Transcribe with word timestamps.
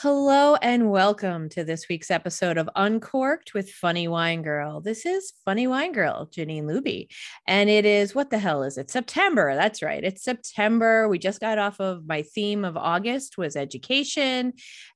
Hello 0.00 0.56
and 0.56 0.90
welcome 0.90 1.48
to 1.50 1.64
this 1.64 1.88
week's 1.88 2.10
episode 2.10 2.58
of 2.58 2.68
Uncorked 2.74 3.54
with 3.54 3.70
Funny 3.70 4.06
Wine 4.08 4.42
Girl. 4.42 4.80
This 4.80 5.06
is 5.06 5.32
Funny 5.44 5.66
Wine 5.66 5.92
Girl, 5.92 6.26
Jeannine 6.26 6.66
Luby. 6.66 7.08
And 7.46 7.70
it 7.70 7.84
is 7.84 8.14
what 8.14 8.30
the 8.30 8.38
hell 8.38 8.62
is 8.62 8.76
it? 8.76 8.90
September. 8.90 9.54
That's 9.54 9.82
right. 9.82 10.02
It's 10.02 10.22
September. 10.22 11.08
We 11.08 11.18
just 11.18 11.40
got 11.40 11.58
off 11.58 11.80
of 11.80 12.06
my 12.06 12.22
theme 12.22 12.64
of 12.64 12.76
August 12.76 13.38
was 13.38 13.56
education. 13.56 14.52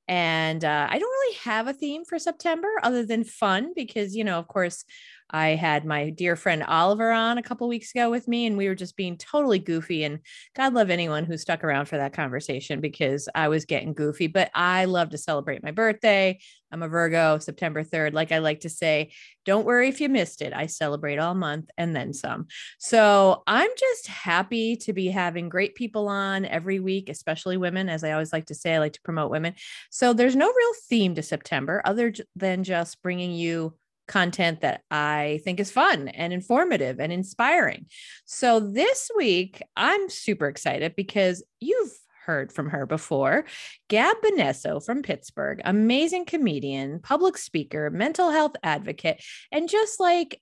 And 0.09 0.65
uh, 0.65 0.87
I 0.91 0.99
don't 0.99 1.11
really 1.11 1.37
have 1.45 1.69
a 1.69 1.73
theme 1.73 2.05
for 2.05 2.19
September 2.19 2.69
other 2.83 3.07
than 3.07 3.25
fun 3.25 3.73
because, 3.75 4.17
you 4.17 4.25
know, 4.25 4.39
of 4.39 4.49
course, 4.49 4.85
I 5.33 5.49
had 5.51 5.85
my 5.85 6.11
dear 6.11 6.37
friend 6.37 6.63
Oliver 6.63 7.11
on 7.11 7.39
a 7.39 7.43
couple 7.43 7.67
weeks 7.69 7.93
ago 7.95 8.11
with 8.11 8.29
me, 8.29 8.47
and 8.47 8.57
we 8.57 8.69
were 8.69 8.75
just 8.75 8.97
being 8.97 9.17
totally 9.17 9.59
goofy. 9.59 10.05
And 10.05 10.21
God 10.55 10.75
love 10.75 10.91
anyone 10.91 11.25
who 11.25 11.37
stuck 11.37 11.65
around 11.65 11.87
for 11.87 11.97
that 11.97 12.13
conversation 12.13 12.81
because 12.81 13.29
I 13.35 13.49
was 13.49 13.65
getting 13.65 13.95
goofy. 13.95 14.27
But 14.27 14.51
I 14.55 14.85
love 14.85 15.11
to 15.11 15.19
celebrate 15.19 15.63
my 15.63 15.71
birthday. 15.71 16.39
I'm 16.73 16.83
a 16.83 16.89
Virgo, 16.89 17.39
September 17.39 17.85
3rd. 17.85 18.15
Like 18.15 18.33
I 18.33 18.39
like 18.39 18.61
to 18.61 18.71
say, 18.71 19.13
don't 19.45 19.67
worry 19.67 19.89
if 19.89 20.01
you 20.01 20.09
missed 20.09 20.41
it. 20.41 20.53
I 20.55 20.67
celebrate 20.67 21.19
all 21.19 21.35
month 21.35 21.71
and 21.77 21.95
then 21.95 22.15
some. 22.15 22.47
So 22.79 23.43
I'm 23.47 23.71
just 23.79 24.07
happy 24.07 24.77
to 24.77 24.93
be 24.93 25.09
having 25.09 25.51
great 25.51 25.75
people 25.75 26.09
on 26.09 26.47
every 26.47 26.81
week, 26.81 27.09
especially 27.11 27.59
women. 27.59 27.89
As 27.89 28.05
I 28.05 28.13
always 28.13 28.33
like 28.33 28.47
to 28.47 28.55
say, 28.55 28.75
I 28.75 28.79
like 28.79 28.95
to 28.95 29.03
promote 29.03 29.31
women. 29.31 29.55
So 29.91 30.15
there's 30.15 30.37
no 30.37 30.47
real 30.47 30.73
theme 30.89 31.15
to 31.17 31.23
September 31.23 31.83
other 31.85 32.15
than 32.37 32.65
just 32.65 33.03
bringing 33.03 33.33
you 33.33 33.75
content 34.09 34.61
that 34.61 34.83
I 34.91 35.41
think 35.45 35.61
is 35.61 35.71
fun 35.71 36.09
and 36.09 36.33
informative 36.33 37.01
and 37.01 37.13
inspiring. 37.13 37.87
So 38.25 38.61
this 38.61 39.11
week, 39.17 39.63
I'm 39.77 40.09
super 40.09 40.49
excited 40.49 40.95
because 40.97 41.43
you've 41.61 41.93
heard 42.25 42.53
from 42.53 42.71
her 42.71 42.87
before. 42.87 43.45
Gab 43.89 44.17
Bonesso 44.23 44.85
from 44.85 45.03
Pittsburgh, 45.03 45.61
amazing 45.65 46.25
comedian, 46.25 47.01
public 47.01 47.37
speaker, 47.37 47.91
mental 47.91 48.31
health 48.31 48.55
advocate, 48.63 49.23
and 49.51 49.69
just 49.69 49.99
like 50.01 50.41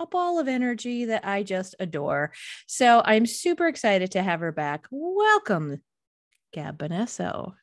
a 0.00 0.06
ball 0.06 0.38
of 0.38 0.48
energy 0.48 1.06
that 1.06 1.24
I 1.26 1.42
just 1.42 1.74
adore. 1.78 2.32
So 2.66 3.02
I'm 3.04 3.26
super 3.26 3.66
excited 3.66 4.12
to 4.12 4.22
have 4.22 4.40
her 4.40 4.52
back. 4.52 4.86
Welcome, 4.90 5.82
Gab 6.52 6.78
Bonesso. 6.78 7.54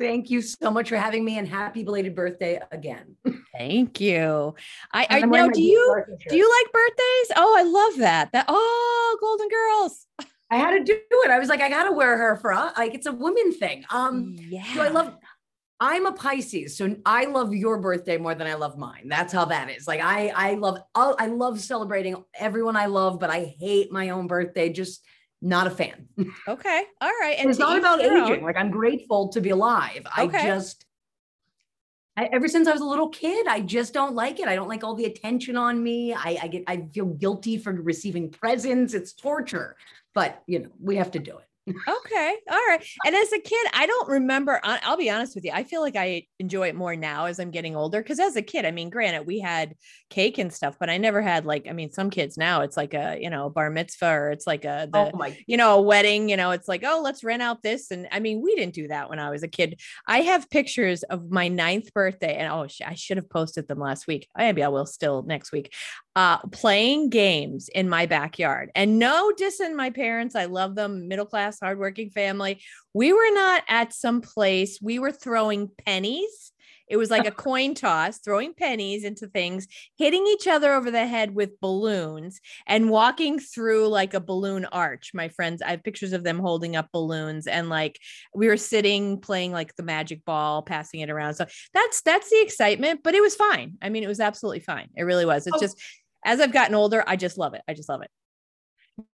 Thank 0.00 0.30
you 0.30 0.40
so 0.40 0.70
much 0.70 0.88
for 0.88 0.96
having 0.96 1.26
me 1.26 1.36
and 1.36 1.46
happy 1.46 1.84
belated 1.84 2.14
birthday 2.14 2.58
again. 2.72 3.16
Thank 3.54 4.00
you. 4.00 4.54
I, 4.94 5.06
I 5.10 5.20
know 5.20 5.50
do 5.50 5.62
you 5.62 6.04
do 6.26 6.36
you 6.36 6.50
like 6.58 6.72
birthdays? 6.72 7.36
Oh, 7.36 7.56
I 7.58 7.62
love 7.64 7.98
that. 7.98 8.32
That 8.32 8.46
oh, 8.48 9.18
Golden 9.20 9.48
Girls. 9.48 10.06
I 10.50 10.56
had 10.56 10.70
to 10.70 10.82
do 10.82 10.98
it. 11.24 11.30
I 11.30 11.38
was 11.38 11.50
like, 11.50 11.60
I 11.60 11.68
gotta 11.68 11.92
wear 11.92 12.16
her 12.16 12.36
for 12.36 12.54
like 12.54 12.94
it's 12.94 13.06
a 13.06 13.12
women 13.12 13.52
thing. 13.52 13.84
Um 13.90 14.36
yeah. 14.38 14.74
So 14.74 14.80
I 14.80 14.88
love 14.88 15.14
I'm 15.82 16.06
a 16.06 16.12
Pisces, 16.12 16.76
so 16.76 16.96
I 17.04 17.26
love 17.26 17.54
your 17.54 17.78
birthday 17.78 18.16
more 18.16 18.34
than 18.34 18.46
I 18.46 18.54
love 18.54 18.78
mine. 18.78 19.08
That's 19.08 19.32
how 19.34 19.44
that 19.46 19.68
is. 19.68 19.86
Like 19.86 20.00
I 20.00 20.32
I 20.34 20.54
love 20.54 20.78
I 20.94 21.26
love 21.26 21.60
celebrating 21.60 22.24
everyone 22.38 22.76
I 22.76 22.86
love, 22.86 23.20
but 23.20 23.28
I 23.28 23.54
hate 23.60 23.92
my 23.92 24.10
own 24.10 24.28
birthday. 24.28 24.70
Just 24.70 25.04
not 25.42 25.66
a 25.66 25.70
fan. 25.70 26.08
Okay. 26.46 26.82
All 27.00 27.12
right. 27.20 27.36
And 27.38 27.48
it's 27.48 27.58
not 27.58 27.78
about 27.78 28.00
aging. 28.00 28.44
Like 28.44 28.56
I'm 28.56 28.70
grateful 28.70 29.28
to 29.28 29.40
be 29.40 29.50
alive. 29.50 30.06
Okay. 30.18 30.38
I 30.38 30.42
just 30.42 30.84
I, 32.16 32.28
ever 32.32 32.48
since 32.48 32.68
I 32.68 32.72
was 32.72 32.82
a 32.82 32.86
little 32.86 33.08
kid, 33.08 33.46
I 33.46 33.60
just 33.60 33.94
don't 33.94 34.14
like 34.14 34.40
it. 34.40 34.48
I 34.48 34.54
don't 34.54 34.68
like 34.68 34.84
all 34.84 34.94
the 34.94 35.06
attention 35.06 35.56
on 35.56 35.82
me. 35.82 36.12
I, 36.12 36.38
I 36.42 36.48
get 36.48 36.64
I 36.66 36.88
feel 36.92 37.06
guilty 37.06 37.56
for 37.56 37.72
receiving 37.72 38.30
presents. 38.30 38.92
It's 38.94 39.12
torture. 39.12 39.76
But 40.14 40.42
you 40.46 40.58
know, 40.58 40.68
we 40.80 40.96
have 40.96 41.10
to 41.12 41.18
do 41.18 41.38
it 41.38 41.49
okay. 41.68 42.36
All 42.50 42.66
right. 42.68 42.84
And 43.06 43.14
as 43.14 43.32
a 43.32 43.38
kid, 43.38 43.66
I 43.72 43.86
don't 43.86 44.08
remember. 44.08 44.60
I'll 44.62 44.96
be 44.96 45.10
honest 45.10 45.34
with 45.34 45.44
you. 45.44 45.52
I 45.52 45.64
feel 45.64 45.80
like 45.80 45.96
I 45.96 46.24
enjoy 46.38 46.68
it 46.68 46.74
more 46.74 46.96
now 46.96 47.26
as 47.26 47.38
I'm 47.38 47.50
getting 47.50 47.76
older. 47.76 48.02
Cause 48.02 48.18
as 48.18 48.36
a 48.36 48.42
kid, 48.42 48.64
I 48.64 48.70
mean, 48.70 48.90
granted, 48.90 49.26
we 49.26 49.40
had 49.40 49.74
cake 50.08 50.38
and 50.38 50.52
stuff, 50.52 50.76
but 50.80 50.90
I 50.90 50.98
never 50.98 51.22
had 51.22 51.44
like, 51.44 51.66
I 51.68 51.72
mean, 51.72 51.92
some 51.92 52.10
kids 52.10 52.36
now 52.36 52.62
it's 52.62 52.76
like 52.76 52.94
a, 52.94 53.18
you 53.20 53.30
know, 53.30 53.50
bar 53.50 53.70
mitzvah 53.70 54.06
or 54.06 54.30
it's 54.30 54.46
like 54.46 54.64
a, 54.64 54.88
the, 54.92 55.10
oh 55.14 55.32
you 55.46 55.56
know, 55.56 55.78
a 55.78 55.82
wedding, 55.82 56.28
you 56.28 56.36
know, 56.36 56.50
it's 56.50 56.68
like, 56.68 56.82
oh, 56.84 57.00
let's 57.02 57.22
rent 57.22 57.42
out 57.42 57.62
this. 57.62 57.90
And 57.90 58.08
I 58.10 58.20
mean, 58.20 58.42
we 58.42 58.54
didn't 58.54 58.74
do 58.74 58.88
that 58.88 59.10
when 59.10 59.18
I 59.18 59.30
was 59.30 59.42
a 59.42 59.48
kid. 59.48 59.80
I 60.06 60.22
have 60.22 60.50
pictures 60.50 61.02
of 61.04 61.30
my 61.30 61.48
ninth 61.48 61.92
birthday 61.92 62.36
and 62.36 62.52
oh, 62.52 62.66
I 62.84 62.94
should 62.94 63.16
have 63.16 63.30
posted 63.30 63.68
them 63.68 63.78
last 63.78 64.06
week. 64.06 64.28
Maybe 64.36 64.62
I 64.62 64.68
will 64.68 64.86
still 64.86 65.22
next 65.22 65.52
week 65.52 65.72
uh, 66.16 66.38
playing 66.48 67.10
games 67.10 67.68
in 67.74 67.88
my 67.88 68.06
backyard. 68.06 68.70
And 68.74 68.98
no 68.98 69.32
dissing 69.38 69.76
my 69.76 69.90
parents. 69.90 70.34
I 70.34 70.46
love 70.46 70.74
them, 70.74 71.08
middle 71.08 71.26
class, 71.26 71.60
hardworking 71.60 72.10
family. 72.10 72.62
We 72.94 73.12
were 73.12 73.32
not 73.32 73.62
at 73.68 73.92
some 73.92 74.20
place, 74.20 74.80
we 74.82 74.98
were 74.98 75.12
throwing 75.12 75.70
pennies. 75.86 76.52
It 76.90 76.96
was 76.96 77.08
like 77.08 77.26
a 77.26 77.30
coin 77.48 77.74
toss, 77.74 78.18
throwing 78.18 78.52
pennies 78.52 79.04
into 79.04 79.28
things, 79.28 79.68
hitting 79.96 80.26
each 80.26 80.48
other 80.48 80.74
over 80.74 80.90
the 80.90 81.06
head 81.06 81.34
with 81.34 81.60
balloons, 81.60 82.40
and 82.66 82.90
walking 82.90 83.38
through 83.38 83.86
like 83.86 84.12
a 84.12 84.20
balloon 84.20 84.64
arch. 84.66 85.12
My 85.14 85.28
friends, 85.28 85.62
I 85.62 85.70
have 85.70 85.84
pictures 85.84 86.12
of 86.12 86.24
them 86.24 86.40
holding 86.40 86.74
up 86.74 86.88
balloons, 86.92 87.46
and 87.46 87.68
like 87.68 87.98
we 88.34 88.48
were 88.48 88.56
sitting 88.56 89.20
playing 89.20 89.52
like 89.52 89.76
the 89.76 89.84
magic 89.84 90.24
ball, 90.24 90.62
passing 90.62 91.00
it 91.00 91.10
around. 91.10 91.34
So 91.34 91.46
that's 91.72 92.02
that's 92.02 92.28
the 92.28 92.42
excitement, 92.42 93.02
but 93.04 93.14
it 93.14 93.22
was 93.22 93.36
fine. 93.36 93.78
I 93.80 93.88
mean, 93.88 94.02
it 94.02 94.08
was 94.08 94.20
absolutely 94.20 94.60
fine. 94.60 94.88
It 94.96 95.04
really 95.04 95.24
was. 95.24 95.46
It's 95.46 95.56
oh. 95.56 95.60
just 95.60 95.80
as 96.24 96.40
I've 96.40 96.52
gotten 96.52 96.74
older, 96.74 97.02
I 97.06 97.16
just 97.16 97.38
love 97.38 97.54
it. 97.54 97.62
I 97.68 97.74
just 97.74 97.88
love 97.88 98.02
it. 98.02 98.10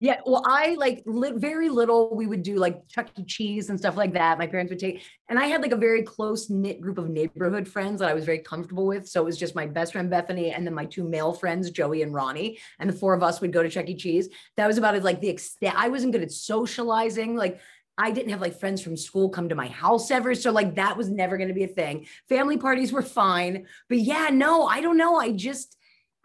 Yeah, 0.00 0.20
well, 0.26 0.42
I 0.46 0.74
like 0.74 1.02
li- 1.06 1.32
very 1.34 1.68
little. 1.68 2.14
We 2.14 2.26
would 2.26 2.42
do 2.42 2.56
like 2.56 2.86
Chuck 2.88 3.08
E. 3.18 3.24
Cheese 3.24 3.70
and 3.70 3.78
stuff 3.78 3.96
like 3.96 4.12
that. 4.12 4.38
My 4.38 4.46
parents 4.46 4.70
would 4.70 4.78
take, 4.78 5.02
and 5.28 5.38
I 5.38 5.46
had 5.46 5.62
like 5.62 5.72
a 5.72 5.76
very 5.76 6.02
close 6.02 6.50
knit 6.50 6.80
group 6.80 6.98
of 6.98 7.08
neighborhood 7.08 7.66
friends 7.66 8.00
that 8.00 8.08
I 8.08 8.14
was 8.14 8.24
very 8.24 8.38
comfortable 8.38 8.86
with. 8.86 9.08
So 9.08 9.22
it 9.22 9.24
was 9.24 9.38
just 9.38 9.54
my 9.54 9.66
best 9.66 9.92
friend 9.92 10.10
Bethany, 10.10 10.52
and 10.52 10.66
then 10.66 10.74
my 10.74 10.84
two 10.84 11.04
male 11.04 11.32
friends 11.32 11.70
Joey 11.70 12.02
and 12.02 12.14
Ronnie, 12.14 12.58
and 12.78 12.88
the 12.88 12.94
four 12.94 13.14
of 13.14 13.22
us 13.22 13.40
would 13.40 13.52
go 13.52 13.62
to 13.62 13.68
Chuck 13.68 13.88
E. 13.88 13.96
Cheese. 13.96 14.28
That 14.56 14.66
was 14.66 14.78
about 14.78 14.94
it. 14.94 15.04
Like 15.04 15.20
the 15.20 15.28
extent. 15.28 15.74
I 15.76 15.88
wasn't 15.88 16.12
good 16.12 16.22
at 16.22 16.32
socializing. 16.32 17.34
Like 17.36 17.60
I 17.98 18.10
didn't 18.10 18.30
have 18.30 18.40
like 18.40 18.58
friends 18.58 18.82
from 18.82 18.96
school 18.96 19.28
come 19.28 19.48
to 19.48 19.54
my 19.54 19.68
house 19.68 20.10
ever. 20.10 20.34
So 20.34 20.50
like 20.50 20.76
that 20.76 20.96
was 20.96 21.10
never 21.10 21.36
going 21.36 21.48
to 21.48 21.54
be 21.54 21.64
a 21.64 21.68
thing. 21.68 22.06
Family 22.28 22.56
parties 22.56 22.92
were 22.92 23.02
fine, 23.02 23.66
but 23.88 23.98
yeah, 23.98 24.28
no, 24.32 24.66
I 24.66 24.80
don't 24.80 24.96
know. 24.96 25.16
I 25.16 25.32
just 25.32 25.76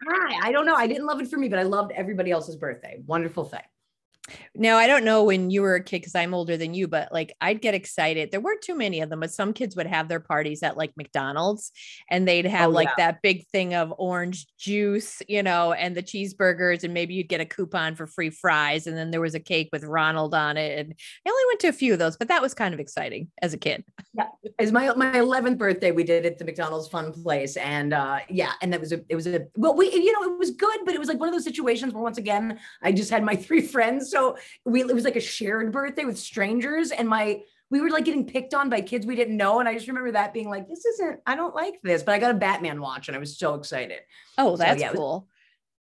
Hi, 0.06 0.48
I 0.48 0.52
don't 0.52 0.66
know. 0.66 0.74
I 0.74 0.86
didn't 0.86 1.06
love 1.06 1.20
it 1.20 1.28
for 1.28 1.38
me, 1.38 1.48
but 1.48 1.58
I 1.58 1.64
loved 1.64 1.92
everybody 1.92 2.30
else's 2.30 2.56
birthday. 2.56 3.02
Wonderful 3.06 3.44
thing. 3.44 3.60
Now, 4.54 4.76
I 4.76 4.86
don't 4.86 5.04
know 5.04 5.24
when 5.24 5.50
you 5.50 5.62
were 5.62 5.76
a 5.76 5.82
kid 5.82 6.00
because 6.00 6.14
I'm 6.14 6.34
older 6.34 6.56
than 6.56 6.74
you, 6.74 6.88
but 6.88 7.12
like 7.12 7.34
I'd 7.40 7.60
get 7.60 7.74
excited. 7.74 8.30
There 8.30 8.40
weren't 8.40 8.62
too 8.62 8.74
many 8.74 9.00
of 9.00 9.10
them, 9.10 9.20
but 9.20 9.30
some 9.30 9.52
kids 9.52 9.76
would 9.76 9.86
have 9.86 10.08
their 10.08 10.20
parties 10.20 10.62
at 10.62 10.76
like 10.76 10.92
McDonald's 10.96 11.72
and 12.10 12.26
they'd 12.26 12.46
have 12.46 12.70
oh, 12.70 12.72
like 12.72 12.88
yeah. 12.96 13.10
that 13.12 13.22
big 13.22 13.46
thing 13.48 13.74
of 13.74 13.92
orange 13.98 14.46
juice, 14.58 15.22
you 15.28 15.42
know, 15.42 15.72
and 15.72 15.96
the 15.96 16.02
cheeseburgers, 16.02 16.84
and 16.84 16.94
maybe 16.94 17.14
you'd 17.14 17.28
get 17.28 17.40
a 17.40 17.46
coupon 17.46 17.94
for 17.94 18.06
free 18.06 18.30
fries. 18.30 18.86
And 18.86 18.96
then 18.96 19.10
there 19.10 19.20
was 19.20 19.34
a 19.34 19.40
cake 19.40 19.68
with 19.72 19.84
Ronald 19.84 20.34
on 20.34 20.56
it. 20.56 20.78
And 20.78 20.94
I 21.26 21.30
only 21.30 21.44
went 21.48 21.60
to 21.60 21.68
a 21.68 21.72
few 21.72 21.92
of 21.92 21.98
those, 21.98 22.16
but 22.16 22.28
that 22.28 22.42
was 22.42 22.54
kind 22.54 22.74
of 22.74 22.80
exciting 22.80 23.30
as 23.42 23.54
a 23.54 23.58
kid. 23.58 23.84
Yeah. 24.14 24.28
As 24.58 24.72
my 24.72 24.92
my 24.94 25.12
11th 25.12 25.58
birthday, 25.58 25.92
we 25.92 26.04
did 26.04 26.24
it 26.24 26.32
at 26.32 26.38
the 26.38 26.44
McDonald's 26.44 26.88
fun 26.88 27.12
place. 27.12 27.56
And 27.56 27.92
uh 27.92 28.20
yeah, 28.28 28.52
and 28.62 28.72
that 28.72 28.80
was 28.80 28.92
a 28.92 29.00
it 29.08 29.14
was 29.14 29.26
a 29.26 29.46
well, 29.56 29.74
we 29.76 29.92
you 29.92 30.12
know, 30.12 30.34
it 30.34 30.38
was 30.38 30.50
good, 30.50 30.80
but 30.84 30.94
it 30.94 30.98
was 30.98 31.08
like 31.08 31.18
one 31.18 31.28
of 31.28 31.34
those 31.34 31.44
situations 31.44 31.94
where 31.94 32.02
once 32.02 32.18
again, 32.18 32.58
I 32.82 32.92
just 32.92 33.10
had 33.10 33.22
my 33.22 33.36
three 33.36 33.60
friends. 33.74 34.10
So 34.10 34.17
we 34.64 34.82
it 34.82 34.94
was 34.94 35.04
like 35.04 35.16
a 35.16 35.20
shared 35.20 35.72
birthday 35.72 36.04
with 36.04 36.18
strangers, 36.18 36.90
and 36.90 37.08
my 37.08 37.40
we 37.70 37.80
were 37.80 37.90
like 37.90 38.04
getting 38.04 38.26
picked 38.26 38.54
on 38.54 38.70
by 38.70 38.80
kids 38.80 39.06
we 39.06 39.16
didn't 39.16 39.36
know. 39.36 39.60
And 39.60 39.68
I 39.68 39.74
just 39.74 39.88
remember 39.88 40.12
that 40.12 40.32
being 40.32 40.48
like, 40.48 40.68
this 40.68 40.84
isn't, 40.84 41.20
I 41.26 41.36
don't 41.36 41.54
like 41.54 41.74
this, 41.82 42.02
but 42.02 42.14
I 42.14 42.18
got 42.18 42.30
a 42.30 42.38
Batman 42.38 42.80
watch 42.80 43.08
and 43.08 43.16
I 43.16 43.20
was 43.20 43.36
so 43.36 43.54
excited. 43.54 43.98
Oh, 44.38 44.56
that's 44.56 44.80
so, 44.80 44.86
yeah, 44.86 44.92
cool. 44.92 45.28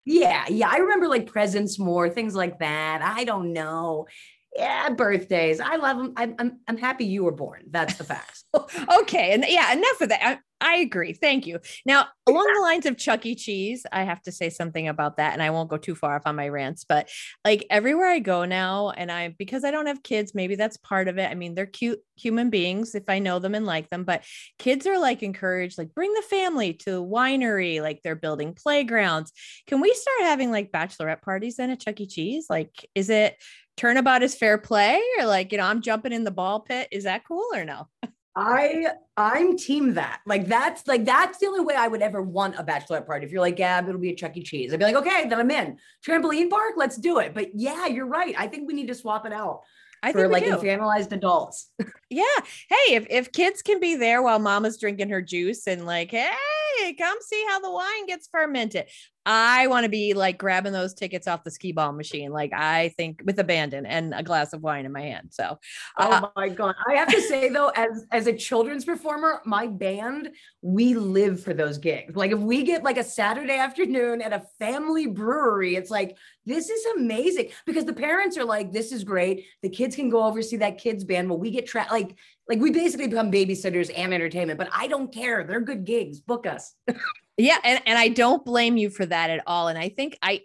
Was, 0.06 0.16
yeah. 0.16 0.46
Yeah. 0.50 0.70
I 0.70 0.78
remember 0.78 1.08
like 1.08 1.28
presents 1.28 1.80
more, 1.80 2.10
things 2.10 2.36
like 2.36 2.60
that. 2.60 3.02
I 3.02 3.24
don't 3.24 3.54
know 3.54 4.08
yeah, 4.58 4.90
birthdays. 4.90 5.60
I 5.60 5.76
love 5.76 5.98
them. 5.98 6.14
I'm, 6.18 6.34
I'm, 6.40 6.60
I'm 6.68 6.78
happy 6.78 7.06
you 7.06 7.24
were 7.24 7.32
born. 7.32 7.66
That's 7.70 7.96
the 7.98 8.04
facts. 8.04 8.44
okay. 9.02 9.34
And 9.34 9.46
yeah, 9.48 9.72
enough 9.72 10.02
of 10.02 10.10
that. 10.10 10.20
I, 10.24 10.40
I, 10.60 10.78
agree. 10.78 11.14
Thank 11.14 11.46
you. 11.46 11.60
Now, 11.86 12.08
along 12.26 12.52
the 12.56 12.62
lines 12.62 12.88
of 12.88 12.98
Chuck 12.98 13.24
E. 13.28 13.36
Cheese, 13.36 13.86
I 13.92 14.04
have 14.04 14.20
to 14.24 14.32
say 14.32 14.50
something 14.50 14.88
about 14.88 15.18
that. 15.18 15.34
And 15.34 15.44
I 15.44 15.52
won't 15.52 15.70
go 15.70 15.78
too 15.78 15.94
far 15.94 16.16
off 16.16 16.24
on 16.26 16.36
my 16.36 16.50
rants, 16.50 16.86
but 16.90 17.08
like 17.46 17.68
everywhere 17.70 18.08
I 18.08 18.18
go 18.18 18.46
now, 18.46 18.90
and 18.90 19.12
I, 19.12 19.36
because 19.38 19.64
I 19.64 19.70
don't 19.70 19.86
have 19.86 20.02
kids, 20.02 20.34
maybe 20.34 20.56
that's 20.56 20.78
part 20.78 21.08
of 21.08 21.20
it. 21.20 21.30
I 21.30 21.36
mean, 21.36 21.54
they're 21.54 21.68
cute 21.68 22.00
human 22.16 22.50
beings 22.50 22.96
if 22.96 23.04
I 23.08 23.20
know 23.20 23.38
them 23.38 23.54
and 23.54 23.68
like 23.68 23.90
them, 23.90 24.06
but 24.06 24.24
kids 24.58 24.88
are 24.88 24.98
like 24.98 25.22
encouraged, 25.22 25.78
like 25.78 25.94
bring 25.94 26.12
the 26.16 26.24
family 26.24 26.74
to 26.74 27.06
winery, 27.06 27.80
like 27.80 28.02
they're 28.04 28.16
building 28.16 28.56
playgrounds. 28.56 29.32
Can 29.68 29.82
we 29.82 29.94
start 29.94 30.22
having 30.22 30.50
like 30.50 30.72
bachelorette 30.72 31.22
parties 31.22 31.58
then 31.58 31.70
at 31.70 31.80
Chuck 31.80 32.02
E. 32.02 32.08
Cheese? 32.08 32.48
Like, 32.50 32.90
is 32.96 33.12
it, 33.12 33.36
turnabout 33.78 34.24
is 34.24 34.36
fair 34.36 34.58
play 34.58 35.00
or 35.20 35.26
like 35.26 35.52
you 35.52 35.58
know 35.58 35.66
i'm 35.66 35.82
jumping 35.82 36.12
in 36.12 36.24
the 36.24 36.32
ball 36.32 36.60
pit. 36.60 36.88
Is 36.92 37.06
that 37.06 37.26
cool 37.26 37.48
or 37.54 37.64
no? 37.64 37.88
I 38.36 38.88
i'm 39.16 39.58
team 39.58 39.94
that. 39.96 40.22
Like 40.26 40.48
that's 40.48 40.86
like 40.88 41.06
that's 41.06 41.38
the 41.40 41.48
only 41.48 41.62
way 41.64 41.76
i 41.76 41.88
would 41.88 42.02
ever 42.02 42.22
want 42.22 42.56
a 42.58 42.64
bachelorette 42.64 43.06
party. 43.06 43.26
If 43.26 43.32
you're 43.32 43.42
like 43.42 43.56
gab 43.56 43.88
it'll 43.88 44.02
be 44.02 44.12
a 44.12 44.16
chuck 44.16 44.36
e. 44.36 44.44
Cheese 44.44 44.74
i'd 44.74 44.80
be 44.80 44.86
like 44.86 44.96
okay 44.96 45.28
then 45.28 45.40
i'm 45.40 45.52
in. 45.52 45.78
Trampoline 46.06 46.50
park? 46.50 46.74
Let's 46.76 46.98
do 46.98 47.20
it. 47.20 47.34
But 47.34 47.52
yeah 47.54 47.88
you're 47.88 48.08
right. 48.08 48.36
I 48.38 48.48
think 48.48 48.68
we 48.68 48.74
need 48.74 48.88
to 48.88 48.96
swap 48.96 49.26
it 49.26 49.34
out 49.34 49.62
I 50.04 50.12
for 50.12 50.28
like 50.28 50.44
do. 50.46 50.56
infantilized 50.56 51.12
adults. 51.12 51.72
Yeah. 52.10 52.24
Hey, 52.70 52.96
if, 52.96 53.06
if 53.10 53.34
kids 53.34 53.62
can 53.62 53.82
be 53.82 53.98
there 53.98 54.22
while 54.22 54.40
mama's 54.40 54.78
drinking 54.78 55.10
her 55.10 55.22
juice 55.22 55.68
and 55.68 55.86
like, 55.86 56.12
hey, 56.12 56.94
come 56.98 57.18
see 57.20 57.46
how 57.50 57.60
the 57.60 57.70
wine 57.70 58.06
gets 58.06 58.30
fermented. 58.32 58.86
I 59.30 59.68
want 59.68 59.84
to 59.84 59.90
be 59.90 60.14
like 60.14 60.38
grabbing 60.38 60.72
those 60.72 60.94
tickets 60.94 61.28
off 61.28 61.44
the 61.44 61.52
skee 61.52 61.74
ball 61.74 61.92
machine. 61.92 62.32
Like 62.32 62.54
I 62.54 62.94
think 62.96 63.22
with 63.26 63.38
abandon 63.40 63.86
and 63.86 64.14
a 64.16 64.24
glass 64.24 64.54
of 64.54 64.64
wine 64.64 64.86
in 64.86 64.94
my 64.94 65.02
hand. 65.02 65.32
So 65.32 65.60
uh, 65.98 66.22
Oh 66.24 66.32
my 66.34 66.48
god! 66.48 66.76
I 66.88 66.94
have 66.94 67.10
to 67.10 67.22
say 67.22 67.50
though, 67.50 67.68
as 67.76 68.06
as 68.14 68.28
a 68.28 68.34
children's 68.34 68.86
performer, 68.86 69.42
my 69.46 69.68
band 69.68 70.30
we 70.62 70.94
live 70.94 71.44
for 71.44 71.54
those 71.54 71.78
gigs. 71.78 72.16
Like 72.16 72.32
if 72.32 72.40
we 72.40 72.64
get 72.64 72.84
like 72.84 72.98
a 72.98 73.04
Saturday 73.04 73.58
afternoon 73.58 74.22
at 74.22 74.32
a 74.32 74.44
family 74.60 75.08
brewery, 75.08 75.76
it's 75.76 75.92
like 75.92 76.16
this 76.48 76.70
is 76.70 76.86
amazing 76.96 77.50
because 77.66 77.86
the 77.86 77.94
parents 77.94 78.38
are 78.38 78.46
like, 78.46 78.72
"This 78.72 78.92
is 78.92 79.04
great." 79.04 79.46
The 79.62 79.70
kids 79.70 79.96
can 79.96 80.10
go 80.10 80.24
over 80.24 80.42
see 80.42 80.58
that 80.58 80.78
kids 80.78 81.04
band. 81.04 81.30
Well, 81.30 81.38
we 81.38 81.52
get 81.52 81.68
trapped 81.68 81.92
like 81.92 82.16
like 82.50 82.60
we 82.60 82.72
basically 82.72 83.08
become 83.08 83.32
babysitters 83.32 83.92
and 83.96 84.14
entertainment. 84.14 84.58
But 84.58 84.70
I 84.72 84.88
don't 84.88 85.14
care; 85.14 85.44
they're 85.44 85.60
good 85.60 85.84
gigs. 85.84 86.20
Book 86.22 86.48
us. 86.48 86.74
yeah, 87.38 87.58
and, 87.64 87.82
and 87.86 88.00
I 88.00 88.08
don't 88.08 88.46
blame 88.46 88.78
you 88.78 88.90
for 88.90 89.06
that 89.06 89.30
at 89.30 89.44
all. 89.46 89.68
And 89.68 89.78
I 89.78 89.90
think 89.90 90.18
I 90.22 90.44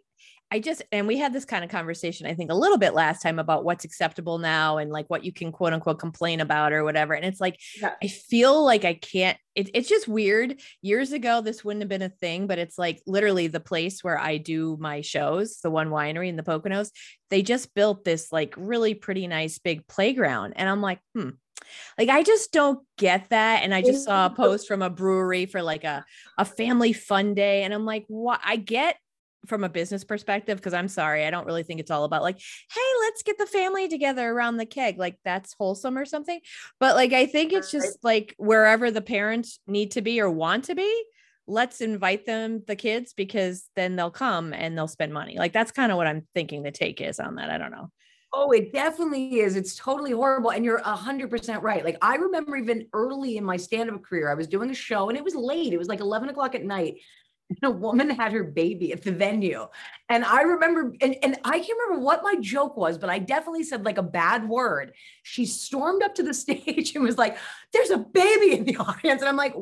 I 0.52 0.58
just 0.58 0.82
and 0.92 1.06
we 1.06 1.16
had 1.16 1.32
this 1.32 1.46
kind 1.46 1.64
of 1.64 1.70
conversation, 1.70 2.26
I 2.26 2.34
think, 2.34 2.50
a 2.50 2.54
little 2.54 2.76
bit 2.76 2.92
last 2.92 3.22
time 3.22 3.38
about 3.38 3.64
what's 3.64 3.86
acceptable 3.86 4.36
now 4.36 4.76
and 4.76 4.90
like 4.90 5.08
what 5.08 5.24
you 5.24 5.32
can 5.32 5.50
quote 5.50 5.72
unquote 5.72 5.98
complain 5.98 6.40
about 6.40 6.74
or 6.74 6.84
whatever. 6.84 7.14
And 7.14 7.24
it's 7.24 7.40
like 7.40 7.58
Yeah. 7.80 7.94
I 8.02 8.08
feel 8.08 8.62
like 8.62 8.84
I 8.84 8.92
can't. 8.92 9.38
It, 9.54 9.70
it's 9.72 9.88
just 9.88 10.06
weird. 10.06 10.60
Years 10.82 11.12
ago, 11.12 11.40
this 11.40 11.64
wouldn't 11.64 11.80
have 11.80 11.88
been 11.88 12.02
a 12.02 12.10
thing, 12.10 12.46
but 12.46 12.58
it's 12.58 12.76
like 12.76 13.00
literally 13.06 13.46
the 13.46 13.60
place 13.60 14.04
where 14.04 14.18
I 14.18 14.36
do 14.36 14.76
my 14.78 15.00
shows, 15.00 15.58
the 15.62 15.70
one 15.70 15.88
winery 15.88 16.28
in 16.28 16.36
the 16.36 16.42
Poconos. 16.42 16.90
They 17.30 17.40
just 17.40 17.74
built 17.74 18.04
this 18.04 18.30
like 18.30 18.52
really 18.58 18.92
pretty 18.92 19.26
nice 19.28 19.58
big 19.58 19.86
playground, 19.88 20.52
and 20.56 20.68
I'm 20.68 20.82
like, 20.82 21.00
hmm. 21.14 21.30
Like 21.96 22.10
I 22.10 22.22
just 22.22 22.52
don't 22.52 22.80
get 22.98 23.30
that. 23.30 23.62
And 23.62 23.74
I 23.74 23.80
just 23.80 24.04
saw 24.04 24.26
a 24.26 24.30
post 24.36 24.68
from 24.68 24.82
a 24.82 24.90
brewery 24.90 25.46
for 25.46 25.62
like 25.62 25.84
a 25.84 26.04
a 26.36 26.44
family 26.44 26.92
fun 26.92 27.32
day, 27.32 27.62
and 27.62 27.72
I'm 27.72 27.86
like, 27.86 28.04
what? 28.08 28.40
I 28.44 28.56
get 28.56 28.96
from 29.46 29.64
a 29.64 29.68
business 29.68 30.04
perspective 30.04 30.56
because 30.58 30.74
I'm 30.74 30.88
sorry, 30.88 31.24
I 31.24 31.30
don't 31.30 31.46
really 31.46 31.62
think 31.62 31.80
it's 31.80 31.90
all 31.90 32.04
about 32.04 32.22
like, 32.22 32.38
hey, 32.38 32.80
let's 33.00 33.22
get 33.22 33.38
the 33.38 33.46
family 33.46 33.88
together 33.88 34.30
around 34.30 34.56
the 34.56 34.66
keg, 34.66 34.98
like 34.98 35.18
that's 35.24 35.54
wholesome 35.58 35.98
or 35.98 36.04
something. 36.04 36.40
But 36.78 36.96
like, 36.96 37.12
I 37.12 37.26
think 37.26 37.52
it's 37.52 37.70
just 37.70 37.98
like 38.02 38.34
wherever 38.38 38.90
the 38.90 39.00
parents 39.00 39.58
need 39.66 39.92
to 39.92 40.02
be 40.02 40.20
or 40.20 40.30
want 40.30 40.64
to 40.64 40.74
be, 40.74 41.04
let's 41.46 41.80
invite 41.80 42.24
them, 42.24 42.62
the 42.66 42.76
kids, 42.76 43.14
because 43.14 43.68
then 43.74 43.96
they'll 43.96 44.10
come 44.10 44.52
and 44.52 44.76
they'll 44.76 44.88
spend 44.88 45.12
money. 45.12 45.36
Like 45.36 45.52
that's 45.52 45.72
kind 45.72 45.90
of 45.90 45.98
what 45.98 46.06
I'm 46.06 46.26
thinking 46.34 46.62
the 46.62 46.70
take 46.70 47.00
is 47.00 47.18
on 47.18 47.36
that. 47.36 47.50
I 47.50 47.58
don't 47.58 47.72
know. 47.72 47.90
Oh, 48.34 48.50
it 48.52 48.72
definitely 48.72 49.40
is. 49.40 49.56
It's 49.56 49.76
totally 49.76 50.12
horrible. 50.12 50.52
And 50.52 50.64
you're 50.64 50.78
a 50.78 50.96
hundred 50.96 51.30
percent 51.30 51.62
right. 51.62 51.84
Like 51.84 51.98
I 52.00 52.14
remember 52.14 52.56
even 52.56 52.86
early 52.94 53.36
in 53.36 53.44
my 53.44 53.58
stand-up 53.58 54.02
career, 54.02 54.30
I 54.30 54.34
was 54.34 54.46
doing 54.46 54.70
a 54.70 54.74
show 54.74 55.10
and 55.10 55.18
it 55.18 55.24
was 55.24 55.34
late. 55.34 55.74
It 55.74 55.78
was 55.78 55.88
like 55.88 56.00
11 56.00 56.30
o'clock 56.30 56.54
at 56.54 56.64
night. 56.64 56.94
And 57.60 57.70
a 57.70 57.76
woman 57.76 58.10
had 58.10 58.32
her 58.32 58.44
baby 58.44 58.92
at 58.92 59.02
the 59.02 59.12
venue. 59.12 59.66
And 60.08 60.24
I 60.24 60.42
remember, 60.42 60.94
and, 61.00 61.16
and 61.22 61.38
I 61.44 61.58
can't 61.58 61.78
remember 61.80 62.04
what 62.04 62.22
my 62.22 62.36
joke 62.40 62.76
was, 62.76 62.98
but 62.98 63.10
I 63.10 63.18
definitely 63.18 63.64
said 63.64 63.84
like 63.84 63.98
a 63.98 64.02
bad 64.02 64.48
word. 64.48 64.92
She 65.22 65.46
stormed 65.46 66.02
up 66.02 66.14
to 66.16 66.22
the 66.22 66.34
stage 66.42 66.94
and 66.94 67.04
was 67.04 67.18
like, 67.18 67.36
there's 67.72 67.90
a 67.90 67.98
baby 67.98 68.52
in 68.52 68.64
the 68.64 68.76
audience. 68.80 69.20
And 69.22 69.28
I'm 69.28 69.36
like, 69.36 69.54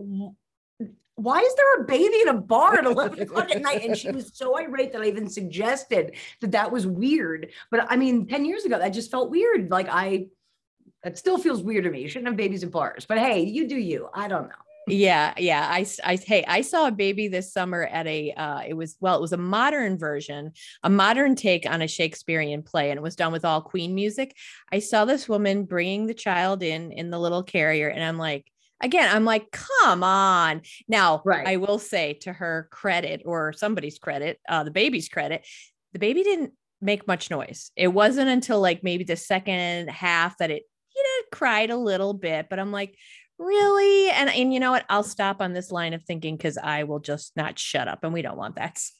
why 1.16 1.40
is 1.40 1.54
there 1.54 1.82
a 1.82 1.84
baby 1.84 2.20
in 2.22 2.28
a 2.28 2.40
bar 2.40 2.78
at 2.78 2.86
11 2.86 3.20
o'clock 3.20 3.50
at 3.50 3.60
night? 3.60 3.84
And 3.84 3.96
she 3.96 4.10
was 4.10 4.30
so 4.34 4.58
irate 4.58 4.92
that 4.92 5.02
I 5.02 5.06
even 5.06 5.28
suggested 5.28 6.16
that 6.40 6.52
that 6.52 6.72
was 6.72 6.86
weird. 6.86 7.50
But 7.70 7.86
I 7.90 7.96
mean, 7.96 8.26
10 8.26 8.44
years 8.44 8.64
ago, 8.64 8.78
that 8.78 8.90
just 8.90 9.10
felt 9.10 9.30
weird. 9.30 9.70
Like 9.70 9.88
I, 9.90 10.28
that 11.02 11.18
still 11.18 11.38
feels 11.38 11.62
weird 11.62 11.84
to 11.84 11.90
me. 11.90 12.00
You 12.00 12.08
shouldn't 12.08 12.28
have 12.28 12.36
babies 12.36 12.62
in 12.62 12.70
bars, 12.70 13.04
but 13.06 13.18
hey, 13.18 13.42
you 13.42 13.68
do 13.68 13.76
you. 13.76 14.08
I 14.14 14.28
don't 14.28 14.48
know. 14.48 14.54
Yeah, 14.90 15.34
yeah. 15.36 15.66
I, 15.70 15.86
I 16.04 16.16
hey, 16.16 16.44
I 16.46 16.60
saw 16.62 16.86
a 16.86 16.92
baby 16.92 17.28
this 17.28 17.52
summer 17.52 17.84
at 17.84 18.06
a, 18.06 18.32
uh, 18.32 18.60
it 18.66 18.74
was, 18.74 18.96
well, 19.00 19.16
it 19.16 19.20
was 19.20 19.32
a 19.32 19.36
modern 19.38 19.98
version, 19.98 20.52
a 20.82 20.90
modern 20.90 21.34
take 21.36 21.68
on 21.68 21.82
a 21.82 21.88
Shakespearean 21.88 22.62
play, 22.62 22.90
and 22.90 22.98
it 22.98 23.02
was 23.02 23.16
done 23.16 23.32
with 23.32 23.44
all 23.44 23.62
Queen 23.62 23.94
music. 23.94 24.34
I 24.72 24.80
saw 24.80 25.04
this 25.04 25.28
woman 25.28 25.64
bringing 25.64 26.06
the 26.06 26.14
child 26.14 26.62
in 26.62 26.92
in 26.92 27.10
the 27.10 27.18
little 27.18 27.42
carrier, 27.42 27.88
and 27.88 28.02
I'm 28.02 28.18
like, 28.18 28.50
again, 28.82 29.14
I'm 29.14 29.24
like, 29.24 29.50
come 29.50 30.02
on. 30.02 30.62
Now, 30.88 31.22
Right. 31.24 31.46
I 31.46 31.56
will 31.56 31.78
say 31.78 32.14
to 32.22 32.32
her 32.32 32.68
credit 32.70 33.22
or 33.24 33.52
somebody's 33.52 33.98
credit, 33.98 34.40
uh, 34.48 34.64
the 34.64 34.70
baby's 34.70 35.08
credit, 35.08 35.46
the 35.92 35.98
baby 35.98 36.22
didn't 36.22 36.52
make 36.80 37.06
much 37.06 37.30
noise. 37.30 37.70
It 37.76 37.88
wasn't 37.88 38.30
until 38.30 38.60
like 38.60 38.82
maybe 38.82 39.04
the 39.04 39.16
second 39.16 39.90
half 39.90 40.38
that 40.38 40.50
it, 40.50 40.62
you 40.96 41.02
know, 41.02 41.36
cried 41.36 41.70
a 41.70 41.76
little 41.76 42.14
bit, 42.14 42.46
but 42.48 42.58
I'm 42.58 42.72
like, 42.72 42.96
really 43.40 44.10
and 44.10 44.28
and 44.28 44.52
you 44.52 44.60
know 44.60 44.70
what 44.70 44.84
i'll 44.90 45.02
stop 45.02 45.40
on 45.40 45.54
this 45.54 45.72
line 45.72 45.94
of 45.94 46.02
thinking 46.02 46.36
because 46.36 46.58
i 46.58 46.84
will 46.84 46.98
just 46.98 47.34
not 47.36 47.58
shut 47.58 47.88
up 47.88 48.04
and 48.04 48.12
we 48.12 48.20
don't 48.20 48.36
want 48.36 48.54
that 48.56 48.78
so 48.78 48.92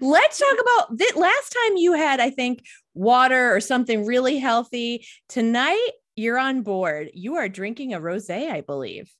let's 0.00 0.38
talk 0.38 0.56
about 0.60 0.98
the 0.98 1.12
last 1.16 1.50
time 1.50 1.76
you 1.78 1.94
had 1.94 2.20
i 2.20 2.28
think 2.28 2.62
water 2.92 3.56
or 3.56 3.58
something 3.58 4.04
really 4.04 4.38
healthy 4.38 5.06
tonight 5.30 5.90
you're 6.14 6.38
on 6.38 6.60
board 6.60 7.10
you 7.14 7.36
are 7.36 7.48
drinking 7.48 7.94
a 7.94 8.00
rosé 8.00 8.50
i 8.50 8.60
believe 8.60 9.10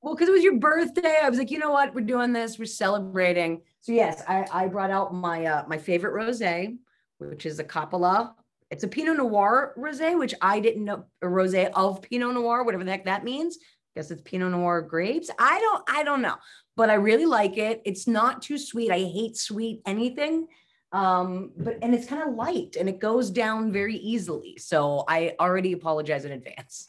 Well, 0.00 0.14
because 0.14 0.28
it 0.28 0.32
was 0.32 0.44
your 0.44 0.58
birthday, 0.58 1.16
I 1.22 1.30
was 1.30 1.38
like, 1.38 1.50
you 1.50 1.58
know 1.58 1.72
what? 1.72 1.94
We're 1.94 2.02
doing 2.04 2.34
this. 2.34 2.58
We're 2.58 2.66
celebrating. 2.66 3.62
So 3.80 3.92
yes, 3.92 4.22
I, 4.28 4.44
I 4.52 4.68
brought 4.68 4.90
out 4.90 5.14
my 5.14 5.46
uh, 5.46 5.64
my 5.66 5.78
favorite 5.78 6.12
rosé, 6.12 6.76
which 7.18 7.46
is 7.46 7.58
a 7.58 7.64
Coppola. 7.64 8.34
It's 8.74 8.82
a 8.82 8.88
Pinot 8.88 9.18
Noir 9.18 9.72
rosé, 9.78 10.18
which 10.18 10.34
I 10.42 10.58
didn't 10.58 10.84
know 10.84 11.04
a 11.22 11.26
rosé 11.26 11.70
of 11.74 12.02
Pinot 12.02 12.34
Noir, 12.34 12.64
whatever 12.64 12.82
the 12.82 12.90
heck 12.90 13.04
that 13.04 13.22
means. 13.22 13.56
I 13.56 14.00
Guess 14.00 14.10
it's 14.10 14.22
Pinot 14.22 14.50
Noir 14.50 14.82
grapes. 14.82 15.30
I 15.38 15.60
don't 15.60 15.84
I 15.88 16.02
don't 16.02 16.20
know, 16.20 16.34
but 16.74 16.90
I 16.90 16.94
really 16.94 17.24
like 17.24 17.56
it. 17.56 17.82
It's 17.84 18.08
not 18.08 18.42
too 18.42 18.58
sweet. 18.58 18.90
I 18.90 18.98
hate 18.98 19.36
sweet 19.36 19.80
anything. 19.86 20.48
Um, 20.90 21.52
but 21.56 21.78
and 21.82 21.94
it's 21.94 22.08
kind 22.08 22.28
of 22.28 22.34
light 22.34 22.74
and 22.76 22.88
it 22.88 22.98
goes 22.98 23.30
down 23.30 23.70
very 23.70 23.94
easily. 23.94 24.56
So 24.58 25.04
I 25.06 25.36
already 25.38 25.72
apologize 25.72 26.24
in 26.24 26.32
advance. 26.32 26.88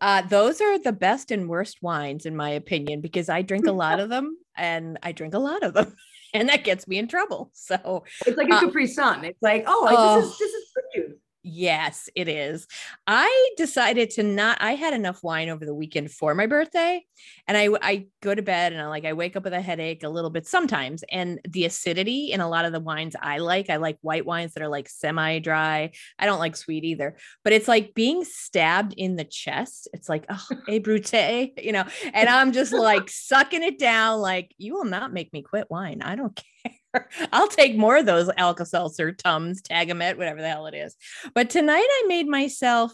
uh, 0.00 0.22
those 0.22 0.60
are 0.60 0.80
the 0.80 0.92
best 0.92 1.30
and 1.30 1.48
worst 1.48 1.78
wines 1.80 2.26
in 2.26 2.34
my 2.34 2.50
opinion 2.50 3.00
because 3.00 3.28
i 3.28 3.40
drink 3.40 3.66
a 3.68 3.72
lot 3.84 4.00
of 4.00 4.08
them 4.08 4.36
and 4.56 4.98
i 5.04 5.12
drink 5.12 5.34
a 5.34 5.38
lot 5.38 5.62
of 5.62 5.72
them 5.74 5.94
and 6.34 6.48
that 6.50 6.64
gets 6.64 6.86
me 6.86 6.98
in 6.98 7.08
trouble 7.08 7.50
so 7.54 8.04
It's 8.26 8.36
like 8.36 8.48
a 8.50 8.54
Uh, 8.56 8.60
Capri 8.60 8.86
Sun. 8.86 9.24
It's 9.24 9.40
like, 9.40 9.64
oh, 9.66 9.86
Oh. 9.90 10.20
this 10.20 10.30
is 10.32 10.38
this 10.38 10.50
is 10.52 10.64
fruit 10.72 10.84
juice. 11.08 11.18
Yes, 11.46 12.08
it 12.16 12.26
is. 12.26 12.66
I 13.06 13.50
decided 13.58 14.08
to 14.12 14.22
not, 14.22 14.56
I 14.62 14.76
had 14.76 14.94
enough 14.94 15.22
wine 15.22 15.50
over 15.50 15.66
the 15.66 15.74
weekend 15.74 16.10
for 16.10 16.34
my 16.34 16.46
birthday. 16.46 17.04
And 17.46 17.54
I 17.58 17.68
I 17.82 18.06
go 18.22 18.34
to 18.34 18.40
bed 18.40 18.72
and 18.72 18.80
I 18.80 18.86
like 18.86 19.04
I 19.04 19.12
wake 19.12 19.36
up 19.36 19.44
with 19.44 19.52
a 19.52 19.60
headache 19.60 20.04
a 20.04 20.08
little 20.08 20.30
bit 20.30 20.46
sometimes. 20.46 21.04
And 21.12 21.40
the 21.46 21.66
acidity 21.66 22.32
in 22.32 22.40
a 22.40 22.48
lot 22.48 22.64
of 22.64 22.72
the 22.72 22.80
wines 22.80 23.14
I 23.20 23.38
like, 23.38 23.68
I 23.68 23.76
like 23.76 23.98
white 24.00 24.24
wines 24.24 24.54
that 24.54 24.62
are 24.62 24.68
like 24.68 24.88
semi-dry. 24.88 25.92
I 26.18 26.26
don't 26.26 26.38
like 26.38 26.56
sweet 26.56 26.82
either. 26.82 27.14
But 27.44 27.52
it's 27.52 27.68
like 27.68 27.92
being 27.94 28.24
stabbed 28.24 28.94
in 28.96 29.16
the 29.16 29.24
chest. 29.24 29.86
It's 29.92 30.08
like, 30.08 30.24
oh, 30.30 30.46
a 30.68 30.78
brute, 30.78 31.12
you 31.12 31.72
know, 31.72 31.84
and 32.14 32.26
I'm 32.26 32.52
just 32.52 32.72
like 32.72 33.10
sucking 33.10 33.62
it 33.62 33.78
down, 33.78 34.20
like, 34.20 34.54
you 34.56 34.72
will 34.74 34.86
not 34.86 35.12
make 35.12 35.30
me 35.34 35.42
quit 35.42 35.70
wine. 35.70 36.00
I 36.00 36.16
don't 36.16 36.34
I'll 37.32 37.48
take 37.48 37.76
more 37.76 37.96
of 37.96 38.06
those 38.06 38.30
Alka 38.36 38.64
Seltzer, 38.64 39.12
Tums, 39.12 39.62
Tagamet, 39.62 40.16
whatever 40.16 40.40
the 40.40 40.48
hell 40.48 40.66
it 40.66 40.74
is. 40.74 40.96
But 41.34 41.50
tonight 41.50 41.86
I 41.88 42.04
made 42.06 42.28
myself 42.28 42.92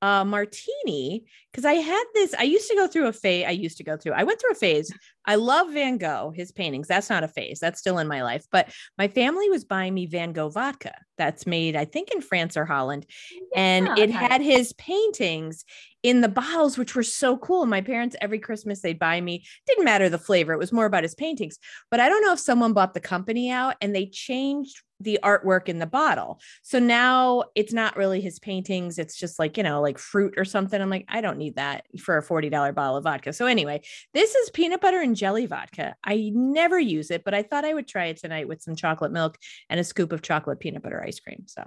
a 0.00 0.24
martini 0.24 1.24
because 1.50 1.64
I 1.64 1.74
had 1.74 2.04
this. 2.14 2.34
I 2.34 2.42
used 2.42 2.68
to 2.70 2.76
go 2.76 2.86
through 2.86 3.06
a 3.06 3.12
phase. 3.12 3.46
I 3.46 3.50
used 3.50 3.78
to 3.78 3.84
go 3.84 3.96
through, 3.96 4.12
I 4.12 4.24
went 4.24 4.40
through 4.40 4.52
a 4.52 4.56
phase. 4.56 4.92
I 5.26 5.36
love 5.36 5.72
Van 5.72 5.98
Gogh, 5.98 6.32
his 6.34 6.52
paintings. 6.52 6.88
That's 6.88 7.10
not 7.10 7.24
a 7.24 7.28
phase, 7.28 7.60
that's 7.60 7.80
still 7.80 7.98
in 7.98 8.08
my 8.08 8.22
life. 8.22 8.46
But 8.50 8.72
my 8.98 9.08
family 9.08 9.48
was 9.50 9.64
buying 9.64 9.94
me 9.94 10.06
Van 10.06 10.32
Gogh 10.32 10.48
vodka 10.48 10.94
that's 11.18 11.46
made, 11.46 11.76
I 11.76 11.84
think, 11.84 12.10
in 12.12 12.20
France 12.20 12.56
or 12.56 12.64
Holland. 12.64 13.06
And 13.54 13.86
Yeah, 13.86 13.94
it 13.98 14.10
okay. 14.10 14.12
had 14.12 14.40
his 14.40 14.72
paintings 14.74 15.64
in 16.02 16.20
the 16.20 16.28
bottles, 16.28 16.76
which 16.76 16.96
were 16.96 17.02
so 17.02 17.36
cool. 17.36 17.64
My 17.66 17.80
parents, 17.80 18.16
every 18.20 18.38
Christmas, 18.38 18.80
they'd 18.80 18.98
buy 18.98 19.20
me, 19.20 19.44
didn't 19.66 19.84
matter 19.84 20.08
the 20.08 20.18
flavor, 20.18 20.52
it 20.52 20.58
was 20.58 20.72
more 20.72 20.86
about 20.86 21.04
his 21.04 21.14
paintings. 21.14 21.58
But 21.90 22.00
I 22.00 22.08
don't 22.08 22.22
know 22.22 22.32
if 22.32 22.40
someone 22.40 22.72
bought 22.72 22.94
the 22.94 23.00
company 23.00 23.50
out 23.50 23.76
and 23.80 23.94
they 23.94 24.06
changed 24.06 24.82
the 25.02 25.18
artwork 25.22 25.68
in 25.68 25.78
the 25.78 25.86
bottle. 25.86 26.40
So 26.62 26.78
now 26.78 27.44
it's 27.54 27.72
not 27.72 27.96
really 27.96 28.20
his 28.20 28.38
paintings. 28.38 28.98
It's 28.98 29.16
just 29.16 29.38
like, 29.38 29.56
you 29.56 29.62
know, 29.62 29.80
like 29.80 29.98
fruit 29.98 30.34
or 30.36 30.44
something. 30.44 30.80
I'm 30.80 30.90
like, 30.90 31.06
I 31.08 31.20
don't 31.20 31.38
need 31.38 31.56
that 31.56 31.86
for 31.98 32.18
a 32.18 32.22
$40 32.22 32.74
bottle 32.74 32.96
of 32.96 33.04
vodka. 33.04 33.32
So 33.32 33.46
anyway, 33.46 33.82
this 34.14 34.34
is 34.34 34.50
peanut 34.50 34.80
butter 34.80 35.00
and 35.00 35.11
jelly 35.14 35.46
vodka. 35.46 35.94
I 36.04 36.30
never 36.34 36.78
use 36.78 37.10
it, 37.10 37.24
but 37.24 37.34
I 37.34 37.42
thought 37.42 37.64
I 37.64 37.74
would 37.74 37.88
try 37.88 38.06
it 38.06 38.18
tonight 38.18 38.48
with 38.48 38.62
some 38.62 38.76
chocolate 38.76 39.12
milk 39.12 39.38
and 39.68 39.78
a 39.78 39.84
scoop 39.84 40.12
of 40.12 40.22
chocolate 40.22 40.60
peanut 40.60 40.82
butter 40.82 41.02
ice 41.04 41.20
cream. 41.20 41.44
So 41.46 41.64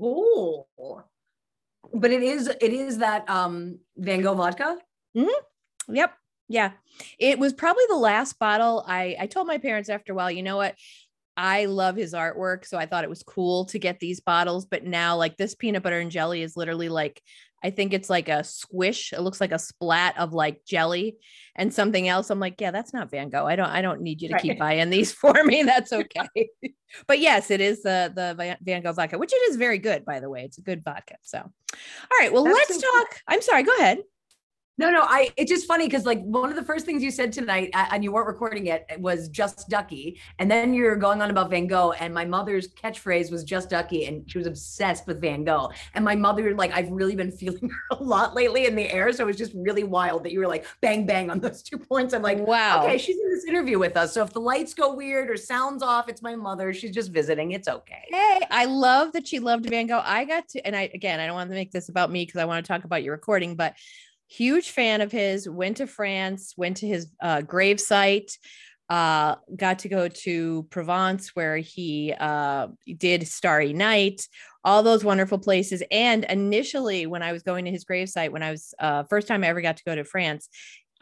Oh, 0.00 0.66
but 1.92 2.10
it 2.10 2.22
is 2.22 2.48
it 2.48 2.72
is 2.72 2.98
that 2.98 3.28
um 3.28 3.78
Van 3.96 4.22
Gogh 4.22 4.34
vodka. 4.34 4.78
Yep. 5.88 6.12
Yeah. 6.48 6.72
It 7.18 7.38
was 7.38 7.52
probably 7.52 7.84
the 7.88 7.96
last 7.96 8.38
bottle. 8.38 8.84
I 8.86 9.16
I 9.18 9.26
told 9.26 9.46
my 9.46 9.58
parents 9.58 9.88
after 9.88 10.12
a 10.12 10.16
while, 10.16 10.30
you 10.30 10.42
know 10.42 10.56
what? 10.56 10.74
I 11.36 11.64
love 11.66 11.96
his 11.96 12.12
artwork. 12.12 12.64
So 12.64 12.78
I 12.78 12.86
thought 12.86 13.04
it 13.04 13.10
was 13.10 13.22
cool 13.22 13.64
to 13.66 13.78
get 13.78 13.98
these 13.98 14.20
bottles. 14.20 14.66
But 14.66 14.84
now, 14.84 15.16
like 15.16 15.36
this 15.36 15.54
peanut 15.54 15.82
butter 15.82 15.98
and 15.98 16.10
jelly 16.10 16.42
is 16.42 16.56
literally 16.56 16.88
like, 16.88 17.20
I 17.64 17.70
think 17.70 17.94
it's 17.94 18.10
like 18.10 18.28
a 18.28 18.44
squish. 18.44 19.14
It 19.14 19.22
looks 19.22 19.40
like 19.40 19.50
a 19.50 19.58
splat 19.58 20.18
of 20.18 20.34
like 20.34 20.66
jelly 20.66 21.16
and 21.56 21.72
something 21.72 22.06
else. 22.06 22.28
I'm 22.28 22.38
like, 22.38 22.60
yeah, 22.60 22.70
that's 22.70 22.92
not 22.92 23.10
Van 23.10 23.30
Gogh. 23.30 23.46
I 23.46 23.56
don't, 23.56 23.70
I 23.70 23.80
don't 23.80 24.02
need 24.02 24.20
you 24.20 24.28
to 24.28 24.34
right. 24.34 24.42
keep 24.42 24.58
buying 24.58 24.90
these 24.90 25.12
for 25.20 25.42
me. 25.42 25.62
That's 25.62 25.90
okay. 25.92 26.50
but 27.06 27.20
yes, 27.20 27.50
it 27.50 27.62
is 27.62 27.82
the 27.82 28.12
the 28.14 28.56
Van 28.62 28.82
Gogh 28.82 28.92
vodka, 28.92 29.18
which 29.18 29.32
it 29.32 29.50
is 29.50 29.56
very 29.56 29.78
good, 29.78 30.04
by 30.04 30.20
the 30.20 30.28
way. 30.28 30.44
It's 30.44 30.58
a 30.58 30.62
good 30.62 30.84
vodka. 30.84 31.16
So, 31.22 31.38
all 31.38 32.18
right. 32.20 32.30
Well, 32.30 32.44
that's 32.44 32.56
let's 32.68 32.80
so 32.80 32.98
talk. 32.98 33.20
I'm 33.26 33.40
sorry. 33.40 33.62
Go 33.62 33.74
ahead. 33.76 34.02
No, 34.76 34.90
no, 34.90 35.02
I 35.02 35.30
it's 35.36 35.50
just 35.50 35.66
funny 35.68 35.86
because 35.86 36.04
like 36.04 36.20
one 36.22 36.50
of 36.50 36.56
the 36.56 36.64
first 36.64 36.84
things 36.84 37.00
you 37.02 37.12
said 37.12 37.32
tonight, 37.32 37.70
and 37.74 38.02
you 38.02 38.10
weren't 38.10 38.26
recording 38.26 38.66
it, 38.66 38.84
was 38.98 39.28
just 39.28 39.68
Ducky, 39.68 40.20
and 40.40 40.50
then 40.50 40.74
you're 40.74 40.96
going 40.96 41.22
on 41.22 41.30
about 41.30 41.48
Van 41.48 41.68
Gogh, 41.68 41.92
and 41.92 42.12
my 42.12 42.24
mother's 42.24 42.68
catchphrase 42.68 43.30
was 43.30 43.44
just 43.44 43.70
Ducky, 43.70 44.06
and 44.06 44.28
she 44.28 44.36
was 44.36 44.48
obsessed 44.48 45.06
with 45.06 45.20
Van 45.20 45.44
Gogh, 45.44 45.70
and 45.94 46.04
my 46.04 46.16
mother 46.16 46.56
like 46.56 46.72
I've 46.72 46.90
really 46.90 47.14
been 47.14 47.30
feeling 47.30 47.68
her 47.90 47.96
a 47.96 48.02
lot 48.02 48.34
lately 48.34 48.66
in 48.66 48.74
the 48.74 48.90
air, 48.90 49.12
so 49.12 49.22
it 49.22 49.26
was 49.26 49.36
just 49.36 49.52
really 49.54 49.84
wild 49.84 50.24
that 50.24 50.32
you 50.32 50.40
were 50.40 50.48
like 50.48 50.66
bang 50.80 51.06
bang 51.06 51.30
on 51.30 51.38
those 51.38 51.62
two 51.62 51.78
points. 51.78 52.12
I'm 52.12 52.22
like, 52.22 52.38
wow, 52.38 52.84
okay, 52.84 52.98
she's 52.98 53.16
in 53.16 53.30
this 53.30 53.44
interview 53.44 53.78
with 53.78 53.96
us, 53.96 54.12
so 54.12 54.24
if 54.24 54.32
the 54.32 54.40
lights 54.40 54.74
go 54.74 54.92
weird 54.92 55.30
or 55.30 55.36
sounds 55.36 55.84
off, 55.84 56.08
it's 56.08 56.20
my 56.20 56.34
mother. 56.34 56.74
She's 56.74 56.90
just 56.90 57.12
visiting. 57.12 57.52
It's 57.52 57.68
okay. 57.68 58.06
Hey, 58.10 58.40
I 58.50 58.64
love 58.64 59.12
that 59.12 59.28
she 59.28 59.38
loved 59.38 59.70
Van 59.70 59.86
Gogh. 59.86 60.02
I 60.04 60.24
got 60.24 60.48
to, 60.48 60.66
and 60.66 60.74
I 60.74 60.90
again, 60.92 61.20
I 61.20 61.26
don't 61.26 61.36
want 61.36 61.50
to 61.50 61.54
make 61.54 61.70
this 61.70 61.88
about 61.90 62.10
me 62.10 62.26
because 62.26 62.40
I 62.40 62.44
want 62.44 62.64
to 62.64 62.72
talk 62.72 62.82
about 62.82 63.04
your 63.04 63.12
recording, 63.12 63.54
but 63.54 63.74
huge 64.36 64.70
fan 64.70 65.00
of 65.00 65.12
his 65.12 65.48
went 65.48 65.76
to 65.76 65.86
france 65.86 66.54
went 66.56 66.76
to 66.78 66.86
his 66.86 67.06
uh, 67.22 67.40
grave 67.42 67.80
site 67.80 68.36
uh, 68.90 69.36
got 69.56 69.78
to 69.78 69.88
go 69.88 70.08
to 70.08 70.66
provence 70.70 71.30
where 71.34 71.56
he 71.56 72.12
uh, 72.20 72.68
did 72.98 73.26
starry 73.26 73.72
night 73.72 74.28
all 74.64 74.82
those 74.82 75.04
wonderful 75.04 75.38
places. 75.38 75.82
And 75.90 76.24
initially 76.24 77.06
when 77.06 77.22
i 77.22 77.32
was 77.32 77.42
going 77.42 77.64
to 77.66 77.70
his 77.70 77.84
grave 77.84 78.08
site 78.08 78.32
when 78.32 78.42
i 78.42 78.50
was 78.50 78.74
uh, 78.78 79.04
first 79.04 79.28
time 79.28 79.44
i 79.44 79.48
ever 79.48 79.60
got 79.60 79.76
to 79.76 79.84
go 79.84 79.94
to 79.94 80.04
france 80.04 80.48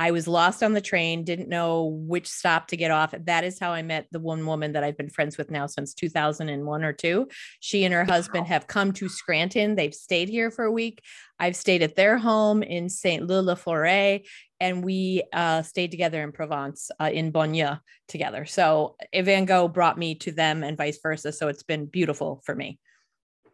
I 0.02 0.10
was 0.10 0.26
lost 0.26 0.64
on 0.64 0.72
the 0.72 0.80
train, 0.80 1.22
didn't 1.22 1.48
know 1.48 1.84
which 1.84 2.26
stop 2.28 2.66
to 2.68 2.76
get 2.76 2.90
off. 2.90 3.14
That 3.16 3.44
is 3.44 3.60
how 3.60 3.70
I 3.70 3.82
met 3.82 4.08
the 4.10 4.18
one 4.18 4.44
woman 4.44 4.72
that 4.72 4.82
I've 4.82 4.96
been 4.96 5.08
friends 5.08 5.38
with 5.38 5.48
now 5.48 5.68
since 5.68 5.94
2001 5.94 6.82
or 6.82 6.92
two. 6.92 7.28
She 7.60 7.84
and 7.84 7.94
her 7.94 8.04
husband 8.04 8.48
have 8.48 8.66
come 8.66 8.90
to 8.94 9.08
Scranton. 9.08 9.76
They've 9.76 9.94
stayed 9.94 10.28
here 10.28 10.50
for 10.50 10.64
a 10.64 10.72
week. 10.72 11.04
I've 11.38 11.54
stayed 11.54 11.82
at 11.82 11.94
their 11.94 12.18
home 12.18 12.64
in 12.64 12.88
Saint-Leu-la-Forêt, 12.88 14.26
and 14.58 14.84
we 14.84 15.22
uh, 15.32 15.62
stayed 15.62 15.92
together 15.92 16.20
in 16.24 16.32
Provence, 16.32 16.90
uh, 17.00 17.10
in 17.12 17.30
Bonnieux 17.30 17.78
together. 18.08 18.44
So 18.44 18.96
Van 19.14 19.44
Gogh 19.44 19.68
brought 19.68 19.98
me 19.98 20.16
to 20.16 20.32
them 20.32 20.64
and 20.64 20.76
vice 20.76 20.98
versa. 21.00 21.30
So 21.30 21.46
it's 21.46 21.62
been 21.62 21.86
beautiful 21.86 22.42
for 22.44 22.56
me. 22.56 22.80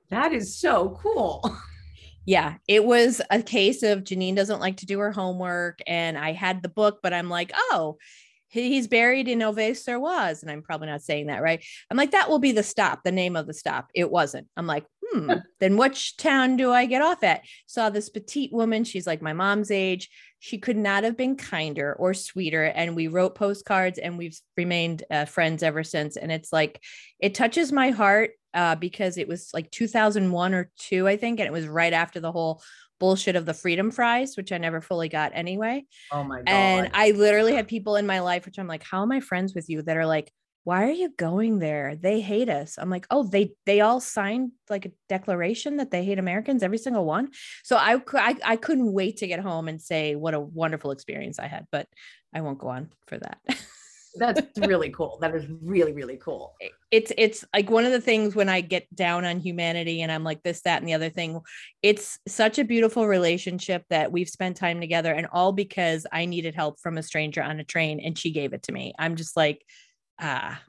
That 0.08 0.32
is 0.32 0.58
so 0.58 0.98
cool. 1.02 1.54
yeah, 2.24 2.54
it 2.68 2.84
was 2.84 3.22
a 3.30 3.42
case 3.42 3.82
of 3.82 4.04
Jeannine 4.04 4.34
doesn't 4.34 4.60
like 4.60 4.78
to 4.78 4.86
do 4.86 4.98
her 4.98 5.12
homework. 5.12 5.80
And 5.86 6.18
I 6.18 6.32
had 6.32 6.62
the 6.62 6.68
book, 6.68 7.00
but 7.02 7.14
I'm 7.14 7.30
like, 7.30 7.52
oh, 7.54 7.96
he's 8.48 8.88
buried 8.88 9.28
in 9.28 9.40
Auvers-sur-Oise. 9.40 10.42
And 10.42 10.50
I'm 10.50 10.62
probably 10.62 10.88
not 10.88 11.02
saying 11.02 11.26
that 11.26 11.42
right. 11.42 11.64
I'm 11.90 11.96
like, 11.96 12.12
that 12.12 12.28
will 12.28 12.38
be 12.38 12.52
the 12.52 12.62
stop, 12.62 13.02
the 13.04 13.12
name 13.12 13.36
of 13.36 13.46
the 13.46 13.54
stop. 13.54 13.88
It 13.94 14.10
wasn't. 14.10 14.48
I'm 14.56 14.66
like, 14.66 14.84
hmm, 15.10 15.32
then 15.60 15.76
which 15.76 16.16
town 16.16 16.56
do 16.56 16.72
I 16.72 16.86
get 16.86 17.02
off 17.02 17.22
at? 17.22 17.42
Saw 17.66 17.90
this 17.90 18.08
petite 18.08 18.52
woman. 18.52 18.84
She's 18.84 19.06
like 19.06 19.22
my 19.22 19.32
mom's 19.32 19.70
age. 19.70 20.10
She 20.38 20.58
could 20.58 20.76
not 20.76 21.04
have 21.04 21.16
been 21.16 21.36
kinder 21.36 21.94
or 21.98 22.14
sweeter. 22.14 22.64
And 22.64 22.94
we 22.94 23.08
wrote 23.08 23.34
postcards 23.34 23.98
and 23.98 24.18
we've 24.18 24.38
remained 24.56 25.02
uh, 25.10 25.24
friends 25.24 25.62
ever 25.62 25.82
since. 25.82 26.16
And 26.16 26.30
it's 26.30 26.52
like, 26.52 26.82
it 27.18 27.34
touches 27.34 27.72
my 27.72 27.90
heart 27.90 28.30
uh, 28.54 28.76
because 28.76 29.18
it 29.18 29.28
was 29.28 29.50
like 29.52 29.70
2001 29.70 30.54
or 30.54 30.70
two, 30.78 31.06
I 31.06 31.16
think, 31.16 31.40
and 31.40 31.46
it 31.46 31.52
was 31.52 31.66
right 31.66 31.92
after 31.92 32.20
the 32.20 32.32
whole 32.32 32.62
bullshit 32.98 33.36
of 33.36 33.46
the 33.46 33.54
freedom 33.54 33.90
fries, 33.90 34.36
which 34.36 34.52
I 34.52 34.58
never 34.58 34.80
fully 34.80 35.08
got 35.08 35.32
anyway. 35.34 35.86
Oh 36.12 36.24
my 36.24 36.38
god! 36.38 36.48
And 36.48 36.90
I 36.94 37.12
literally 37.12 37.54
had 37.54 37.68
people 37.68 37.96
in 37.96 38.06
my 38.06 38.20
life, 38.20 38.46
which 38.46 38.58
I'm 38.58 38.66
like, 38.66 38.82
how 38.82 39.02
am 39.02 39.12
I 39.12 39.20
friends 39.20 39.54
with 39.54 39.68
you? 39.68 39.82
That 39.82 39.96
are 39.96 40.06
like, 40.06 40.32
why 40.64 40.84
are 40.84 40.92
you 40.92 41.10
going 41.16 41.60
there? 41.60 41.96
They 41.96 42.20
hate 42.20 42.50
us. 42.50 42.76
I'm 42.78 42.90
like, 42.90 43.06
oh, 43.10 43.22
they 43.22 43.52
they 43.64 43.80
all 43.80 44.00
signed 44.00 44.52
like 44.68 44.86
a 44.86 44.92
declaration 45.08 45.78
that 45.78 45.90
they 45.90 46.04
hate 46.04 46.18
Americans, 46.18 46.62
every 46.62 46.78
single 46.78 47.04
one. 47.04 47.30
So 47.64 47.76
I 47.76 48.00
I, 48.14 48.36
I 48.44 48.56
couldn't 48.56 48.92
wait 48.92 49.18
to 49.18 49.26
get 49.26 49.40
home 49.40 49.68
and 49.68 49.80
say 49.80 50.14
what 50.14 50.34
a 50.34 50.40
wonderful 50.40 50.90
experience 50.90 51.38
I 51.38 51.46
had, 51.46 51.66
but 51.72 51.88
I 52.34 52.42
won't 52.42 52.58
go 52.58 52.68
on 52.68 52.90
for 53.06 53.18
that. 53.18 53.38
That's 54.18 54.58
really 54.58 54.90
cool. 54.90 55.18
That 55.20 55.34
is 55.34 55.46
really, 55.62 55.92
really 55.92 56.16
cool. 56.16 56.54
It's 56.90 57.12
it's 57.16 57.44
like 57.54 57.70
one 57.70 57.84
of 57.84 57.92
the 57.92 58.00
things 58.00 58.34
when 58.34 58.48
I 58.48 58.60
get 58.60 58.92
down 58.94 59.24
on 59.24 59.40
humanity 59.40 60.02
and 60.02 60.10
I'm 60.10 60.24
like 60.24 60.42
this, 60.42 60.62
that, 60.62 60.80
and 60.80 60.88
the 60.88 60.94
other 60.94 61.10
thing. 61.10 61.40
It's 61.82 62.18
such 62.26 62.58
a 62.58 62.64
beautiful 62.64 63.06
relationship 63.06 63.84
that 63.90 64.12
we've 64.12 64.28
spent 64.28 64.56
time 64.56 64.80
together, 64.80 65.12
and 65.12 65.26
all 65.32 65.52
because 65.52 66.06
I 66.12 66.26
needed 66.26 66.54
help 66.54 66.80
from 66.80 66.98
a 66.98 67.02
stranger 67.02 67.42
on 67.42 67.60
a 67.60 67.64
train 67.64 68.00
and 68.00 68.18
she 68.18 68.30
gave 68.30 68.52
it 68.52 68.64
to 68.64 68.72
me. 68.72 68.92
I'm 68.98 69.16
just 69.16 69.36
like, 69.36 69.64
ah, 70.20 70.60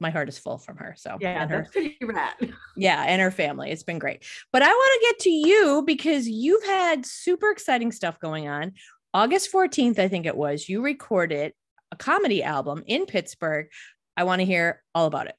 my 0.00 0.10
heart 0.10 0.28
is 0.28 0.38
full 0.38 0.58
from 0.58 0.76
her. 0.76 0.94
So 0.96 1.16
yeah, 1.20 1.42
and 1.42 1.50
her, 1.50 1.56
that's 1.58 1.70
pretty 1.70 1.96
rad. 2.02 2.34
Yeah, 2.76 3.02
and 3.02 3.20
her 3.22 3.30
family. 3.30 3.70
It's 3.70 3.82
been 3.82 3.98
great. 3.98 4.24
But 4.52 4.62
I 4.62 4.68
want 4.68 5.00
to 5.00 5.06
get 5.08 5.18
to 5.20 5.30
you 5.30 5.82
because 5.86 6.28
you've 6.28 6.64
had 6.64 7.06
super 7.06 7.50
exciting 7.50 7.92
stuff 7.92 8.20
going 8.20 8.48
on. 8.48 8.72
August 9.14 9.50
14th, 9.50 9.98
I 9.98 10.08
think 10.08 10.26
it 10.26 10.36
was, 10.36 10.68
you 10.68 10.82
recorded 10.82 11.54
a 11.92 11.96
comedy 11.96 12.42
album 12.42 12.82
in 12.86 13.06
Pittsburgh. 13.06 13.68
I 14.16 14.24
want 14.24 14.40
to 14.40 14.46
hear 14.46 14.82
all 14.94 15.06
about 15.06 15.26
it. 15.26 15.36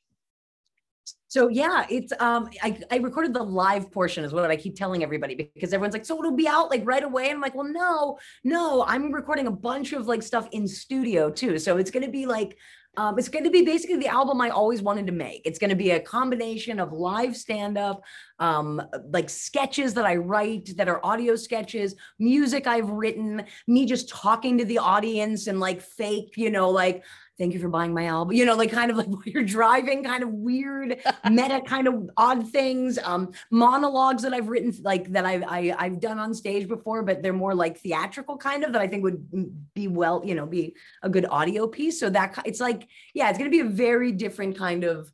So 1.29 1.49
yeah, 1.49 1.85
it's 1.89 2.13
um 2.19 2.49
I, 2.63 2.79
I 2.89 2.97
recorded 2.97 3.33
the 3.33 3.43
live 3.43 3.91
portion 3.91 4.23
is 4.23 4.31
what 4.31 4.49
I 4.49 4.55
keep 4.55 4.75
telling 4.75 5.03
everybody 5.03 5.35
because 5.35 5.73
everyone's 5.73 5.93
like, 5.93 6.05
so 6.05 6.17
it'll 6.19 6.35
be 6.35 6.47
out 6.47 6.69
like 6.69 6.83
right 6.85 7.03
away. 7.03 7.25
And 7.25 7.35
I'm 7.35 7.41
like, 7.41 7.53
well, 7.53 7.67
no, 7.67 8.17
no, 8.45 8.85
I'm 8.87 9.11
recording 9.11 9.47
a 9.47 9.51
bunch 9.51 9.91
of 9.91 10.07
like 10.07 10.23
stuff 10.23 10.47
in 10.53 10.67
studio 10.67 11.29
too. 11.29 11.59
So 11.59 11.77
it's 11.77 11.91
gonna 11.91 12.09
be 12.09 12.25
like 12.25 12.57
um, 12.97 13.19
it's 13.19 13.29
going 13.29 13.43
to 13.43 13.51
be 13.51 13.61
basically 13.61 13.97
the 13.97 14.07
album 14.07 14.41
I 14.41 14.49
always 14.49 14.81
wanted 14.81 15.05
to 15.05 15.13
make. 15.13 15.43
It's 15.45 15.59
going 15.59 15.69
to 15.69 15.75
be 15.75 15.91
a 15.91 15.99
combination 15.99 16.79
of 16.79 16.91
live 16.91 17.37
stand 17.37 17.77
up, 17.77 18.03
um, 18.39 18.81
like 19.11 19.29
sketches 19.29 19.93
that 19.93 20.05
I 20.05 20.15
write 20.15 20.75
that 20.77 20.89
are 20.89 20.99
audio 21.05 21.35
sketches, 21.35 21.95
music 22.17 22.65
I've 22.65 22.89
written, 22.89 23.45
me 23.67 23.85
just 23.85 24.09
talking 24.09 24.57
to 24.57 24.65
the 24.65 24.79
audience 24.79 25.45
and 25.45 25.59
like 25.59 25.79
fake, 25.79 26.33
you 26.37 26.49
know, 26.49 26.71
like 26.71 27.03
thank 27.37 27.53
you 27.53 27.59
for 27.59 27.69
buying 27.69 27.93
my 27.93 28.05
album 28.05 28.35
you 28.35 28.45
know 28.45 28.55
like 28.55 28.71
kind 28.71 28.91
of 28.91 28.97
like 28.97 29.07
while 29.07 29.21
you're 29.25 29.43
driving 29.43 30.03
kind 30.03 30.23
of 30.23 30.29
weird 30.29 30.97
meta 31.29 31.61
kind 31.65 31.87
of 31.87 32.09
odd 32.17 32.47
things 32.49 32.97
um 33.03 33.31
monologues 33.51 34.23
that 34.23 34.33
i've 34.33 34.49
written 34.49 34.73
like 34.81 35.11
that 35.11 35.25
I've, 35.25 35.43
I, 35.43 35.65
have 35.67 35.77
i 35.79 35.83
have 35.85 35.99
done 35.99 36.19
on 36.19 36.33
stage 36.33 36.67
before 36.67 37.03
but 37.03 37.21
they're 37.21 37.33
more 37.33 37.55
like 37.55 37.77
theatrical 37.79 38.37
kind 38.37 38.63
of 38.63 38.73
that 38.73 38.81
i 38.81 38.87
think 38.87 39.03
would 39.03 39.73
be 39.73 39.87
well 39.87 40.21
you 40.25 40.35
know 40.35 40.45
be 40.45 40.75
a 41.03 41.09
good 41.09 41.25
audio 41.29 41.67
piece. 41.67 41.99
So 41.99 42.09
that 42.09 42.37
it's 42.45 42.59
like 42.59 42.87
yeah 43.13 43.29
it's 43.29 43.37
going 43.37 43.49
to 43.49 43.55
be 43.55 43.61
a 43.61 43.69
very 43.69 44.11
different 44.11 44.57
kind 44.57 44.83
of 44.83 45.11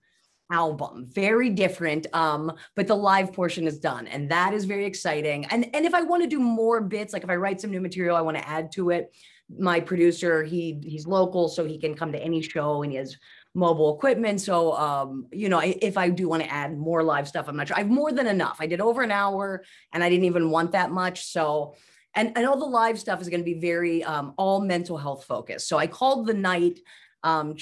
album 0.52 1.06
very 1.08 1.50
different 1.50 2.06
um 2.14 2.52
but 2.76 2.86
the 2.86 2.96
live 2.96 3.34
portion 3.34 3.66
is 3.66 3.80
done 3.80 4.08
and 4.08 4.30
that 4.30 4.54
is 4.54 4.66
very 4.66 4.86
exciting. 4.86 5.46
And 5.46 5.70
and 5.74 5.86
if 5.86 5.94
i 5.94 6.02
want 6.02 6.24
to 6.24 6.30
do 6.30 6.40
more 6.40 6.82
bits 6.82 7.14
like 7.14 7.24
if 7.24 7.30
i 7.30 7.36
write 7.36 7.62
some 7.62 7.72
new 7.72 7.82
material 7.82 8.16
i 8.16 8.22
want 8.22 8.38
to 8.38 8.48
add 8.48 8.72
to 8.74 8.90
it 8.92 9.14
my 9.58 9.80
producer, 9.80 10.44
he 10.44 10.80
he's 10.84 11.08
local, 11.08 11.48
so 11.48 11.66
he 11.66 11.78
can 11.78 11.96
come 11.96 12.12
to 12.12 12.20
any 12.20 12.42
show 12.42 12.84
and 12.84 12.92
he 12.92 12.98
has 12.98 13.18
mobile 13.54 13.96
equipment. 13.96 14.42
So 14.42 14.74
um, 14.74 15.28
you 15.32 15.50
know, 15.50 15.60
if 15.64 15.98
I 15.98 16.10
do 16.10 16.28
want 16.28 16.44
to 16.44 16.52
add 16.52 16.78
more 16.78 17.04
live 17.04 17.28
stuff, 17.28 17.48
I'm 17.48 17.56
not 17.56 17.68
sure. 17.68 17.78
I 17.78 17.82
have 17.82 17.90
more 17.90 18.12
than 18.12 18.28
enough. 18.28 18.58
I 18.60 18.68
did 18.68 18.82
over 18.82 19.02
an 19.02 19.12
hour 19.12 19.64
and 19.92 20.04
I 20.04 20.10
didn't 20.10 20.26
even 20.26 20.50
want 20.50 20.72
that 20.72 20.92
much. 20.92 21.26
So 21.26 21.76
and, 22.16 22.32
and 22.36 22.46
all 22.46 22.58
the 22.58 22.66
live 22.66 23.00
stuff 23.00 23.22
is 23.22 23.30
going 23.30 23.42
to 23.42 23.46
be 23.46 23.60
very 23.60 24.04
um, 24.04 24.34
all 24.38 24.62
mental 24.62 24.98
health 24.98 25.26
focused. 25.26 25.68
So 25.68 25.78
I 25.78 25.88
called 25.88 26.28
the 26.28 26.34
night 26.34 26.80
um, 27.24 27.56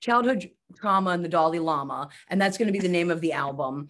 childhood 0.00 0.50
trauma 0.76 1.10
and 1.10 1.24
the 1.24 1.28
Dalai 1.28 1.58
Lama, 1.58 2.08
and 2.28 2.40
that's 2.40 2.58
going 2.58 2.66
to 2.66 2.72
be 2.72 2.78
the 2.78 2.88
name 2.88 3.10
of 3.10 3.20
the 3.20 3.32
album. 3.32 3.88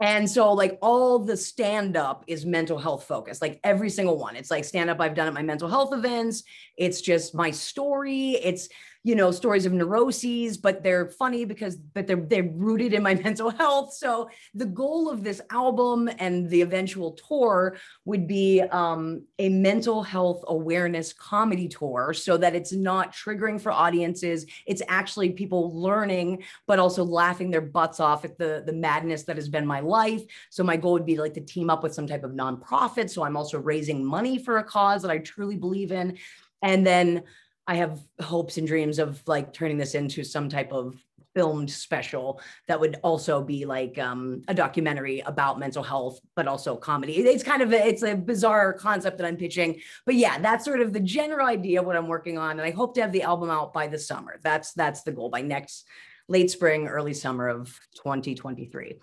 And 0.00 0.30
so, 0.30 0.52
like, 0.52 0.78
all 0.80 1.18
the 1.18 1.36
stand 1.36 1.96
up 1.96 2.22
is 2.28 2.46
mental 2.46 2.78
health 2.78 3.04
focused, 3.04 3.42
like 3.42 3.58
every 3.64 3.90
single 3.90 4.16
one. 4.16 4.36
It's 4.36 4.50
like 4.50 4.64
stand 4.64 4.90
up 4.90 5.00
I've 5.00 5.14
done 5.14 5.26
at 5.26 5.34
my 5.34 5.42
mental 5.42 5.68
health 5.68 5.92
events. 5.92 6.44
It's 6.76 7.00
just 7.00 7.34
my 7.34 7.50
story. 7.50 8.32
It's 8.42 8.68
you 9.08 9.14
know 9.14 9.30
stories 9.30 9.64
of 9.64 9.72
neuroses 9.72 10.58
but 10.58 10.82
they're 10.82 11.08
funny 11.08 11.46
because 11.46 11.76
but 11.76 12.06
they're 12.06 12.16
they're 12.16 12.42
rooted 12.42 12.92
in 12.92 13.02
my 13.02 13.14
mental 13.26 13.48
health. 13.48 13.94
So 13.94 14.28
the 14.52 14.66
goal 14.66 15.08
of 15.08 15.24
this 15.24 15.40
album 15.48 16.10
and 16.18 16.50
the 16.50 16.60
eventual 16.60 17.12
tour 17.12 17.78
would 18.04 18.28
be 18.28 18.60
um, 18.60 19.22
a 19.38 19.48
mental 19.48 20.02
health 20.02 20.44
awareness 20.46 21.14
comedy 21.14 21.68
tour 21.68 22.12
so 22.12 22.36
that 22.36 22.54
it's 22.54 22.74
not 22.74 23.14
triggering 23.14 23.58
for 23.58 23.72
audiences. 23.72 24.44
It's 24.66 24.82
actually 24.88 25.30
people 25.30 25.80
learning 25.80 26.42
but 26.66 26.78
also 26.78 27.02
laughing 27.02 27.50
their 27.50 27.62
butts 27.62 28.00
off 28.00 28.26
at 28.26 28.36
the 28.36 28.62
the 28.66 28.74
madness 28.74 29.22
that 29.22 29.36
has 29.36 29.48
been 29.48 29.66
my 29.66 29.80
life. 29.80 30.22
So 30.50 30.62
my 30.62 30.76
goal 30.76 30.92
would 30.92 31.06
be 31.06 31.16
like 31.16 31.32
to 31.34 31.40
team 31.40 31.70
up 31.70 31.82
with 31.82 31.94
some 31.94 32.06
type 32.06 32.24
of 32.24 32.32
nonprofit. 32.32 33.08
So 33.08 33.22
i'm 33.22 33.38
also 33.38 33.58
raising 33.58 34.04
money 34.04 34.36
for 34.36 34.58
a 34.58 34.64
cause 34.64 35.00
that 35.00 35.10
i 35.10 35.16
truly 35.16 35.56
believe 35.56 35.92
in. 35.92 36.18
And 36.60 36.86
then 36.86 37.22
I 37.68 37.76
have 37.76 38.00
hopes 38.20 38.56
and 38.56 38.66
dreams 38.66 38.98
of 38.98 39.22
like 39.26 39.52
turning 39.52 39.76
this 39.76 39.94
into 39.94 40.24
some 40.24 40.48
type 40.48 40.72
of 40.72 40.96
filmed 41.34 41.70
special 41.70 42.40
that 42.66 42.80
would 42.80 42.96
also 43.04 43.42
be 43.42 43.66
like 43.66 43.98
um, 43.98 44.42
a 44.48 44.54
documentary 44.54 45.20
about 45.20 45.58
mental 45.58 45.82
health, 45.82 46.18
but 46.34 46.48
also 46.48 46.76
comedy. 46.76 47.18
It's 47.18 47.44
kind 47.44 47.60
of 47.60 47.72
a, 47.72 47.86
it's 47.86 48.02
a 48.02 48.16
bizarre 48.16 48.72
concept 48.72 49.18
that 49.18 49.26
I'm 49.26 49.36
pitching, 49.36 49.80
but 50.06 50.14
yeah, 50.14 50.38
that's 50.38 50.64
sort 50.64 50.80
of 50.80 50.94
the 50.94 51.00
general 51.00 51.46
idea 51.46 51.80
of 51.80 51.86
what 51.86 51.94
I'm 51.94 52.08
working 52.08 52.38
on, 52.38 52.52
and 52.52 52.62
I 52.62 52.70
hope 52.70 52.94
to 52.94 53.02
have 53.02 53.12
the 53.12 53.22
album 53.22 53.50
out 53.50 53.74
by 53.74 53.86
the 53.86 53.98
summer. 53.98 54.40
That's 54.42 54.72
that's 54.72 55.02
the 55.02 55.12
goal 55.12 55.28
by 55.28 55.42
next 55.42 55.86
late 56.26 56.50
spring, 56.50 56.88
early 56.88 57.14
summer 57.14 57.48
of 57.48 57.66
2023. 57.96 58.94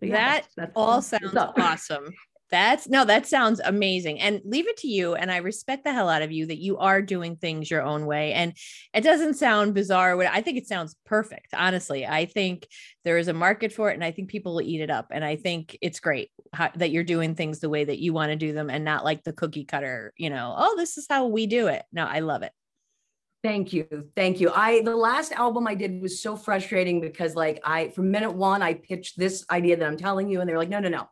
So 0.00 0.06
yeah, 0.06 0.12
that 0.12 0.42
that's, 0.42 0.54
that's 0.56 0.72
all 0.74 1.02
sounds 1.02 1.36
awesome. 1.36 2.12
That's 2.50 2.88
no, 2.88 3.04
that 3.04 3.26
sounds 3.26 3.60
amazing. 3.62 4.20
And 4.20 4.40
leave 4.44 4.68
it 4.68 4.78
to 4.78 4.88
you. 4.88 5.14
And 5.14 5.30
I 5.30 5.38
respect 5.38 5.84
the 5.84 5.92
hell 5.92 6.08
out 6.08 6.22
of 6.22 6.32
you 6.32 6.46
that 6.46 6.58
you 6.58 6.78
are 6.78 7.02
doing 7.02 7.36
things 7.36 7.70
your 7.70 7.82
own 7.82 8.06
way. 8.06 8.32
And 8.32 8.54
it 8.94 9.02
doesn't 9.02 9.34
sound 9.34 9.74
bizarre. 9.74 10.18
I 10.22 10.40
think 10.40 10.56
it 10.56 10.66
sounds 10.66 10.96
perfect. 11.04 11.52
Honestly, 11.52 12.06
I 12.06 12.24
think 12.24 12.66
there 13.04 13.18
is 13.18 13.28
a 13.28 13.34
market 13.34 13.72
for 13.72 13.90
it 13.90 13.94
and 13.94 14.04
I 14.04 14.12
think 14.12 14.30
people 14.30 14.54
will 14.54 14.62
eat 14.62 14.80
it 14.80 14.90
up. 14.90 15.08
And 15.10 15.24
I 15.24 15.36
think 15.36 15.76
it's 15.82 16.00
great 16.00 16.30
how, 16.52 16.70
that 16.76 16.90
you're 16.90 17.04
doing 17.04 17.34
things 17.34 17.60
the 17.60 17.68
way 17.68 17.84
that 17.84 17.98
you 17.98 18.12
want 18.12 18.30
to 18.30 18.36
do 18.36 18.52
them 18.52 18.70
and 18.70 18.84
not 18.84 19.04
like 19.04 19.24
the 19.24 19.32
cookie 19.32 19.64
cutter, 19.64 20.14
you 20.16 20.30
know, 20.30 20.54
oh, 20.56 20.74
this 20.76 20.96
is 20.96 21.06
how 21.08 21.26
we 21.26 21.46
do 21.46 21.66
it. 21.66 21.82
No, 21.92 22.06
I 22.06 22.20
love 22.20 22.42
it. 22.42 22.52
Thank 23.44 23.72
you. 23.72 24.08
Thank 24.16 24.40
you. 24.40 24.50
I 24.50 24.82
the 24.82 24.96
last 24.96 25.30
album 25.32 25.68
I 25.68 25.76
did 25.76 26.02
was 26.02 26.20
so 26.20 26.34
frustrating 26.34 27.00
because 27.00 27.36
like 27.36 27.60
I 27.62 27.90
from 27.90 28.10
minute 28.10 28.32
1 28.32 28.62
I 28.62 28.74
pitched 28.74 29.16
this 29.16 29.44
idea 29.48 29.76
that 29.76 29.86
I'm 29.86 29.96
telling 29.96 30.28
you 30.28 30.40
and 30.40 30.48
they're 30.48 30.58
like 30.58 30.68
no 30.68 30.80
no 30.80 30.88
no 30.88 31.08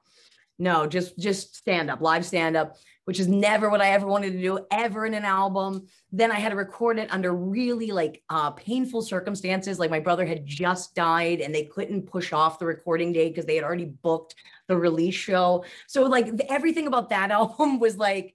no, 0.59 0.87
just 0.87 1.19
just 1.19 1.55
stand 1.57 1.91
up, 1.91 2.01
live 2.01 2.25
stand 2.25 2.57
up, 2.57 2.77
which 3.05 3.21
is 3.21 3.29
never 3.29 3.69
what 3.69 3.81
I 3.81 3.91
ever 3.91 4.07
wanted 4.07 4.33
to 4.33 4.41
do 4.41 4.67
ever 4.71 5.07
in 5.07 5.15
an 5.15 5.25
album. 5.25 5.87
Then 6.13 6.33
I 6.33 6.37
had 6.37 6.51
to 6.51 6.57
record 6.57 6.99
it 6.99 7.13
under 7.13 7.35
really 7.35 7.91
like 7.93 8.23
uh, 8.31 8.51
painful 8.53 9.03
circumstances. 9.03 9.79
Like 9.79 9.91
my 9.91 10.01
brother 10.01 10.25
had 10.25 10.47
just 10.47 10.95
died 10.95 11.41
and 11.41 11.55
they 11.55 11.65
couldn't 11.65 12.07
push 12.07 12.33
off 12.33 12.59
the 12.59 12.67
recording 12.67 13.13
date 13.13 13.31
because 13.31 13.45
they 13.45 13.57
had 13.57 13.65
already 13.65 13.85
booked 13.85 14.35
the 14.67 14.77
release 14.77 15.15
show. 15.15 15.65
So 15.87 16.05
like 16.05 16.29
everything 16.49 16.87
about 16.87 17.11
that 17.11 17.31
album 17.31 17.79
was 17.79 17.97
like, 17.97 18.35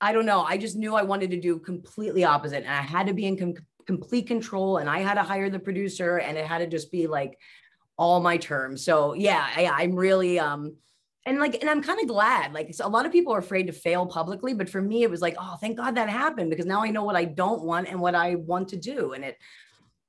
I 0.00 0.12
don't 0.12 0.26
know. 0.26 0.42
I 0.42 0.58
just 0.58 0.76
knew 0.76 0.96
I 0.96 1.02
wanted 1.02 1.30
to 1.30 1.40
do 1.40 1.60
completely 1.60 2.24
opposite, 2.24 2.64
and 2.64 2.74
I 2.74 2.82
had 2.82 3.06
to 3.06 3.14
be 3.14 3.26
in 3.26 3.36
com- 3.36 3.66
complete 3.86 4.26
control, 4.26 4.78
and 4.78 4.90
I 4.90 4.98
had 4.98 5.14
to 5.14 5.22
hire 5.22 5.48
the 5.48 5.60
producer, 5.60 6.16
and 6.16 6.36
it 6.36 6.44
had 6.44 6.58
to 6.58 6.66
just 6.66 6.90
be 6.90 7.06
like 7.06 7.38
all 7.96 8.18
my 8.18 8.36
terms. 8.36 8.84
So 8.84 9.12
yeah, 9.12 9.46
I, 9.56 9.66
I'm 9.68 9.94
really 9.94 10.40
um 10.40 10.74
and 11.24 11.38
like 11.38 11.60
and 11.60 11.70
i'm 11.70 11.82
kind 11.82 12.00
of 12.00 12.08
glad 12.08 12.52
like 12.52 12.74
so 12.74 12.86
a 12.86 12.88
lot 12.88 13.06
of 13.06 13.12
people 13.12 13.32
are 13.32 13.38
afraid 13.38 13.66
to 13.66 13.72
fail 13.72 14.06
publicly 14.06 14.54
but 14.54 14.68
for 14.68 14.80
me 14.80 15.02
it 15.02 15.10
was 15.10 15.20
like 15.20 15.36
oh 15.38 15.56
thank 15.60 15.76
god 15.76 15.94
that 15.94 16.08
happened 16.08 16.50
because 16.50 16.66
now 16.66 16.82
i 16.82 16.90
know 16.90 17.04
what 17.04 17.16
i 17.16 17.24
don't 17.24 17.62
want 17.62 17.88
and 17.88 18.00
what 18.00 18.14
i 18.14 18.34
want 18.34 18.68
to 18.68 18.76
do 18.76 19.12
and 19.12 19.24
it 19.24 19.38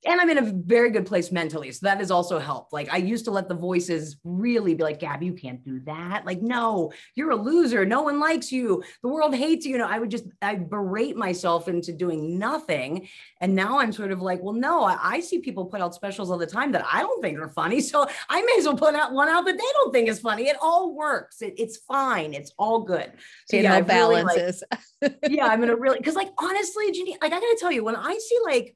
and 0.06 0.20
I'm 0.20 0.30
in 0.30 0.38
a 0.38 0.54
very 0.66 0.90
good 0.90 1.06
place 1.06 1.32
mentally. 1.32 1.72
So 1.72 1.86
that 1.86 2.00
has 2.00 2.12
also 2.12 2.40
helped. 2.40 2.74
Like 2.74 2.92
I 2.92 2.98
used 2.98 3.26
to 3.26 3.32
let 3.32 3.48
the 3.48 3.56
voices 3.56 4.18
really 4.24 4.74
be 4.74 4.84
like, 4.84 5.00
Gab, 5.00 5.24
you 5.24 5.34
can't 5.34 5.64
do 5.64 5.80
that. 5.82 6.26
Like, 6.26 6.42
no, 6.42 6.92
you're 7.16 7.32
a 7.32 7.36
loser. 7.36 7.86
No 7.86 8.02
one 8.02 8.20
likes 8.20 8.52
you. 8.52 8.84
The 9.02 9.08
world 9.08 9.34
hates 9.34 9.66
you. 9.66 9.74
You 9.74 9.78
know, 9.78 9.88
I 9.88 10.00
would 10.00 10.12
just, 10.12 10.26
I 10.42 10.56
berate 10.56 11.16
myself 11.16 11.68
into 11.68 11.94
doing 11.94 12.38
nothing. 12.38 13.08
And 13.40 13.56
now 13.56 13.80
I'm 13.80 13.92
sort 13.92 14.12
of 14.12 14.22
like, 14.22 14.42
well, 14.42 14.54
no, 14.54 14.84
I, 14.84 14.98
I 15.02 15.20
see 15.22 15.40
people 15.40 15.66
put 15.66 15.82
out 15.82 15.96
specials 15.96 16.30
all 16.30 16.38
the 16.38 16.48
time 16.48 16.72
that 16.74 16.86
I 16.92 17.00
don't 17.00 17.22
think 17.22 17.40
are 17.40 17.50
funny. 17.50 17.82
So 17.94 18.08
I 18.30 18.42
may 18.42 18.56
as 18.58 18.66
well 18.66 18.78
put 18.78 18.96
out 18.96 19.14
one 19.14 19.30
out 19.30 19.46
that 19.46 19.58
they 19.58 19.72
don't 19.74 19.94
think 19.94 20.10
is 20.10 20.20
funny. 20.20 20.48
It 20.48 20.58
all 20.62 20.96
works. 20.96 21.42
It, 21.42 21.54
it's 21.58 21.78
fine. 21.78 22.34
It's 22.34 22.52
all 22.58 22.82
good. 22.82 23.12
So 23.48 23.58
yeah, 23.58 23.82
balances. 23.82 24.64
Really 25.02 25.16
like, 25.22 25.32
yeah, 25.32 25.46
I'm 25.46 25.60
gonna 25.60 25.76
really, 25.76 26.00
cause 26.00 26.16
like, 26.16 26.32
honestly, 26.38 26.92
Jeannie, 26.92 27.18
like 27.22 27.32
I 27.34 27.40
gotta 27.40 27.58
tell 27.60 27.72
you, 27.72 27.84
when 27.84 27.96
I 27.96 28.18
see 28.18 28.38
like, 28.46 28.76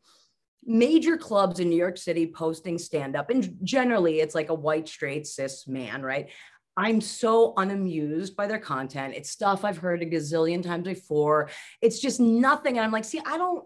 major 0.67 1.17
clubs 1.17 1.59
in 1.59 1.69
New 1.69 1.77
York 1.77 1.97
City 1.97 2.27
posting 2.27 2.77
stand 2.77 3.15
up, 3.15 3.29
and 3.29 3.57
generally 3.63 4.19
it's 4.19 4.35
like 4.35 4.49
a 4.49 4.53
white, 4.53 4.87
straight, 4.87 5.25
cis 5.25 5.67
man, 5.67 6.03
right? 6.03 6.29
I'm 6.75 7.01
so 7.01 7.53
unamused 7.57 8.35
by 8.35 8.45
their 8.45 8.59
content. 8.59 9.15
It's 9.15 9.31
stuff 9.31 9.65
I've 9.65 9.79
heard 9.79 10.03
a 10.03 10.05
gazillion 10.05 10.61
times 10.61 10.87
before. 10.87 11.49
It's 11.81 11.99
just 11.99 12.19
nothing. 12.19 12.77
And 12.77 12.85
I'm 12.85 12.91
like, 12.91 13.05
see, 13.05 13.19
I 13.25 13.37
don't. 13.37 13.65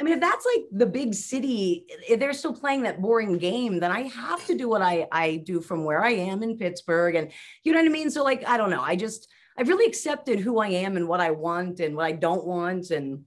I 0.00 0.04
mean, 0.04 0.14
if 0.14 0.20
that's 0.20 0.44
like 0.56 0.64
the 0.72 0.86
big 0.86 1.14
city, 1.14 1.84
if 2.08 2.18
they're 2.18 2.32
still 2.32 2.54
playing 2.54 2.82
that 2.82 3.00
boring 3.00 3.38
game, 3.38 3.78
then 3.78 3.92
I 3.92 4.08
have 4.08 4.44
to 4.46 4.56
do 4.56 4.68
what 4.68 4.82
I 4.82 5.06
I 5.12 5.36
do 5.36 5.60
from 5.60 5.84
where 5.84 6.02
I 6.02 6.10
am 6.10 6.42
in 6.42 6.58
Pittsburgh, 6.58 7.14
and 7.14 7.30
you 7.62 7.72
know 7.72 7.78
what 7.78 7.86
I 7.86 7.92
mean. 7.92 8.10
So 8.10 8.24
like, 8.24 8.48
I 8.48 8.56
don't 8.56 8.70
know. 8.70 8.82
I 8.82 8.96
just 8.96 9.28
I've 9.56 9.68
really 9.68 9.86
accepted 9.86 10.40
who 10.40 10.58
I 10.58 10.68
am 10.68 10.96
and 10.96 11.06
what 11.06 11.20
I 11.20 11.30
want 11.30 11.78
and 11.78 11.94
what 11.94 12.06
I 12.06 12.12
don't 12.12 12.44
want, 12.44 12.90
and 12.90 13.24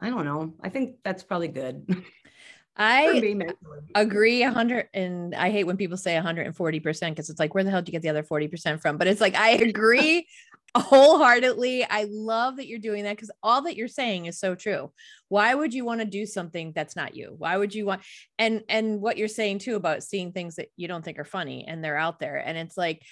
I 0.00 0.10
don't 0.10 0.24
know. 0.24 0.54
I 0.60 0.70
think 0.70 0.96
that's 1.04 1.22
probably 1.22 1.48
good. 1.48 1.86
I 2.78 3.06
agree 3.94 4.42
a 4.42 4.46
100 4.46 4.88
and 4.92 5.34
I 5.34 5.50
hate 5.50 5.64
when 5.64 5.76
people 5.76 5.96
say 5.96 6.14
140% 6.14 7.10
because 7.10 7.30
it's 7.30 7.40
like 7.40 7.54
where 7.54 7.64
the 7.64 7.70
hell 7.70 7.82
do 7.82 7.90
you 7.90 7.92
get 7.92 8.02
the 8.02 8.10
other 8.10 8.22
40% 8.22 8.80
from? 8.80 8.98
But 8.98 9.06
it's 9.06 9.20
like 9.20 9.34
I 9.34 9.50
agree 9.50 10.26
wholeheartedly. 10.76 11.86
I 11.88 12.06
love 12.10 12.56
that 12.56 12.66
you're 12.66 12.78
doing 12.78 13.04
that 13.04 13.16
because 13.16 13.30
all 13.42 13.62
that 13.62 13.76
you're 13.76 13.88
saying 13.88 14.26
is 14.26 14.38
so 14.38 14.54
true. 14.54 14.92
Why 15.28 15.54
would 15.54 15.72
you 15.72 15.84
want 15.84 16.00
to 16.00 16.06
do 16.06 16.26
something 16.26 16.72
that's 16.74 16.96
not 16.96 17.16
you? 17.16 17.34
Why 17.38 17.56
would 17.56 17.74
you 17.74 17.86
want 17.86 18.02
and 18.38 18.62
and 18.68 19.00
what 19.00 19.16
you're 19.16 19.28
saying 19.28 19.60
too 19.60 19.76
about 19.76 20.02
seeing 20.02 20.32
things 20.32 20.56
that 20.56 20.68
you 20.76 20.86
don't 20.88 21.04
think 21.04 21.18
are 21.18 21.24
funny 21.24 21.64
and 21.66 21.82
they're 21.82 21.96
out 21.96 22.18
there 22.18 22.36
and 22.36 22.58
it's 22.58 22.76
like 22.76 23.02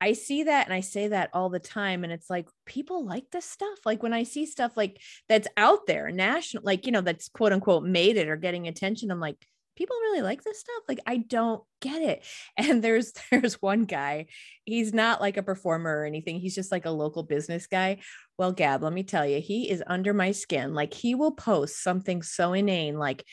I 0.00 0.12
see 0.12 0.44
that 0.44 0.66
and 0.66 0.74
I 0.74 0.80
say 0.80 1.08
that 1.08 1.30
all 1.32 1.48
the 1.48 1.58
time. 1.58 2.04
And 2.04 2.12
it's 2.12 2.30
like 2.30 2.48
people 2.66 3.04
like 3.04 3.30
this 3.30 3.44
stuff. 3.44 3.78
Like 3.84 4.02
when 4.02 4.12
I 4.12 4.22
see 4.22 4.46
stuff 4.46 4.76
like 4.76 5.00
that's 5.28 5.48
out 5.56 5.86
there, 5.86 6.10
national, 6.10 6.62
like, 6.64 6.86
you 6.86 6.92
know, 6.92 7.00
that's 7.00 7.28
quote 7.28 7.52
unquote 7.52 7.84
made 7.84 8.16
it 8.16 8.28
or 8.28 8.36
getting 8.36 8.68
attention, 8.68 9.10
I'm 9.10 9.20
like, 9.20 9.36
people 9.76 9.96
really 10.02 10.22
like 10.22 10.42
this 10.42 10.60
stuff. 10.60 10.82
Like 10.88 11.00
I 11.06 11.18
don't 11.18 11.62
get 11.80 12.02
it. 12.02 12.24
And 12.56 12.82
there's 12.82 13.12
there's 13.30 13.62
one 13.62 13.84
guy, 13.84 14.26
he's 14.64 14.92
not 14.92 15.20
like 15.20 15.36
a 15.36 15.42
performer 15.42 16.00
or 16.00 16.04
anything. 16.04 16.40
He's 16.40 16.54
just 16.54 16.72
like 16.72 16.86
a 16.86 16.90
local 16.90 17.22
business 17.22 17.66
guy. 17.66 17.98
Well, 18.36 18.52
Gab, 18.52 18.82
let 18.82 18.92
me 18.92 19.02
tell 19.04 19.26
you, 19.26 19.40
he 19.40 19.70
is 19.70 19.82
under 19.86 20.12
my 20.14 20.32
skin. 20.32 20.74
Like 20.74 20.94
he 20.94 21.14
will 21.14 21.32
post 21.32 21.82
something 21.82 22.22
so 22.22 22.52
inane, 22.52 22.98
like 22.98 23.24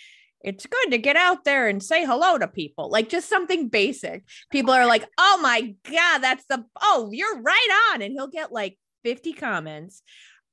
it's 0.45 0.67
good 0.67 0.91
to 0.91 0.97
get 0.99 1.15
out 1.15 1.43
there 1.43 1.67
and 1.67 1.81
say 1.81 2.05
hello 2.05 2.37
to 2.37 2.47
people 2.47 2.89
like 2.89 3.09
just 3.09 3.27
something 3.27 3.67
basic. 3.67 4.23
People 4.51 4.73
are 4.73 4.85
like 4.85 5.05
oh 5.17 5.39
my 5.41 5.75
god 5.91 6.19
that's 6.19 6.45
the 6.47 6.63
oh 6.81 7.09
you're 7.11 7.41
right 7.41 7.91
on. 7.91 8.01
And 8.01 8.13
he'll 8.13 8.27
get 8.27 8.51
like 8.51 8.77
50 9.03 9.33
comments 9.33 10.01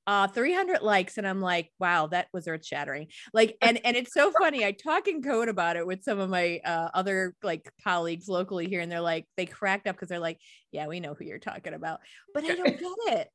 uh 0.09 0.27
300 0.27 0.83
likes 0.83 1.17
and 1.17 1.29
i'm 1.29 1.41
like 1.41 1.71
wow 1.79 2.09
that 2.09 2.27
was 2.33 2.49
earth 2.49 2.67
shattering 2.67 3.07
like 3.33 3.57
and 3.63 3.81
and 3.85 3.97
it's 3.97 4.13
so 4.13 4.33
funny 4.33 4.65
i 4.65 4.73
talk 4.73 5.07
in 5.07 5.23
code 5.23 5.49
about 5.49 5.77
it 5.77 5.87
with 5.87 6.03
some 6.03 6.19
of 6.19 6.29
my 6.29 6.61
uh, 6.65 6.89
other 6.93 7.37
like 7.45 7.71
colleagues 7.85 8.29
locally 8.29 8.69
here 8.69 8.81
and 8.81 8.91
they're 8.91 9.01
like 9.01 9.27
they 9.37 9.47
cracked 9.47 9.87
up 9.87 9.95
because 9.95 10.09
they're 10.09 10.19
like 10.19 10.41
yeah 10.73 10.89
we 10.89 10.99
know 10.99 11.15
who 11.15 11.25
you're 11.25 11.39
talking 11.39 11.75
about. 11.75 12.01
But 12.35 12.45
i 12.45 12.49
don't 12.49 12.79
get 12.79 13.21
it 13.21 13.29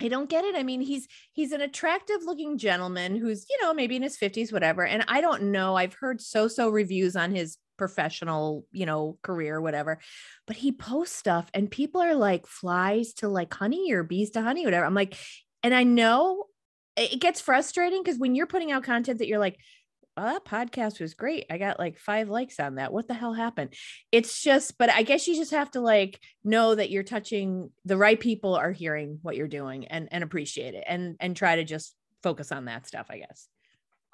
I 0.00 0.08
don't 0.08 0.28
get 0.28 0.44
it. 0.44 0.54
I 0.56 0.62
mean, 0.62 0.80
he's 0.80 1.06
he's 1.32 1.52
an 1.52 1.60
attractive 1.60 2.22
looking 2.24 2.58
gentleman 2.58 3.16
who's, 3.16 3.46
you 3.48 3.58
know, 3.62 3.72
maybe 3.72 3.96
in 3.96 4.02
his 4.02 4.16
50s 4.16 4.52
whatever. 4.52 4.84
And 4.84 5.04
I 5.08 5.20
don't 5.20 5.44
know, 5.52 5.76
I've 5.76 5.94
heard 5.94 6.20
so-so 6.20 6.68
reviews 6.68 7.16
on 7.16 7.34
his 7.34 7.58
professional, 7.76 8.64
you 8.72 8.86
know, 8.86 9.18
career 9.22 9.60
whatever. 9.60 10.00
But 10.46 10.56
he 10.56 10.72
posts 10.72 11.16
stuff 11.16 11.50
and 11.54 11.70
people 11.70 12.00
are 12.00 12.14
like 12.14 12.46
flies 12.46 13.14
to 13.14 13.28
like 13.28 13.52
honey 13.52 13.92
or 13.92 14.02
bees 14.02 14.30
to 14.32 14.42
honey 14.42 14.64
whatever. 14.64 14.84
I'm 14.84 14.94
like 14.94 15.16
and 15.62 15.74
I 15.74 15.84
know 15.84 16.44
it 16.96 17.20
gets 17.20 17.40
frustrating 17.40 18.02
because 18.02 18.18
when 18.18 18.34
you're 18.34 18.46
putting 18.46 18.70
out 18.70 18.84
content 18.84 19.18
that 19.18 19.28
you're 19.28 19.38
like 19.38 19.58
well, 20.16 20.26
that 20.26 20.44
podcast 20.44 21.00
was 21.00 21.14
great. 21.14 21.46
I 21.50 21.58
got 21.58 21.78
like 21.78 21.98
five 21.98 22.28
likes 22.28 22.60
on 22.60 22.76
that. 22.76 22.92
What 22.92 23.08
the 23.08 23.14
hell 23.14 23.34
happened? 23.34 23.74
It's 24.12 24.42
just, 24.42 24.78
but 24.78 24.90
I 24.90 25.02
guess 25.02 25.26
you 25.26 25.34
just 25.34 25.50
have 25.50 25.70
to 25.72 25.80
like 25.80 26.20
know 26.44 26.74
that 26.74 26.90
you're 26.90 27.02
touching 27.02 27.70
the 27.84 27.96
right 27.96 28.18
people 28.18 28.54
are 28.54 28.72
hearing 28.72 29.18
what 29.22 29.36
you're 29.36 29.48
doing 29.48 29.86
and 29.86 30.08
and 30.12 30.22
appreciate 30.22 30.74
it 30.74 30.84
and 30.86 31.16
and 31.18 31.36
try 31.36 31.56
to 31.56 31.64
just 31.64 31.94
focus 32.22 32.52
on 32.52 32.66
that 32.66 32.86
stuff, 32.86 33.06
I 33.10 33.18
guess. 33.18 33.48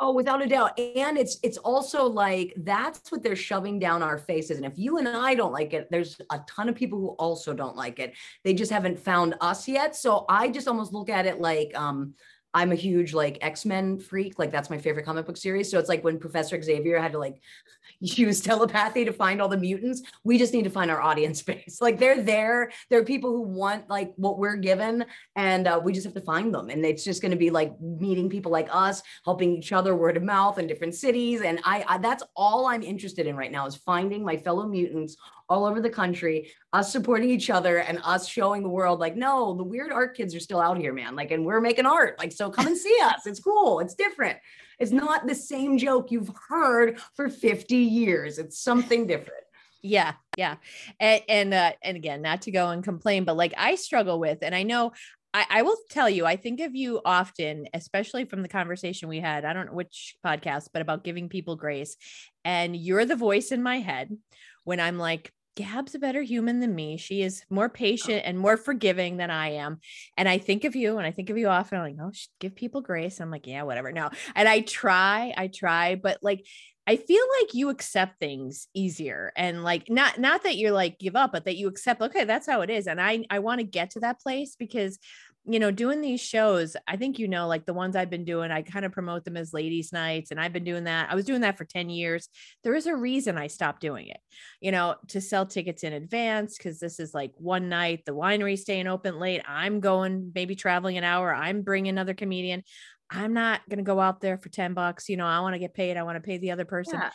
Oh, 0.02 0.14
without 0.14 0.40
a 0.42 0.46
doubt. 0.46 0.78
And 0.78 1.18
it's 1.18 1.38
it's 1.42 1.58
also 1.58 2.06
like 2.06 2.54
that's 2.56 3.12
what 3.12 3.22
they're 3.22 3.36
shoving 3.36 3.78
down 3.78 4.02
our 4.02 4.16
faces. 4.16 4.56
And 4.56 4.64
if 4.64 4.78
you 4.78 4.96
and 4.96 5.06
I 5.06 5.34
don't 5.34 5.52
like 5.52 5.74
it, 5.74 5.88
there's 5.90 6.18
a 6.30 6.40
ton 6.48 6.70
of 6.70 6.74
people 6.74 6.98
who 6.98 7.08
also 7.10 7.52
don't 7.52 7.76
like 7.76 7.98
it. 7.98 8.14
They 8.42 8.54
just 8.54 8.72
haven't 8.72 8.98
found 8.98 9.34
us 9.42 9.68
yet. 9.68 9.94
So 9.94 10.24
I 10.30 10.48
just 10.48 10.68
almost 10.68 10.94
look 10.94 11.10
at 11.10 11.26
it 11.26 11.38
like 11.38 11.72
um 11.74 12.14
I'm 12.52 12.72
a 12.72 12.76
huge 12.76 13.14
like 13.14 13.38
X-Men 13.40 13.98
freak. 13.98 14.38
Like 14.38 14.50
that's 14.50 14.70
my 14.70 14.78
favorite 14.78 15.04
comic 15.04 15.26
book 15.26 15.36
series. 15.36 15.70
So 15.70 15.78
it's 15.78 15.88
like 15.88 16.02
when 16.02 16.18
Professor 16.18 16.60
Xavier 16.60 16.98
had 16.98 17.12
to 17.12 17.18
like 17.18 17.40
use 18.00 18.40
telepathy 18.40 19.04
to 19.04 19.12
find 19.12 19.40
all 19.40 19.48
the 19.48 19.56
mutants. 19.56 20.02
We 20.24 20.38
just 20.38 20.52
need 20.52 20.64
to 20.64 20.70
find 20.70 20.90
our 20.90 21.00
audience 21.00 21.42
base. 21.50 21.78
Like 21.80 21.98
they're 21.98 22.22
there. 22.22 22.70
There 22.88 22.98
are 22.98 23.04
people 23.04 23.30
who 23.30 23.42
want 23.42 23.88
like 23.88 24.12
what 24.16 24.38
we're 24.38 24.56
given, 24.56 25.04
and 25.36 25.68
uh, 25.68 25.80
we 25.82 25.92
just 25.92 26.04
have 26.04 26.14
to 26.14 26.20
find 26.20 26.52
them. 26.52 26.70
And 26.70 26.84
it's 26.84 27.04
just 27.04 27.22
going 27.22 27.32
to 27.32 27.36
be 27.36 27.50
like 27.50 27.80
meeting 27.80 28.28
people 28.28 28.50
like 28.50 28.68
us, 28.72 29.02
helping 29.24 29.56
each 29.56 29.72
other 29.72 29.94
word 29.94 30.16
of 30.16 30.22
mouth 30.22 30.58
in 30.58 30.66
different 30.66 30.94
cities. 30.94 31.42
And 31.42 31.60
I, 31.64 31.84
I 31.86 31.98
that's 31.98 32.24
all 32.36 32.66
I'm 32.66 32.82
interested 32.82 33.26
in 33.26 33.36
right 33.36 33.52
now 33.52 33.66
is 33.66 33.76
finding 33.76 34.24
my 34.24 34.36
fellow 34.36 34.66
mutants 34.66 35.16
all 35.50 35.66
over 35.66 35.80
the 35.80 35.90
country, 35.90 36.50
us 36.72 36.90
supporting 36.90 37.28
each 37.28 37.50
other 37.50 37.78
and 37.78 38.00
us 38.04 38.26
showing 38.26 38.62
the 38.62 38.68
world 38.68 39.00
like, 39.00 39.16
no, 39.16 39.54
the 39.54 39.64
weird 39.64 39.92
art 39.92 40.16
kids 40.16 40.34
are 40.34 40.40
still 40.40 40.60
out 40.60 40.78
here, 40.78 40.94
man. 40.94 41.16
Like, 41.16 41.32
and 41.32 41.44
we're 41.44 41.60
making 41.60 41.86
art. 41.86 42.18
Like, 42.18 42.32
so 42.32 42.48
come 42.48 42.68
and 42.68 42.78
see 42.78 42.96
us. 43.02 43.26
It's 43.26 43.40
cool. 43.40 43.80
It's 43.80 43.94
different. 43.94 44.38
It's 44.78 44.92
not 44.92 45.26
the 45.26 45.34
same 45.34 45.76
joke 45.76 46.10
you've 46.10 46.30
heard 46.48 47.00
for 47.14 47.28
50 47.28 47.76
years. 47.76 48.38
It's 48.38 48.58
something 48.60 49.06
different. 49.06 49.44
Yeah, 49.82 50.12
yeah. 50.36 50.56
And 50.98 51.22
and 51.26 51.54
uh, 51.54 51.72
and 51.82 51.96
again, 51.96 52.20
not 52.20 52.42
to 52.42 52.50
go 52.50 52.68
and 52.68 52.84
complain, 52.84 53.24
but 53.24 53.36
like 53.38 53.54
I 53.56 53.76
struggle 53.76 54.20
with, 54.20 54.40
and 54.42 54.54
I 54.54 54.62
know 54.62 54.92
I, 55.32 55.46
I, 55.48 55.62
will 55.62 55.76
tell 55.88 56.10
you, 56.10 56.26
I 56.26 56.36
think 56.36 56.60
of 56.60 56.74
you 56.74 57.00
often, 57.04 57.68
especially 57.72 58.24
from 58.24 58.42
the 58.42 58.48
conversation 58.48 59.08
we 59.08 59.20
had. 59.20 59.44
I 59.44 59.52
don't 59.52 59.66
know 59.66 59.74
which 59.74 60.16
podcast, 60.24 60.68
but 60.72 60.82
about 60.82 61.04
giving 61.04 61.28
people 61.28 61.56
grace. 61.56 61.96
And 62.44 62.76
you're 62.76 63.04
the 63.04 63.16
voice 63.16 63.52
in 63.52 63.62
my 63.62 63.78
head 63.78 64.16
when 64.64 64.80
I'm 64.80 64.98
like, 64.98 65.32
Gab's 65.60 65.94
a 65.94 65.98
better 65.98 66.22
human 66.22 66.60
than 66.60 66.74
me. 66.74 66.96
She 66.96 67.22
is 67.22 67.44
more 67.50 67.66
oh. 67.66 67.68
patient 67.68 68.22
and 68.24 68.38
more 68.38 68.56
forgiving 68.56 69.16
than 69.16 69.30
I 69.30 69.52
am. 69.52 69.78
And 70.16 70.28
I 70.28 70.38
think 70.38 70.64
of 70.64 70.76
you 70.76 70.98
and 70.98 71.06
I 71.06 71.10
think 71.10 71.30
of 71.30 71.38
you 71.38 71.48
often. 71.48 71.78
I'm 71.78 71.96
like, 71.96 72.06
oh, 72.06 72.12
give 72.38 72.54
people 72.54 72.80
grace. 72.80 73.20
I'm 73.20 73.30
like, 73.30 73.46
yeah, 73.46 73.62
whatever. 73.62 73.92
No. 73.92 74.10
And 74.34 74.48
I 74.48 74.60
try, 74.60 75.34
I 75.36 75.48
try, 75.48 75.94
but 75.94 76.18
like 76.22 76.46
I 76.86 76.96
feel 76.96 77.22
like 77.40 77.54
you 77.54 77.68
accept 77.68 78.18
things 78.18 78.66
easier 78.74 79.32
and 79.36 79.62
like 79.62 79.88
not 79.88 80.18
not 80.18 80.42
that 80.42 80.56
you're 80.56 80.72
like 80.72 80.98
give 80.98 81.14
up, 81.14 81.30
but 81.30 81.44
that 81.44 81.56
you 81.56 81.68
accept, 81.68 82.00
okay, 82.02 82.24
that's 82.24 82.48
how 82.48 82.62
it 82.62 82.70
is. 82.70 82.88
And 82.88 83.00
I 83.00 83.24
I 83.30 83.38
want 83.38 83.60
to 83.60 83.64
get 83.64 83.90
to 83.90 84.00
that 84.00 84.20
place 84.20 84.56
because 84.56 84.98
you 85.46 85.58
know, 85.58 85.70
doing 85.70 86.00
these 86.00 86.20
shows, 86.20 86.76
I 86.86 86.96
think 86.96 87.18
you 87.18 87.26
know, 87.26 87.48
like 87.48 87.64
the 87.64 87.72
ones 87.72 87.96
I've 87.96 88.10
been 88.10 88.24
doing, 88.24 88.50
I 88.50 88.62
kind 88.62 88.84
of 88.84 88.92
promote 88.92 89.24
them 89.24 89.36
as 89.36 89.54
ladies' 89.54 89.92
nights, 89.92 90.30
and 90.30 90.40
I've 90.40 90.52
been 90.52 90.64
doing 90.64 90.84
that. 90.84 91.10
I 91.10 91.14
was 91.14 91.24
doing 91.24 91.40
that 91.40 91.56
for 91.56 91.64
10 91.64 91.88
years. 91.88 92.28
There 92.62 92.74
is 92.74 92.86
a 92.86 92.94
reason 92.94 93.38
I 93.38 93.46
stopped 93.46 93.80
doing 93.80 94.08
it, 94.08 94.20
you 94.60 94.70
know, 94.70 94.96
to 95.08 95.20
sell 95.20 95.46
tickets 95.46 95.82
in 95.82 95.94
advance 95.94 96.58
because 96.58 96.78
this 96.78 97.00
is 97.00 97.14
like 97.14 97.32
one 97.36 97.68
night, 97.70 98.04
the 98.04 98.14
winery 98.14 98.58
staying 98.58 98.86
open 98.86 99.18
late. 99.18 99.42
I'm 99.48 99.80
going, 99.80 100.32
maybe 100.34 100.54
traveling 100.54 100.98
an 100.98 101.04
hour. 101.04 101.34
I'm 101.34 101.62
bringing 101.62 101.90
another 101.90 102.14
comedian. 102.14 102.62
I'm 103.10 103.32
not 103.32 103.62
going 103.68 103.78
to 103.78 103.84
go 103.84 103.98
out 103.98 104.20
there 104.20 104.36
for 104.36 104.50
10 104.50 104.74
bucks. 104.74 105.08
You 105.08 105.16
know, 105.16 105.26
I 105.26 105.40
want 105.40 105.54
to 105.54 105.58
get 105.58 105.74
paid. 105.74 105.96
I 105.96 106.02
want 106.02 106.16
to 106.16 106.20
pay 106.20 106.38
the 106.38 106.50
other 106.50 106.64
person. 106.66 107.00
Yeah. 107.00 107.10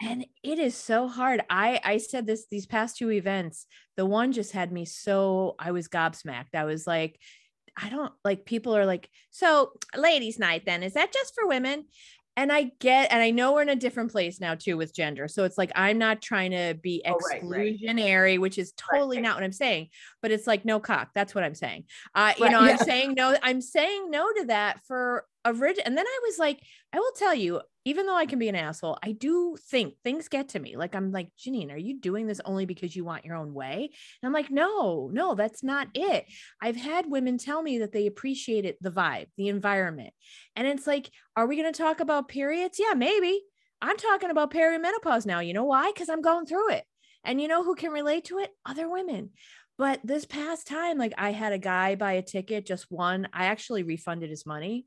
And 0.00 0.26
it 0.44 0.58
is 0.58 0.76
so 0.76 1.08
hard. 1.08 1.42
I 1.50 1.80
I 1.82 1.96
said 1.98 2.24
this 2.24 2.46
these 2.48 2.66
past 2.66 2.98
two 2.98 3.10
events. 3.10 3.66
The 3.96 4.06
one 4.06 4.30
just 4.30 4.52
had 4.52 4.70
me 4.70 4.84
so 4.84 5.56
I 5.58 5.72
was 5.72 5.88
gobsmacked. 5.88 6.54
I 6.54 6.64
was 6.64 6.86
like, 6.86 7.18
I 7.80 7.88
don't 7.88 8.12
like 8.24 8.44
people 8.44 8.76
are 8.76 8.86
like, 8.86 9.08
so 9.30 9.72
ladies' 9.96 10.38
night 10.38 10.64
then 10.66 10.82
is 10.82 10.94
that 10.94 11.12
just 11.12 11.34
for 11.34 11.46
women? 11.46 11.84
And 12.36 12.52
I 12.52 12.70
get, 12.78 13.10
and 13.10 13.20
I 13.20 13.30
know 13.30 13.52
we're 13.52 13.62
in 13.62 13.68
a 13.68 13.74
different 13.74 14.12
place 14.12 14.40
now 14.40 14.54
too 14.54 14.76
with 14.76 14.94
gender. 14.94 15.26
So 15.26 15.42
it's 15.42 15.58
like, 15.58 15.72
I'm 15.74 15.98
not 15.98 16.22
trying 16.22 16.52
to 16.52 16.78
be 16.80 17.02
exclusionary, 17.04 17.40
oh, 17.42 17.96
right, 17.96 18.16
right. 18.20 18.40
which 18.40 18.58
is 18.58 18.72
totally 18.76 19.16
right, 19.16 19.24
not 19.24 19.34
what 19.34 19.42
I'm 19.42 19.50
saying, 19.50 19.88
but 20.22 20.30
it's 20.30 20.46
like, 20.46 20.64
no 20.64 20.78
cock. 20.78 21.08
That's 21.16 21.34
what 21.34 21.42
I'm 21.42 21.56
saying. 21.56 21.86
Uh, 22.14 22.34
you 22.38 22.48
know, 22.48 22.62
yeah. 22.62 22.72
I'm 22.72 22.78
saying 22.78 23.14
no, 23.14 23.36
I'm 23.42 23.60
saying 23.60 24.10
no 24.10 24.32
to 24.38 24.44
that 24.46 24.80
for 24.86 25.24
a 25.44 25.52
rid. 25.52 25.78
And 25.78 25.96
then 25.96 26.06
I 26.06 26.20
was 26.24 26.38
like, 26.38 26.60
I 26.92 26.98
will 26.98 27.12
tell 27.16 27.34
you, 27.34 27.60
even 27.84 28.06
though 28.06 28.16
I 28.16 28.26
can 28.26 28.38
be 28.38 28.48
an 28.48 28.54
asshole, 28.54 28.98
I 29.02 29.12
do 29.12 29.56
think 29.70 29.94
things 30.04 30.28
get 30.28 30.50
to 30.50 30.58
me. 30.58 30.76
Like 30.76 30.94
I'm 30.94 31.10
like, 31.10 31.30
Jeannine, 31.38 31.70
are 31.70 31.78
you 31.78 31.98
doing 31.98 32.26
this 32.26 32.40
only 32.44 32.66
because 32.66 32.94
you 32.94 33.04
want 33.04 33.24
your 33.24 33.36
own 33.36 33.54
way? 33.54 33.90
And 34.22 34.26
I'm 34.26 34.32
like, 34.32 34.50
no, 34.50 35.08
no, 35.12 35.34
that's 35.34 35.62
not 35.62 35.88
it. 35.94 36.26
I've 36.60 36.76
had 36.76 37.10
women 37.10 37.38
tell 37.38 37.62
me 37.62 37.78
that 37.78 37.92
they 37.92 38.06
appreciated 38.06 38.76
the 38.80 38.90
vibe, 38.90 39.28
the 39.36 39.48
environment. 39.48 40.12
And 40.54 40.66
it's 40.66 40.86
like, 40.86 41.10
are 41.34 41.46
we 41.46 41.56
going 41.56 41.72
to 41.72 41.82
talk 41.82 42.00
about 42.00 42.28
periods? 42.28 42.78
Yeah, 42.78 42.94
maybe. 42.94 43.40
I'm 43.80 43.96
talking 43.96 44.30
about 44.30 44.52
perimenopause 44.52 45.24
now. 45.24 45.40
You 45.40 45.54
know 45.54 45.64
why? 45.64 45.90
Because 45.92 46.08
I'm 46.08 46.22
going 46.22 46.46
through 46.46 46.72
it. 46.72 46.84
And 47.24 47.40
you 47.40 47.48
know 47.48 47.64
who 47.64 47.74
can 47.74 47.90
relate 47.90 48.24
to 48.24 48.38
it? 48.38 48.50
Other 48.66 48.88
women. 48.90 49.30
But 49.78 50.00
this 50.02 50.24
past 50.24 50.66
time, 50.66 50.98
like 50.98 51.14
I 51.16 51.30
had 51.30 51.52
a 51.52 51.58
guy 51.58 51.94
buy 51.94 52.14
a 52.14 52.22
ticket, 52.22 52.66
just 52.66 52.90
one. 52.90 53.28
I 53.32 53.46
actually 53.46 53.84
refunded 53.84 54.28
his 54.28 54.44
money 54.44 54.86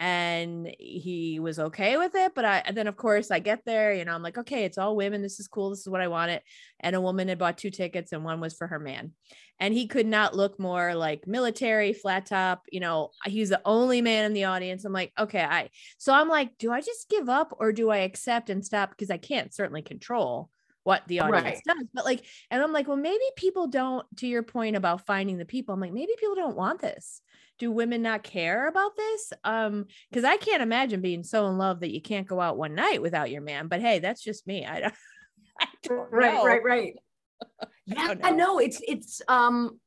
and 0.00 0.74
he 0.78 1.38
was 1.38 1.58
okay 1.58 1.98
with 1.98 2.14
it 2.14 2.34
but 2.34 2.44
i 2.44 2.62
then 2.72 2.86
of 2.86 2.96
course 2.96 3.30
i 3.30 3.38
get 3.38 3.60
there 3.66 3.92
you 3.92 4.02
know 4.02 4.14
i'm 4.14 4.22
like 4.22 4.38
okay 4.38 4.64
it's 4.64 4.78
all 4.78 4.96
women 4.96 5.20
this 5.20 5.38
is 5.38 5.46
cool 5.46 5.68
this 5.68 5.80
is 5.80 5.88
what 5.88 6.00
i 6.00 6.08
wanted 6.08 6.40
and 6.80 6.96
a 6.96 7.00
woman 7.00 7.28
had 7.28 7.38
bought 7.38 7.58
two 7.58 7.70
tickets 7.70 8.10
and 8.12 8.24
one 8.24 8.40
was 8.40 8.54
for 8.54 8.66
her 8.66 8.78
man 8.78 9.12
and 9.60 9.74
he 9.74 9.86
could 9.86 10.06
not 10.06 10.34
look 10.34 10.58
more 10.58 10.94
like 10.94 11.26
military 11.26 11.92
flat 11.92 12.24
top 12.24 12.62
you 12.72 12.80
know 12.80 13.10
he's 13.26 13.50
the 13.50 13.60
only 13.66 14.00
man 14.00 14.24
in 14.24 14.32
the 14.32 14.44
audience 14.44 14.86
i'm 14.86 14.92
like 14.92 15.12
okay 15.18 15.42
i 15.42 15.68
so 15.98 16.14
i'm 16.14 16.28
like 16.28 16.56
do 16.56 16.72
i 16.72 16.80
just 16.80 17.10
give 17.10 17.28
up 17.28 17.54
or 17.60 17.70
do 17.70 17.90
i 17.90 17.98
accept 17.98 18.48
and 18.48 18.64
stop 18.64 18.88
because 18.88 19.10
i 19.10 19.18
can't 19.18 19.54
certainly 19.54 19.82
control 19.82 20.48
what 20.82 21.02
the 21.08 21.20
audience 21.20 21.60
right. 21.68 21.76
does 21.76 21.86
but 21.92 22.06
like 22.06 22.24
and 22.50 22.62
i'm 22.62 22.72
like 22.72 22.88
well 22.88 22.96
maybe 22.96 23.18
people 23.36 23.66
don't 23.66 24.06
to 24.16 24.26
your 24.26 24.42
point 24.42 24.76
about 24.76 25.04
finding 25.04 25.36
the 25.36 25.44
people 25.44 25.74
i'm 25.74 25.80
like 25.80 25.92
maybe 25.92 26.12
people 26.18 26.34
don't 26.34 26.56
want 26.56 26.80
this 26.80 27.20
do 27.60 27.70
women 27.70 28.02
not 28.02 28.24
care 28.24 28.66
about 28.66 28.96
this? 28.96 29.32
Um, 29.44 29.84
because 30.08 30.24
I 30.24 30.38
can't 30.38 30.62
imagine 30.62 31.00
being 31.00 31.22
so 31.22 31.46
in 31.46 31.58
love 31.58 31.80
that 31.80 31.92
you 31.92 32.00
can't 32.00 32.26
go 32.26 32.40
out 32.40 32.56
one 32.56 32.74
night 32.74 33.00
without 33.00 33.30
your 33.30 33.42
man. 33.42 33.68
But 33.68 33.80
hey, 33.80 34.00
that's 34.00 34.22
just 34.24 34.46
me. 34.46 34.66
I 34.66 34.80
don't, 34.80 34.94
I 35.60 35.66
don't 35.84 36.10
right, 36.10 36.34
know. 36.34 36.44
right, 36.44 36.64
right. 36.64 36.94
yeah, 37.86 38.14
I 38.24 38.32
know. 38.32 38.58
It's 38.58 38.80
it's 38.86 39.22
um 39.28 39.78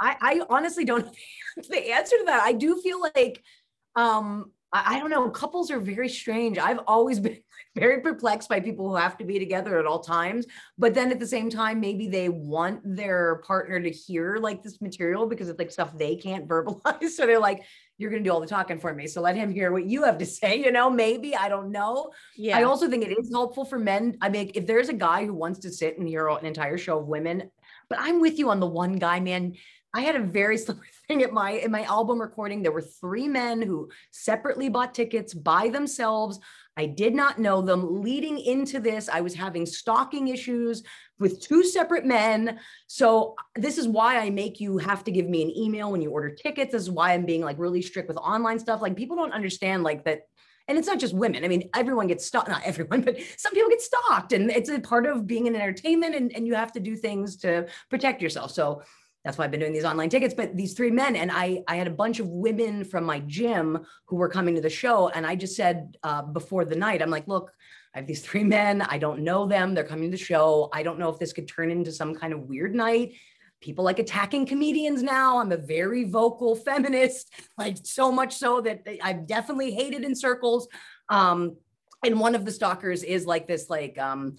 I, 0.00 0.16
I 0.20 0.40
honestly 0.48 0.84
don't 0.84 1.06
the 1.68 1.92
answer 1.92 2.16
to 2.18 2.24
that. 2.26 2.42
I 2.42 2.52
do 2.52 2.80
feel 2.80 3.00
like 3.00 3.42
um 3.94 4.50
I, 4.72 4.96
I 4.96 4.98
don't 4.98 5.10
know, 5.10 5.28
couples 5.30 5.70
are 5.70 5.80
very 5.80 6.08
strange. 6.08 6.58
I've 6.58 6.80
always 6.86 7.20
been 7.20 7.38
very 7.76 8.00
perplexed 8.00 8.48
by 8.48 8.60
people 8.60 8.88
who 8.88 8.96
have 8.96 9.16
to 9.18 9.24
be 9.24 9.38
together 9.38 9.78
at 9.78 9.86
all 9.86 10.00
times. 10.00 10.46
But 10.76 10.94
then 10.94 11.10
at 11.10 11.20
the 11.20 11.26
same 11.26 11.50
time, 11.50 11.80
maybe 11.80 12.08
they 12.08 12.28
want 12.28 12.80
their 12.84 13.36
partner 13.46 13.80
to 13.80 13.90
hear 13.90 14.38
like 14.38 14.62
this 14.62 14.80
material 14.80 15.26
because 15.26 15.48
it's 15.48 15.58
like 15.58 15.70
stuff 15.70 15.96
they 15.96 16.16
can't 16.16 16.48
verbalize. 16.48 17.10
So 17.10 17.26
they're 17.26 17.38
like, 17.38 17.62
you're 17.98 18.10
going 18.10 18.22
to 18.22 18.28
do 18.28 18.32
all 18.32 18.40
the 18.40 18.46
talking 18.46 18.78
for 18.78 18.94
me. 18.94 19.06
So 19.06 19.20
let 19.20 19.36
him 19.36 19.50
hear 19.50 19.72
what 19.72 19.86
you 19.86 20.04
have 20.04 20.18
to 20.18 20.26
say. 20.40 20.56
You 20.56 20.72
know, 20.72 20.90
maybe 20.90 21.34
I 21.34 21.48
don't 21.48 21.70
know. 21.70 22.10
Yeah. 22.36 22.58
I 22.58 22.62
also 22.64 22.88
think 22.88 23.04
it 23.04 23.18
is 23.18 23.30
helpful 23.32 23.64
for 23.64 23.78
men. 23.78 24.16
I 24.20 24.28
mean, 24.28 24.50
if 24.54 24.66
there's 24.66 24.88
a 24.88 24.94
guy 24.94 25.26
who 25.26 25.34
wants 25.34 25.60
to 25.60 25.70
sit 25.70 25.98
and 25.98 26.08
hear 26.08 26.28
an 26.28 26.44
entire 26.44 26.78
show 26.78 26.98
of 26.98 27.06
women, 27.06 27.50
but 27.88 27.98
I'm 28.00 28.20
with 28.20 28.38
you 28.38 28.50
on 28.50 28.60
the 28.60 28.66
one 28.66 28.94
guy, 28.94 29.20
man. 29.20 29.54
I 29.94 30.02
had 30.02 30.16
a 30.16 30.22
very 30.22 30.58
similar 30.58 30.84
at 31.10 31.32
my 31.32 31.52
in 31.52 31.70
my 31.70 31.82
album 31.84 32.20
recording. 32.20 32.62
There 32.62 32.72
were 32.72 32.82
three 32.82 33.28
men 33.28 33.62
who 33.62 33.88
separately 34.10 34.68
bought 34.68 34.94
tickets 34.94 35.32
by 35.32 35.68
themselves. 35.70 36.38
I 36.76 36.86
did 36.86 37.14
not 37.14 37.38
know 37.38 37.62
them. 37.62 38.02
Leading 38.02 38.38
into 38.38 38.78
this, 38.78 39.08
I 39.08 39.22
was 39.22 39.34
having 39.34 39.64
stalking 39.64 40.28
issues 40.28 40.82
with 41.18 41.40
two 41.40 41.64
separate 41.64 42.04
men. 42.04 42.60
So 42.86 43.34
uh, 43.38 43.60
this 43.60 43.78
is 43.78 43.88
why 43.88 44.18
I 44.18 44.30
make 44.30 44.60
you 44.60 44.76
have 44.78 45.02
to 45.04 45.10
give 45.10 45.28
me 45.28 45.42
an 45.42 45.56
email 45.56 45.90
when 45.90 46.02
you 46.02 46.10
order 46.10 46.30
tickets. 46.30 46.72
This 46.72 46.82
is 46.82 46.90
why 46.90 47.14
I'm 47.14 47.24
being 47.24 47.40
like 47.40 47.58
really 47.58 47.82
strict 47.82 48.06
with 48.06 48.18
online 48.18 48.58
stuff. 48.58 48.82
Like 48.82 48.94
people 48.94 49.16
don't 49.16 49.32
understand 49.32 49.82
like 49.82 50.04
that 50.04 50.20
and 50.68 50.76
it's 50.76 50.86
not 50.86 51.00
just 51.00 51.14
women. 51.14 51.46
I 51.46 51.48
mean, 51.48 51.70
everyone 51.74 52.08
gets 52.08 52.26
stalked, 52.26 52.48
not 52.48 52.62
everyone, 52.62 53.00
but 53.06 53.16
some 53.38 53.54
people 53.54 53.70
get 53.70 53.80
stalked. 53.80 54.34
And 54.34 54.50
it's 54.50 54.68
a 54.68 54.78
part 54.78 55.06
of 55.06 55.26
being 55.26 55.46
in 55.46 55.56
entertainment 55.56 56.14
and, 56.14 56.30
and 56.36 56.46
you 56.46 56.54
have 56.54 56.72
to 56.72 56.80
do 56.80 56.94
things 56.94 57.38
to 57.38 57.66
protect 57.88 58.20
yourself. 58.20 58.50
So 58.50 58.82
that's 59.24 59.36
why 59.36 59.44
I've 59.44 59.50
been 59.50 59.60
doing 59.60 59.72
these 59.72 59.84
online 59.84 60.08
tickets. 60.08 60.34
But 60.34 60.56
these 60.56 60.74
three 60.74 60.90
men, 60.90 61.16
and 61.16 61.30
I, 61.30 61.62
I 61.66 61.76
had 61.76 61.86
a 61.86 61.92
bunch 61.92 62.20
of 62.20 62.28
women 62.28 62.84
from 62.84 63.04
my 63.04 63.20
gym 63.20 63.84
who 64.06 64.16
were 64.16 64.28
coming 64.28 64.54
to 64.54 64.60
the 64.60 64.70
show, 64.70 65.08
and 65.08 65.26
I 65.26 65.34
just 65.34 65.56
said 65.56 65.96
uh, 66.02 66.22
before 66.22 66.64
the 66.64 66.76
night, 66.76 67.02
I'm 67.02 67.10
like, 67.10 67.26
look, 67.26 67.52
I 67.94 67.98
have 67.98 68.06
these 68.06 68.22
three 68.22 68.44
men. 68.44 68.82
I 68.82 68.98
don't 68.98 69.20
know 69.20 69.46
them. 69.46 69.74
They're 69.74 69.84
coming 69.84 70.10
to 70.10 70.16
the 70.16 70.22
show. 70.22 70.68
I 70.72 70.82
don't 70.82 70.98
know 70.98 71.08
if 71.08 71.18
this 71.18 71.32
could 71.32 71.48
turn 71.48 71.70
into 71.70 71.92
some 71.92 72.14
kind 72.14 72.32
of 72.32 72.42
weird 72.42 72.74
night. 72.74 73.14
People 73.60 73.84
like 73.84 73.98
attacking 73.98 74.46
comedians 74.46 75.02
now. 75.02 75.38
I'm 75.38 75.50
a 75.50 75.56
very 75.56 76.04
vocal 76.04 76.54
feminist, 76.54 77.32
like 77.58 77.76
so 77.82 78.12
much 78.12 78.36
so 78.36 78.60
that 78.60 78.86
I've 79.02 79.26
definitely 79.26 79.72
hated 79.72 80.04
in 80.04 80.14
circles. 80.14 80.68
Um, 81.08 81.56
and 82.04 82.20
one 82.20 82.36
of 82.36 82.44
the 82.44 82.52
stalkers 82.52 83.02
is 83.02 83.26
like 83.26 83.48
this, 83.48 83.68
like 83.68 83.98
um, 83.98 84.36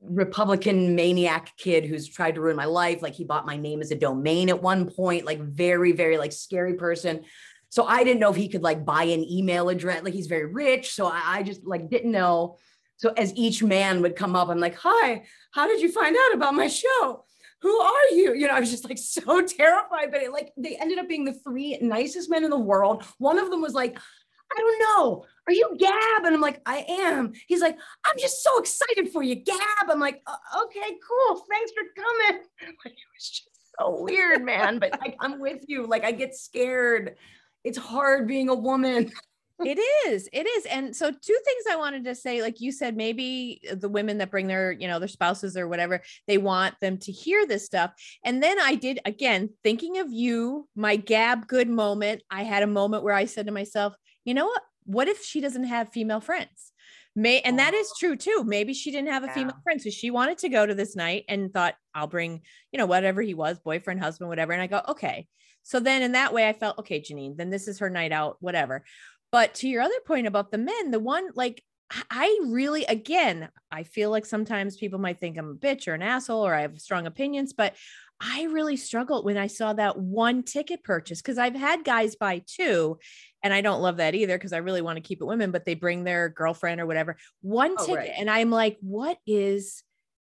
Republican 0.00 0.94
maniac 0.94 1.52
kid 1.56 1.84
who's 1.84 2.08
tried 2.08 2.36
to 2.36 2.40
ruin 2.40 2.56
my 2.56 2.64
life. 2.64 3.02
Like 3.02 3.14
he 3.14 3.24
bought 3.24 3.46
my 3.46 3.56
name 3.56 3.80
as 3.80 3.90
a 3.90 3.96
domain 3.96 4.48
at 4.48 4.62
one 4.62 4.90
point, 4.90 5.26
like 5.26 5.40
very, 5.40 5.92
very 5.92 6.18
like 6.18 6.32
scary 6.32 6.74
person. 6.74 7.24
So 7.68 7.84
I 7.84 8.04
didn't 8.04 8.20
know 8.20 8.30
if 8.30 8.36
he 8.36 8.48
could 8.48 8.62
like 8.62 8.84
buy 8.84 9.04
an 9.04 9.24
email 9.24 9.68
address. 9.68 10.02
Like 10.02 10.14
he's 10.14 10.28
very 10.28 10.46
rich. 10.46 10.94
So 10.94 11.06
I, 11.06 11.22
I 11.24 11.42
just 11.42 11.66
like 11.66 11.90
didn't 11.90 12.12
know. 12.12 12.56
So 12.96 13.12
as 13.16 13.34
each 13.34 13.62
man 13.62 14.00
would 14.02 14.16
come 14.16 14.34
up, 14.34 14.48
I'm 14.48 14.60
like, 14.60 14.76
hi, 14.76 15.24
how 15.50 15.66
did 15.66 15.82
you 15.82 15.92
find 15.92 16.16
out 16.16 16.34
about 16.34 16.54
my 16.54 16.68
show? 16.68 17.24
Who 17.60 17.80
are 17.80 18.08
you? 18.12 18.34
You 18.34 18.46
know, 18.46 18.54
I 18.54 18.60
was 18.60 18.70
just 18.70 18.88
like 18.88 18.98
so 18.98 19.42
terrified, 19.42 20.10
but 20.10 20.22
it 20.22 20.32
like 20.32 20.52
they 20.56 20.76
ended 20.76 20.98
up 20.98 21.08
being 21.08 21.24
the 21.24 21.34
three 21.34 21.78
nicest 21.80 22.30
men 22.30 22.44
in 22.44 22.50
the 22.50 22.58
world. 22.58 23.04
One 23.18 23.38
of 23.38 23.50
them 23.50 23.60
was 23.60 23.74
like, 23.74 23.98
I 23.98 24.58
don't 24.58 24.78
know. 24.80 25.24
Are 25.46 25.52
you 25.52 25.76
Gab? 25.78 26.24
And 26.24 26.34
I'm 26.34 26.40
like, 26.40 26.60
I 26.66 26.84
am. 26.88 27.32
He's 27.46 27.60
like, 27.60 27.78
I'm 28.04 28.18
just 28.18 28.42
so 28.42 28.58
excited 28.58 29.10
for 29.12 29.22
you, 29.22 29.36
Gab. 29.36 29.88
I'm 29.88 30.00
like, 30.00 30.20
uh, 30.26 30.62
okay, 30.64 30.96
cool. 31.06 31.44
Thanks 31.50 31.72
for 31.72 31.82
coming. 31.94 32.42
Like, 32.84 32.94
it 32.94 33.06
was 33.14 33.28
just 33.28 33.48
so 33.78 34.02
weird, 34.02 34.44
man. 34.44 34.78
But 34.78 34.98
like, 35.00 35.16
I'm 35.20 35.40
with 35.40 35.64
you. 35.68 35.86
Like, 35.86 36.04
I 36.04 36.12
get 36.12 36.34
scared. 36.34 37.16
It's 37.64 37.78
hard 37.78 38.26
being 38.26 38.48
a 38.48 38.54
woman. 38.54 39.12
it 39.64 39.78
is. 40.06 40.28
It 40.32 40.46
is. 40.46 40.66
And 40.66 40.94
so 40.94 41.10
two 41.10 41.38
things 41.44 41.64
I 41.70 41.76
wanted 41.76 42.04
to 42.04 42.14
say 42.14 42.42
like 42.42 42.60
you 42.60 42.72
said 42.72 42.96
maybe 42.96 43.60
the 43.74 43.88
women 43.88 44.18
that 44.18 44.30
bring 44.30 44.46
their, 44.46 44.72
you 44.72 44.88
know, 44.88 44.98
their 44.98 45.08
spouses 45.08 45.56
or 45.56 45.68
whatever, 45.68 46.02
they 46.26 46.38
want 46.38 46.74
them 46.80 46.98
to 46.98 47.12
hear 47.12 47.46
this 47.46 47.64
stuff. 47.64 47.92
And 48.24 48.42
then 48.42 48.58
I 48.60 48.74
did 48.74 49.00
again 49.04 49.50
thinking 49.62 49.98
of 49.98 50.12
you, 50.12 50.68
my 50.74 50.96
gab 50.96 51.46
good 51.46 51.68
moment. 51.68 52.22
I 52.30 52.42
had 52.42 52.62
a 52.62 52.68
moment 52.68 53.04
where 53.04 53.14
I 53.14 53.24
said 53.24 53.46
to 53.46 53.52
myself, 53.52 53.94
"You 54.24 54.34
know 54.34 54.46
what? 54.46 54.62
What 54.86 55.08
if 55.08 55.22
she 55.22 55.40
doesn't 55.40 55.64
have 55.64 55.92
female 55.92 56.20
friends?" 56.20 56.72
May 57.14 57.40
and 57.40 57.58
that 57.58 57.74
is 57.74 57.92
true 57.98 58.16
too. 58.16 58.44
Maybe 58.46 58.74
she 58.74 58.90
didn't 58.90 59.08
have 59.08 59.24
a 59.24 59.28
female 59.28 59.56
friend, 59.62 59.80
so 59.80 59.90
she 59.90 60.10
wanted 60.10 60.38
to 60.38 60.48
go 60.48 60.66
to 60.66 60.74
this 60.74 60.96
night 60.96 61.24
and 61.28 61.52
thought, 61.52 61.76
"I'll 61.94 62.06
bring, 62.06 62.42
you 62.72 62.78
know, 62.78 62.86
whatever 62.86 63.22
he 63.22 63.34
was, 63.34 63.58
boyfriend, 63.58 64.00
husband, 64.00 64.28
whatever." 64.28 64.52
And 64.52 64.62
I 64.62 64.66
go, 64.66 64.82
"Okay." 64.88 65.26
So 65.62 65.80
then 65.80 66.02
in 66.02 66.12
that 66.12 66.32
way, 66.32 66.48
I 66.48 66.52
felt, 66.52 66.78
"Okay, 66.78 67.00
Jeannine, 67.00 67.36
then 67.36 67.50
this 67.50 67.68
is 67.68 67.78
her 67.80 67.90
night 67.90 68.12
out, 68.12 68.36
whatever." 68.40 68.84
But 69.32 69.54
to 69.56 69.68
your 69.68 69.82
other 69.82 70.00
point 70.06 70.26
about 70.26 70.50
the 70.50 70.58
men, 70.58 70.90
the 70.90 71.00
one 71.00 71.28
like 71.34 71.62
I 72.10 72.38
really, 72.44 72.84
again, 72.84 73.48
I 73.70 73.84
feel 73.84 74.10
like 74.10 74.26
sometimes 74.26 74.76
people 74.76 74.98
might 74.98 75.20
think 75.20 75.38
I'm 75.38 75.50
a 75.50 75.54
bitch 75.54 75.86
or 75.86 75.94
an 75.94 76.02
asshole 76.02 76.44
or 76.44 76.52
I 76.52 76.62
have 76.62 76.80
strong 76.80 77.06
opinions, 77.06 77.52
but 77.52 77.76
I 78.20 78.44
really 78.44 78.76
struggled 78.76 79.24
when 79.24 79.36
I 79.36 79.46
saw 79.46 79.72
that 79.74 79.98
one 79.98 80.42
ticket 80.42 80.82
purchase 80.82 81.20
because 81.20 81.38
I've 81.38 81.54
had 81.54 81.84
guys 81.84 82.16
buy 82.16 82.42
two, 82.46 82.98
and 83.42 83.52
I 83.52 83.60
don't 83.60 83.82
love 83.82 83.98
that 83.98 84.14
either 84.14 84.38
because 84.38 84.52
I 84.52 84.58
really 84.58 84.82
want 84.82 84.96
to 84.96 85.02
keep 85.02 85.20
it 85.20 85.26
women, 85.26 85.50
but 85.50 85.64
they 85.64 85.74
bring 85.74 86.04
their 86.04 86.28
girlfriend 86.28 86.80
or 86.80 86.86
whatever 86.86 87.16
one 87.42 87.74
oh, 87.78 87.86
ticket, 87.86 87.98
right. 87.98 88.12
and 88.16 88.30
I'm 88.30 88.50
like, 88.50 88.78
what 88.80 89.18
is 89.26 89.82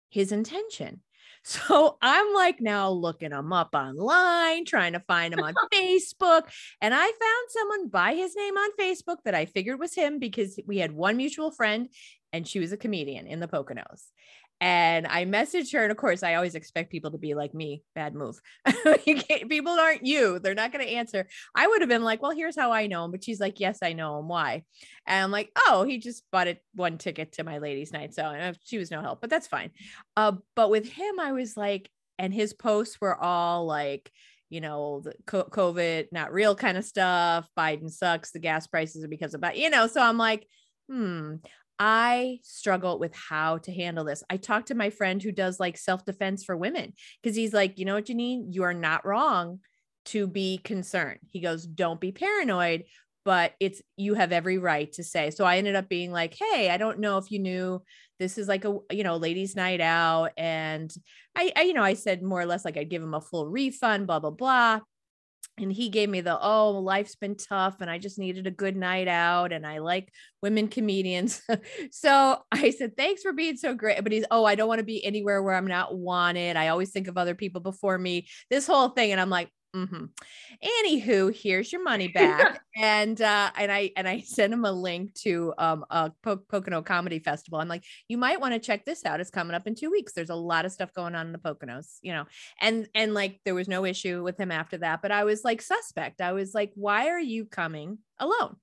his 0.10 0.32
intention? 0.32 1.02
So 1.42 1.98
I'm 2.02 2.34
like 2.34 2.60
now 2.60 2.90
looking 2.90 3.32
him 3.32 3.54
up 3.54 3.74
online, 3.74 4.66
trying 4.66 4.92
to 4.92 5.00
find 5.00 5.34
him 5.34 5.40
on 5.40 5.54
Facebook. 5.74 6.44
And 6.82 6.94
I 6.94 7.06
found 7.06 7.48
someone 7.48 7.88
by 7.88 8.14
his 8.14 8.36
name 8.36 8.56
on 8.56 8.70
Facebook 8.78 9.18
that 9.24 9.34
I 9.34 9.46
figured 9.46 9.80
was 9.80 9.96
him 9.96 10.20
because 10.20 10.60
we 10.68 10.80
had 10.80 10.92
one 10.92 11.16
mutual 11.16 11.52
friend 11.52 11.88
and 12.34 12.46
she 12.46 12.60
was 12.60 12.74
a 12.74 12.78
comedian 12.78 13.26
in 13.26 13.40
the 13.40 13.48
Poconos. 13.48 14.08
And 14.62 15.08
I 15.08 15.24
messaged 15.24 15.72
her, 15.72 15.84
and 15.84 15.92
of 15.92 15.98
course, 15.98 16.22
I 16.22 16.36
always 16.36 16.56
expect 16.56 16.92
people 16.92 17.12
to 17.12 17.18
be 17.18 17.34
like 17.34 17.54
me. 17.54 17.82
Bad 17.96 18.14
move. 18.14 18.42
people 19.06 19.72
aren't 19.72 20.06
you. 20.06 20.40
They're 20.40 20.54
not 20.54 20.74
going 20.74 20.86
to 20.86 20.92
answer. 20.92 21.28
I 21.56 21.68
would 21.68 21.82
have 21.82 21.90
been 21.90 22.04
like, 22.04 22.22
"Well, 22.22 22.32
here's 22.32 22.58
how 22.58 22.72
I 22.72 22.88
know 22.88 23.06
him," 23.06 23.12
but 23.12 23.24
she's 23.24 23.40
like, 23.40 23.62
"Yes, 23.62 23.80
I 23.82 23.94
know 23.94 24.20
him. 24.20 24.28
Why?" 24.28 24.64
And 25.08 25.24
I'm 25.24 25.32
like, 25.32 25.52
"Oh, 25.68 25.84
he 25.84 25.98
just 25.98 26.24
bought 26.32 26.48
it 26.48 26.62
one 26.76 26.98
ticket 26.98 27.34
to 27.34 27.46
my 27.46 27.60
ladies' 27.60 27.94
night, 27.94 28.14
so 28.14 28.52
she 28.66 28.78
was 28.78 28.92
no 28.92 29.02
help, 29.02 29.22
but 29.22 29.30
that's 29.30 29.48
fine." 29.48 29.72
Uh, 30.18 30.34
but 30.56 30.70
with 30.70 30.90
him, 30.90 31.20
I 31.22 31.32
was 31.32 31.56
like, 31.56 31.90
and 32.18 32.34
his 32.34 32.54
posts 32.54 33.00
were 33.00 33.16
all 33.16 33.66
like, 33.66 34.12
you 34.50 34.62
know, 34.62 35.02
the 35.02 35.14
COVID, 35.26 36.08
not 36.12 36.34
real 36.34 36.56
kind 36.56 36.78
of 36.78 36.84
stuff. 36.84 37.48
Biden 37.58 37.90
sucks. 37.90 38.32
The 38.32 38.40
gas 38.40 38.68
prices 38.68 39.04
are 39.04 39.08
because 39.08 39.34
of 39.34 39.44
you 39.56 39.70
know. 39.70 39.88
So 39.88 40.02
I'm 40.02 40.18
like, 40.18 40.46
hmm, 40.90 41.36
I 41.80 42.40
struggle 42.44 43.00
with 43.00 43.16
how 43.16 43.60
to 43.60 43.74
handle 43.74 44.04
this. 44.04 44.22
I 44.30 44.38
talked 44.38 44.68
to 44.68 44.76
my 44.76 44.90
friend 44.90 45.22
who 45.24 45.32
does 45.32 45.60
like 45.60 45.78
self 45.78 46.06
defense 46.06 46.44
for 46.44 46.58
women 46.58 46.94
because 47.22 47.36
he's 47.38 47.54
like, 47.54 47.80
you 47.80 47.86
know 47.86 47.96
what, 47.96 48.06
Jeannine, 48.06 48.52
you 48.52 48.64
are 48.64 48.74
not 48.74 49.06
wrong 49.06 49.60
to 50.06 50.28
be 50.28 50.58
concerned. 50.58 51.20
He 51.32 51.40
goes, 51.40 51.66
don't 51.66 52.02
be 52.02 52.12
paranoid, 52.12 52.84
but 53.24 53.54
it's 53.60 53.82
you 53.96 54.16
have 54.16 54.32
every 54.34 54.58
right 54.58 54.92
to 54.94 55.04
say. 55.04 55.30
So 55.32 55.46
I 55.46 55.58
ended 55.58 55.76
up 55.76 55.88
being 55.88 56.12
like, 56.12 56.36
hey, 56.38 56.70
I 56.70 56.78
don't 56.78 57.00
know 57.00 57.18
if 57.18 57.32
you 57.32 57.40
knew 57.40 57.82
this 58.20 58.38
is 58.38 58.50
like 58.50 58.66
a 58.66 58.78
you 58.92 59.04
know 59.04 59.16
ladies' 59.16 59.56
night 59.56 59.80
out, 59.80 60.32
and 60.38 60.94
I, 61.36 61.52
I 61.56 61.62
you 61.62 61.74
know 61.74 61.84
I 61.84 61.94
said 61.94 62.22
more 62.22 62.42
or 62.42 62.46
less 62.46 62.66
like 62.66 62.76
I'd 62.76 62.90
give 62.90 63.02
him 63.02 63.14
a 63.14 63.22
full 63.22 63.48
refund, 63.48 64.08
blah 64.08 64.20
blah 64.20 64.32
blah 64.32 64.82
and 65.60 65.72
he 65.72 65.90
gave 65.90 66.10
me 66.10 66.22
the 66.22 66.40
oh 66.40 66.72
life's 66.72 67.16
been 67.16 67.36
tough 67.36 67.82
and 67.82 67.90
i 67.90 67.98
just 67.98 68.18
needed 68.18 68.48
a 68.48 68.52
good 68.52 68.76
night 68.76 69.08
out 69.08 69.52
and 69.52 69.66
i 69.66 69.80
like 69.80 70.12
women 70.42 70.68
comedians. 70.68 71.42
So 71.92 72.38
i 72.52 72.70
said 72.72 72.96
thanks 72.96 73.22
for 73.22 73.34
being 73.34 73.58
so 73.58 73.74
great 73.74 74.02
but 74.04 74.12
he's 74.12 74.26
oh 74.32 74.46
i 74.46 74.56
don't 74.56 74.68
want 74.68 74.80
to 74.80 74.86
be 74.86 75.04
anywhere 75.04 75.42
where 75.42 75.56
i'm 75.56 75.68
not 75.68 75.98
wanted. 75.98 76.56
I 76.56 76.70
always 76.70 76.92
think 76.92 77.08
of 77.08 77.18
other 77.18 77.36
people 77.36 77.62
before 77.62 77.98
me. 77.98 78.28
This 78.50 78.68
whole 78.68 78.90
thing 78.90 79.12
and 79.12 79.20
i'm 79.20 79.30
like 79.30 79.50
Mm-hmm. 79.76 80.06
Anywho, 80.64 81.36
here's 81.36 81.72
your 81.72 81.84
money 81.84 82.08
back, 82.08 82.62
and 82.76 83.22
uh, 83.22 83.52
and 83.56 83.72
I 83.72 83.92
and 83.96 84.08
I 84.08 84.20
sent 84.26 84.52
him 84.52 84.66
a 84.66 84.72
link 84.72 85.14
to 85.16 85.54
um 85.60 85.86
a 85.92 86.12
po- 86.24 86.38
Pocono 86.38 86.82
Comedy 86.82 87.20
Festival. 87.20 87.60
I'm 87.60 87.68
like, 87.68 87.84
you 88.08 88.18
might 88.18 88.42
want 88.42 88.56
to 88.56 88.60
check 88.60 88.84
this 88.84 89.06
out. 89.06 89.20
It's 89.20 89.30
coming 89.30 89.54
up 89.54 89.68
in 89.68 89.76
two 89.76 89.92
weeks. 89.92 90.14
There's 90.14 90.32
a 90.32 90.36
lot 90.36 90.66
of 90.66 90.72
stuff 90.72 90.92
going 90.94 91.14
on 91.14 91.28
in 91.28 91.34
the 91.34 91.38
Poconos, 91.38 92.00
you 92.02 92.14
know, 92.14 92.26
and 92.60 92.88
and 92.96 93.14
like 93.14 93.42
there 93.46 93.56
was 93.56 93.68
no 93.68 93.86
issue 93.86 94.24
with 94.24 94.40
him 94.40 94.52
after 94.52 94.80
that. 94.80 95.04
But 95.04 95.12
I 95.12 95.24
was 95.24 95.44
like 95.44 95.62
suspect. 95.62 96.20
I 96.20 96.32
was 96.32 96.56
like, 96.56 96.72
why 96.74 97.10
are 97.10 97.20
you 97.20 97.46
coming 97.46 98.00
alone? 98.18 98.56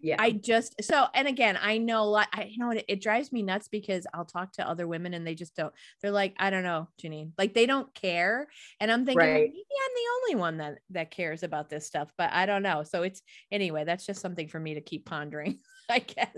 Yeah 0.00 0.16
i 0.18 0.30
just 0.30 0.82
so 0.82 1.06
and 1.14 1.28
again 1.28 1.58
i 1.60 1.78
know 1.78 2.08
like 2.08 2.28
i 2.32 2.44
you 2.44 2.58
know 2.58 2.70
it, 2.70 2.84
it 2.88 3.00
drives 3.00 3.32
me 3.32 3.42
nuts 3.42 3.68
because 3.68 4.06
i'll 4.14 4.24
talk 4.24 4.52
to 4.54 4.68
other 4.68 4.86
women 4.86 5.14
and 5.14 5.26
they 5.26 5.34
just 5.34 5.54
don't 5.54 5.72
they're 6.00 6.10
like 6.10 6.34
i 6.38 6.50
don't 6.50 6.62
know 6.62 6.88
jeannine 6.98 7.32
like 7.38 7.54
they 7.54 7.66
don't 7.66 7.92
care 7.94 8.48
and 8.80 8.90
i'm 8.90 9.04
thinking 9.04 9.18
right. 9.18 9.28
well, 9.28 9.40
maybe 9.40 9.52
i'm 9.54 9.94
the 9.94 10.34
only 10.34 10.40
one 10.40 10.56
that 10.58 10.78
that 10.90 11.10
cares 11.10 11.42
about 11.42 11.68
this 11.68 11.86
stuff 11.86 12.12
but 12.16 12.30
i 12.32 12.46
don't 12.46 12.62
know 12.62 12.82
so 12.82 13.02
it's 13.02 13.22
anyway 13.50 13.84
that's 13.84 14.06
just 14.06 14.20
something 14.20 14.48
for 14.48 14.60
me 14.60 14.74
to 14.74 14.80
keep 14.80 15.04
pondering 15.04 15.58
I 15.90 15.98
guess. 15.98 16.36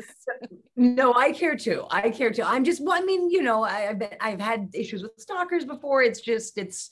No, 0.76 1.12
I 1.12 1.32
care 1.32 1.56
too. 1.56 1.84
I 1.90 2.08
care 2.08 2.30
too. 2.30 2.42
I'm 2.42 2.64
just, 2.64 2.82
well, 2.82 2.96
I 2.96 3.04
mean, 3.04 3.28
you 3.28 3.42
know, 3.42 3.62
I, 3.62 3.80
have 3.80 3.98
been, 3.98 4.16
I've 4.18 4.40
had 4.40 4.70
issues 4.72 5.02
with 5.02 5.12
stalkers 5.18 5.66
before. 5.66 6.02
It's 6.02 6.22
just, 6.22 6.56
it's, 6.56 6.90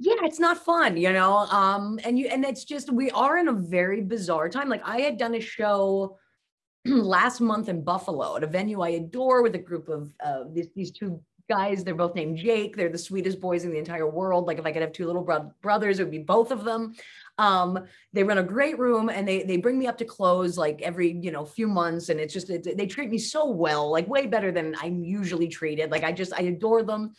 yeah 0.00 0.14
it's 0.22 0.40
not 0.40 0.64
fun 0.64 0.96
you 0.96 1.12
know 1.12 1.36
um 1.50 2.00
and 2.04 2.18
you 2.18 2.26
and 2.26 2.44
it's 2.44 2.64
just 2.64 2.90
we 2.90 3.10
are 3.10 3.38
in 3.38 3.48
a 3.48 3.52
very 3.52 4.00
bizarre 4.00 4.48
time 4.48 4.68
like 4.68 4.82
i 4.84 5.00
had 5.00 5.18
done 5.18 5.34
a 5.34 5.40
show 5.40 6.16
last 6.86 7.40
month 7.40 7.68
in 7.68 7.84
buffalo 7.84 8.36
at 8.36 8.42
a 8.42 8.46
venue 8.46 8.80
i 8.80 8.90
adore 8.90 9.42
with 9.42 9.54
a 9.54 9.58
group 9.58 9.88
of 9.88 10.12
uh, 10.24 10.44
these, 10.52 10.68
these 10.74 10.90
two 10.90 11.20
guys 11.50 11.84
they're 11.84 11.94
both 11.94 12.14
named 12.14 12.38
jake 12.38 12.76
they're 12.76 12.88
the 12.88 12.96
sweetest 12.96 13.40
boys 13.40 13.64
in 13.64 13.72
the 13.72 13.78
entire 13.78 14.08
world 14.08 14.46
like 14.46 14.58
if 14.58 14.64
i 14.64 14.72
could 14.72 14.82
have 14.82 14.92
two 14.92 15.06
little 15.06 15.22
bro- 15.22 15.52
brothers 15.60 15.98
it 15.98 16.04
would 16.04 16.10
be 16.10 16.18
both 16.18 16.50
of 16.50 16.64
them 16.64 16.94
um 17.38 17.78
they 18.12 18.22
run 18.22 18.38
a 18.38 18.42
great 18.42 18.78
room 18.78 19.10
and 19.10 19.28
they 19.28 19.42
they 19.42 19.58
bring 19.58 19.78
me 19.78 19.86
up 19.86 19.98
to 19.98 20.04
close 20.04 20.56
like 20.56 20.80
every 20.80 21.12
you 21.20 21.30
know 21.30 21.44
few 21.44 21.66
months 21.66 22.08
and 22.08 22.20
it's 22.20 22.32
just 22.32 22.48
it, 22.48 22.76
they 22.76 22.86
treat 22.86 23.10
me 23.10 23.18
so 23.18 23.50
well 23.50 23.90
like 23.90 24.08
way 24.08 24.26
better 24.26 24.52
than 24.52 24.74
i'm 24.80 25.02
usually 25.04 25.48
treated 25.48 25.90
like 25.90 26.04
i 26.04 26.12
just 26.12 26.32
i 26.34 26.42
adore 26.42 26.84
them 26.84 27.12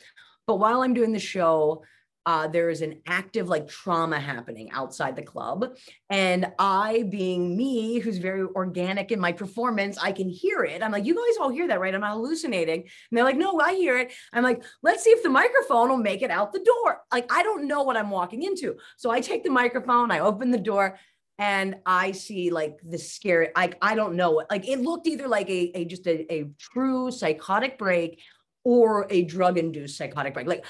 but 0.47 0.59
while 0.59 0.81
i'm 0.81 0.93
doing 0.93 1.11
the 1.11 1.19
show 1.19 1.83
uh, 2.25 2.47
there 2.47 2.69
is 2.69 2.81
an 2.81 3.01
active 3.07 3.49
like 3.49 3.67
trauma 3.67 4.19
happening 4.19 4.69
outside 4.71 5.15
the 5.15 5.23
club. 5.23 5.75
And 6.09 6.51
I, 6.59 7.03
being 7.09 7.57
me, 7.57 7.99
who's 7.99 8.19
very 8.19 8.43
organic 8.43 9.11
in 9.11 9.19
my 9.19 9.31
performance, 9.31 9.97
I 9.97 10.11
can 10.11 10.29
hear 10.29 10.63
it. 10.63 10.83
I'm 10.83 10.91
like, 10.91 11.05
you 11.05 11.15
guys 11.15 11.37
all 11.39 11.49
hear 11.49 11.67
that, 11.67 11.79
right? 11.79 11.93
I'm 11.93 12.01
not 12.01 12.13
hallucinating. 12.13 12.81
And 12.81 13.17
they're 13.17 13.23
like, 13.23 13.37
no, 13.37 13.59
I 13.59 13.73
hear 13.73 13.97
it. 13.97 14.11
I'm 14.33 14.43
like, 14.43 14.63
let's 14.83 15.03
see 15.03 15.09
if 15.09 15.23
the 15.23 15.29
microphone 15.29 15.89
will 15.89 15.97
make 15.97 16.21
it 16.21 16.31
out 16.31 16.53
the 16.53 16.63
door. 16.63 17.01
Like, 17.11 17.31
I 17.31 17.41
don't 17.43 17.67
know 17.67 17.83
what 17.83 17.97
I'm 17.97 18.11
walking 18.11 18.43
into. 18.43 18.77
So 18.97 19.09
I 19.09 19.21
take 19.21 19.43
the 19.43 19.49
microphone, 19.49 20.11
I 20.11 20.19
open 20.19 20.51
the 20.51 20.57
door. 20.59 20.99
And 21.39 21.77
I 21.87 22.11
see 22.11 22.51
like 22.51 22.77
the 22.87 22.99
scary, 22.99 23.49
like 23.55 23.75
I 23.81 23.95
don't 23.95 24.13
know, 24.13 24.43
like 24.51 24.67
it 24.67 24.79
looked 24.79 25.07
either 25.07 25.27
like 25.27 25.49
a, 25.49 25.71
a 25.75 25.85
just 25.85 26.05
a, 26.05 26.31
a 26.31 26.51
true 26.59 27.09
psychotic 27.09 27.79
break 27.79 28.19
or 28.63 29.07
a 29.09 29.23
drug 29.23 29.57
induced 29.57 29.97
psychotic 29.97 30.35
break. 30.35 30.45
Like 30.45 30.65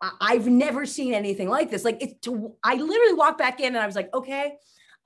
I've 0.00 0.46
never 0.46 0.84
seen 0.84 1.14
anything 1.14 1.48
like 1.48 1.70
this. 1.70 1.84
Like 1.84 2.02
it's 2.02 2.20
to, 2.26 2.54
I 2.62 2.74
literally 2.74 3.14
walked 3.14 3.38
back 3.38 3.60
in 3.60 3.68
and 3.68 3.78
I 3.78 3.86
was 3.86 3.96
like, 3.96 4.12
okay, 4.12 4.56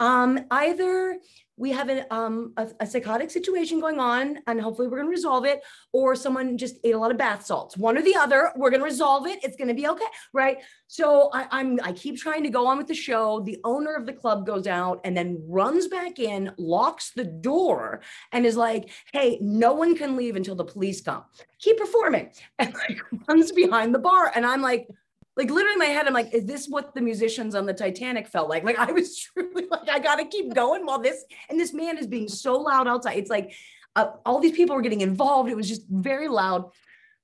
um, 0.00 0.40
either 0.50 1.18
we 1.60 1.70
have 1.72 1.90
a, 1.90 2.12
um, 2.12 2.54
a, 2.56 2.68
a, 2.80 2.86
psychotic 2.86 3.30
situation 3.30 3.80
going 3.80 4.00
on 4.00 4.38
and 4.46 4.58
hopefully 4.58 4.88
we're 4.88 4.96
going 4.96 5.10
to 5.10 5.14
resolve 5.14 5.44
it 5.44 5.60
or 5.92 6.16
someone 6.16 6.56
just 6.56 6.76
ate 6.84 6.94
a 6.94 6.98
lot 6.98 7.10
of 7.10 7.18
bath 7.18 7.44
salts. 7.44 7.76
One 7.76 7.98
or 7.98 8.02
the 8.02 8.16
other 8.16 8.50
we're 8.56 8.70
going 8.70 8.80
to 8.80 8.84
resolve 8.86 9.26
it. 9.26 9.40
It's 9.44 9.58
going 9.58 9.68
to 9.68 9.74
be 9.74 9.86
okay 9.86 10.06
right? 10.32 10.56
So 10.86 11.28
I, 11.34 11.46
i'm 11.50 11.78
i 11.84 11.92
keep 11.92 12.16
trying 12.16 12.42
to 12.44 12.48
go 12.48 12.66
on 12.66 12.78
with 12.78 12.86
the 12.86 12.94
show. 12.94 13.40
The 13.40 13.58
owner 13.62 13.94
of 13.94 14.06
the 14.06 14.14
club 14.14 14.46
goes 14.46 14.66
out 14.66 15.02
and 15.04 15.14
then 15.14 15.42
runs 15.46 15.86
back 15.86 16.18
in 16.18 16.50
locks 16.56 17.10
the 17.10 17.24
door 17.24 18.00
and 18.32 18.46
is 18.46 18.56
like 18.56 18.88
hey 19.12 19.38
no 19.42 19.74
one 19.74 19.94
can 19.94 20.16
leave 20.16 20.36
until 20.36 20.54
the 20.54 20.64
police 20.64 21.02
come. 21.02 21.24
Keep 21.58 21.76
performing. 21.78 22.30
And 22.58 22.74
like 22.74 23.00
runs 23.28 23.52
behind 23.52 23.94
the 23.94 23.98
bar 23.98 24.32
and 24.34 24.46
i'm 24.46 24.62
like 24.62 24.88
like 25.36 25.50
literally 25.50 25.74
in 25.74 25.78
my 25.78 25.84
head, 25.86 26.06
I'm 26.06 26.14
like, 26.14 26.34
is 26.34 26.44
this 26.44 26.68
what 26.68 26.94
the 26.94 27.00
musicians 27.00 27.54
on 27.54 27.66
the 27.66 27.72
Titanic 27.72 28.28
felt 28.28 28.48
like? 28.48 28.64
Like 28.64 28.78
I 28.78 28.92
was 28.92 29.18
truly 29.18 29.66
like, 29.70 29.88
I 29.88 29.98
gotta 29.98 30.24
keep 30.24 30.54
going 30.54 30.84
while 30.86 31.00
this 31.00 31.24
and 31.48 31.58
this 31.58 31.72
man 31.72 31.98
is 31.98 32.06
being 32.06 32.28
so 32.28 32.56
loud 32.56 32.88
outside. 32.88 33.18
It's 33.18 33.30
like 33.30 33.52
uh, 33.96 34.12
all 34.24 34.40
these 34.40 34.52
people 34.52 34.76
were 34.76 34.82
getting 34.82 35.00
involved. 35.00 35.50
It 35.50 35.56
was 35.56 35.68
just 35.68 35.82
very 35.88 36.28
loud. 36.28 36.70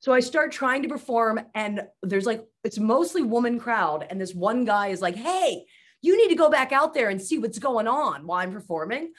So 0.00 0.12
I 0.12 0.20
start 0.20 0.52
trying 0.52 0.82
to 0.82 0.88
perform, 0.88 1.40
and 1.54 1.86
there's 2.02 2.26
like 2.26 2.44
it's 2.64 2.78
mostly 2.78 3.22
woman 3.22 3.58
crowd, 3.58 4.06
and 4.08 4.20
this 4.20 4.34
one 4.34 4.64
guy 4.64 4.88
is 4.88 5.00
like, 5.00 5.16
"Hey, 5.16 5.64
you 6.02 6.16
need 6.16 6.28
to 6.28 6.34
go 6.34 6.50
back 6.50 6.72
out 6.72 6.92
there 6.92 7.08
and 7.08 7.20
see 7.20 7.38
what's 7.38 7.58
going 7.58 7.88
on 7.88 8.26
while 8.26 8.40
I'm 8.40 8.52
performing." 8.52 9.12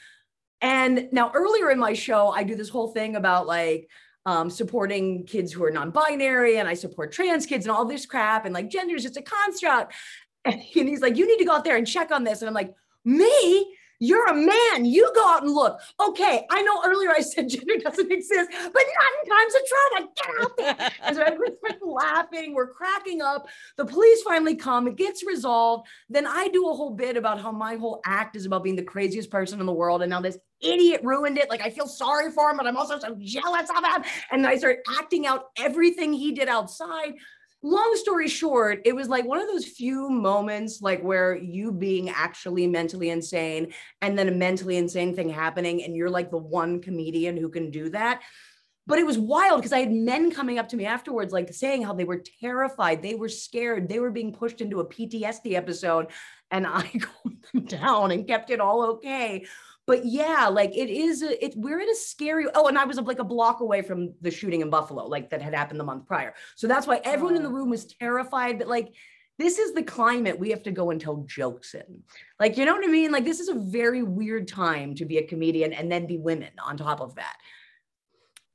And 0.60 1.08
now 1.12 1.30
earlier 1.34 1.70
in 1.70 1.78
my 1.78 1.92
show, 1.94 2.28
I 2.28 2.42
do 2.42 2.54
this 2.54 2.68
whole 2.68 2.88
thing 2.88 3.16
about 3.16 3.46
like 3.46 3.88
um, 4.28 4.50
supporting 4.50 5.24
kids 5.24 5.50
who 5.50 5.64
are 5.64 5.70
non-binary 5.70 6.58
and 6.58 6.68
I 6.68 6.74
support 6.74 7.12
trans 7.12 7.46
kids 7.46 7.64
and 7.64 7.74
all 7.74 7.86
this 7.86 8.04
crap 8.04 8.44
and 8.44 8.52
like 8.52 8.68
gender 8.68 8.94
is 8.94 9.02
just 9.02 9.16
a 9.16 9.22
construct. 9.22 9.94
And 10.44 10.62
he's 10.62 11.02
like, 11.02 11.16
you 11.16 11.26
need 11.26 11.38
to 11.38 11.44
go 11.44 11.52
out 11.52 11.64
there 11.64 11.76
and 11.76 11.86
check 11.86 12.10
on 12.10 12.24
this. 12.24 12.40
And 12.40 12.48
I'm 12.48 12.54
like, 12.54 12.72
me? 13.04 13.76
You're 14.00 14.26
a 14.26 14.34
man. 14.34 14.84
You 14.84 15.10
go 15.14 15.26
out 15.26 15.42
and 15.42 15.52
look. 15.52 15.80
Okay, 16.00 16.46
I 16.50 16.62
know 16.62 16.82
earlier 16.84 17.10
I 17.10 17.20
said 17.20 17.48
gender 17.48 17.74
doesn't 17.78 18.10
exist, 18.10 18.50
but 18.50 18.82
not 18.98 19.12
in 19.22 19.30
times 19.30 19.54
of 19.54 19.60
trauma. 19.68 20.08
Get 20.16 20.28
out 20.40 20.56
there. 20.56 20.90
and 21.02 21.16
so 21.16 21.22
everyone's 21.22 21.82
laughing. 21.82 22.54
We're 22.54 22.72
cracking 22.72 23.22
up. 23.22 23.48
The 23.76 23.84
police 23.84 24.22
finally 24.22 24.56
come. 24.56 24.86
It 24.88 24.96
gets 24.96 25.24
resolved. 25.24 25.88
Then 26.08 26.26
I 26.26 26.48
do 26.48 26.68
a 26.68 26.74
whole 26.74 26.90
bit 26.90 27.16
about 27.16 27.40
how 27.40 27.50
my 27.52 27.76
whole 27.76 28.00
act 28.04 28.36
is 28.36 28.46
about 28.46 28.64
being 28.64 28.76
the 28.76 28.82
craziest 28.82 29.30
person 29.30 29.60
in 29.60 29.66
the 29.66 29.72
world. 29.72 30.02
And 30.02 30.10
now 30.10 30.20
this 30.20 30.38
idiot 30.60 31.00
ruined 31.04 31.38
it. 31.38 31.50
Like 31.50 31.62
I 31.62 31.70
feel 31.70 31.86
sorry 31.86 32.30
for 32.30 32.50
him, 32.50 32.56
but 32.56 32.66
I'm 32.66 32.76
also 32.76 32.98
so 32.98 33.16
jealous 33.20 33.70
of 33.70 33.84
him. 33.84 34.04
And 34.30 34.46
I 34.46 34.56
start 34.56 34.78
acting 34.98 35.26
out 35.26 35.46
everything 35.56 36.12
he 36.12 36.32
did 36.32 36.48
outside 36.48 37.14
long 37.62 37.92
story 37.96 38.28
short, 38.28 38.82
it 38.84 38.94
was 38.94 39.08
like 39.08 39.24
one 39.24 39.40
of 39.40 39.48
those 39.48 39.64
few 39.64 40.08
moments 40.08 40.80
like 40.80 41.02
where 41.02 41.36
you 41.36 41.72
being 41.72 42.08
actually 42.10 42.66
mentally 42.66 43.10
insane 43.10 43.72
and 44.00 44.16
then 44.16 44.28
a 44.28 44.32
mentally 44.32 44.76
insane 44.76 45.14
thing 45.14 45.28
happening 45.28 45.82
and 45.82 45.96
you're 45.96 46.10
like 46.10 46.30
the 46.30 46.38
one 46.38 46.80
comedian 46.80 47.36
who 47.36 47.48
can 47.48 47.70
do 47.70 47.90
that. 47.90 48.22
But 48.86 48.98
it 48.98 49.06
was 49.06 49.18
wild 49.18 49.60
because 49.60 49.74
I 49.74 49.80
had 49.80 49.92
men 49.92 50.30
coming 50.30 50.58
up 50.58 50.68
to 50.68 50.76
me 50.76 50.86
afterwards, 50.86 51.30
like 51.30 51.52
saying 51.52 51.82
how 51.82 51.92
they 51.92 52.04
were 52.04 52.22
terrified, 52.40 53.02
they 53.02 53.16
were 53.16 53.28
scared, 53.28 53.88
they 53.88 54.00
were 54.00 54.10
being 54.10 54.32
pushed 54.32 54.62
into 54.62 54.80
a 54.80 54.86
PTSD 54.86 55.52
episode. 55.52 56.06
And 56.50 56.66
I 56.66 56.82
calmed 57.00 57.44
them 57.52 57.64
down 57.66 58.12
and 58.12 58.26
kept 58.26 58.50
it 58.50 58.60
all 58.60 58.84
okay 58.92 59.44
but 59.88 60.04
yeah, 60.04 60.48
like 60.48 60.76
it 60.76 60.90
is, 60.90 61.22
a, 61.22 61.42
it, 61.42 61.54
we're 61.56 61.80
in 61.80 61.88
a 61.88 61.94
scary, 61.94 62.44
oh, 62.54 62.68
and 62.68 62.76
I 62.76 62.84
was 62.84 63.00
like 63.00 63.20
a 63.20 63.24
block 63.24 63.60
away 63.60 63.80
from 63.80 64.12
the 64.20 64.30
shooting 64.30 64.60
in 64.60 64.68
Buffalo, 64.68 65.06
like 65.06 65.30
that 65.30 65.40
had 65.40 65.54
happened 65.54 65.80
the 65.80 65.84
month 65.84 66.06
prior. 66.06 66.34
So 66.56 66.66
that's 66.66 66.86
why 66.86 67.00
everyone 67.04 67.36
in 67.36 67.42
the 67.42 67.48
room 67.48 67.70
was 67.70 67.86
terrified, 67.86 68.58
but 68.58 68.68
like, 68.68 68.92
this 69.38 69.58
is 69.58 69.72
the 69.72 69.82
climate 69.82 70.38
we 70.38 70.50
have 70.50 70.62
to 70.64 70.72
go 70.72 70.90
and 70.90 71.00
tell 71.00 71.24
jokes 71.26 71.72
in. 71.72 72.02
Like, 72.38 72.58
you 72.58 72.66
know 72.66 72.74
what 72.74 72.84
I 72.84 72.88
mean? 72.88 73.12
Like, 73.12 73.24
this 73.24 73.40
is 73.40 73.48
a 73.48 73.54
very 73.54 74.02
weird 74.02 74.46
time 74.46 74.94
to 74.96 75.06
be 75.06 75.16
a 75.16 75.26
comedian 75.26 75.72
and 75.72 75.90
then 75.90 76.06
be 76.06 76.18
women 76.18 76.50
on 76.62 76.76
top 76.76 77.00
of 77.00 77.14
that. 77.14 77.36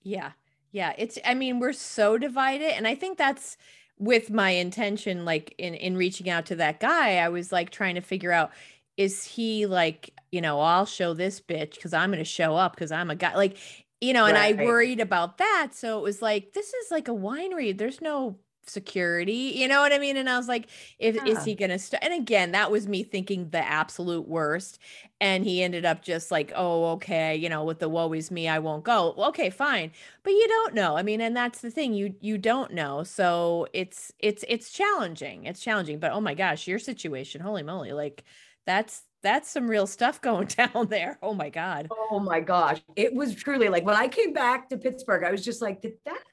Yeah. 0.03 0.33
Yeah. 0.71 0.93
It's, 0.99 1.17
I 1.25 1.33
mean, 1.33 1.59
we're 1.59 1.73
so 1.73 2.19
divided. 2.19 2.75
And 2.75 2.87
I 2.87 2.93
think 2.93 3.17
that's, 3.17 3.57
with 3.99 4.31
my 4.31 4.49
intention 4.49 5.23
like 5.23 5.53
in 5.59 5.75
in 5.75 5.95
reaching 5.95 6.27
out 6.27 6.47
to 6.47 6.55
that 6.55 6.79
guy 6.79 7.17
i 7.17 7.29
was 7.29 7.51
like 7.51 7.69
trying 7.69 7.93
to 7.93 8.01
figure 8.01 8.31
out 8.31 8.51
is 8.97 9.23
he 9.23 9.67
like 9.67 10.11
you 10.33 10.41
know, 10.41 10.59
I'll 10.59 10.85
show 10.85 11.13
this 11.13 11.39
bitch 11.39 11.75
because 11.75 11.93
I'm 11.93 12.09
going 12.09 12.17
to 12.17 12.25
show 12.25 12.55
up 12.55 12.75
because 12.75 12.91
I'm 12.91 13.09
a 13.11 13.15
guy. 13.15 13.35
Like, 13.35 13.57
you 14.01 14.13
know, 14.13 14.25
and 14.25 14.35
right. 14.35 14.59
I 14.59 14.65
worried 14.65 14.99
about 14.99 15.37
that. 15.37 15.69
So 15.73 15.99
it 15.99 16.01
was 16.01 16.21
like, 16.21 16.53
this 16.53 16.73
is 16.73 16.91
like 16.91 17.07
a 17.07 17.11
winery. 17.11 17.77
There's 17.77 18.01
no 18.01 18.37
security, 18.65 19.53
you 19.55 19.67
know 19.67 19.81
what 19.81 19.93
I 19.93 19.99
mean? 19.99 20.17
And 20.17 20.29
I 20.29 20.37
was 20.37 20.47
like, 20.47 20.67
if 20.97 21.15
yeah. 21.15 21.25
is 21.25 21.43
he 21.43 21.53
gonna 21.55 21.79
start? 21.79 22.03
And 22.03 22.13
again, 22.13 22.51
that 22.53 22.71
was 22.71 22.87
me 22.87 23.03
thinking 23.03 23.49
the 23.49 23.59
absolute 23.59 24.27
worst. 24.27 24.79
And 25.19 25.43
he 25.43 25.63
ended 25.63 25.85
up 25.85 26.01
just 26.01 26.31
like, 26.31 26.51
oh, 26.55 26.91
okay, 26.93 27.35
you 27.35 27.49
know, 27.49 27.63
with 27.63 27.79
the 27.79 27.89
woe 27.89 28.11
is 28.13 28.31
me, 28.31 28.47
I 28.47 28.59
won't 28.59 28.83
go. 28.83 29.13
Well, 29.17 29.29
okay, 29.29 29.49
fine. 29.49 29.91
But 30.23 30.31
you 30.31 30.47
don't 30.47 30.73
know. 30.73 30.97
I 30.97 31.03
mean, 31.03 31.21
and 31.21 31.35
that's 31.35 31.61
the 31.61 31.71
thing, 31.71 31.93
you 31.93 32.15
you 32.21 32.37
don't 32.37 32.73
know. 32.73 33.03
So 33.03 33.67
it's 33.73 34.11
it's 34.19 34.43
it's 34.47 34.71
challenging. 34.71 35.45
It's 35.45 35.61
challenging. 35.61 35.99
But 35.99 36.11
oh 36.11 36.21
my 36.21 36.33
gosh, 36.33 36.67
your 36.67 36.79
situation, 36.79 37.41
holy 37.41 37.63
moly, 37.63 37.91
like 37.91 38.23
that's 38.65 39.03
that's 39.23 39.49
some 39.49 39.69
real 39.69 39.87
stuff 39.87 40.21
going 40.21 40.47
down 40.57 40.87
there. 40.87 41.17
Oh 41.21 41.33
my 41.33 41.49
God. 41.49 41.89
Oh 42.11 42.19
my 42.19 42.39
gosh. 42.39 42.81
It 42.95 43.13
was 43.13 43.33
truly 43.33 43.69
like 43.69 43.85
when 43.85 43.95
I 43.95 44.07
came 44.07 44.33
back 44.33 44.69
to 44.69 44.77
Pittsburgh, 44.77 45.23
I 45.23 45.31
was 45.31 45.43
just 45.43 45.61
like, 45.61 45.81
did 45.81 45.93
that 46.05 46.23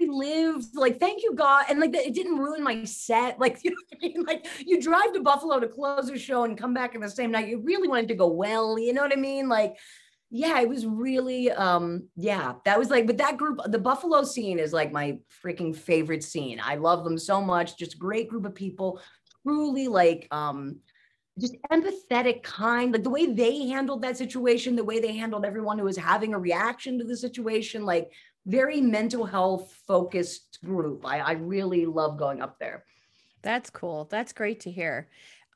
we 0.00 0.06
lived 0.06 0.76
like 0.76 1.00
thank 1.00 1.22
you 1.22 1.34
god 1.34 1.64
and 1.68 1.80
like 1.80 1.94
it 1.94 2.14
didn't 2.14 2.38
ruin 2.38 2.62
my 2.62 2.84
set 2.84 3.38
like 3.38 3.58
you 3.64 3.70
know 3.70 3.76
what 3.88 3.98
i 3.98 4.06
mean 4.06 4.24
like 4.24 4.46
you 4.64 4.80
drive 4.80 5.12
to 5.12 5.20
buffalo 5.20 5.58
to 5.60 5.68
close 5.68 6.08
a 6.08 6.18
show 6.18 6.44
and 6.44 6.58
come 6.58 6.74
back 6.74 6.94
in 6.94 7.00
the 7.00 7.10
same 7.10 7.30
night 7.30 7.48
you 7.48 7.58
really 7.60 7.88
wanted 7.88 8.08
to 8.08 8.14
go 8.14 8.28
well 8.28 8.78
you 8.78 8.92
know 8.92 9.02
what 9.02 9.12
i 9.12 9.20
mean 9.20 9.48
like 9.48 9.76
yeah, 10.30 10.60
it 10.60 10.68
was 10.68 10.86
really 10.86 11.50
um 11.50 12.08
yeah, 12.16 12.54
that 12.64 12.78
was 12.78 12.90
like 12.90 13.06
but 13.06 13.18
that 13.18 13.36
group 13.36 13.60
the 13.66 13.78
Buffalo 13.78 14.22
scene 14.24 14.58
is 14.58 14.72
like 14.72 14.92
my 14.92 15.18
freaking 15.44 15.74
favorite 15.74 16.22
scene. 16.22 16.60
I 16.62 16.76
love 16.76 17.04
them 17.04 17.18
so 17.18 17.40
much, 17.40 17.78
just 17.78 17.98
great 17.98 18.28
group 18.28 18.44
of 18.44 18.54
people, 18.54 19.00
truly 19.42 19.88
like 19.88 20.28
um 20.30 20.76
just 21.38 21.56
empathetic 21.70 22.42
kind 22.42 22.92
like 22.92 23.04
the 23.04 23.10
way 23.10 23.26
they 23.26 23.68
handled 23.68 24.02
that 24.02 24.16
situation 24.16 24.74
the 24.74 24.82
way 24.82 24.98
they 24.98 25.16
handled 25.16 25.44
everyone 25.44 25.78
who 25.78 25.84
was 25.84 25.96
having 25.96 26.34
a 26.34 26.38
reaction 26.38 26.98
to 26.98 27.04
the 27.04 27.16
situation 27.16 27.84
like 27.84 28.10
very 28.48 28.80
mental 28.80 29.26
health 29.26 29.76
focused 29.86 30.58
group. 30.64 31.04
I, 31.06 31.18
I 31.18 31.32
really 31.32 31.84
love 31.84 32.18
going 32.18 32.40
up 32.40 32.58
there. 32.58 32.84
That's 33.42 33.70
cool. 33.70 34.08
That's 34.10 34.32
great 34.32 34.60
to 34.60 34.70
hear 34.70 35.08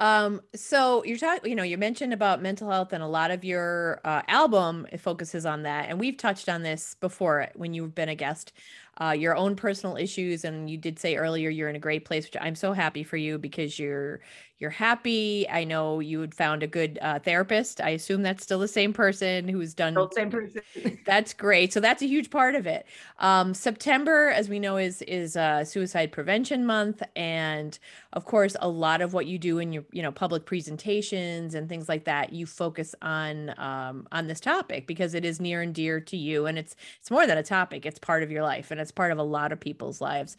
um, 0.03 0.41
so 0.53 1.05
you're 1.05 1.17
talking, 1.17 1.49
you 1.49 1.55
know, 1.55 1.63
you 1.63 1.79
mentioned 1.79 2.13
about 2.13 2.43
mental 2.43 2.69
health 2.69 2.93
and 2.93 3.05
a 3.05 3.07
lot 3.07 3.31
of 3.31 3.45
your 3.45 4.01
uh, 4.05 4.23
album 4.27 4.85
focuses 4.99 5.47
on 5.47 5.63
that. 5.63 5.89
And 5.89 6.01
we've 6.01 6.17
touched 6.17 6.49
on 6.49 6.63
this 6.63 6.97
before 7.01 7.47
when 7.55 7.73
you've 7.73 7.95
been 7.95 8.09
a 8.09 8.17
guest, 8.17 8.53
uh, 9.01 9.15
your 9.17 9.37
own 9.37 9.55
personal 9.55 9.97
issues. 9.97 10.45
And 10.45 10.69
you 10.69 10.77
did 10.77 10.99
say 10.99 11.15
earlier, 11.15 11.51
you're 11.51 11.69
in 11.69 11.77
a 11.77 11.79
great 11.79 12.05
place, 12.05 12.25
which 12.25 12.37
I'm 12.41 12.57
so 12.57 12.73
happy 12.73 13.05
for 13.05 13.17
you 13.17 13.39
because 13.39 13.79
you're, 13.79 14.21
you're 14.63 14.71
happy. 14.71 15.45
I 15.51 15.65
know 15.65 15.99
you 15.99 16.21
had 16.21 16.37
found 16.37 16.63
a 16.63 16.69
good 16.69 16.97
uh, 17.03 17.19
therapist. 17.19 17.81
I 17.81 17.91
assume 17.91 18.23
that's 18.23 18.45
still 18.45 18.61
the 18.61 18.69
same 18.69 18.93
person 18.93 19.49
who's 19.49 19.75
done. 19.75 19.95
Still 19.95 20.11
same 20.13 20.31
person. 20.31 20.63
that's 21.05 21.35
great. 21.35 21.73
So 21.73 21.81
that's 21.81 22.01
a 22.01 22.07
huge 22.07 22.31
part 22.31 22.55
of 22.55 22.65
it. 22.65 22.87
Um, 23.19 23.55
September, 23.55 24.29
as 24.29 24.49
we 24.49 24.61
know, 24.61 24.77
is 24.77 25.03
is 25.03 25.37
uh, 25.37 25.65
Suicide 25.65 26.13
Prevention 26.13 26.65
Month, 26.65 27.03
and 27.17 27.77
of 28.13 28.25
course, 28.25 28.55
a 28.61 28.69
lot 28.69 29.03
of 29.03 29.13
what 29.13 29.27
you 29.27 29.37
do 29.37 29.59
in 29.59 29.73
your 29.73 29.85
you 29.91 30.01
know 30.01 30.13
public 30.13 30.47
presentations 30.47 31.57
and 31.57 31.69
things 31.69 31.89
like 31.89 32.05
that, 32.05 32.33
you 32.33 32.47
focus 32.47 32.95
on 33.03 33.59
um, 33.59 34.07
on 34.13 34.29
this 34.29 34.39
topic 34.39 34.87
because 34.87 35.13
it 35.15 35.25
is 35.25 35.41
near 35.41 35.61
and 35.61 35.75
dear 35.75 35.99
to 35.99 36.17
you, 36.17 36.47
and 36.47 36.57
it's 36.57 36.77
it's 37.01 37.11
more 37.11 37.27
than 37.27 37.37
a 37.37 37.43
topic; 37.43 37.85
it's 37.85 37.99
part 37.99 38.23
of 38.23 38.31
your 38.31 38.45
life, 38.45 38.71
and 38.71 38.81
it's 38.81 38.93
part 38.93 39.11
of 39.11 39.19
a 39.19 39.25
lot 39.25 39.51
of 39.51 39.59
people's 39.59 40.01
lives. 40.01 40.37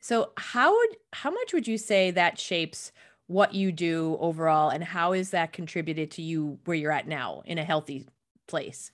So 0.00 0.32
how 0.38 0.74
would 0.74 0.96
how 1.12 1.30
much 1.30 1.52
would 1.52 1.68
you 1.68 1.76
say 1.76 2.10
that 2.12 2.38
shapes 2.38 2.90
what 3.26 3.54
you 3.54 3.72
do 3.72 4.16
overall 4.20 4.70
and 4.70 4.84
how 4.84 5.12
is 5.12 5.30
that 5.30 5.52
contributed 5.52 6.12
to 6.12 6.22
you 6.22 6.58
where 6.64 6.76
you're 6.76 6.92
at 6.92 7.08
now 7.08 7.42
in 7.44 7.58
a 7.58 7.64
healthy 7.64 8.06
place? 8.46 8.92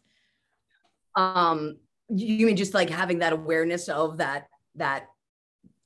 Um 1.17 1.77
you 2.09 2.47
mean 2.47 2.57
just 2.57 2.75
like 2.75 2.91
having 2.91 3.21
that 3.21 3.33
awareness 3.33 3.89
of 3.89 4.19
that 4.19 4.49
that 4.77 5.07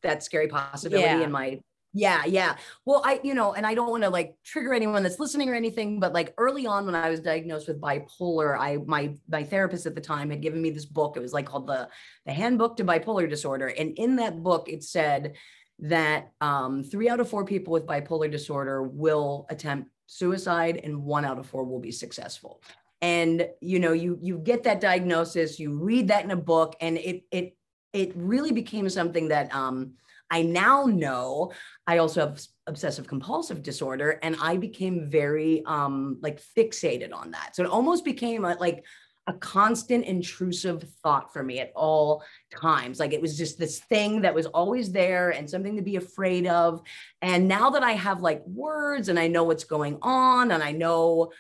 that 0.02 0.22
scary 0.22 0.48
possibility 0.48 1.06
yeah. 1.06 1.20
in 1.20 1.30
my 1.30 1.60
yeah 1.92 2.24
yeah. 2.26 2.56
Well 2.84 3.02
i 3.04 3.20
you 3.22 3.34
know 3.34 3.54
and 3.54 3.66
i 3.66 3.74
don't 3.74 3.90
want 3.90 4.02
to 4.02 4.10
like 4.10 4.36
trigger 4.44 4.74
anyone 4.74 5.02
that's 5.02 5.18
listening 5.18 5.48
or 5.48 5.54
anything 5.54 5.98
but 5.98 6.12
like 6.12 6.34
early 6.36 6.66
on 6.66 6.84
when 6.84 6.94
i 6.94 7.08
was 7.08 7.20
diagnosed 7.20 7.68
with 7.68 7.80
bipolar 7.80 8.58
i 8.58 8.78
my 8.86 9.14
my 9.28 9.42
therapist 9.42 9.86
at 9.86 9.94
the 9.94 10.00
time 10.00 10.30
had 10.30 10.42
given 10.42 10.60
me 10.60 10.70
this 10.70 10.84
book. 10.84 11.16
It 11.16 11.20
was 11.20 11.32
like 11.32 11.46
called 11.46 11.66
the 11.66 11.88
the 12.26 12.32
handbook 12.32 12.76
to 12.76 12.84
bipolar 12.84 13.28
disorder. 13.28 13.68
And 13.68 13.96
in 13.98 14.16
that 14.16 14.42
book 14.42 14.68
it 14.68 14.84
said 14.84 15.34
that 15.78 16.32
um, 16.40 16.82
three 16.82 17.08
out 17.08 17.20
of 17.20 17.28
four 17.28 17.44
people 17.44 17.72
with 17.72 17.86
bipolar 17.86 18.30
disorder 18.30 18.82
will 18.82 19.46
attempt 19.50 19.90
suicide 20.06 20.80
and 20.82 21.04
one 21.04 21.24
out 21.24 21.38
of 21.38 21.46
four 21.46 21.64
will 21.64 21.80
be 21.80 21.92
successful. 21.92 22.62
And 23.02 23.48
you 23.60 23.78
know 23.78 23.92
you 23.92 24.18
you 24.22 24.38
get 24.38 24.62
that 24.62 24.80
diagnosis 24.80 25.60
you 25.60 25.76
read 25.76 26.08
that 26.08 26.24
in 26.24 26.30
a 26.30 26.36
book 26.36 26.76
and 26.80 26.96
it 26.96 27.24
it 27.30 27.56
it 27.92 28.12
really 28.14 28.52
became 28.52 28.88
something 28.88 29.28
that 29.28 29.54
um, 29.54 29.92
i 30.30 30.42
now 30.42 30.84
know. 30.84 31.52
I 31.86 31.98
also 31.98 32.20
have 32.20 32.40
obsessive 32.66 33.06
compulsive 33.06 33.62
disorder 33.62 34.18
and 34.22 34.36
i 34.40 34.56
became 34.56 35.08
very 35.10 35.62
um 35.66 36.18
like 36.22 36.40
fixated 36.56 37.12
on 37.14 37.32
that. 37.32 37.54
So 37.54 37.62
it 37.64 37.70
almost 37.70 38.04
became 38.04 38.44
a, 38.44 38.54
like 38.54 38.84
a 39.26 39.32
constant 39.32 40.04
intrusive 40.04 40.84
thought 41.02 41.32
for 41.32 41.42
me 41.42 41.58
at 41.58 41.72
all 41.74 42.22
times. 42.54 43.00
Like 43.00 43.12
it 43.12 43.20
was 43.20 43.36
just 43.36 43.58
this 43.58 43.80
thing 43.80 44.22
that 44.22 44.34
was 44.34 44.46
always 44.46 44.92
there 44.92 45.30
and 45.30 45.50
something 45.50 45.76
to 45.76 45.82
be 45.82 45.96
afraid 45.96 46.46
of. 46.46 46.80
And 47.22 47.48
now 47.48 47.70
that 47.70 47.82
I 47.82 47.92
have 47.92 48.20
like 48.20 48.46
words 48.46 49.08
and 49.08 49.18
I 49.18 49.26
know 49.26 49.44
what's 49.44 49.64
going 49.64 49.98
on 50.02 50.52
and 50.52 50.62
I 50.62 50.72
know 50.72 51.32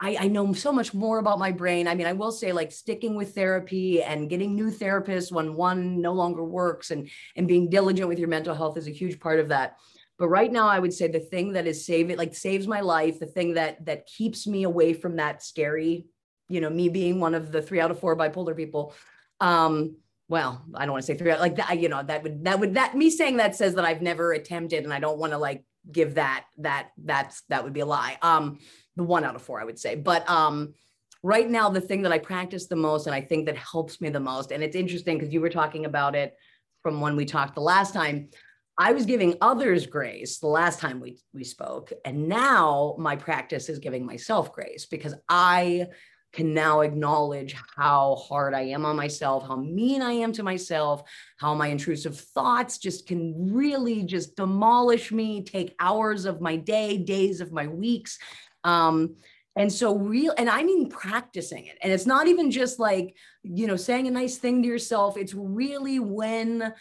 I, 0.00 0.16
I, 0.18 0.26
know 0.26 0.52
so 0.52 0.72
much 0.72 0.92
more 0.92 1.18
about 1.18 1.38
my 1.38 1.52
brain. 1.52 1.86
I 1.86 1.94
mean, 1.94 2.08
I 2.08 2.12
will 2.12 2.32
say 2.32 2.50
like 2.50 2.72
sticking 2.72 3.14
with 3.14 3.36
therapy 3.36 4.02
and 4.02 4.28
getting 4.28 4.56
new 4.56 4.68
therapists 4.68 5.30
when 5.30 5.54
one 5.54 6.00
no 6.00 6.12
longer 6.12 6.42
works 6.42 6.90
and 6.90 7.08
and 7.36 7.46
being 7.46 7.70
diligent 7.70 8.08
with 8.08 8.18
your 8.18 8.26
mental 8.26 8.54
health 8.54 8.76
is 8.76 8.88
a 8.88 8.92
huge 8.92 9.20
part 9.20 9.38
of 9.38 9.50
that. 9.50 9.76
But 10.18 10.28
right 10.28 10.50
now, 10.50 10.66
I 10.66 10.80
would 10.80 10.92
say 10.92 11.06
the 11.06 11.20
thing 11.20 11.52
that 11.52 11.68
is 11.68 11.86
saving, 11.86 12.16
like 12.16 12.34
saves 12.34 12.66
my 12.66 12.80
life, 12.80 13.20
the 13.20 13.26
thing 13.26 13.54
that 13.54 13.86
that 13.86 14.06
keeps 14.06 14.44
me 14.44 14.64
away 14.64 14.92
from 14.92 15.16
that 15.16 15.40
scary 15.40 16.06
you 16.52 16.60
know, 16.60 16.70
me 16.70 16.88
being 16.88 17.18
one 17.18 17.34
of 17.34 17.50
the 17.50 17.62
three 17.62 17.80
out 17.80 17.90
of 17.90 17.98
four 17.98 18.16
bipolar 18.16 18.56
people. 18.56 18.94
Um, 19.40 19.96
well, 20.28 20.64
I 20.74 20.84
don't 20.84 20.92
want 20.92 21.04
to 21.04 21.12
say 21.12 21.18
three 21.18 21.30
out, 21.30 21.40
like 21.40 21.56
that, 21.56 21.78
you 21.78 21.88
know, 21.88 22.02
that 22.02 22.22
would, 22.22 22.44
that 22.44 22.60
would, 22.60 22.74
that 22.74 22.96
me 22.96 23.10
saying 23.10 23.38
that 23.38 23.56
says 23.56 23.74
that 23.74 23.84
I've 23.84 24.02
never 24.02 24.32
attempted 24.32 24.84
and 24.84 24.92
I 24.92 25.00
don't 25.00 25.18
want 25.18 25.32
to 25.32 25.38
like 25.38 25.64
give 25.90 26.14
that, 26.14 26.44
that, 26.58 26.90
that's, 27.02 27.42
that 27.48 27.64
would 27.64 27.72
be 27.72 27.80
a 27.80 27.86
lie. 27.86 28.18
Um, 28.22 28.58
the 28.96 29.02
one 29.02 29.24
out 29.24 29.34
of 29.34 29.42
four, 29.42 29.60
I 29.60 29.64
would 29.64 29.78
say. 29.78 29.94
But, 29.94 30.28
um, 30.28 30.74
right 31.22 31.48
now, 31.48 31.68
the 31.68 31.80
thing 31.80 32.02
that 32.02 32.12
I 32.12 32.18
practice 32.18 32.66
the 32.66 32.76
most 32.76 33.06
and 33.06 33.14
I 33.14 33.20
think 33.20 33.46
that 33.46 33.56
helps 33.56 34.00
me 34.00 34.10
the 34.10 34.20
most, 34.20 34.52
and 34.52 34.62
it's 34.62 34.76
interesting 34.76 35.18
because 35.18 35.32
you 35.32 35.40
were 35.40 35.50
talking 35.50 35.86
about 35.86 36.14
it 36.14 36.34
from 36.82 37.00
when 37.00 37.16
we 37.16 37.24
talked 37.24 37.54
the 37.54 37.60
last 37.60 37.94
time. 37.94 38.28
I 38.78 38.92
was 38.92 39.04
giving 39.04 39.36
others 39.40 39.86
grace 39.86 40.38
the 40.38 40.46
last 40.46 40.80
time 40.80 40.98
we 40.98 41.20
we 41.34 41.44
spoke, 41.44 41.92
and 42.06 42.26
now 42.28 42.96
my 42.98 43.16
practice 43.16 43.68
is 43.68 43.78
giving 43.78 44.06
myself 44.06 44.52
grace 44.52 44.86
because 44.86 45.14
I 45.28 45.88
can 46.32 46.54
now 46.54 46.80
acknowledge 46.80 47.54
how 47.76 48.16
hard 48.16 48.54
I 48.54 48.62
am 48.62 48.84
on 48.86 48.96
myself, 48.96 49.46
how 49.46 49.56
mean 49.56 50.02
I 50.02 50.12
am 50.12 50.32
to 50.32 50.42
myself, 50.42 51.02
how 51.36 51.54
my 51.54 51.68
intrusive 51.68 52.18
thoughts 52.18 52.78
just 52.78 53.06
can 53.06 53.52
really 53.52 54.02
just 54.02 54.36
demolish 54.36 55.12
me, 55.12 55.42
take 55.42 55.74
hours 55.78 56.24
of 56.24 56.40
my 56.40 56.56
day, 56.56 56.96
days 56.96 57.40
of 57.40 57.52
my 57.52 57.66
weeks. 57.66 58.18
Um, 58.64 59.16
and 59.54 59.70
so 59.70 59.94
real, 59.96 60.32
and 60.38 60.48
I 60.48 60.62
mean 60.62 60.88
practicing 60.88 61.66
it. 61.66 61.76
And 61.82 61.92
it's 61.92 62.06
not 62.06 62.26
even 62.26 62.50
just 62.50 62.78
like, 62.78 63.14
you 63.42 63.66
know, 63.66 63.76
saying 63.76 64.06
a 64.06 64.10
nice 64.10 64.38
thing 64.38 64.62
to 64.62 64.68
yourself. 64.68 65.18
It's 65.18 65.34
really 65.34 65.98
when 65.98 66.72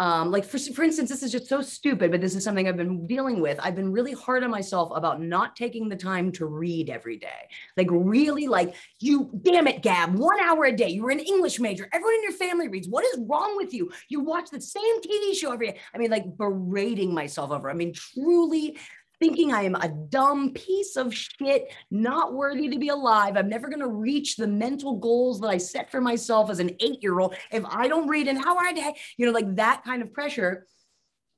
um, 0.00 0.30
like 0.30 0.44
for, 0.44 0.58
for 0.58 0.84
instance, 0.84 1.08
this 1.08 1.24
is 1.24 1.32
just 1.32 1.48
so 1.48 1.60
stupid, 1.60 2.12
but 2.12 2.20
this 2.20 2.36
is 2.36 2.44
something 2.44 2.68
I've 2.68 2.76
been 2.76 3.06
dealing 3.06 3.40
with. 3.40 3.58
I've 3.60 3.74
been 3.74 3.90
really 3.90 4.12
hard 4.12 4.44
on 4.44 4.50
myself 4.50 4.92
about 4.94 5.20
not 5.20 5.56
taking 5.56 5.88
the 5.88 5.96
time 5.96 6.30
to 6.32 6.46
read 6.46 6.88
every 6.88 7.16
day. 7.16 7.48
Like 7.76 7.88
really 7.90 8.46
like 8.46 8.76
you, 9.00 9.30
damn 9.42 9.66
it, 9.66 9.82
Gab, 9.82 10.14
one 10.14 10.38
hour 10.40 10.66
a 10.66 10.72
day. 10.76 10.88
You're 10.88 11.10
an 11.10 11.18
English 11.18 11.58
major. 11.58 11.88
Everyone 11.92 12.14
in 12.14 12.22
your 12.22 12.32
family 12.32 12.68
reads. 12.68 12.88
What 12.88 13.04
is 13.06 13.18
wrong 13.26 13.56
with 13.56 13.74
you? 13.74 13.90
You 14.08 14.20
watch 14.20 14.50
the 14.50 14.60
same 14.60 15.00
TV 15.00 15.34
show 15.34 15.52
every 15.52 15.72
day. 15.72 15.80
I 15.92 15.98
mean, 15.98 16.12
like 16.12 16.36
berating 16.36 17.12
myself 17.12 17.50
over. 17.50 17.68
I 17.68 17.74
mean, 17.74 17.92
truly 17.92 18.76
thinking 19.20 19.52
I 19.52 19.62
am 19.62 19.74
a 19.74 19.88
dumb 19.88 20.52
piece 20.52 20.96
of 20.96 21.14
shit, 21.14 21.72
not 21.90 22.34
worthy 22.34 22.68
to 22.68 22.78
be 22.78 22.88
alive. 22.88 23.36
I'm 23.36 23.48
never 23.48 23.68
going 23.68 23.80
to 23.80 23.88
reach 23.88 24.36
the 24.36 24.46
mental 24.46 24.96
goals 24.96 25.40
that 25.40 25.48
I 25.48 25.58
set 25.58 25.90
for 25.90 26.00
myself 26.00 26.50
as 26.50 26.60
an 26.60 26.70
eight 26.80 27.02
year 27.02 27.18
old 27.18 27.34
if 27.50 27.64
I 27.66 27.88
don't 27.88 28.08
read 28.08 28.28
an 28.28 28.38
hour 28.38 28.66
a 28.70 28.74
day, 28.74 28.94
you 29.16 29.26
know, 29.26 29.32
like 29.32 29.56
that 29.56 29.82
kind 29.84 30.02
of 30.02 30.12
pressure. 30.12 30.66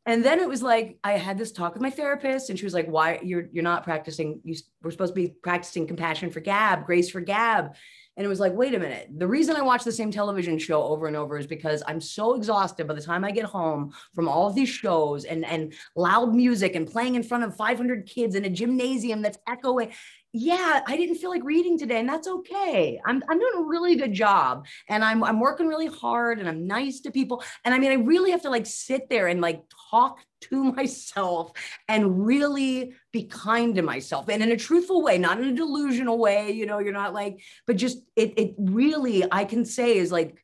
And 0.06 0.24
then 0.24 0.40
it 0.40 0.48
was 0.48 0.62
like 0.62 0.98
I 1.04 1.12
had 1.12 1.38
this 1.38 1.52
talk 1.52 1.74
with 1.74 1.82
my 1.82 1.90
therapist, 1.90 2.48
and 2.48 2.58
she 2.58 2.64
was 2.64 2.72
like, 2.72 2.88
"Why 2.88 3.20
you're 3.22 3.48
you're 3.52 3.62
not 3.62 3.84
practicing? 3.84 4.40
You 4.44 4.56
we're 4.82 4.90
supposed 4.90 5.14
to 5.14 5.20
be 5.20 5.34
practicing 5.42 5.86
compassion 5.86 6.30
for 6.30 6.40
Gab, 6.40 6.86
grace 6.86 7.10
for 7.10 7.20
Gab." 7.20 7.74
And 8.20 8.26
it 8.26 8.28
was 8.28 8.38
like, 8.38 8.52
wait 8.52 8.74
a 8.74 8.78
minute. 8.78 9.08
The 9.16 9.26
reason 9.26 9.56
I 9.56 9.62
watch 9.62 9.82
the 9.82 9.90
same 9.90 10.10
television 10.10 10.58
show 10.58 10.82
over 10.82 11.06
and 11.06 11.16
over 11.16 11.38
is 11.38 11.46
because 11.46 11.82
I'm 11.86 12.02
so 12.02 12.34
exhausted 12.34 12.86
by 12.86 12.92
the 12.92 13.00
time 13.00 13.24
I 13.24 13.30
get 13.30 13.46
home 13.46 13.94
from 14.14 14.28
all 14.28 14.46
of 14.46 14.54
these 14.54 14.68
shows 14.68 15.24
and, 15.24 15.42
and 15.42 15.72
loud 15.96 16.34
music 16.34 16.74
and 16.74 16.86
playing 16.86 17.14
in 17.14 17.22
front 17.22 17.44
of 17.44 17.56
500 17.56 18.04
kids 18.04 18.34
in 18.34 18.44
a 18.44 18.50
gymnasium 18.50 19.22
that's 19.22 19.38
echoing. 19.48 19.94
Yeah, 20.34 20.82
I 20.86 20.98
didn't 20.98 21.16
feel 21.16 21.30
like 21.30 21.42
reading 21.44 21.78
today, 21.78 21.98
and 21.98 22.08
that's 22.08 22.28
okay. 22.28 23.00
I'm, 23.06 23.24
I'm 23.26 23.38
doing 23.38 23.54
a 23.56 23.62
really 23.62 23.96
good 23.96 24.12
job 24.12 24.66
and 24.90 25.02
I'm, 25.02 25.24
I'm 25.24 25.40
working 25.40 25.66
really 25.66 25.86
hard 25.86 26.40
and 26.40 26.46
I'm 26.46 26.66
nice 26.66 27.00
to 27.00 27.10
people. 27.10 27.42
And 27.64 27.74
I 27.74 27.78
mean, 27.78 27.90
I 27.90 27.94
really 27.94 28.32
have 28.32 28.42
to 28.42 28.50
like 28.50 28.66
sit 28.66 29.08
there 29.08 29.28
and 29.28 29.40
like 29.40 29.62
talk 29.90 30.20
to 30.42 30.64
myself 30.76 31.52
and 31.88 32.26
really 32.26 32.94
be 33.12 33.24
kind 33.24 33.74
to 33.74 33.82
myself 33.82 34.28
and 34.28 34.42
in 34.42 34.52
a 34.52 34.56
truthful 34.56 35.02
way, 35.02 35.18
not 35.18 35.38
in 35.38 35.48
a 35.48 35.54
delusional 35.56 36.18
way. 36.18 36.50
You 36.50 36.66
know, 36.66 36.78
you're 36.78 36.92
not 36.92 37.14
like, 37.14 37.40
but 37.66 37.76
just 37.76 37.98
it, 38.16 38.38
it 38.38 38.54
really, 38.58 39.24
I 39.30 39.44
can 39.44 39.64
say 39.64 39.96
is 39.96 40.12
like, 40.12 40.36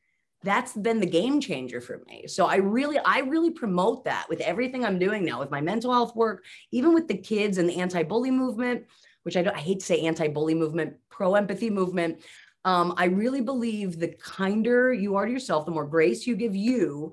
that's 0.42 0.74
been 0.74 1.00
the 1.00 1.06
game 1.06 1.40
changer 1.40 1.80
for 1.80 2.02
me. 2.06 2.26
So 2.28 2.46
I 2.46 2.56
really, 2.56 2.98
I 2.98 3.20
really 3.20 3.50
promote 3.50 4.04
that 4.04 4.28
with 4.28 4.40
everything 4.40 4.84
I'm 4.84 4.98
doing 4.98 5.24
now 5.24 5.40
with 5.40 5.50
my 5.50 5.60
mental 5.60 5.92
health 5.92 6.14
work, 6.14 6.44
even 6.70 6.94
with 6.94 7.08
the 7.08 7.16
kids 7.16 7.58
and 7.58 7.68
the 7.68 7.80
anti-bully 7.80 8.30
movement, 8.30 8.84
which 9.24 9.36
I 9.36 9.42
don't, 9.42 9.56
I 9.56 9.60
hate 9.60 9.80
to 9.80 9.86
say 9.86 10.02
anti-bully 10.02 10.54
movement, 10.54 10.94
pro-empathy 11.10 11.70
movement. 11.70 12.22
Um, 12.64 12.94
I 12.96 13.06
really 13.06 13.40
believe 13.40 13.98
the 13.98 14.08
kinder 14.08 14.92
you 14.92 15.16
are 15.16 15.26
to 15.26 15.32
yourself, 15.32 15.66
the 15.66 15.72
more 15.72 15.86
grace 15.86 16.26
you 16.26 16.36
give 16.36 16.54
you, 16.54 17.12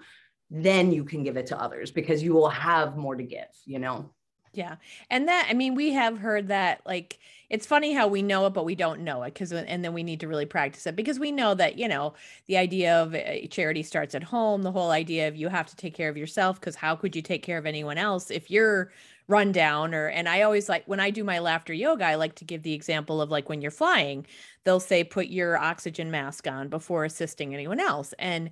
then 0.54 0.92
you 0.92 1.04
can 1.04 1.24
give 1.24 1.36
it 1.36 1.48
to 1.48 1.60
others 1.60 1.90
because 1.90 2.22
you 2.22 2.34
will 2.34 2.50
have 2.50 2.96
more 2.96 3.16
to 3.16 3.24
give, 3.24 3.50
you 3.66 3.80
know? 3.80 4.10
Yeah. 4.54 4.76
And 5.10 5.28
that, 5.28 5.48
I 5.50 5.56
mean, 5.56 5.74
we 5.74 5.94
have 5.94 6.20
heard 6.20 6.50
that 6.50 6.82
like, 6.86 7.18
it's 7.50 7.66
funny 7.66 7.92
how 7.92 8.08
we 8.08 8.22
know 8.22 8.46
it, 8.46 8.54
but 8.54 8.66
we 8.66 8.76
don't 8.76 9.02
know 9.02 9.24
it 9.24 9.34
because, 9.34 9.52
and 9.52 9.84
then 9.84 9.94
we 9.94 10.04
need 10.04 10.20
to 10.20 10.28
really 10.28 10.46
practice 10.46 10.86
it 10.86 10.96
because 10.96 11.18
we 11.18 11.32
know 11.32 11.56
that, 11.56 11.80
you 11.80 11.88
know, 11.88 12.14
the 12.46 12.58
idea 12.58 13.02
of 13.02 13.16
uh, 13.16 13.48
charity 13.50 13.82
starts 13.82 14.14
at 14.14 14.24
home, 14.24 14.62
the 14.62 14.72
whole 14.72 14.92
idea 14.92 15.28
of 15.28 15.36
you 15.36 15.48
have 15.48 15.66
to 15.68 15.76
take 15.76 15.96
care 15.96 16.10
of 16.10 16.18
yourself 16.18 16.60
because 16.60 16.76
how 16.76 16.96
could 16.96 17.16
you 17.16 17.24
take 17.24 17.42
care 17.42 17.58
of 17.58 17.66
anyone 17.66 17.98
else 17.98 18.30
if 18.30 18.52
you're 18.52 18.92
run 19.28 19.52
down 19.52 19.96
or, 19.96 20.08
and 20.08 20.30
I 20.30 20.42
always 20.42 20.70
like 20.70 20.84
when 20.86 21.00
I 21.00 21.10
do 21.10 21.24
my 21.24 21.40
laughter 21.40 21.74
yoga, 21.74 22.06
I 22.06 22.16
like 22.16 22.36
to 22.36 22.46
give 22.46 22.62
the 22.62 22.74
example 22.74 23.22
of 23.22 23.32
like 23.32 23.50
when 23.50 23.62
you're 23.62 23.72
flying, 23.72 24.28
they'll 24.66 24.80
say, 24.80 25.04
put 25.04 25.28
your 25.28 25.58
oxygen 25.58 26.12
mask 26.12 26.48
on 26.48 26.68
before 26.68 27.06
assisting 27.06 27.54
anyone 27.54 27.80
else. 27.80 28.14
And 28.20 28.52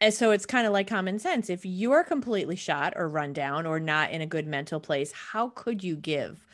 and 0.00 0.14
so 0.14 0.30
it's 0.30 0.46
kind 0.46 0.66
of 0.66 0.72
like 0.72 0.88
common 0.88 1.18
sense. 1.18 1.50
If 1.50 1.66
you 1.66 1.92
are 1.92 2.04
completely 2.04 2.56
shot 2.56 2.94
or 2.96 3.08
run 3.08 3.32
down 3.32 3.66
or 3.66 3.78
not 3.78 4.10
in 4.10 4.22
a 4.22 4.26
good 4.26 4.46
mental 4.46 4.80
place, 4.80 5.12
how 5.12 5.50
could 5.50 5.84
you 5.84 5.94
give? 5.96 6.46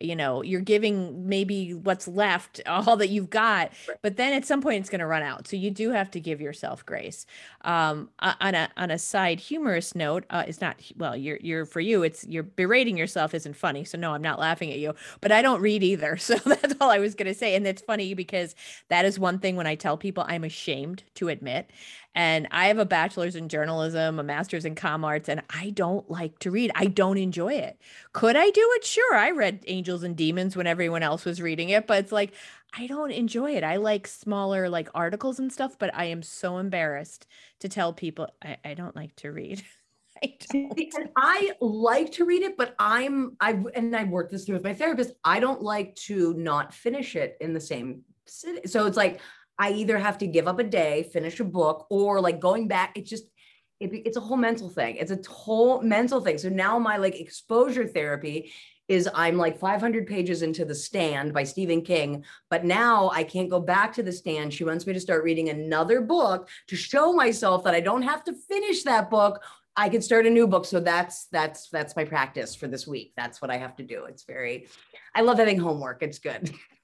You 0.00 0.16
know, 0.16 0.42
you're 0.42 0.60
giving 0.60 1.28
maybe 1.28 1.74
what's 1.74 2.08
left, 2.08 2.60
all 2.66 2.96
that 2.96 3.08
you've 3.10 3.30
got, 3.30 3.72
but 4.02 4.16
then 4.16 4.32
at 4.32 4.44
some 4.44 4.60
point 4.60 4.80
it's 4.80 4.90
going 4.90 5.00
to 5.00 5.06
run 5.06 5.22
out. 5.22 5.46
So 5.46 5.56
you 5.56 5.70
do 5.70 5.90
have 5.90 6.10
to 6.12 6.20
give 6.20 6.40
yourself 6.40 6.84
grace. 6.86 7.26
Um, 7.62 8.08
on 8.18 8.54
a 8.54 8.68
on 8.76 8.90
a 8.90 8.98
side 8.98 9.38
humorous 9.38 9.94
note, 9.94 10.24
uh, 10.30 10.44
it's 10.46 10.60
not 10.60 10.76
well. 10.96 11.16
You're 11.16 11.38
you're 11.40 11.66
for 11.66 11.80
you. 11.80 12.02
It's 12.02 12.26
you're 12.26 12.42
berating 12.42 12.96
yourself 12.96 13.34
isn't 13.34 13.54
funny. 13.56 13.84
So 13.84 13.98
no, 13.98 14.12
I'm 14.12 14.22
not 14.22 14.40
laughing 14.40 14.72
at 14.72 14.78
you. 14.78 14.94
But 15.20 15.30
I 15.30 15.42
don't 15.42 15.60
read 15.60 15.82
either. 15.82 16.16
So 16.22 16.36
that's 16.36 16.74
all 16.80 16.90
I 16.90 16.98
was 16.98 17.14
going 17.14 17.26
to 17.26 17.34
say. 17.34 17.54
And 17.54 17.66
it's 17.66 17.82
funny 17.82 18.14
because 18.14 18.54
that 18.88 19.04
is 19.04 19.18
one 19.18 19.38
thing 19.38 19.56
when 19.56 19.66
I 19.66 19.74
tell 19.74 19.96
people 19.96 20.24
I'm 20.26 20.44
ashamed 20.44 21.02
to 21.16 21.28
admit 21.28 21.70
and 22.14 22.46
I 22.50 22.66
have 22.66 22.78
a 22.78 22.84
bachelor's 22.84 23.36
in 23.36 23.48
journalism, 23.48 24.18
a 24.18 24.22
master's 24.22 24.64
in 24.64 24.74
com 24.74 25.04
arts, 25.04 25.28
and 25.28 25.42
I 25.48 25.70
don't 25.70 26.08
like 26.10 26.38
to 26.40 26.50
read. 26.50 26.70
I 26.74 26.86
don't 26.86 27.16
enjoy 27.16 27.54
it. 27.54 27.80
Could 28.12 28.36
I 28.36 28.50
do 28.50 28.70
it? 28.76 28.84
Sure. 28.84 29.14
I 29.14 29.30
read 29.30 29.64
Angels 29.66 30.02
and 30.02 30.14
Demons 30.14 30.54
when 30.54 30.66
everyone 30.66 31.02
else 31.02 31.24
was 31.24 31.40
reading 31.40 31.70
it, 31.70 31.86
but 31.86 31.98
it's 31.98 32.12
like, 32.12 32.32
I 32.76 32.86
don't 32.86 33.10
enjoy 33.10 33.56
it. 33.56 33.64
I 33.64 33.76
like 33.76 34.06
smaller 34.06 34.68
like 34.68 34.88
articles 34.94 35.38
and 35.38 35.52
stuff, 35.52 35.78
but 35.78 35.94
I 35.94 36.06
am 36.06 36.22
so 36.22 36.58
embarrassed 36.58 37.26
to 37.60 37.68
tell 37.68 37.92
people 37.92 38.28
I, 38.42 38.56
I 38.64 38.74
don't 38.74 38.96
like 38.96 39.16
to 39.16 39.32
read. 39.32 39.62
I 40.22 40.36
and 40.54 41.08
I 41.16 41.52
like 41.60 42.12
to 42.12 42.24
read 42.24 42.42
it, 42.42 42.56
but 42.56 42.76
I'm 42.78 43.36
I 43.40 43.60
and 43.74 43.96
I 43.96 44.04
worked 44.04 44.30
this 44.30 44.44
through 44.44 44.54
with 44.56 44.64
my 44.64 44.74
therapist. 44.74 45.12
I 45.24 45.40
don't 45.40 45.62
like 45.62 45.96
to 45.96 46.32
not 46.34 46.72
finish 46.72 47.16
it 47.16 47.36
in 47.40 47.52
the 47.52 47.60
same 47.60 48.02
city. 48.26 48.68
So 48.68 48.86
it's 48.86 48.96
like 48.96 49.20
I 49.58 49.72
either 49.72 49.98
have 49.98 50.18
to 50.18 50.26
give 50.26 50.48
up 50.48 50.58
a 50.58 50.64
day, 50.64 51.08
finish 51.12 51.38
a 51.40 51.44
book, 51.44 51.86
or 51.90 52.20
like 52.20 52.40
going 52.40 52.68
back. 52.68 52.92
It's 52.96 53.10
just, 53.10 53.24
it, 53.80 53.92
it's 53.92 54.16
a 54.16 54.20
whole 54.20 54.36
mental 54.36 54.68
thing. 54.68 54.96
It's 54.96 55.10
a 55.10 55.30
whole 55.30 55.80
mental 55.82 56.20
thing. 56.20 56.38
So 56.38 56.48
now 56.48 56.78
my 56.78 56.96
like 56.96 57.20
exposure 57.20 57.86
therapy 57.86 58.52
is 58.88 59.08
I'm 59.14 59.38
like 59.38 59.58
500 59.58 60.06
pages 60.06 60.42
into 60.42 60.64
The 60.64 60.74
Stand 60.74 61.32
by 61.32 61.44
Stephen 61.44 61.82
King, 61.82 62.24
but 62.50 62.64
now 62.64 63.10
I 63.10 63.24
can't 63.24 63.48
go 63.48 63.60
back 63.60 63.92
to 63.94 64.02
The 64.02 64.12
Stand. 64.12 64.52
She 64.52 64.64
wants 64.64 64.86
me 64.86 64.92
to 64.92 65.00
start 65.00 65.24
reading 65.24 65.48
another 65.48 66.00
book 66.00 66.48
to 66.68 66.76
show 66.76 67.12
myself 67.12 67.64
that 67.64 67.74
I 67.74 67.80
don't 67.80 68.02
have 68.02 68.24
to 68.24 68.34
finish 68.34 68.82
that 68.82 69.08
book. 69.08 69.42
I 69.76 69.88
can 69.88 70.02
start 70.02 70.26
a 70.26 70.30
new 70.30 70.46
book. 70.46 70.66
So 70.66 70.80
that's 70.80 71.26
that's 71.26 71.68
that's 71.70 71.96
my 71.96 72.04
practice 72.04 72.54
for 72.54 72.68
this 72.68 72.86
week. 72.86 73.12
That's 73.16 73.40
what 73.40 73.50
I 73.50 73.56
have 73.56 73.76
to 73.76 73.82
do. 73.82 74.04
It's 74.04 74.24
very 74.24 74.68
I 75.14 75.22
love 75.22 75.38
having 75.38 75.58
homework. 75.58 76.02
It's 76.02 76.18
good. 76.18 76.52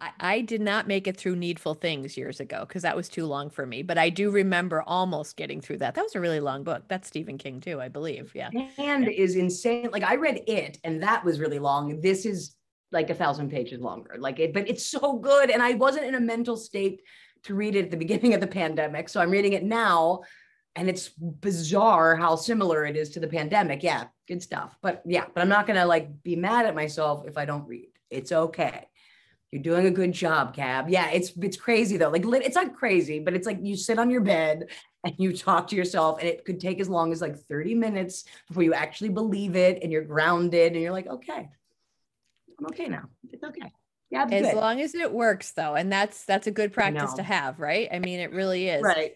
I, 0.00 0.10
I 0.20 0.40
did 0.40 0.60
not 0.60 0.88
make 0.88 1.06
it 1.06 1.16
through 1.16 1.36
Needful 1.36 1.74
Things 1.74 2.16
years 2.16 2.40
ago 2.40 2.64
because 2.66 2.82
that 2.82 2.96
was 2.96 3.08
too 3.08 3.26
long 3.26 3.50
for 3.50 3.66
me. 3.66 3.82
But 3.82 3.98
I 3.98 4.08
do 4.08 4.30
remember 4.30 4.82
almost 4.86 5.36
getting 5.36 5.60
through 5.60 5.78
that. 5.78 5.94
That 5.94 6.02
was 6.02 6.14
a 6.14 6.20
really 6.20 6.40
long 6.40 6.64
book. 6.64 6.84
That's 6.88 7.08
Stephen 7.08 7.38
King 7.38 7.60
too, 7.60 7.80
I 7.80 7.88
believe. 7.88 8.32
Yeah. 8.34 8.50
And 8.78 9.04
yeah. 9.04 9.10
is 9.10 9.36
insane. 9.36 9.90
Like 9.92 10.04
I 10.04 10.16
read 10.16 10.42
it 10.46 10.78
and 10.84 11.02
that 11.02 11.24
was 11.24 11.40
really 11.40 11.58
long. 11.58 12.00
This 12.00 12.24
is 12.24 12.54
like 12.92 13.10
a 13.10 13.14
thousand 13.14 13.50
pages 13.50 13.80
longer. 13.80 14.16
Like 14.18 14.38
it, 14.40 14.52
but 14.52 14.68
it's 14.68 14.86
so 14.86 15.18
good. 15.18 15.50
And 15.50 15.62
I 15.62 15.74
wasn't 15.74 16.06
in 16.06 16.14
a 16.14 16.20
mental 16.20 16.56
state 16.56 17.02
to 17.44 17.54
read 17.54 17.76
it 17.76 17.86
at 17.86 17.90
the 17.90 17.96
beginning 17.96 18.34
of 18.34 18.40
the 18.40 18.46
pandemic. 18.46 19.08
So 19.08 19.20
I'm 19.20 19.30
reading 19.30 19.52
it 19.52 19.64
now. 19.64 20.20
And 20.76 20.88
it's 20.88 21.08
bizarre 21.18 22.14
how 22.14 22.36
similar 22.36 22.84
it 22.84 22.96
is 22.96 23.10
to 23.10 23.20
the 23.20 23.26
pandemic. 23.26 23.82
Yeah, 23.82 24.04
good 24.28 24.40
stuff. 24.40 24.76
But 24.80 25.02
yeah, 25.04 25.24
but 25.34 25.40
I'm 25.40 25.48
not 25.48 25.66
gonna 25.66 25.84
like 25.84 26.22
be 26.22 26.36
mad 26.36 26.64
at 26.64 26.76
myself 26.76 27.24
if 27.26 27.36
I 27.36 27.44
don't 27.44 27.66
read. 27.66 27.88
It's 28.08 28.30
okay. 28.30 28.86
You're 29.52 29.62
doing 29.62 29.86
a 29.86 29.90
good 29.90 30.12
job, 30.12 30.54
Gab. 30.54 30.88
Yeah, 30.88 31.10
it's 31.10 31.32
it's 31.40 31.56
crazy 31.56 31.96
though. 31.96 32.10
Like 32.10 32.24
it's 32.24 32.54
not 32.54 32.76
crazy, 32.76 33.18
but 33.18 33.34
it's 33.34 33.46
like 33.46 33.58
you 33.60 33.76
sit 33.76 33.98
on 33.98 34.08
your 34.08 34.20
bed 34.20 34.66
and 35.04 35.14
you 35.18 35.36
talk 35.36 35.66
to 35.68 35.76
yourself, 35.76 36.20
and 36.20 36.28
it 36.28 36.44
could 36.44 36.60
take 36.60 36.78
as 36.80 36.88
long 36.88 37.10
as 37.10 37.20
like 37.20 37.36
30 37.36 37.74
minutes 37.74 38.24
before 38.46 38.62
you 38.62 38.74
actually 38.74 39.08
believe 39.08 39.56
it 39.56 39.82
and 39.82 39.90
you're 39.90 40.04
grounded 40.04 40.72
and 40.72 40.80
you're 40.80 40.92
like, 40.92 41.08
okay, 41.08 41.48
I'm 42.58 42.66
okay 42.66 42.86
now. 42.86 43.08
It's 43.32 43.42
okay. 43.42 43.72
Yeah, 44.10 44.26
as 44.30 44.46
good. 44.46 44.54
long 44.54 44.80
as 44.80 44.94
it 44.94 45.12
works 45.12 45.52
though, 45.52 45.74
and 45.74 45.90
that's 45.90 46.24
that's 46.24 46.46
a 46.46 46.52
good 46.52 46.72
practice 46.72 47.14
to 47.14 47.22
have, 47.22 47.58
right? 47.58 47.88
I 47.90 47.98
mean, 47.98 48.20
it 48.20 48.32
really 48.32 48.68
is. 48.68 48.82
Right. 48.82 49.14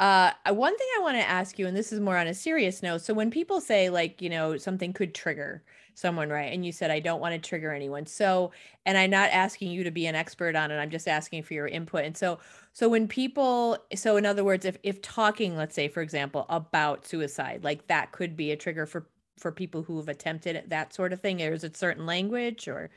Uh, 0.00 0.32
one 0.48 0.76
thing 0.76 0.88
I 0.98 1.02
want 1.02 1.16
to 1.16 1.28
ask 1.28 1.58
you, 1.58 1.66
and 1.66 1.76
this 1.76 1.92
is 1.92 2.00
more 2.00 2.16
on 2.16 2.26
a 2.26 2.34
serious 2.34 2.82
note. 2.82 3.02
So 3.02 3.14
when 3.14 3.30
people 3.30 3.60
say 3.60 3.90
like, 3.90 4.20
you 4.20 4.28
know, 4.28 4.56
something 4.56 4.92
could 4.92 5.14
trigger 5.14 5.62
someone, 5.94 6.28
right? 6.28 6.52
And 6.52 6.66
you 6.66 6.72
said, 6.72 6.90
I 6.90 6.98
don't 6.98 7.20
want 7.20 7.34
to 7.34 7.48
trigger 7.48 7.72
anyone. 7.72 8.04
So, 8.04 8.50
and 8.84 8.98
I'm 8.98 9.10
not 9.10 9.30
asking 9.30 9.70
you 9.70 9.84
to 9.84 9.92
be 9.92 10.06
an 10.06 10.16
expert 10.16 10.56
on 10.56 10.72
it. 10.72 10.78
I'm 10.78 10.90
just 10.90 11.06
asking 11.06 11.44
for 11.44 11.54
your 11.54 11.68
input. 11.68 12.04
And 12.04 12.16
so, 12.16 12.40
so 12.72 12.88
when 12.88 13.06
people, 13.06 13.78
so 13.94 14.16
in 14.16 14.26
other 14.26 14.42
words, 14.42 14.64
if, 14.64 14.76
if 14.82 15.00
talking, 15.00 15.56
let's 15.56 15.76
say, 15.76 15.86
for 15.86 16.02
example, 16.02 16.46
about 16.48 17.06
suicide, 17.06 17.62
like 17.62 17.86
that 17.86 18.10
could 18.10 18.36
be 18.36 18.50
a 18.50 18.56
trigger 18.56 18.86
for, 18.86 19.06
for 19.38 19.52
people 19.52 19.84
who 19.84 19.96
have 19.98 20.08
attempted 20.08 20.64
that 20.68 20.92
sort 20.92 21.12
of 21.12 21.20
thing, 21.20 21.40
or 21.40 21.52
is 21.52 21.62
it 21.62 21.76
certain 21.76 22.04
language 22.04 22.66
or? 22.66 22.90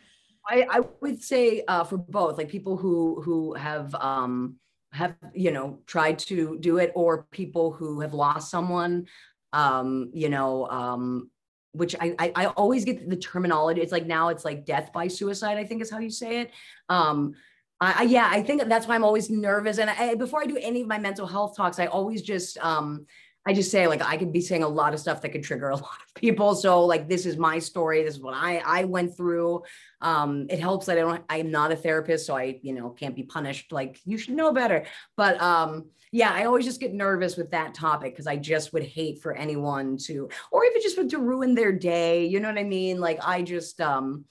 I, 0.50 0.66
I 0.68 0.80
would 1.02 1.22
say 1.22 1.64
uh, 1.68 1.84
for 1.84 1.98
both, 1.98 2.40
like 2.40 2.50
people 2.50 2.78
who, 2.78 3.22
who 3.22 3.54
have, 3.54 3.94
um, 3.94 4.56
have 4.92 5.16
you 5.34 5.52
know 5.52 5.80
tried 5.86 6.18
to 6.18 6.58
do 6.60 6.78
it 6.78 6.92
or 6.96 7.28
people 7.32 7.72
who 7.72 8.02
have 8.02 8.14
lost 8.14 8.50
someone 8.50 9.06
um 9.54 10.10
you 10.14 10.30
know 10.30 10.68
um 10.70 11.30
which 11.74 11.96
I, 12.00 12.16
I, 12.18 12.32
I 12.36 12.46
always 12.48 12.86
get 12.86 13.08
the 13.08 13.18
terminology 13.18 13.82
it's 13.82 13.92
like 13.92 14.06
now 14.06 14.30
it's 14.30 14.46
like 14.46 14.66
death 14.66 14.92
by 14.94 15.08
suicide 15.08 15.58
i 15.58 15.64
think 15.64 15.82
is 15.82 15.92
how 15.92 16.00
you 16.00 16.10
say 16.10 16.42
it. 16.42 16.52
Um 16.90 17.34
I, 17.80 18.04
yeah 18.04 18.28
i 18.32 18.42
think 18.42 18.64
that's 18.68 18.88
why 18.88 18.96
i'm 18.96 19.04
always 19.04 19.30
nervous 19.30 19.78
and 19.78 19.88
I, 19.88 20.16
before 20.16 20.42
i 20.42 20.48
do 20.48 20.58
any 20.58 20.82
of 20.82 20.88
my 20.88 20.98
mental 20.98 21.28
health 21.28 21.56
talks 21.56 21.78
i 21.78 21.86
always 21.86 22.24
just 22.24 22.58
um 22.58 23.06
I 23.48 23.54
just 23.54 23.72
say 23.72 23.88
like 23.88 24.02
I 24.02 24.18
could 24.18 24.34
be 24.34 24.42
saying 24.42 24.64
a 24.64 24.68
lot 24.68 24.94
of 24.94 25.00
stuff 25.00 25.22
that 25.22 25.30
could 25.30 25.42
trigger 25.42 25.70
a 25.70 25.76
lot 25.78 26.00
of 26.06 26.14
people. 26.16 26.54
So 26.54 26.84
like 26.84 27.08
this 27.08 27.26
is 27.26 27.38
my 27.38 27.60
story. 27.60 28.04
This 28.04 28.16
is 28.16 28.22
what 28.22 28.34
I 28.34 28.58
I 28.58 28.84
went 28.84 29.16
through. 29.16 29.64
Um, 30.02 30.48
it 30.50 30.60
helps 30.60 30.88
that 30.88 30.98
I 30.98 31.02
don't 31.02 31.24
I'm 31.30 31.50
not 31.50 31.72
a 31.72 31.78
therapist, 31.78 32.26
so 32.26 32.36
I 32.36 32.60
you 32.62 32.74
know 32.74 32.90
can't 32.90 33.16
be 33.16 33.24
punished. 33.24 33.72
Like 33.72 34.02
you 34.04 34.18
should 34.18 34.36
know 34.36 34.52
better. 34.52 34.86
But 35.16 35.42
um, 35.42 35.86
yeah, 36.12 36.32
I 36.34 36.44
always 36.44 36.66
just 36.66 36.82
get 36.82 36.94
nervous 36.94 37.38
with 37.38 37.52
that 37.52 37.74
topic 37.74 38.12
because 38.14 38.28
I 38.28 38.36
just 38.36 38.74
would 38.74 38.84
hate 38.84 39.22
for 39.22 39.34
anyone 39.34 39.98
to, 40.06 40.30
or 40.52 40.66
even 40.66 40.82
just 40.82 41.10
to 41.10 41.18
ruin 41.18 41.56
their 41.56 41.72
day. 41.72 42.26
You 42.26 42.42
know 42.42 42.50
what 42.50 42.60
I 42.60 42.64
mean? 42.64 43.00
Like 43.00 43.20
I 43.26 43.44
just 43.44 43.80
um, 43.80 44.26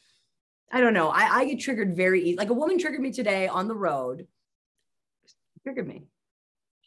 I 0.70 0.82
don't 0.82 0.94
know. 0.94 1.08
I 1.08 1.38
I 1.38 1.44
get 1.46 1.60
triggered 1.60 1.96
very 1.96 2.22
easy. 2.22 2.36
Like 2.36 2.50
a 2.50 2.54
woman 2.54 2.78
triggered 2.78 3.00
me 3.00 3.12
today 3.12 3.48
on 3.48 3.66
the 3.66 3.74
road. 3.76 4.26
Triggered 5.62 5.88
me. 5.88 6.02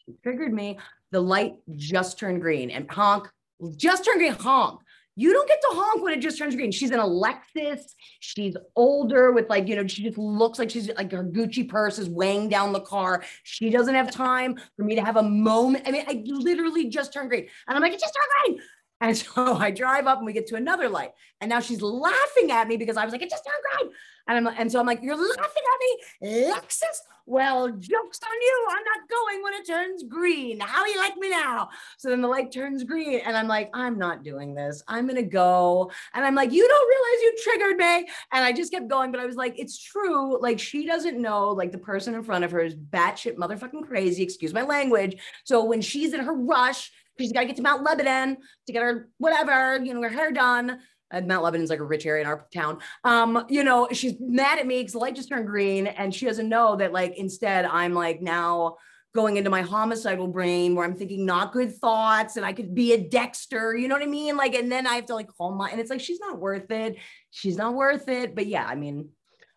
She 0.06 0.14
triggered 0.22 0.54
me 0.54 0.78
the 1.12 1.20
light 1.20 1.56
just 1.76 2.20
turned 2.20 2.42
green 2.42 2.70
and 2.70 2.90
honk, 2.90 3.30
just 3.76 4.06
turned 4.06 4.20
green, 4.20 4.34
honk. 4.34 4.82
You 5.16 5.34
don't 5.34 5.50
get 5.50 5.60
to 5.60 5.68
honk 5.72 6.02
when 6.02 6.14
it 6.14 6.22
just 6.22 6.38
turns 6.38 6.56
green. 6.56 6.72
She's 6.72 6.92
in 6.92 7.00
a 7.00 7.04
Lexus. 7.04 7.82
She's 8.22 8.56
older 8.78 9.34
with 9.34 9.50
like, 9.50 9.68
you 9.68 9.76
know, 9.76 9.86
she 9.86 10.02
just 10.02 10.18
looks 10.18 10.58
like 10.58 10.70
she's 10.70 10.90
like 10.96 11.12
her 11.12 11.26
Gucci 11.26 11.68
purse 11.68 12.00
is 12.00 12.08
weighing 12.08 12.48
down 12.48 12.72
the 12.72 12.80
car. 12.80 13.26
She 13.44 13.70
doesn't 13.70 13.96
have 13.96 14.12
time 14.12 14.58
for 14.78 14.86
me 14.86 14.96
to 14.96 15.02
have 15.02 15.18
a 15.18 15.24
moment. 15.24 15.86
I 15.86 15.92
mean, 15.92 16.06
I 16.08 16.24
literally 16.26 16.88
just 16.88 17.12
turned 17.12 17.30
green. 17.30 17.48
And 17.68 17.76
I'm 17.76 17.82
like, 17.82 17.92
it 17.92 18.00
just 18.00 18.16
turned 18.16 18.56
green. 18.56 18.66
And 19.02 19.18
so 19.18 19.56
I 19.58 19.72
drive 19.72 20.08
up 20.08 20.18
and 20.18 20.26
we 20.26 20.34
get 20.34 20.48
to 20.48 20.56
another 20.56 20.90
light. 20.90 21.12
And 21.42 21.50
now 21.50 21.60
she's 21.60 21.82
laughing 21.82 22.52
at 22.52 22.68
me 22.68 22.78
because 22.78 22.98
I 22.98 23.06
was 23.06 23.12
like, 23.12 23.22
it 23.22 23.30
just 23.30 23.46
turned 23.46 23.88
green. 23.88 23.96
And 24.28 24.48
I'm 24.48 24.56
and 24.60 24.72
so 24.72 24.80
I'm 24.80 24.86
like, 24.86 25.02
you're 25.02 25.16
laughing 25.16 25.38
at 25.42 26.28
me, 26.28 26.52
Lexus. 26.52 27.00
Well, 27.26 27.70
joke's 27.70 28.20
on 28.24 28.42
you. 28.42 28.68
I'm 28.70 28.84
not 28.84 29.10
going 29.10 29.44
when 29.44 29.54
it 29.54 29.66
turns 29.66 30.04
green. 30.04 30.60
How 30.60 30.84
do 30.86 30.92
you 30.92 30.98
like 30.98 31.18
me 31.18 31.30
now? 31.32 31.70
So 31.98 32.10
then 32.10 32.22
the 32.22 32.28
light 32.28 32.52
turns 32.52 32.84
green, 32.84 33.22
and 33.26 33.36
I'm 33.36 33.48
like, 33.48 33.72
I'm 33.74 33.98
not 33.98 34.24
doing 34.24 34.54
this. 34.54 34.84
I'm 34.88 35.08
gonna 35.08 35.24
go. 35.24 35.92
And 36.14 36.24
I'm 36.24 36.36
like, 36.36 36.52
you 36.52 36.68
don't 36.68 36.90
realize 36.90 37.22
you 37.24 37.36
triggered 37.44 37.78
me. 37.78 38.10
And 38.32 38.46
I 38.46 38.52
just 38.52 38.72
kept 38.72 38.88
going, 38.88 39.12
but 39.12 39.20
I 39.20 39.26
was 39.26 39.36
like, 39.36 39.58
it's 39.58 39.82
true. 39.82 40.40
Like 40.40 40.60
she 40.60 40.86
doesn't 40.86 41.20
know, 41.20 41.50
like 41.50 41.72
the 41.72 41.80
person 41.80 42.14
in 42.14 42.24
front 42.24 42.44
of 42.44 42.52
her 42.52 42.62
is 42.62 42.76
batshit 42.76 43.36
motherfucking 43.36 43.88
crazy. 43.88 44.22
Excuse 44.22 44.54
my 44.54 44.64
language. 44.64 45.18
So 45.44 45.64
when 45.64 45.82
she's 45.82 46.14
in 46.14 46.20
her 46.20 46.34
rush, 46.34 46.92
she's 47.20 47.34
got 47.34 47.42
to 47.42 47.46
get 47.46 47.56
to 47.58 47.62
Mount 47.62 47.84
Lebanon 47.84 48.38
to 48.68 48.74
get 48.74 48.84
her 48.84 49.10
whatever, 49.18 49.84
you 49.84 49.94
know, 49.94 50.02
her 50.02 50.10
hair 50.10 50.32
done 50.32 50.80
and 51.12 51.28
Mount 51.28 51.44
Lebanon's 51.44 51.70
like 51.70 51.80
a 51.80 51.86
rich 51.86 52.06
area 52.06 52.22
in 52.22 52.28
our 52.28 52.46
town. 52.54 52.80
Um, 53.04 53.46
you 53.50 53.64
know, 53.64 53.88
she's 53.92 54.16
mad 54.20 54.60
at 54.60 54.68
me 54.68 54.80
because 54.80 54.94
the 54.94 55.00
light 55.00 55.16
just 55.16 55.30
turned 55.30 55.48
green, 55.48 55.88
and 55.88 56.14
she 56.14 56.26
doesn't 56.26 56.50
know 56.50 56.76
that 56.76 56.94
like 56.94 57.18
instead 57.18 57.66
I'm 57.66 57.94
like 57.94 58.22
now 58.22 58.78
going 59.16 59.38
into 59.38 59.50
my 59.50 59.62
homicidal 59.62 60.28
brain 60.28 60.76
where 60.76 60.86
I'm 60.86 60.96
thinking 60.96 61.26
not 61.26 61.52
good 61.52 61.76
thoughts 61.76 62.38
and 62.38 62.46
I 62.46 62.54
could 62.54 62.76
be 62.76 62.94
a 62.94 63.02
Dexter, 63.02 63.76
you 63.76 63.88
know 63.88 63.96
what 63.96 64.04
I 64.04 64.08
mean? 64.08 64.38
Like, 64.38 64.54
and 64.54 64.72
then 64.72 64.86
I 64.86 64.94
have 64.94 65.08
to 65.08 65.16
like 65.16 65.28
call 65.28 65.52
my 65.52 65.70
and 65.70 65.80
it's 65.80 65.90
like 65.90 66.02
she's 66.02 66.20
not 66.20 66.40
worth 66.40 66.70
it. 66.70 66.98
She's 67.32 67.58
not 67.58 67.74
worth 67.74 68.08
it. 68.08 68.36
But 68.36 68.46
yeah, 68.46 68.66
I 68.66 68.76
mean, 68.76 69.10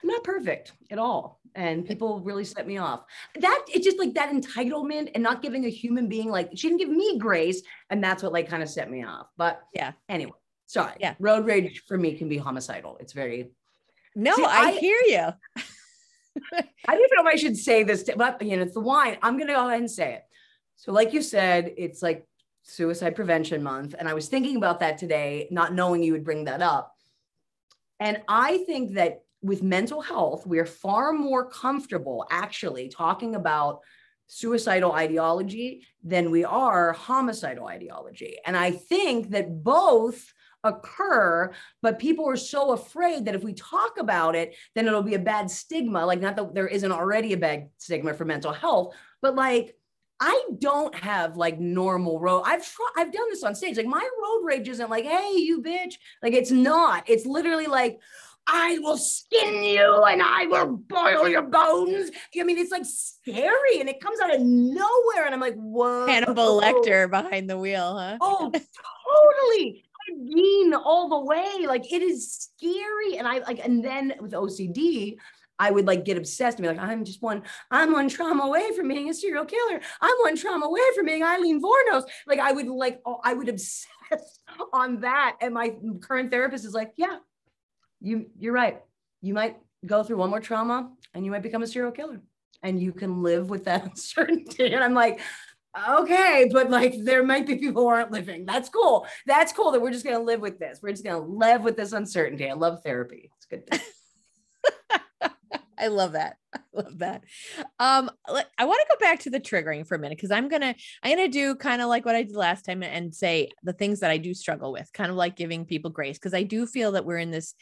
I'm 0.02 0.08
not 0.08 0.24
perfect 0.24 0.72
at 0.90 0.98
all. 0.98 1.38
And 1.54 1.86
people 1.86 2.20
really 2.20 2.44
set 2.44 2.66
me 2.66 2.78
off. 2.78 3.04
That 3.40 3.64
it's 3.68 3.84
just 3.84 3.98
like 3.98 4.14
that 4.14 4.32
entitlement 4.32 5.10
and 5.14 5.22
not 5.22 5.42
giving 5.42 5.66
a 5.66 5.68
human 5.68 6.08
being 6.08 6.30
like 6.30 6.50
she 6.54 6.68
didn't 6.68 6.80
give 6.80 6.88
me 6.88 7.18
grace. 7.18 7.62
And 7.90 8.02
that's 8.02 8.22
what 8.22 8.32
like 8.32 8.48
kind 8.48 8.62
of 8.62 8.68
set 8.68 8.90
me 8.90 9.04
off. 9.04 9.28
But 9.36 9.62
yeah, 9.74 9.92
anyway. 10.08 10.32
Sorry. 10.66 10.94
Yeah. 11.00 11.14
Road 11.18 11.44
rage 11.44 11.82
for 11.86 11.98
me 11.98 12.14
can 12.14 12.30
be 12.30 12.38
homicidal. 12.38 12.96
It's 12.98 13.12
very. 13.12 13.50
No, 14.14 14.34
See, 14.34 14.44
I, 14.44 14.68
I, 14.68 14.72
hear 14.72 14.98
you. 15.06 15.18
I 16.54 16.62
don't 16.86 16.98
even 16.98 17.08
know 17.16 17.28
if 17.28 17.34
I 17.34 17.36
should 17.36 17.56
say 17.58 17.82
this, 17.82 18.04
to, 18.04 18.16
but 18.16 18.40
you 18.40 18.56
know, 18.56 18.62
it's 18.62 18.72
the 18.72 18.80
wine. 18.80 19.18
I'm 19.22 19.36
going 19.36 19.48
to 19.48 19.54
go 19.54 19.66
ahead 19.66 19.80
and 19.80 19.90
say 19.90 20.14
it. 20.14 20.22
So, 20.76 20.92
like 20.92 21.12
you 21.12 21.20
said, 21.20 21.74
it's 21.76 22.02
like 22.02 22.26
Suicide 22.62 23.14
Prevention 23.14 23.62
Month. 23.62 23.94
And 23.98 24.08
I 24.08 24.14
was 24.14 24.28
thinking 24.28 24.56
about 24.56 24.80
that 24.80 24.96
today, 24.98 25.48
not 25.50 25.74
knowing 25.74 26.02
you 26.02 26.12
would 26.12 26.24
bring 26.24 26.44
that 26.44 26.62
up. 26.62 26.94
And 28.00 28.22
I 28.26 28.64
think 28.64 28.94
that 28.94 29.22
with 29.42 29.62
mental 29.62 30.00
health, 30.00 30.46
we're 30.46 30.66
far 30.66 31.12
more 31.12 31.48
comfortable 31.50 32.26
actually 32.30 32.88
talking 32.88 33.34
about 33.34 33.80
suicidal 34.28 34.92
ideology 34.92 35.86
than 36.02 36.30
we 36.30 36.44
are 36.44 36.92
homicidal 36.92 37.66
ideology. 37.66 38.36
And 38.46 38.56
I 38.56 38.70
think 38.70 39.30
that 39.30 39.62
both 39.62 40.32
occur, 40.64 41.52
but 41.82 41.98
people 41.98 42.28
are 42.28 42.36
so 42.36 42.70
afraid 42.70 43.24
that 43.24 43.34
if 43.34 43.42
we 43.42 43.52
talk 43.52 43.98
about 43.98 44.36
it, 44.36 44.54
then 44.74 44.86
it'll 44.86 45.02
be 45.02 45.14
a 45.14 45.18
bad 45.18 45.50
stigma. 45.50 46.06
Like, 46.06 46.20
not 46.20 46.36
that 46.36 46.54
there 46.54 46.68
isn't 46.68 46.92
already 46.92 47.32
a 47.32 47.36
bad 47.36 47.68
stigma 47.78 48.14
for 48.14 48.24
mental 48.24 48.52
health, 48.52 48.94
but 49.20 49.34
like, 49.34 49.76
I 50.20 50.44
don't 50.60 50.94
have 50.94 51.36
like 51.36 51.58
normal 51.58 52.20
road. 52.20 52.44
I've 52.46 52.64
tried, 52.64 52.92
I've 52.96 53.12
done 53.12 53.28
this 53.28 53.42
on 53.42 53.56
stage. 53.56 53.76
Like 53.76 53.86
my 53.86 54.08
road 54.22 54.44
rage 54.44 54.68
isn't 54.68 54.88
like, 54.88 55.04
hey, 55.04 55.32
you 55.34 55.60
bitch. 55.62 55.94
Like 56.22 56.32
it's 56.32 56.52
not. 56.52 57.02
It's 57.08 57.26
literally 57.26 57.66
like, 57.66 57.98
I 58.46 58.78
will 58.80 58.96
skin 58.96 59.62
you 59.62 60.04
and 60.04 60.22
I 60.22 60.46
will 60.46 60.76
boil 60.76 61.28
your 61.28 61.42
bones. 61.42 62.10
I 62.38 62.42
mean, 62.42 62.58
it's 62.58 62.72
like 62.72 62.84
scary 62.84 63.80
and 63.80 63.88
it 63.88 64.00
comes 64.00 64.20
out 64.20 64.34
of 64.34 64.40
nowhere. 64.40 65.24
And 65.24 65.34
I'm 65.34 65.40
like, 65.40 65.54
whoa. 65.54 66.06
Hannibal 66.06 66.60
Lecter 66.60 67.10
behind 67.10 67.48
the 67.48 67.58
wheel, 67.58 67.96
huh? 67.96 68.18
Oh, 68.20 68.50
totally. 68.50 69.84
I 70.10 70.14
Dean 70.34 70.74
all 70.74 71.08
the 71.08 71.20
way. 71.20 71.66
Like 71.66 71.92
it 71.92 72.02
is 72.02 72.50
scary. 72.58 73.16
And 73.16 73.28
I 73.28 73.38
like, 73.38 73.60
and 73.64 73.84
then 73.84 74.14
with 74.20 74.32
OCD, 74.32 75.16
I 75.58 75.70
would 75.70 75.86
like 75.86 76.04
get 76.04 76.16
obsessed 76.16 76.58
and 76.58 76.64
be 76.64 76.74
like, 76.74 76.84
I'm 76.84 77.04
just 77.04 77.22
one, 77.22 77.42
I'm 77.70 77.92
one 77.92 78.08
trauma 78.08 78.44
away 78.44 78.72
from 78.76 78.88
being 78.88 79.08
a 79.08 79.14
serial 79.14 79.44
killer. 79.44 79.80
I'm 80.00 80.16
one 80.22 80.36
trauma 80.36 80.66
away 80.66 80.80
from 80.96 81.06
being 81.06 81.22
Aileen 81.22 81.62
Wuornos. 81.62 82.02
Like 82.26 82.40
I 82.40 82.50
would 82.50 82.66
like, 82.66 83.00
oh, 83.06 83.20
I 83.22 83.34
would 83.34 83.48
obsess 83.48 83.86
on 84.72 85.02
that. 85.02 85.36
And 85.40 85.54
my 85.54 85.74
current 86.00 86.32
therapist 86.32 86.64
is 86.64 86.74
like, 86.74 86.92
yeah, 86.96 87.18
you 88.02 88.26
you're 88.38 88.52
right. 88.52 88.82
You 89.20 89.34
might 89.34 89.56
go 89.86 90.02
through 90.02 90.18
one 90.18 90.30
more 90.30 90.40
trauma 90.40 90.90
and 91.14 91.24
you 91.24 91.30
might 91.30 91.42
become 91.42 91.62
a 91.62 91.66
serial 91.66 91.92
killer. 91.92 92.20
And 92.62 92.80
you 92.80 92.92
can 92.92 93.22
live 93.22 93.50
with 93.50 93.64
that 93.64 93.84
uncertainty. 93.90 94.72
And 94.72 94.84
I'm 94.84 94.94
like, 94.94 95.20
okay, 95.88 96.48
but 96.52 96.70
like 96.70 96.94
there 97.02 97.24
might 97.24 97.46
be 97.46 97.56
people 97.56 97.82
who 97.82 97.88
aren't 97.88 98.10
living. 98.10 98.44
That's 98.44 98.68
cool. 98.68 99.06
That's 99.26 99.52
cool 99.52 99.70
that 99.72 99.80
we're 99.80 99.92
just 99.92 100.04
gonna 100.04 100.20
live 100.20 100.40
with 100.40 100.58
this. 100.58 100.80
We're 100.82 100.90
just 100.90 101.04
gonna 101.04 101.24
live 101.24 101.62
with 101.62 101.76
this 101.76 101.92
uncertainty. 101.92 102.48
I 102.48 102.54
love 102.54 102.82
therapy. 102.82 103.30
It's 103.36 103.46
good. 103.46 103.68
I 105.82 105.88
love 105.88 106.12
that. 106.12 106.36
I 106.54 106.60
love 106.72 106.98
that. 106.98 107.24
Um, 107.80 108.08
I 108.28 108.64
want 108.64 108.80
to 108.88 108.96
go 108.96 108.96
back 109.00 109.18
to 109.20 109.30
the 109.30 109.40
triggering 109.40 109.86
for 109.86 109.96
a 109.96 109.98
minute 109.98 110.16
because 110.16 110.30
I'm 110.30 110.48
gonna 110.48 110.74
I'm 111.02 111.16
gonna 111.16 111.28
do 111.28 111.56
kind 111.56 111.82
of 111.82 111.88
like 111.88 112.04
what 112.04 112.14
I 112.14 112.22
did 112.22 112.36
last 112.36 112.64
time 112.64 112.82
and 112.84 113.12
say 113.12 113.48
the 113.64 113.72
things 113.72 114.00
that 114.00 114.10
I 114.10 114.18
do 114.18 114.32
struggle 114.32 114.72
with, 114.72 114.92
kind 114.92 115.10
of 115.10 115.16
like 115.16 115.34
giving 115.34 115.64
people 115.64 115.90
grace 115.90 116.18
because 116.18 116.34
I 116.34 116.44
do 116.44 116.66
feel 116.66 116.92
that 116.92 117.04
we're 117.04 117.18
in 117.18 117.32
this 117.32 117.54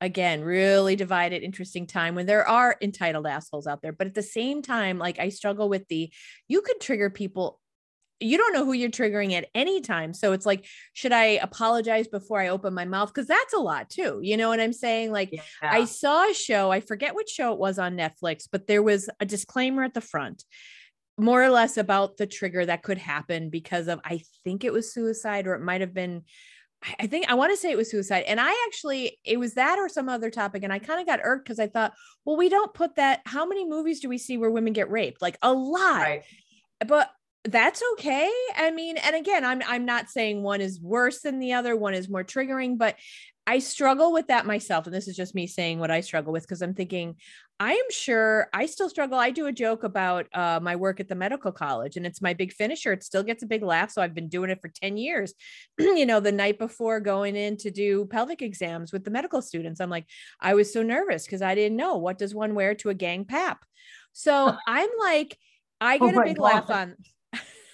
again 0.00 0.42
really 0.42 0.96
divided 0.96 1.42
interesting 1.42 1.86
time 1.86 2.14
when 2.14 2.26
there 2.26 2.46
are 2.46 2.76
entitled 2.80 3.26
assholes 3.26 3.66
out 3.66 3.82
there 3.82 3.92
but 3.92 4.06
at 4.06 4.14
the 4.14 4.22
same 4.22 4.62
time 4.62 4.98
like 4.98 5.18
i 5.18 5.28
struggle 5.28 5.68
with 5.68 5.86
the 5.88 6.10
you 6.46 6.60
could 6.62 6.80
trigger 6.80 7.10
people 7.10 7.60
you 8.20 8.36
don't 8.36 8.52
know 8.52 8.64
who 8.64 8.72
you're 8.72 8.90
triggering 8.90 9.32
at 9.32 9.48
any 9.54 9.80
time 9.80 10.12
so 10.12 10.32
it's 10.32 10.46
like 10.46 10.64
should 10.92 11.12
i 11.12 11.24
apologize 11.24 12.08
before 12.08 12.40
i 12.40 12.48
open 12.48 12.74
my 12.74 12.84
mouth 12.84 13.08
because 13.08 13.26
that's 13.26 13.54
a 13.54 13.58
lot 13.58 13.88
too 13.88 14.18
you 14.22 14.36
know 14.36 14.48
what 14.48 14.60
i'm 14.60 14.72
saying 14.72 15.12
like 15.12 15.30
yeah. 15.32 15.40
i 15.62 15.84
saw 15.84 16.28
a 16.28 16.34
show 16.34 16.70
i 16.70 16.80
forget 16.80 17.14
which 17.14 17.28
show 17.28 17.52
it 17.52 17.58
was 17.58 17.78
on 17.78 17.96
netflix 17.96 18.48
but 18.50 18.66
there 18.66 18.82
was 18.82 19.08
a 19.20 19.26
disclaimer 19.26 19.82
at 19.82 19.94
the 19.94 20.00
front 20.00 20.44
more 21.16 21.42
or 21.42 21.50
less 21.50 21.76
about 21.76 22.16
the 22.16 22.26
trigger 22.26 22.64
that 22.64 22.82
could 22.82 22.98
happen 22.98 23.50
because 23.50 23.88
of 23.88 24.00
i 24.04 24.20
think 24.44 24.64
it 24.64 24.72
was 24.72 24.92
suicide 24.92 25.46
or 25.46 25.54
it 25.54 25.62
might 25.62 25.80
have 25.80 25.94
been 25.94 26.22
I 26.98 27.06
think 27.06 27.28
I 27.28 27.34
want 27.34 27.52
to 27.52 27.56
say 27.56 27.70
it 27.70 27.76
was 27.76 27.90
suicide. 27.90 28.24
And 28.28 28.40
I 28.40 28.54
actually, 28.66 29.18
it 29.24 29.38
was 29.38 29.54
that 29.54 29.78
or 29.78 29.88
some 29.88 30.08
other 30.08 30.30
topic. 30.30 30.62
And 30.62 30.72
I 30.72 30.78
kind 30.78 31.00
of 31.00 31.06
got 31.06 31.20
irked 31.22 31.44
because 31.44 31.58
I 31.58 31.66
thought, 31.66 31.92
well, 32.24 32.36
we 32.36 32.48
don't 32.48 32.72
put 32.72 32.96
that. 32.96 33.20
How 33.26 33.46
many 33.46 33.68
movies 33.68 34.00
do 34.00 34.08
we 34.08 34.18
see 34.18 34.38
where 34.38 34.50
women 34.50 34.72
get 34.72 34.90
raped? 34.90 35.20
Like 35.20 35.38
a 35.42 35.52
lot. 35.52 36.02
Right. 36.02 36.22
But 36.86 37.10
that's 37.44 37.82
okay. 37.94 38.30
I 38.56 38.70
mean, 38.70 38.96
and 38.96 39.16
again, 39.16 39.44
I'm 39.44 39.62
I'm 39.66 39.84
not 39.84 40.10
saying 40.10 40.42
one 40.42 40.60
is 40.60 40.80
worse 40.80 41.20
than 41.20 41.38
the 41.38 41.54
other, 41.54 41.76
one 41.76 41.94
is 41.94 42.08
more 42.08 42.24
triggering, 42.24 42.78
but 42.78 42.96
I 43.48 43.60
struggle 43.60 44.12
with 44.12 44.26
that 44.26 44.44
myself. 44.44 44.84
And 44.86 44.94
this 44.94 45.08
is 45.08 45.16
just 45.16 45.34
me 45.34 45.46
saying 45.46 45.78
what 45.78 45.90
I 45.90 46.02
struggle 46.02 46.34
with 46.34 46.42
because 46.42 46.60
I'm 46.60 46.74
thinking, 46.74 47.14
I 47.58 47.72
am 47.72 47.90
sure 47.90 48.48
I 48.52 48.66
still 48.66 48.90
struggle. 48.90 49.18
I 49.18 49.30
do 49.30 49.46
a 49.46 49.52
joke 49.52 49.84
about 49.84 50.26
uh, 50.34 50.60
my 50.62 50.76
work 50.76 51.00
at 51.00 51.08
the 51.08 51.14
medical 51.14 51.50
college, 51.50 51.96
and 51.96 52.04
it's 52.04 52.20
my 52.20 52.34
big 52.34 52.52
finisher. 52.52 52.92
It 52.92 53.02
still 53.02 53.22
gets 53.22 53.42
a 53.42 53.46
big 53.46 53.62
laugh. 53.62 53.90
So 53.90 54.02
I've 54.02 54.12
been 54.12 54.28
doing 54.28 54.50
it 54.50 54.60
for 54.60 54.68
10 54.68 54.98
years. 54.98 55.32
you 55.78 56.04
know, 56.04 56.20
the 56.20 56.30
night 56.30 56.58
before 56.58 57.00
going 57.00 57.36
in 57.36 57.56
to 57.56 57.70
do 57.70 58.04
pelvic 58.04 58.42
exams 58.42 58.92
with 58.92 59.04
the 59.04 59.10
medical 59.10 59.40
students, 59.40 59.80
I'm 59.80 59.88
like, 59.88 60.04
I 60.38 60.52
was 60.52 60.70
so 60.70 60.82
nervous 60.82 61.24
because 61.24 61.40
I 61.40 61.54
didn't 61.54 61.78
know 61.78 61.96
what 61.96 62.18
does 62.18 62.34
one 62.34 62.54
wear 62.54 62.74
to 62.74 62.90
a 62.90 62.94
gang 62.94 63.24
pap. 63.24 63.64
So 64.12 64.54
I'm 64.66 64.90
like, 65.00 65.38
I 65.80 65.96
oh 65.98 66.06
get 66.06 66.16
oh 66.16 66.20
a 66.20 66.24
big 66.24 66.36
God. 66.36 66.44
laugh 66.44 66.70
on 66.70 66.96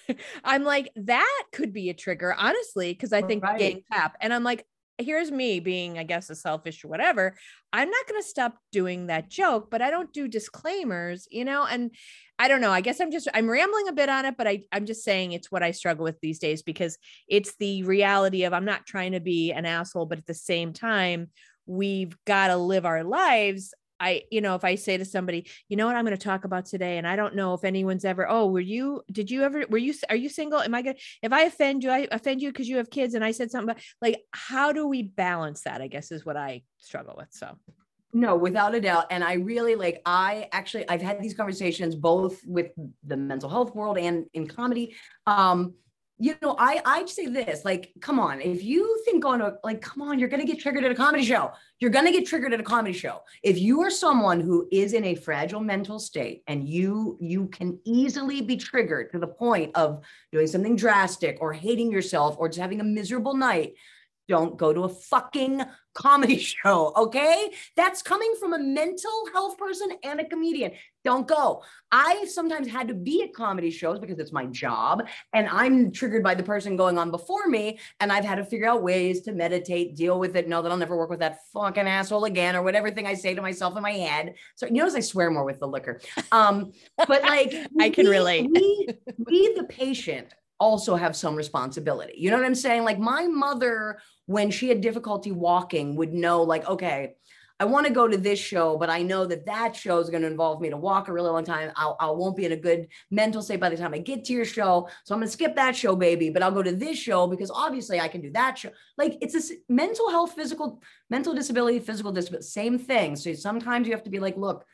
I'm 0.45 0.63
like, 0.63 0.91
that 0.97 1.43
could 1.53 1.73
be 1.73 1.91
a 1.91 1.95
trigger, 1.95 2.33
honestly, 2.39 2.93
because 2.93 3.13
I 3.13 3.23
think 3.23 3.43
right. 3.43 3.59
gang 3.59 3.83
pap. 3.91 4.17
And 4.21 4.33
I'm 4.33 4.45
like, 4.45 4.65
here's 4.99 5.31
me 5.31 5.61
being, 5.61 5.99
I 5.99 6.05
guess, 6.05 6.31
a 6.31 6.35
selfish 6.35 6.85
or 6.85 6.89
whatever. 6.89 7.37
I'm 7.73 7.91
not 7.91 8.07
going 8.09 8.21
to 8.21 8.29
stop 8.29 8.57
doing 8.73 9.07
that 9.07 9.29
joke, 9.29 9.71
but 9.71 9.83
I 9.83 9.91
don't 9.91 10.13
do 10.13 10.29
disclaimers, 10.29 11.27
you 11.31 11.45
know? 11.45 11.67
And 11.67 11.91
I 12.39 12.49
don't 12.49 12.61
know. 12.61 12.71
I 12.71 12.81
guess 12.81 13.01
I'm 13.01 13.11
just, 13.11 13.29
I'm 13.35 13.51
rambling 13.51 13.89
a 13.89 13.93
bit 13.93 14.09
on 14.09 14.25
it, 14.25 14.37
but 14.37 14.47
I, 14.47 14.63
I'm 14.73 14.87
just 14.87 15.05
saying 15.05 15.33
it's 15.33 15.51
what 15.51 15.63
I 15.63 15.73
struggle 15.73 16.05
with 16.05 16.21
these 16.21 16.39
days 16.39 16.63
because 16.63 16.99
it's 17.29 17.57
the 17.57 17.83
reality 17.85 18.45
of 18.45 18.53
I'm 18.53 18.65
not 18.65 18.87
trying 18.87 19.13
to 19.13 19.21
be 19.21 19.53
an 19.53 19.67
asshole, 19.67 20.07
but 20.07 20.19
at 20.19 20.27
the 20.27 20.35
same 20.35 20.73
time, 20.73 21.31
we've 21.67 22.17
got 22.27 22.49
to 22.49 22.57
live 22.57 22.85
our 22.85 23.05
lives 23.05 23.73
I, 24.01 24.23
you 24.31 24.41
know, 24.41 24.55
if 24.55 24.65
I 24.65 24.75
say 24.75 24.97
to 24.97 25.05
somebody, 25.05 25.47
you 25.69 25.77
know 25.77 25.87
what 25.87 25.97
I'm 25.97 26.05
going 26.05 26.17
to 26.17 26.23
talk 26.23 26.45
about 26.45 26.67
today, 26.67 26.99
and 26.99 27.07
I 27.07 27.17
don't 27.17 27.35
know 27.35 27.55
if 27.55 27.65
anyone's 27.65 28.05
ever, 28.05 28.29
oh, 28.29 28.47
were 28.47 28.61
you, 28.61 29.03
did 29.11 29.31
you 29.31 29.43
ever, 29.43 29.65
were 29.69 29.79
you, 29.79 29.95
are 30.11 30.17
you 30.17 30.29
single? 30.29 30.61
Am 30.61 30.75
I 30.75 30.83
going 30.83 30.97
to, 30.97 31.03
if 31.23 31.33
I 31.33 31.43
offend 31.43 31.85
you, 31.85 31.91
I 31.91 32.09
offend 32.11 32.43
you 32.43 32.51
because 32.51 32.69
you 32.69 32.79
have 32.79 32.91
kids 32.91 33.15
and 33.15 33.25
I 33.25 33.31
said 33.31 33.51
something, 33.51 33.71
about, 33.71 33.83
like, 34.03 34.23
how 34.33 34.73
do 34.73 34.87
we 34.87 35.03
balance 35.03 35.63
that? 35.63 35.81
I 35.81 35.87
guess 35.87 36.11
is 36.11 36.27
what 36.27 36.37
I 36.37 36.63
struggle 36.79 37.15
with. 37.17 37.29
So. 37.31 37.57
No, 38.13 38.37
without 38.37 38.77
a 38.77 38.81
doubt. 38.81 39.07
And 39.11 39.25
I 39.25 39.35
really 39.35 39.75
like, 39.75 40.01
I 40.07 40.49
actually, 40.53 40.89
I've 40.89 41.03
had 41.03 41.21
these 41.21 41.35
conversations 41.35 41.97
both 41.97 42.41
with 42.47 42.71
the 43.05 43.17
mental 43.17 43.49
health 43.49 43.75
world 43.75 43.99
and 43.99 44.27
in 44.35 44.47
comedy. 44.47 44.95
Um, 45.27 45.75
you 46.19 46.37
know, 46.43 46.55
I 46.59 46.81
I'd 46.85 47.09
say 47.09 47.27
this, 47.27 47.65
like, 47.65 47.93
come 48.01 48.21
on, 48.21 48.41
if 48.41 48.63
you 48.63 49.03
think 49.05 49.25
on 49.25 49.41
to 49.41 49.57
like, 49.65 49.81
come 49.81 50.01
on, 50.01 50.19
you're 50.19 50.29
gonna 50.29 50.45
get 50.45 50.61
triggered 50.61 50.85
at 50.85 50.93
a 50.93 50.95
comedy 50.95 51.25
show. 51.25 51.51
You're 51.81 51.91
gonna 51.91 52.13
get 52.13 52.27
triggered 52.27 52.55
at 52.55 52.61
a 52.61 52.65
comedy 52.65 52.97
show. 52.97 53.23
If 53.43 53.59
you 53.59 53.83
are 53.83 53.91
someone 53.91 54.41
who 54.41 54.69
is 54.71 54.93
in 54.93 55.05
a 55.05 55.17
fragile 55.17 55.61
mental 55.61 55.99
state 55.99 56.45
and 56.47 56.69
you 56.69 57.19
you 57.21 57.49
can 57.49 57.81
easily 57.85 58.43
be 58.43 58.57
triggered 58.57 59.11
to 59.11 59.19
the 59.19 59.27
point 59.27 59.73
of 59.75 60.05
doing 60.31 60.47
something 60.47 60.77
drastic 60.77 61.39
or 61.41 61.53
hating 61.53 61.91
yourself 61.91 62.37
or 62.39 62.49
just 62.49 62.61
having 62.61 62.81
a 62.81 62.85
miserable 62.85 63.35
night, 63.35 63.75
don't 64.29 64.57
go 64.57 64.73
to 64.73 64.85
a 64.85 64.89
fucking 64.89 65.63
comedy 65.95 66.39
show, 66.39 66.93
okay? 66.97 67.51
That's 67.77 68.03
coming 68.03 68.35
from 68.39 68.53
a 68.53 68.59
mental 68.59 69.29
health 69.33 69.57
person 69.59 69.89
and 70.03 70.21
a 70.21 70.25
comedian. 70.25 70.73
Don't 71.05 71.29
go. 71.29 71.63
I 71.93 72.25
sometimes 72.25 72.67
had 72.67 72.89
to 72.89 72.95
be 72.95 73.23
at 73.23 73.35
comedy 73.35 73.71
shows 73.71 73.99
because 73.99 74.19
it's 74.19 74.33
my 74.33 74.47
job 74.47 75.07
and 75.35 75.47
I'm 75.49 75.93
triggered 75.93 76.23
by 76.23 76.35
the 76.35 76.43
person 76.43 76.77
going 76.77 76.99
on 76.99 77.11
before 77.11 77.47
me 77.47 77.79
and 78.01 78.11
I've 78.11 78.25
had 78.25 78.37
to 78.37 78.45
figure 78.45 78.67
out 78.67 78.83
ways 78.83 79.21
to 79.23 79.33
meditate, 79.33 79.97
deal 79.97 80.19
with 80.19 80.35
it, 80.35 80.49
know 80.49 80.63
that 80.63 80.73
I'll 80.73 80.79
never 80.79 80.97
work 80.97 81.11
with 81.11 81.21
that 81.21 81.41
fucking 81.53 81.87
asshole 81.87 82.25
again 82.25 82.57
or 82.57 82.63
whatever 82.63 82.91
thing 82.91 83.07
I 83.07 83.15
say 83.15 83.35
to 83.35 83.43
myself 83.43 83.77
in 83.77 83.83
my 83.83 83.93
head. 83.93 84.35
So 84.55 84.67
you 84.67 84.73
notice 84.73 84.95
I 84.95 85.01
swear 85.01 85.31
more 85.31 85.45
with 85.45 85.61
the 85.61 85.69
liquor. 85.69 86.01
Um 86.33 86.73
but 86.97 87.23
like 87.23 87.55
I 87.81 87.91
can 87.91 88.07
we, 88.07 88.11
relate. 88.11 88.51
we, 88.51 88.89
we 89.19 89.55
the 89.55 89.65
patient 89.65 90.35
also 90.65 90.97
have 90.97 91.15
some 91.15 91.37
responsibility. 91.37 92.15
You 92.17 92.31
know 92.31 92.39
what 92.39 92.47
I'm 92.47 92.55
saying? 92.55 92.85
Like 92.85 92.99
my 92.99 93.27
mother, 93.27 93.99
when 94.25 94.51
she 94.51 94.71
had 94.71 94.81
difficulty 94.81 95.31
walking, 95.31 95.95
would 95.97 96.15
know, 96.15 96.43
like, 96.43 96.67
okay, 96.67 97.17
I 97.61 97.67
want 97.67 97.87
to 97.87 97.93
go 97.93 98.09
to 98.09 98.17
this 98.17 98.39
show, 98.39 98.79
but 98.79 98.91
I 98.91 99.03
know 99.03 99.27
that 99.27 99.45
that 99.47 99.77
show 99.77 99.99
is 99.99 100.11
going 100.11 100.23
to 100.23 100.29
involve 100.29 100.63
me 100.63 100.71
to 100.71 100.77
walk 100.77 101.07
a 101.07 101.13
really 101.13 101.29
long 101.29 101.45
time. 101.45 101.71
I'll, 101.77 101.97
I 102.01 102.11
won't 102.11 102.35
be 102.35 102.47
in 102.47 102.53
a 102.53 102.57
good 102.57 102.89
mental 103.11 103.43
state 103.43 103.61
by 103.61 103.69
the 103.69 103.77
time 103.77 103.95
I 103.95 103.99
get 103.99 104.25
to 104.25 104.33
your 104.33 104.47
show. 104.47 104.89
So 105.05 105.15
I'm 105.15 105.21
going 105.21 105.29
to 105.29 105.33
skip 105.33 105.55
that 105.57 105.77
show, 105.77 105.95
baby, 105.95 106.31
but 106.31 106.43
I'll 106.43 106.51
go 106.51 106.63
to 106.63 106.73
this 106.73 106.99
show 106.99 107.27
because 107.27 107.51
obviously 107.51 108.01
I 108.01 108.09
can 108.09 108.23
do 108.23 108.33
that 108.33 108.59
show. 108.59 108.71
Like 108.97 109.19
it's 109.21 109.35
this 109.35 109.53
mental 109.69 110.11
health, 110.11 110.33
physical, 110.33 110.83
mental 111.11 111.35
disability, 111.35 111.79
physical 111.79 112.11
disability, 112.11 112.47
same 112.47 112.79
thing. 112.79 113.17
So 113.17 113.35
sometimes 113.35 113.87
you 113.87 113.93
have 113.93 114.05
to 114.05 114.11
be 114.11 114.19
like, 114.19 114.37
look, 114.37 114.65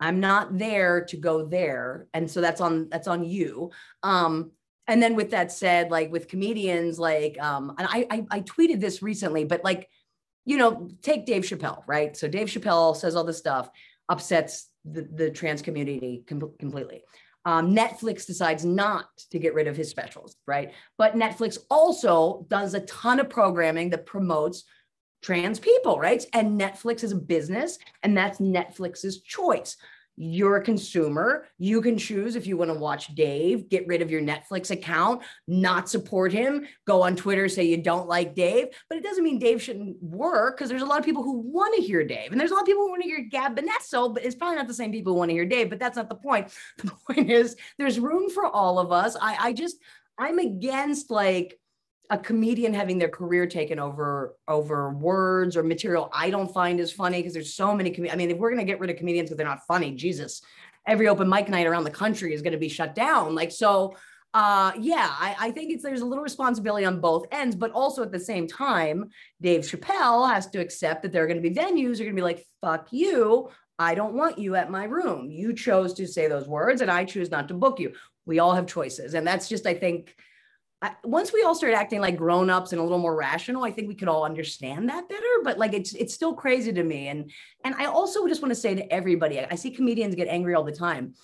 I'm 0.00 0.20
not 0.20 0.58
there 0.58 1.04
to 1.10 1.16
go 1.16 1.46
there. 1.46 2.08
And 2.14 2.30
so 2.30 2.40
that's 2.40 2.60
on, 2.60 2.88
that's 2.88 3.08
on 3.08 3.24
you. 3.24 3.70
Um, 4.02 4.52
and 4.88 5.02
then 5.02 5.14
with 5.14 5.30
that 5.30 5.52
said, 5.52 5.90
like 5.90 6.10
with 6.10 6.28
comedians, 6.28 6.98
like, 6.98 7.40
um, 7.40 7.74
and 7.78 7.86
I, 7.90 8.06
I, 8.10 8.26
I 8.30 8.40
tweeted 8.40 8.80
this 8.80 9.02
recently, 9.02 9.44
but 9.44 9.62
like, 9.62 9.88
you 10.46 10.56
know, 10.56 10.88
take 11.02 11.26
Dave 11.26 11.42
Chappelle, 11.42 11.82
right? 11.86 12.16
So 12.16 12.26
Dave 12.26 12.48
Chappelle 12.48 12.96
says 12.96 13.14
all 13.14 13.24
this 13.24 13.36
stuff, 13.36 13.68
upsets 14.08 14.70
the, 14.86 15.02
the 15.02 15.30
trans 15.30 15.60
community 15.60 16.24
com- 16.26 16.54
completely. 16.58 17.02
Um, 17.44 17.74
Netflix 17.74 18.26
decides 18.26 18.64
not 18.64 19.06
to 19.30 19.38
get 19.38 19.54
rid 19.54 19.66
of 19.66 19.76
his 19.76 19.90
specials, 19.90 20.36
right? 20.46 20.72
But 20.96 21.14
Netflix 21.14 21.58
also 21.70 22.46
does 22.48 22.72
a 22.72 22.80
ton 22.80 23.20
of 23.20 23.28
programming 23.28 23.90
that 23.90 24.06
promotes 24.06 24.64
trans 25.22 25.58
people, 25.58 25.98
right? 25.98 26.24
And 26.32 26.58
Netflix 26.58 27.04
is 27.04 27.12
a 27.12 27.16
business, 27.16 27.78
and 28.02 28.16
that's 28.16 28.38
Netflix's 28.38 29.20
choice 29.20 29.76
you're 30.20 30.56
a 30.56 30.62
consumer. 30.62 31.46
You 31.58 31.80
can 31.80 31.96
choose 31.96 32.34
if 32.34 32.46
you 32.46 32.56
want 32.56 32.72
to 32.72 32.78
watch 32.78 33.14
Dave, 33.14 33.68
get 33.68 33.86
rid 33.86 34.02
of 34.02 34.10
your 34.10 34.20
Netflix 34.20 34.72
account, 34.72 35.22
not 35.46 35.88
support 35.88 36.32
him, 36.32 36.66
go 36.86 37.02
on 37.02 37.14
Twitter, 37.14 37.48
say 37.48 37.62
you 37.62 37.76
don't 37.76 38.08
like 38.08 38.34
Dave. 38.34 38.66
But 38.88 38.98
it 38.98 39.04
doesn't 39.04 39.22
mean 39.22 39.38
Dave 39.38 39.62
shouldn't 39.62 40.02
work 40.02 40.56
because 40.56 40.68
there's 40.68 40.82
a 40.82 40.86
lot 40.86 40.98
of 40.98 41.04
people 41.04 41.22
who 41.22 41.38
want 41.38 41.76
to 41.76 41.82
hear 41.82 42.04
Dave. 42.04 42.32
And 42.32 42.40
there's 42.40 42.50
a 42.50 42.54
lot 42.54 42.62
of 42.62 42.66
people 42.66 42.82
who 42.82 42.90
want 42.90 43.02
to 43.02 43.08
hear 43.08 43.28
Gab 43.30 43.56
Bonesso, 43.56 44.12
but 44.12 44.24
it's 44.24 44.34
probably 44.34 44.56
not 44.56 44.66
the 44.66 44.74
same 44.74 44.90
people 44.90 45.12
who 45.12 45.20
want 45.20 45.28
to 45.28 45.34
hear 45.34 45.46
Dave. 45.46 45.70
But 45.70 45.78
that's 45.78 45.96
not 45.96 46.08
the 46.08 46.16
point. 46.16 46.48
The 46.78 46.92
point 47.14 47.30
is 47.30 47.56
there's 47.76 48.00
room 48.00 48.30
for 48.30 48.46
all 48.46 48.78
of 48.78 48.92
us. 48.92 49.16
I, 49.20 49.36
I 49.48 49.52
just, 49.52 49.76
I'm 50.18 50.38
against 50.38 51.10
like, 51.10 51.58
a 52.10 52.18
comedian 52.18 52.72
having 52.72 52.98
their 52.98 53.08
career 53.08 53.46
taken 53.46 53.78
over 53.78 54.34
over 54.46 54.90
words 54.90 55.56
or 55.56 55.62
material 55.62 56.08
I 56.12 56.30
don't 56.30 56.52
find 56.52 56.80
as 56.80 56.90
funny 56.90 57.18
because 57.18 57.34
there's 57.34 57.54
so 57.54 57.74
many. 57.74 57.90
Com- 57.90 58.08
I 58.10 58.16
mean, 58.16 58.30
if 58.30 58.38
we're 58.38 58.50
gonna 58.50 58.64
get 58.64 58.80
rid 58.80 58.90
of 58.90 58.96
comedians 58.96 59.28
because 59.28 59.36
they're 59.36 59.46
not 59.46 59.66
funny, 59.66 59.92
Jesus, 59.92 60.42
every 60.86 61.08
open 61.08 61.28
mic 61.28 61.48
night 61.48 61.66
around 61.66 61.84
the 61.84 61.90
country 61.90 62.32
is 62.32 62.42
gonna 62.42 62.58
be 62.58 62.68
shut 62.68 62.94
down. 62.94 63.34
Like 63.34 63.52
so, 63.52 63.94
uh, 64.32 64.72
yeah, 64.78 65.08
I, 65.10 65.36
I 65.38 65.50
think 65.50 65.72
it's 65.72 65.82
there's 65.82 66.00
a 66.00 66.06
little 66.06 66.24
responsibility 66.24 66.86
on 66.86 67.00
both 67.00 67.26
ends, 67.30 67.54
but 67.54 67.72
also 67.72 68.02
at 68.02 68.12
the 68.12 68.20
same 68.20 68.46
time, 68.46 69.10
Dave 69.40 69.62
Chappelle 69.62 70.32
has 70.32 70.46
to 70.48 70.60
accept 70.60 71.02
that 71.02 71.12
there 71.12 71.24
are 71.24 71.28
gonna 71.28 71.40
be 71.40 71.50
venues 71.50 72.00
are 72.00 72.04
gonna 72.04 72.14
be 72.14 72.22
like, 72.22 72.44
fuck 72.62 72.88
you. 72.90 73.50
I 73.78 73.94
don't 73.94 74.14
want 74.14 74.38
you 74.38 74.56
at 74.56 74.72
my 74.72 74.84
room. 74.84 75.30
You 75.30 75.52
chose 75.52 75.94
to 75.94 76.06
say 76.06 76.26
those 76.26 76.48
words, 76.48 76.80
and 76.80 76.90
I 76.90 77.04
choose 77.04 77.30
not 77.30 77.48
to 77.48 77.54
book 77.54 77.78
you. 77.78 77.92
We 78.26 78.38
all 78.38 78.54
have 78.54 78.66
choices, 78.66 79.14
and 79.14 79.26
that's 79.26 79.48
just, 79.48 79.66
I 79.66 79.74
think 79.74 80.16
I, 80.80 80.92
once 81.02 81.32
we 81.32 81.42
all 81.42 81.56
start 81.56 81.74
acting 81.74 82.00
like 82.00 82.16
grown-ups 82.16 82.70
and 82.70 82.80
a 82.80 82.84
little 82.84 82.98
more 82.98 83.16
rational 83.16 83.64
i 83.64 83.70
think 83.70 83.88
we 83.88 83.94
could 83.94 84.08
all 84.08 84.24
understand 84.24 84.88
that 84.88 85.08
better 85.08 85.24
but 85.42 85.58
like 85.58 85.72
it's 85.72 85.92
it's 85.94 86.14
still 86.14 86.34
crazy 86.34 86.72
to 86.72 86.84
me. 86.84 87.08
And 87.08 87.30
and 87.64 87.74
i 87.76 87.86
also 87.86 88.26
just 88.28 88.42
want 88.42 88.50
to 88.50 88.60
say 88.60 88.74
to 88.74 88.92
everybody 88.92 89.40
i 89.40 89.54
see 89.54 89.70
comedians 89.70 90.14
get 90.14 90.28
angry 90.28 90.54
all 90.54 90.64
the 90.64 90.72
time. 90.72 91.14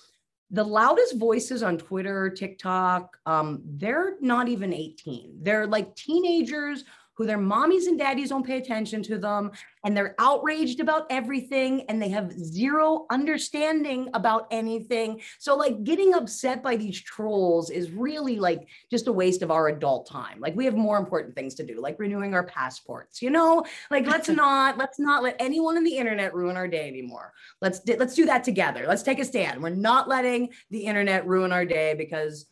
The 0.51 0.63
loudest 0.63 1.17
voices 1.17 1.63
on 1.63 1.77
twitter 1.77 2.29
tiktok 2.29 3.17
um, 3.25 3.61
they're 3.65 4.15
not 4.21 4.47
even 4.47 4.73
18 4.73 5.39
they're 5.41 5.67
like 5.67 5.95
teenagers 5.95 6.83
who 7.15 7.25
their 7.25 7.37
mommies 7.37 7.87
and 7.87 7.97
daddies 7.97 8.29
don't 8.29 8.45
pay 8.45 8.57
attention 8.57 9.01
to 9.03 9.17
them 9.17 9.51
and 9.83 9.95
they're 9.95 10.15
outraged 10.19 10.79
about 10.79 11.05
everything 11.09 11.83
and 11.87 12.01
they 12.01 12.09
have 12.09 12.31
zero 12.31 13.05
understanding 13.09 14.09
about 14.13 14.47
anything. 14.51 15.21
So, 15.39 15.55
like, 15.55 15.83
getting 15.83 16.13
upset 16.13 16.61
by 16.61 16.75
these 16.75 17.01
trolls 17.01 17.69
is 17.69 17.91
really 17.91 18.37
like 18.37 18.67
just 18.91 19.07
a 19.07 19.13
waste 19.13 19.41
of 19.41 19.51
our 19.51 19.69
adult 19.69 20.09
time. 20.09 20.39
Like, 20.39 20.55
we 20.55 20.65
have 20.65 20.75
more 20.75 20.97
important 20.97 21.35
things 21.35 21.55
to 21.55 21.65
do, 21.65 21.79
like 21.79 21.99
renewing 21.99 22.33
our 22.33 22.45
passports, 22.45 23.21
you 23.21 23.29
know? 23.29 23.65
Like, 23.89 24.05
let's 24.07 24.29
not, 24.35 24.77
let's 24.77 24.99
not 24.99 25.23
let 25.23 25.35
anyone 25.39 25.77
on 25.77 25.83
the 25.83 25.97
internet 25.97 26.33
ruin 26.33 26.57
our 26.57 26.67
day 26.67 26.87
anymore. 26.87 27.33
Let's, 27.61 27.81
let's 27.97 28.15
do 28.15 28.25
that 28.25 28.43
together. 28.43 28.85
Let's 28.87 29.03
take 29.03 29.19
a 29.19 29.25
stand. 29.25 29.63
We're 29.63 29.69
not 29.69 30.09
letting 30.09 30.49
the 30.69 30.85
internet 30.85 31.25
ruin 31.25 31.51
our 31.51 31.65
day 31.65 31.93
because 31.93 32.45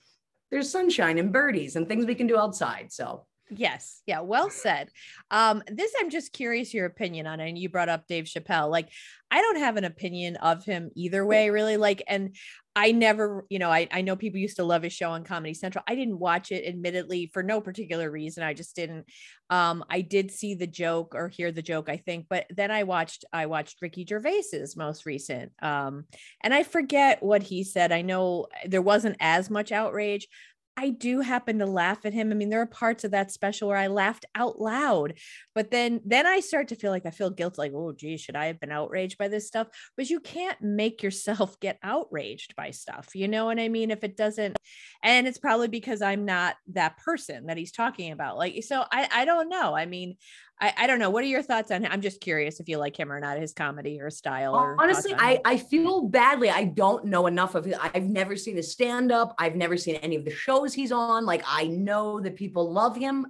there's 0.52 0.70
sunshine 0.70 1.18
and 1.18 1.34
birdies 1.34 1.76
and 1.76 1.88
things 1.88 2.06
we 2.06 2.16
can 2.16 2.28
do 2.28 2.38
outside. 2.38 2.92
So, 2.92 3.26
Yes. 3.58 4.02
Yeah. 4.06 4.22
Well 4.22 4.50
said. 4.50 4.90
Um, 5.32 5.64
this 5.68 5.94
I'm 6.00 6.10
just 6.10 6.34
curious 6.34 6.74
your 6.74 6.86
opinion 6.86 7.28
on 7.28 7.40
it. 7.40 7.50
And 7.50 7.58
you 7.58 7.70
brought 7.70 7.90
up 7.90 8.08
Dave 8.08 8.26
Chappelle. 8.26 8.70
Like, 8.70 8.90
I 9.32 9.42
don't 9.42 9.58
have 9.58 9.78
an 9.78 9.84
opinion 9.84 10.36
of 10.38 10.64
him 10.64 10.92
either 10.96 11.26
way, 11.26 11.50
really. 11.50 11.78
Like, 11.78 12.04
and 12.08 12.36
I 12.76 12.92
never, 12.92 13.46
you 13.50 13.60
know, 13.60 13.70
I, 13.70 13.88
I 13.92 14.02
know 14.02 14.16
people 14.16 14.40
used 14.40 14.58
to 14.58 14.64
love 14.64 14.82
his 14.82 14.94
show 14.94 15.12
on 15.12 15.24
Comedy 15.24 15.54
Central. 15.54 15.84
I 15.88 15.96
didn't 15.96 16.18
watch 16.18 16.52
it 16.52 16.68
admittedly 16.68 17.30
for 17.32 17.44
no 17.44 17.62
particular 17.62 18.10
reason. 18.10 18.44
I 18.44 18.54
just 18.54 18.76
didn't. 18.76 19.06
Um, 19.50 19.84
I 19.90 20.02
did 20.02 20.32
see 20.32 20.56
the 20.56 20.68
joke 20.68 21.14
or 21.14 21.30
hear 21.30 21.52
the 21.52 21.62
joke, 21.62 21.88
I 21.88 21.98
think, 21.98 22.26
but 22.30 22.46
then 22.50 22.72
I 22.72 22.84
watched 22.84 23.26
I 23.32 23.46
watched 23.46 23.82
Ricky 23.82 24.06
Gervais's 24.06 24.76
most 24.76 25.06
recent. 25.06 25.52
Um, 25.62 26.06
and 26.42 26.54
I 26.54 26.64
forget 26.64 27.22
what 27.22 27.44
he 27.44 27.64
said. 27.64 27.92
I 27.92 28.02
know 28.02 28.48
there 28.66 28.82
wasn't 28.82 29.18
as 29.20 29.52
much 29.52 29.72
outrage. 29.72 30.28
I 30.76 30.90
do 30.90 31.22
happen 31.22 31.60
to 31.60 31.66
laugh 31.66 32.06
at 32.06 32.14
him. 32.14 32.32
I 32.32 32.36
mean, 32.36 32.50
there 32.50 32.62
are 32.62 32.66
parts 32.66 33.04
of 33.04 33.12
that 33.12 33.32
special 33.32 33.68
where 33.68 33.78
I 33.78 33.88
laughed 33.88 34.26
out 34.34 34.60
loud, 34.60 35.14
but 35.54 35.70
then 35.70 36.02
then 36.04 36.26
I 36.26 36.40
start 36.40 36.68
to 36.70 36.76
feel 36.76 36.90
like 36.92 37.06
I 37.06 37.12
feel 37.12 37.30
guilt, 37.30 37.58
like, 37.60 37.72
oh 37.76 37.92
geez, 37.94 38.22
should 38.22 38.36
I 38.36 38.46
have 38.48 38.60
been 38.60 38.72
outraged 38.72 39.18
by 39.20 39.28
this 39.28 39.48
stuff? 39.48 39.68
But 39.96 40.10
you 40.10 40.20
can't 40.20 40.60
make 40.62 41.04
yourself 41.04 41.60
get 41.62 41.78
outraged 41.84 42.56
by 42.56 42.72
stuff. 42.72 43.10
You 43.14 43.28
know 43.28 43.46
what 43.46 43.60
I 43.60 43.70
mean? 43.70 43.92
If 43.92 44.04
it 44.04 44.18
doesn't, 44.18 44.58
and 45.04 45.28
it's 45.28 45.38
probably 45.38 45.68
because 45.68 46.02
I'm 46.02 46.26
not 46.26 46.56
that 46.74 46.98
person 46.98 47.46
that 47.48 47.58
he's 47.58 47.72
talking 47.72 48.12
about. 48.12 48.38
Like, 48.38 48.64
so 48.64 48.84
I 48.92 49.08
I 49.12 49.26
don't 49.26 49.50
know. 49.50 49.76
I 49.76 49.86
mean, 49.86 50.16
I, 50.60 50.74
I 50.78 50.88
don't 50.88 51.00
know. 51.00 51.10
What 51.10 51.24
are 51.24 51.28
your 51.28 51.42
thoughts 51.42 51.72
on 51.72 51.84
him? 51.84 51.92
I'm 51.92 52.02
just 52.02 52.22
curious 52.22 52.60
if 52.60 52.70
you 52.70 52.78
like 52.78 52.98
him 52.98 53.12
or 53.12 53.20
not, 53.20 53.38
his 53.38 53.54
comedy 53.54 54.00
or 54.00 54.10
style. 54.10 54.56
Or 54.56 54.78
Honestly, 54.80 55.14
I, 55.18 55.42
I 55.44 55.58
feel 55.58 56.04
badly. 56.08 56.50
I 56.50 56.66
don't 56.66 57.06
know 57.06 57.28
enough 57.28 57.56
of 57.56 57.68
it. 57.68 57.76
I've 57.82 58.06
never 58.06 58.36
seen 58.36 58.56
his 58.56 58.72
stand 58.72 59.12
up. 59.12 59.36
I've 59.38 59.56
never 59.56 59.78
seen 59.78 59.96
any 59.96 60.16
of 60.16 60.26
the 60.26 60.32
shows 60.32 60.74
he's 60.74 60.92
on. 60.92 61.26
Like, 61.26 61.44
I 61.46 61.68
know 61.68 62.20
that 62.22 62.36
people 62.36 62.72
love 62.72 62.96
him. 62.96 63.26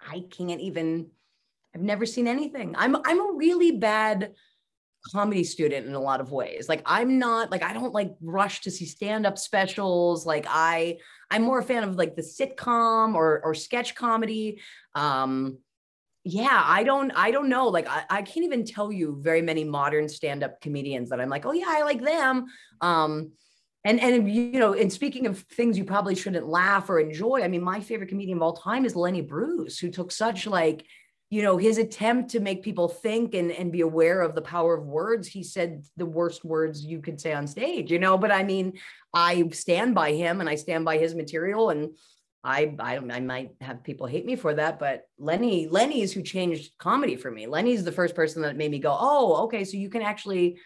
I 0.00 0.24
can't 0.30 0.60
even, 0.60 1.08
I've 1.74 1.82
never 1.82 2.06
seen 2.06 2.28
anything. 2.28 2.74
I'm, 2.78 2.96
I'm 3.04 3.20
a 3.20 3.32
really 3.36 3.72
bad 3.72 4.34
comedy 5.12 5.44
student 5.44 5.86
in 5.86 5.94
a 5.94 6.00
lot 6.00 6.20
of 6.20 6.30
ways. 6.30 6.68
Like 6.68 6.82
I'm 6.84 7.18
not 7.18 7.50
like 7.50 7.62
I 7.62 7.72
don't 7.72 7.94
like 7.94 8.12
rush 8.20 8.60
to 8.62 8.70
see 8.70 8.84
stand-up 8.84 9.38
specials. 9.38 10.26
Like 10.26 10.46
I 10.48 10.98
I'm 11.30 11.42
more 11.42 11.60
a 11.60 11.62
fan 11.62 11.84
of 11.84 11.96
like 11.96 12.16
the 12.16 12.22
sitcom 12.22 13.14
or 13.14 13.40
or 13.42 13.54
sketch 13.54 13.94
comedy. 13.94 14.60
Um 14.94 15.58
yeah 16.24 16.62
i 16.66 16.82
don't 16.82 17.12
i 17.16 17.30
don't 17.30 17.48
know 17.48 17.68
like 17.68 17.88
I, 17.88 18.04
I 18.10 18.22
can't 18.22 18.44
even 18.44 18.64
tell 18.64 18.92
you 18.92 19.18
very 19.20 19.40
many 19.40 19.64
modern 19.64 20.08
stand-up 20.08 20.60
comedians 20.60 21.10
that 21.10 21.20
i'm 21.20 21.30
like 21.30 21.46
oh 21.46 21.52
yeah 21.52 21.68
i 21.68 21.82
like 21.82 22.02
them. 22.02 22.46
Um 22.80 23.32
and 23.84 23.98
and 23.98 24.30
you 24.30 24.58
know 24.58 24.74
and 24.74 24.92
speaking 24.92 25.26
of 25.26 25.38
things 25.38 25.78
you 25.78 25.84
probably 25.84 26.14
shouldn't 26.14 26.46
laugh 26.46 26.90
or 26.90 27.00
enjoy 27.00 27.42
i 27.42 27.48
mean 27.48 27.62
my 27.62 27.80
favorite 27.80 28.08
comedian 28.10 28.36
of 28.38 28.42
all 28.42 28.52
time 28.52 28.84
is 28.84 28.94
lenny 28.94 29.22
bruce 29.22 29.78
who 29.78 29.90
took 29.90 30.12
such 30.12 30.46
like 30.46 30.84
you 31.30 31.42
know 31.42 31.56
his 31.56 31.78
attempt 31.78 32.30
to 32.30 32.40
make 32.40 32.62
people 32.62 32.88
think 32.88 33.34
and 33.34 33.52
and 33.52 33.72
be 33.72 33.80
aware 33.80 34.20
of 34.20 34.34
the 34.34 34.42
power 34.42 34.74
of 34.74 34.84
words. 34.84 35.28
He 35.28 35.44
said 35.44 35.84
the 35.96 36.04
worst 36.04 36.44
words 36.44 36.84
you 36.84 37.00
could 37.00 37.20
say 37.20 37.32
on 37.32 37.46
stage 37.46 37.90
you 37.90 37.98
know 37.98 38.18
but 38.18 38.32
i 38.32 38.42
mean 38.42 38.74
i 39.14 39.48
stand 39.50 39.94
by 39.94 40.12
him 40.12 40.40
and 40.40 40.48
i 40.48 40.56
stand 40.56 40.84
by 40.84 40.98
his 40.98 41.14
material 41.14 41.70
and 41.70 41.96
I, 42.42 42.74
I 42.78 42.96
I 42.96 43.20
might 43.20 43.50
have 43.60 43.84
people 43.84 44.06
hate 44.06 44.24
me 44.24 44.34
for 44.34 44.54
that, 44.54 44.78
but 44.78 45.02
Lenny 45.18 45.68
Lenny 45.68 46.00
is 46.00 46.12
who 46.12 46.22
changed 46.22 46.72
comedy 46.78 47.16
for 47.16 47.30
me. 47.30 47.46
Lenny's 47.46 47.84
the 47.84 47.92
first 47.92 48.14
person 48.14 48.42
that 48.42 48.56
made 48.56 48.70
me 48.70 48.78
go, 48.78 48.96
oh, 48.98 49.44
okay, 49.44 49.64
so 49.64 49.76
you 49.76 49.90
can 49.90 50.00
actually, 50.00 50.58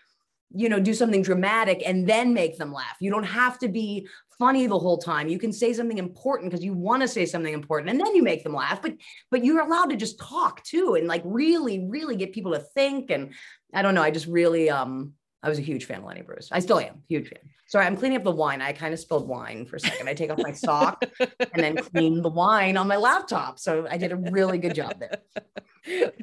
you 0.55 0.68
know, 0.68 0.79
do 0.79 0.95
something 0.95 1.22
dramatic 1.22 1.83
and 1.85 2.09
then 2.09 2.33
make 2.33 2.59
them 2.59 2.72
laugh. 2.72 2.97
You 3.01 3.11
don't 3.11 3.25
have 3.25 3.59
to 3.59 3.68
be 3.68 4.07
funny 4.39 4.66
the 4.66 4.79
whole 4.79 4.99
time. 4.99 5.29
You 5.29 5.39
can 5.39 5.53
say 5.53 5.72
something 5.72 5.99
important 5.99 6.51
because 6.51 6.64
you 6.64 6.75
want 6.75 7.03
to 7.03 7.09
say 7.09 7.27
something 7.27 7.53
important, 7.53 7.91
and 7.91 7.99
then 7.99 8.14
you 8.14 8.22
make 8.22 8.45
them 8.45 8.55
laugh. 8.55 8.81
But 8.81 8.95
but 9.33 9.45
you're 9.45 9.61
allowed 9.61 9.91
to 9.91 9.97
just 9.97 10.20
talk 10.20 10.62
too, 10.62 10.95
and 10.95 11.09
like 11.09 11.22
really 11.25 11.87
really 11.89 12.14
get 12.14 12.33
people 12.33 12.53
to 12.53 12.61
think. 12.61 13.11
And 13.11 13.33
I 13.72 13.83
don't 13.83 13.95
know, 13.95 14.03
I 14.03 14.12
just 14.12 14.27
really 14.27 14.70
um 14.70 15.14
I 15.45 15.51
was 15.51 15.59
a 15.59 15.62
huge 15.62 15.84
fan 15.84 15.99
of 15.99 16.05
Lenny 16.05 16.22
Bruce. 16.22 16.49
I 16.51 16.59
still 16.61 16.78
am, 16.78 17.03
huge 17.07 17.28
fan. 17.28 17.38
Sorry, 17.66 17.84
I'm 17.84 17.97
cleaning 17.99 18.16
up 18.16 18.24
the 18.24 18.30
wine. 18.30 18.62
I 18.62 18.72
kind 18.72 18.95
of 18.95 18.99
spilled 18.99 19.28
wine 19.28 19.66
for 19.66 19.76
a 19.76 19.80
second. 19.80 20.09
I 20.09 20.14
take 20.14 20.30
off 20.30 20.38
my 20.38 20.53
sock 20.53 21.05
and 21.20 21.62
then 21.62 21.76
clean 21.76 22.22
the 22.22 22.30
wine 22.30 22.78
on 22.78 22.88
my 22.88 22.97
laptop. 22.97 23.59
So 23.59 23.86
I 23.90 23.99
did 23.99 24.12
a 24.12 24.16
really 24.16 24.57
good 24.59 24.74
job 24.74 24.99
there. 24.99 25.18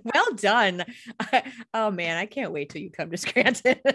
Well 0.03 0.33
done. 0.35 0.83
oh 1.73 1.91
man, 1.91 2.17
I 2.17 2.25
can't 2.25 2.51
wait 2.51 2.71
till 2.71 2.81
you 2.81 2.89
come 2.89 3.11
to 3.11 3.17
Scranton. 3.17 3.75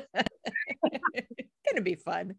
gonna 1.77 1.83
be 1.83 1.95
fun. 1.95 2.35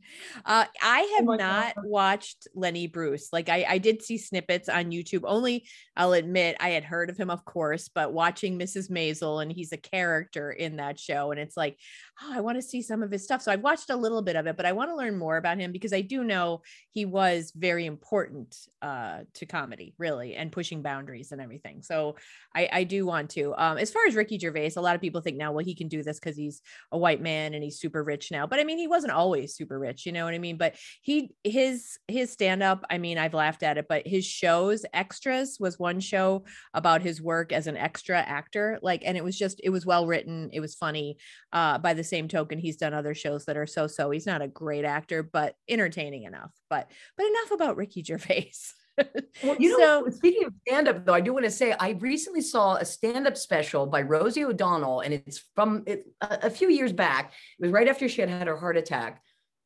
Uh, 0.45 0.65
I 0.81 1.01
oh 1.01 1.15
have 1.17 1.29
oh 1.29 1.35
not 1.35 1.75
God. 1.75 1.85
watched 1.85 2.47
Lenny 2.55 2.87
Bruce. 2.87 3.29
Like 3.31 3.49
I, 3.49 3.65
I 3.67 3.77
did 3.77 4.01
see 4.01 4.17
snippets 4.17 4.69
on 4.69 4.91
YouTube. 4.91 5.21
Only 5.25 5.67
I'll 5.95 6.13
admit 6.13 6.57
I 6.59 6.69
had 6.69 6.83
heard 6.83 7.09
of 7.09 7.17
him, 7.17 7.29
of 7.29 7.45
course, 7.45 7.89
but 7.93 8.13
watching 8.13 8.57
Mrs. 8.57 8.89
Maisel 8.89 9.41
and 9.41 9.51
he's 9.51 9.71
a 9.71 9.77
character 9.77 10.51
in 10.51 10.77
that 10.77 10.99
show, 10.99 11.31
and 11.31 11.39
it's 11.39 11.57
like, 11.57 11.77
oh, 12.21 12.31
I 12.33 12.41
want 12.41 12.57
to 12.57 12.61
see 12.61 12.81
some 12.81 13.03
of 13.03 13.11
his 13.11 13.23
stuff. 13.23 13.41
So 13.41 13.51
I've 13.51 13.61
watched 13.61 13.89
a 13.89 13.95
little 13.95 14.21
bit 14.21 14.35
of 14.35 14.47
it, 14.47 14.57
but 14.57 14.65
I 14.65 14.71
want 14.71 14.89
to 14.89 14.95
learn 14.95 15.17
more 15.17 15.37
about 15.37 15.59
him 15.59 15.71
because 15.71 15.93
I 15.93 16.01
do 16.01 16.23
know 16.23 16.61
he 16.91 17.05
was 17.05 17.51
very 17.55 17.85
important 17.85 18.55
uh, 18.81 19.19
to 19.35 19.45
comedy, 19.45 19.93
really, 19.97 20.35
and 20.35 20.51
pushing 20.51 20.81
boundaries 20.81 21.31
and 21.31 21.41
everything. 21.41 21.81
So 21.83 22.15
I, 22.55 22.69
I 22.71 22.83
do 22.85 23.05
want 23.05 23.29
to. 23.31 23.53
Um, 23.55 23.77
as 23.77 23.91
far 23.91 24.05
as 24.07 24.15
Ricky 24.15 24.39
Gervais, 24.39 24.73
a 24.77 24.81
lot 24.81 24.95
of 24.95 25.01
people 25.01 25.21
think 25.21 25.37
now, 25.37 25.51
well, 25.51 25.63
he 25.63 25.75
can 25.75 25.87
do 25.87 26.01
this 26.01 26.19
because 26.19 26.35
he's 26.35 26.61
a 26.91 26.97
white 26.97 27.21
man 27.21 27.53
and 27.53 27.63
he's 27.63 27.79
super 27.79 28.03
rich 28.03 28.31
now. 28.31 28.47
But 28.47 28.59
I 28.59 28.63
mean, 28.63 28.79
he 28.79 28.87
wasn't 28.87 29.13
always 29.13 29.55
super 29.55 29.77
rich, 29.77 30.05
you 30.05 30.11
know 30.11 30.25
what 30.25 30.33
I 30.33 30.39
mean? 30.39 30.57
But 30.57 30.75
he 31.01 31.31
his 31.43 31.99
his 32.07 32.31
stand 32.31 32.63
up, 32.63 32.83
I 32.89 32.97
mean, 32.97 33.17
I've 33.17 33.33
laughed 33.33 33.63
at 33.63 33.77
it, 33.77 33.85
but 33.87 34.07
his 34.07 34.25
shows, 34.25 34.85
extras 34.93 35.57
was 35.59 35.77
one 35.77 35.99
show 35.99 36.45
about 36.73 37.01
his 37.01 37.21
work 37.21 37.51
as 37.51 37.67
an 37.67 37.77
extra 37.77 38.19
actor, 38.19 38.79
like, 38.81 39.03
and 39.05 39.17
it 39.17 39.23
was 39.23 39.37
just 39.37 39.61
it 39.63 39.69
was 39.69 39.85
well 39.85 40.07
written, 40.07 40.49
it 40.51 40.59
was 40.59 40.73
funny. 40.73 41.17
Uh, 41.53 41.77
by 41.77 41.93
the 41.93 42.06
same 42.07 42.27
token, 42.27 42.57
he's 42.57 42.77
done 42.77 42.93
other 42.93 43.13
shows 43.13 43.45
that 43.45 43.57
are 43.57 43.67
so 43.67 43.87
so. 43.87 44.09
He's 44.09 44.25
not 44.25 44.41
a 44.41 44.47
great 44.47 44.85
actor, 44.85 45.23
but 45.23 45.55
entertaining 45.69 46.23
enough. 46.23 46.51
But 46.69 46.89
but 47.17 47.25
enough 47.25 47.51
about 47.51 47.77
Ricky 47.77 48.03
Gervais. 48.03 48.51
well, 49.43 49.55
you 49.59 49.77
know, 49.77 50.05
so, 50.05 50.09
speaking 50.09 50.45
of 50.45 50.53
stand 50.67 50.87
up, 50.87 51.05
though, 51.05 51.13
I 51.13 51.21
do 51.21 51.33
want 51.33 51.45
to 51.45 51.51
say 51.51 51.71
I 51.73 51.91
recently 51.91 52.41
saw 52.41 52.75
a 52.75 52.85
stand 52.85 53.27
up 53.27 53.37
special 53.37 53.85
by 53.85 54.01
Rosie 54.01 54.43
O'Donnell, 54.43 55.01
and 55.01 55.13
it's 55.13 55.43
from 55.55 55.83
it, 55.85 56.07
a, 56.21 56.39
a 56.43 56.49
few 56.49 56.69
years 56.69 56.93
back. 56.93 57.33
It 57.59 57.65
was 57.65 57.71
right 57.71 57.87
after 57.87 58.09
she 58.09 58.21
had 58.21 58.29
had 58.29 58.47
her 58.47 58.57
heart 58.57 58.77
attack. 58.77 59.21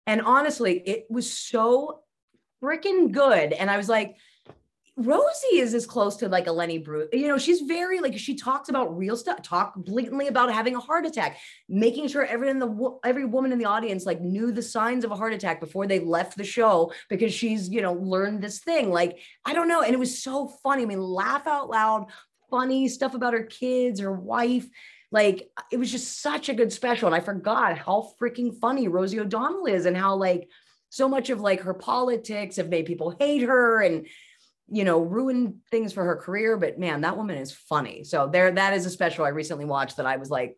And 0.08 0.22
honestly, 0.22 0.82
it 0.86 1.06
was 1.10 1.32
so 1.32 2.02
freaking 2.62 3.12
good. 3.12 3.54
And 3.54 3.70
I 3.70 3.78
was 3.78 3.88
like, 3.88 4.18
Rosie 4.98 5.60
is 5.60 5.74
as 5.74 5.86
close 5.86 6.18
to 6.18 6.28
like 6.28 6.48
a 6.48 6.52
Lenny 6.52 6.78
Bruce. 6.78 7.08
You 7.14 7.30
know, 7.30 7.38
she's 7.38 7.62
very 7.62 8.02
like 8.02 8.18
she 8.18 8.36
talks 8.36 8.68
about 8.68 8.98
real 8.98 9.16
stuff, 9.16 9.42
talk 9.42 9.74
blatantly 9.76 10.28
about 10.28 10.52
having 10.52 10.76
a 10.76 10.82
heart 10.82 11.06
attack, 11.06 11.38
making 11.70 12.10
sure 12.10 12.26
everyone 12.26 12.60
the 12.60 13.00
every 13.06 13.24
woman 13.24 13.54
in 13.54 13.58
the 13.58 13.66
audience 13.66 14.06
like 14.06 14.20
knew 14.20 14.52
the 14.52 14.62
signs 14.62 15.06
of 15.06 15.12
a 15.12 15.16
heart 15.16 15.34
attack 15.34 15.62
before 15.62 15.88
they 15.88 16.00
left 16.00 16.36
the 16.38 16.44
show 16.44 16.92
because 17.10 17.34
she's 17.34 17.70
you 17.70 17.82
know 17.82 17.94
learned 17.94 18.42
this 18.42 18.60
thing. 18.60 18.92
Like 18.92 19.20
I 19.46 19.54
don't 19.54 19.70
know, 19.70 19.82
and 19.82 19.94
it 19.94 20.00
was 20.00 20.22
so 20.22 20.48
funny. 20.62 20.84
I 20.84 20.88
mean, 20.88 21.02
laugh 21.02 21.48
out 21.48 21.70
loud, 21.70 22.08
funny 22.50 22.90
stuff 22.90 23.14
about 23.14 23.34
her 23.34 23.44
kids, 23.44 24.02
her 24.02 24.12
wife. 24.12 24.68
Like 25.10 25.50
it 25.72 25.78
was 25.78 25.90
just 25.92 26.22
such 26.22 26.50
a 26.50 26.54
good 26.54 26.72
special, 26.74 27.08
and 27.08 27.16
I 27.16 27.22
forgot 27.22 27.78
how 27.78 28.12
freaking 28.22 28.60
funny 28.60 28.90
Rosie 28.90 29.22
O'Donnell 29.22 29.68
is, 29.68 29.86
and 29.86 29.96
how 29.96 30.16
like 30.16 30.50
so 30.90 31.08
much 31.08 31.30
of 31.30 31.40
like 31.40 31.62
her 31.62 31.74
politics 31.74 32.58
have 32.58 32.68
made 32.68 32.86
people 32.86 33.16
hate 33.18 33.44
her 33.44 33.82
and 33.82 34.06
you 34.72 34.86
know, 34.86 35.00
ruined 35.00 35.56
things 35.70 35.92
for 35.92 36.04
her 36.06 36.16
career. 36.16 36.58
But 36.58 36.80
man, 36.80 37.02
that 37.02 37.18
woman 37.18 37.38
is 37.38 37.52
funny. 37.52 38.04
So 38.04 38.28
there, 38.28 38.52
that 38.52 38.74
is 38.74 38.86
a 38.86 38.90
special 38.90 39.26
I 39.26 39.30
recently 39.30 39.66
watched 39.66 39.98
that 39.98 40.06
I 40.06 40.18
was 40.18 40.30
like, 40.30 40.58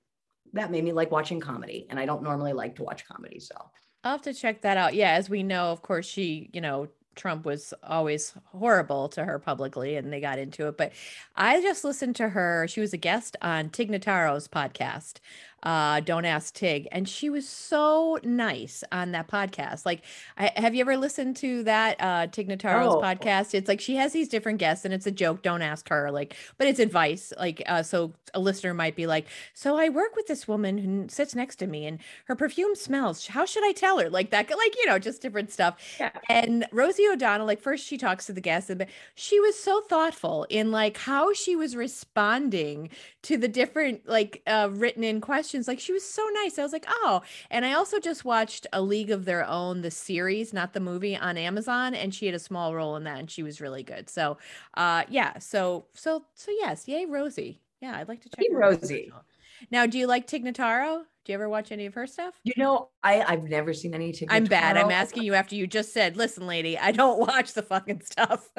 that 0.53 0.69
made 0.69 0.83
me 0.83 0.91
like 0.91 1.09
watching 1.09 1.39
comedy. 1.39 1.87
And 1.89 1.99
I 1.99 2.05
don't 2.05 2.21
normally 2.21 2.53
like 2.53 2.75
to 2.75 2.83
watch 2.83 3.07
comedy. 3.07 3.39
So 3.39 3.55
I'll 4.03 4.13
have 4.13 4.21
to 4.23 4.33
check 4.33 4.61
that 4.61 4.77
out. 4.77 4.93
Yeah, 4.93 5.11
as 5.11 5.29
we 5.29 5.41
know, 5.41 5.71
of 5.71 5.81
course, 5.81 6.05
she, 6.05 6.49
you 6.53 6.61
know, 6.61 6.89
Trump 7.15 7.45
was 7.45 7.73
always 7.83 8.33
horrible 8.45 9.09
to 9.09 9.23
her 9.23 9.39
publicly 9.39 9.95
and 9.95 10.11
they 10.11 10.19
got 10.19 10.39
into 10.39 10.67
it. 10.67 10.77
But 10.77 10.93
I 11.35 11.61
just 11.61 11.83
listened 11.83 12.15
to 12.17 12.29
her. 12.29 12.67
She 12.67 12.81
was 12.81 12.93
a 12.93 12.97
guest 12.97 13.35
on 13.41 13.69
Tig 13.69 13.89
Notaro's 13.89 14.47
podcast 14.47 15.19
uh, 15.63 16.01
Don't 16.01 16.25
Ask 16.25 16.53
Tig. 16.53 16.87
And 16.91 17.07
she 17.07 17.29
was 17.29 17.47
so 17.47 18.19
nice 18.23 18.83
on 18.91 19.11
that 19.11 19.27
podcast. 19.27 19.85
Like, 19.85 20.01
I, 20.37 20.51
have 20.55 20.75
you 20.75 20.81
ever 20.81 20.97
listened 20.97 21.37
to 21.37 21.63
that 21.63 21.97
uh, 21.99 22.27
Tig 22.27 22.49
Notaro's 22.49 22.95
oh. 22.95 23.01
podcast? 23.01 23.53
It's 23.53 23.67
like 23.67 23.81
she 23.81 23.95
has 23.95 24.11
these 24.11 24.27
different 24.27 24.59
guests 24.59 24.85
and 24.85 24.93
it's 24.93 25.07
a 25.07 25.11
joke. 25.11 25.41
Don't 25.41 25.61
ask 25.61 25.89
her. 25.89 26.11
Like, 26.11 26.35
but 26.57 26.67
it's 26.67 26.79
advice. 26.79 27.33
Like, 27.39 27.63
uh, 27.65 27.83
so 27.83 28.13
a 28.33 28.39
listener 28.39 28.73
might 28.73 28.95
be 28.95 29.07
like, 29.07 29.27
So 29.53 29.77
I 29.77 29.89
work 29.89 30.15
with 30.15 30.27
this 30.27 30.47
woman 30.47 30.77
who 30.77 31.07
sits 31.07 31.35
next 31.35 31.57
to 31.57 31.67
me 31.67 31.85
and 31.85 31.99
her 32.25 32.35
perfume 32.35 32.75
smells. 32.75 33.27
How 33.27 33.45
should 33.45 33.63
I 33.63 33.71
tell 33.71 33.99
her? 33.99 34.09
Like 34.09 34.31
that, 34.31 34.49
like, 34.49 34.75
you 34.77 34.85
know, 34.85 34.99
just 34.99 35.21
different 35.21 35.51
stuff. 35.51 35.77
Yeah. 35.99 36.11
And 36.29 36.65
Rosie 36.71 37.07
O'Donnell, 37.07 37.47
like, 37.47 37.61
first 37.61 37.85
she 37.85 37.97
talks 37.97 38.25
to 38.25 38.33
the 38.33 38.41
guests, 38.41 38.69
and 38.69 38.85
she 39.15 39.39
was 39.39 39.57
so 39.57 39.81
thoughtful 39.81 40.45
in 40.49 40.71
like 40.71 40.97
how 40.97 41.33
she 41.33 41.55
was 41.55 41.75
responding 41.75 42.89
to 43.23 43.37
the 43.37 43.47
different, 43.47 44.07
like, 44.07 44.41
uh, 44.47 44.69
written 44.71 45.03
in 45.03 45.21
questions 45.21 45.52
questions. 45.53 45.67
Like 45.67 45.79
she 45.79 45.93
was 45.93 46.03
so 46.07 46.27
nice. 46.43 46.57
I 46.57 46.63
was 46.63 46.73
like, 46.73 46.85
oh. 46.89 47.21
And 47.51 47.65
I 47.65 47.73
also 47.73 47.99
just 47.99 48.25
watched 48.25 48.65
A 48.73 48.81
League 48.81 49.11
of 49.11 49.25
Their 49.25 49.47
Own, 49.47 49.81
the 49.81 49.91
series, 49.91 50.53
not 50.53 50.73
the 50.73 50.79
movie, 50.79 51.15
on 51.15 51.37
Amazon, 51.37 51.93
and 51.93 52.13
she 52.13 52.25
had 52.25 52.35
a 52.35 52.39
small 52.39 52.73
role 52.75 52.95
in 52.95 53.03
that, 53.03 53.19
and 53.19 53.29
she 53.29 53.43
was 53.43 53.61
really 53.61 53.83
good. 53.83 54.09
So, 54.09 54.37
uh, 54.75 55.03
yeah. 55.09 55.37
So, 55.39 55.85
so, 55.93 56.25
so 56.33 56.51
yes, 56.51 56.87
yay, 56.87 57.05
Rosie. 57.05 57.61
Yeah, 57.81 57.97
I'd 57.97 58.07
like 58.07 58.21
to 58.21 58.29
check 58.29 58.39
Hey, 58.39 58.47
her 58.51 58.63
out. 58.63 58.81
Rosie. 58.81 59.11
Now, 59.71 59.85
do 59.85 59.97
you 59.97 60.07
like 60.07 60.25
Tig 60.27 60.43
Notaro? 60.43 61.03
Do 61.25 61.31
you 61.31 61.35
ever 61.35 61.47
watch 61.47 61.71
any 61.71 61.85
of 61.85 61.93
her 61.93 62.05
stuff? 62.07 62.33
You 62.43 62.53
know, 62.57 62.89
I 63.01 63.21
I've 63.21 63.43
never 63.43 63.73
seen 63.73 63.93
any. 63.93 64.11
Tig 64.11 64.27
I'm 64.31 64.45
bad. 64.45 64.75
I'm 64.75 64.91
asking 65.03 65.23
you 65.23 65.35
after 65.35 65.55
you 65.55 65.67
just 65.67 65.93
said, 65.93 66.17
listen, 66.17 66.47
lady, 66.47 66.77
I 66.77 66.91
don't 66.91 67.19
watch 67.27 67.53
the 67.53 67.61
fucking 67.63 68.01
stuff. 68.01 68.49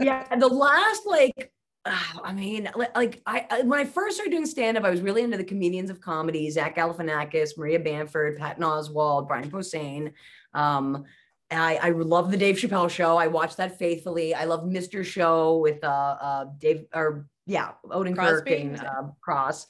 yeah 0.00 0.24
the 0.36 0.48
last 0.48 1.02
like 1.06 1.52
i 1.86 2.32
mean 2.32 2.68
like 2.94 3.20
I, 3.26 3.62
when 3.64 3.78
i 3.78 3.84
first 3.84 4.16
started 4.16 4.30
doing 4.30 4.46
stand-up 4.46 4.84
i 4.84 4.90
was 4.90 5.02
really 5.02 5.22
into 5.22 5.36
the 5.36 5.44
comedians 5.44 5.90
of 5.90 6.00
comedy 6.00 6.50
zach 6.50 6.76
galifianakis 6.76 7.58
maria 7.58 7.78
bamford 7.78 8.38
patton 8.38 8.64
oswalt 8.64 9.28
brian 9.28 9.50
posehn 9.50 10.12
um 10.54 11.04
I, 11.50 11.76
I 11.80 11.90
love 11.90 12.32
the 12.32 12.36
Dave 12.36 12.56
Chappelle 12.56 12.90
show. 12.90 13.16
I 13.16 13.28
watched 13.28 13.58
that 13.58 13.78
faithfully. 13.78 14.34
I 14.34 14.44
love 14.44 14.64
Mr. 14.64 15.04
Show 15.04 15.58
with 15.58 15.84
uh, 15.84 16.16
uh 16.20 16.44
Dave 16.58 16.86
or 16.92 17.28
yeah, 17.46 17.72
Odenkirk 17.86 18.50
and 18.60 18.80
uh, 18.80 19.04
Cross. 19.20 19.66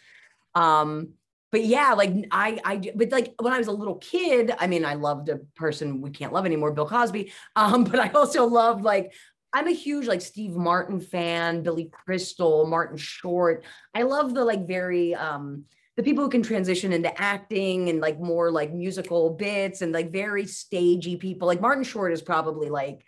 Um, 0.55 1.15
but 1.51 1.65
yeah, 1.65 1.93
like 1.93 2.11
I, 2.33 2.59
I, 2.65 2.93
but 2.97 3.13
like 3.13 3.35
when 3.41 3.53
I 3.53 3.59
was 3.59 3.69
a 3.69 3.73
little 3.73 3.97
kid, 3.97 4.53
I 4.59 4.67
mean, 4.67 4.85
I 4.85 4.95
loved 4.95 5.29
a 5.29 5.37
person 5.55 6.01
we 6.01 6.11
can't 6.11 6.33
love 6.33 6.47
anymore, 6.47 6.73
Bill 6.73 6.89
Cosby. 6.89 7.33
Um, 7.57 7.85
but 7.85 8.01
I 8.01 8.09
also 8.09 8.45
loved 8.47 8.83
like 8.83 9.13
I'm 9.55 9.69
a 9.69 9.73
huge 9.73 10.07
like 10.07 10.21
Steve 10.21 10.57
Martin 10.57 11.01
fan, 11.01 11.63
Billy 11.63 11.89
Crystal, 11.91 12.67
Martin 12.67 12.99
Short. 12.99 13.65
I 13.95 14.03
love 14.03 14.35
the 14.35 14.45
like 14.45 14.67
very 14.67 15.15
um 15.15 15.65
the 15.97 16.03
people 16.03 16.25
who 16.25 16.31
can 16.31 16.43
transition 16.43 16.93
into 16.93 17.21
acting 17.21 17.89
and 17.89 18.01
like 18.01 18.19
more 18.19 18.51
like 18.51 18.73
musical 18.73 19.31
bits 19.31 19.81
and 19.81 19.93
like 19.93 20.11
very 20.11 20.45
stagey 20.45 21.17
people. 21.17 21.47
Like 21.47 21.61
Martin 21.61 21.85
Short 21.85 22.13
is 22.13 22.21
probably 22.21 22.69
like 22.69 23.05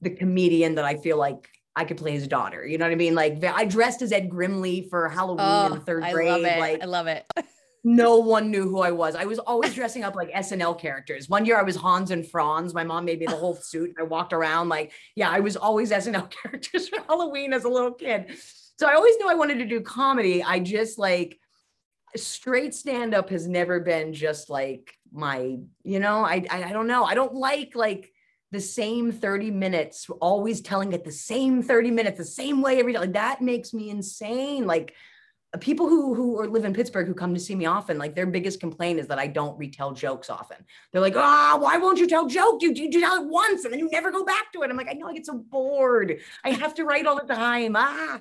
the 0.00 0.10
comedian 0.10 0.76
that 0.76 0.84
I 0.84 0.98
feel 0.98 1.18
like 1.18 1.48
I 1.74 1.84
could 1.84 1.96
play 1.96 2.12
his 2.12 2.28
daughter. 2.28 2.64
You 2.64 2.78
know 2.78 2.84
what 2.84 2.92
I 2.92 2.96
mean? 2.96 3.16
Like 3.16 3.42
I 3.42 3.64
dressed 3.64 4.02
as 4.02 4.12
Ed 4.12 4.30
Grimley 4.30 4.88
for 4.88 5.08
Halloween 5.08 5.72
in 5.72 5.78
oh, 5.78 5.82
third 5.84 6.04
I 6.04 6.12
love 6.12 6.44
it. 6.44 6.58
Like 6.60 6.82
I 6.82 6.86
love 6.86 7.08
it. 7.08 7.26
no 7.84 8.18
one 8.18 8.50
knew 8.50 8.68
who 8.68 8.80
I 8.80 8.90
was. 8.90 9.14
I 9.14 9.24
was 9.24 9.38
always 9.38 9.74
dressing 9.74 10.02
up 10.02 10.16
like 10.16 10.32
SNL 10.32 10.78
characters. 10.78 11.28
One 11.28 11.44
year 11.44 11.58
I 11.58 11.62
was 11.62 11.76
Hans 11.76 12.10
and 12.10 12.26
Franz. 12.26 12.74
My 12.74 12.84
mom 12.84 13.04
made 13.04 13.20
me 13.20 13.26
the 13.26 13.36
whole 13.36 13.54
suit. 13.54 13.94
I 13.98 14.02
walked 14.02 14.32
around 14.32 14.68
like, 14.68 14.92
yeah, 15.14 15.30
I 15.30 15.40
was 15.40 15.56
always 15.56 15.92
SNL 15.92 16.30
characters 16.42 16.88
for 16.88 17.00
Halloween 17.06 17.52
as 17.52 17.64
a 17.64 17.68
little 17.68 17.92
kid. 17.92 18.36
So 18.78 18.86
I 18.86 18.94
always 18.94 19.16
knew 19.18 19.28
I 19.28 19.34
wanted 19.34 19.58
to 19.58 19.66
do 19.66 19.80
comedy. 19.80 20.42
I 20.42 20.58
just 20.58 20.98
like 20.98 21.38
straight 22.16 22.74
stand 22.74 23.14
up 23.14 23.30
has 23.30 23.46
never 23.46 23.80
been 23.80 24.12
just 24.12 24.50
like 24.50 24.92
my, 25.12 25.58
you 25.82 26.00
know, 26.00 26.24
I, 26.24 26.44
I 26.50 26.64
I 26.64 26.72
don't 26.72 26.86
know. 26.86 27.04
I 27.04 27.14
don't 27.14 27.34
like 27.34 27.72
like 27.74 28.12
the 28.52 28.60
same 28.60 29.12
30 29.12 29.50
minutes, 29.50 30.08
always 30.20 30.60
telling 30.60 30.92
it 30.92 31.04
the 31.04 31.12
same 31.12 31.62
30 31.62 31.90
minutes, 31.90 32.18
the 32.18 32.24
same 32.24 32.62
way 32.62 32.78
every 32.78 32.92
day. 32.92 32.98
Like 32.98 33.12
that 33.14 33.42
makes 33.42 33.72
me 33.74 33.90
insane. 33.90 34.66
Like 34.66 34.94
people 35.58 35.88
who 35.88 36.14
who 36.14 36.40
are, 36.40 36.48
live 36.48 36.64
in 36.64 36.74
Pittsburgh 36.74 37.06
who 37.06 37.14
come 37.14 37.34
to 37.34 37.40
see 37.40 37.54
me 37.54 37.66
often, 37.66 37.98
like 37.98 38.14
their 38.14 38.26
biggest 38.26 38.60
complaint 38.60 38.98
is 38.98 39.06
that 39.08 39.18
I 39.18 39.26
don't 39.26 39.58
retell 39.58 39.92
jokes 39.92 40.30
often. 40.30 40.58
They're 40.92 41.00
like, 41.00 41.16
ah, 41.16 41.56
why 41.60 41.76
won't 41.78 41.98
you 41.98 42.06
tell 42.06 42.26
joke? 42.26 42.62
You, 42.62 42.72
you 42.72 42.90
do 42.90 43.00
tell 43.00 43.22
it 43.22 43.28
once 43.28 43.64
and 43.64 43.72
then 43.72 43.80
you 43.80 43.88
never 43.90 44.10
go 44.10 44.24
back 44.24 44.52
to 44.52 44.62
it. 44.62 44.70
I'm 44.70 44.76
like, 44.76 44.88
I 44.90 44.94
know 44.94 45.08
I 45.08 45.14
get 45.14 45.26
so 45.26 45.38
bored. 45.38 46.18
I 46.44 46.50
have 46.50 46.74
to 46.74 46.84
write 46.84 47.06
all 47.06 47.16
the 47.16 47.34
time. 47.34 47.74
Ah, 47.76 48.20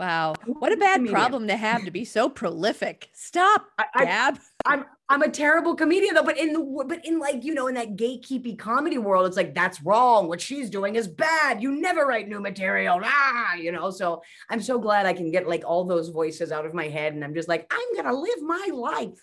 Wow. 0.00 0.32
What 0.46 0.72
a 0.72 0.78
bad 0.78 0.94
comedian. 0.94 1.14
problem 1.14 1.46
to 1.48 1.56
have 1.56 1.84
to 1.84 1.90
be 1.90 2.06
so 2.06 2.30
prolific. 2.30 3.10
Stop, 3.12 3.66
I, 3.78 3.84
I, 3.94 4.04
Gab. 4.06 4.38
I'm 4.64 4.86
I'm 5.10 5.20
a 5.20 5.28
terrible 5.28 5.74
comedian 5.74 6.14
though, 6.14 6.22
but 6.22 6.38
in 6.38 6.54
the 6.54 6.84
but 6.88 7.04
in 7.04 7.18
like 7.18 7.44
you 7.44 7.52
know 7.52 7.66
in 7.66 7.74
that 7.74 7.96
gatekeepy 7.96 8.58
comedy 8.58 8.96
world, 8.96 9.26
it's 9.26 9.36
like 9.36 9.54
that's 9.54 9.82
wrong. 9.82 10.26
What 10.26 10.40
she's 10.40 10.70
doing 10.70 10.96
is 10.96 11.06
bad. 11.06 11.62
You 11.62 11.78
never 11.78 12.06
write 12.06 12.28
new 12.28 12.40
material, 12.40 12.98
ah, 13.04 13.54
you 13.56 13.72
know. 13.72 13.90
So 13.90 14.22
I'm 14.48 14.62
so 14.62 14.78
glad 14.78 15.04
I 15.04 15.12
can 15.12 15.30
get 15.30 15.46
like 15.46 15.64
all 15.66 15.84
those 15.84 16.08
voices 16.08 16.50
out 16.50 16.64
of 16.64 16.72
my 16.72 16.88
head, 16.88 17.12
and 17.12 17.22
I'm 17.22 17.34
just 17.34 17.48
like 17.48 17.70
I'm 17.70 17.94
gonna 17.94 18.16
live 18.16 18.40
my 18.40 18.70
life, 18.72 19.22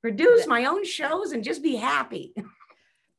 produce 0.00 0.46
my 0.46 0.66
own 0.66 0.84
shows, 0.84 1.32
and 1.32 1.42
just 1.42 1.60
be 1.60 1.74
happy. 1.74 2.34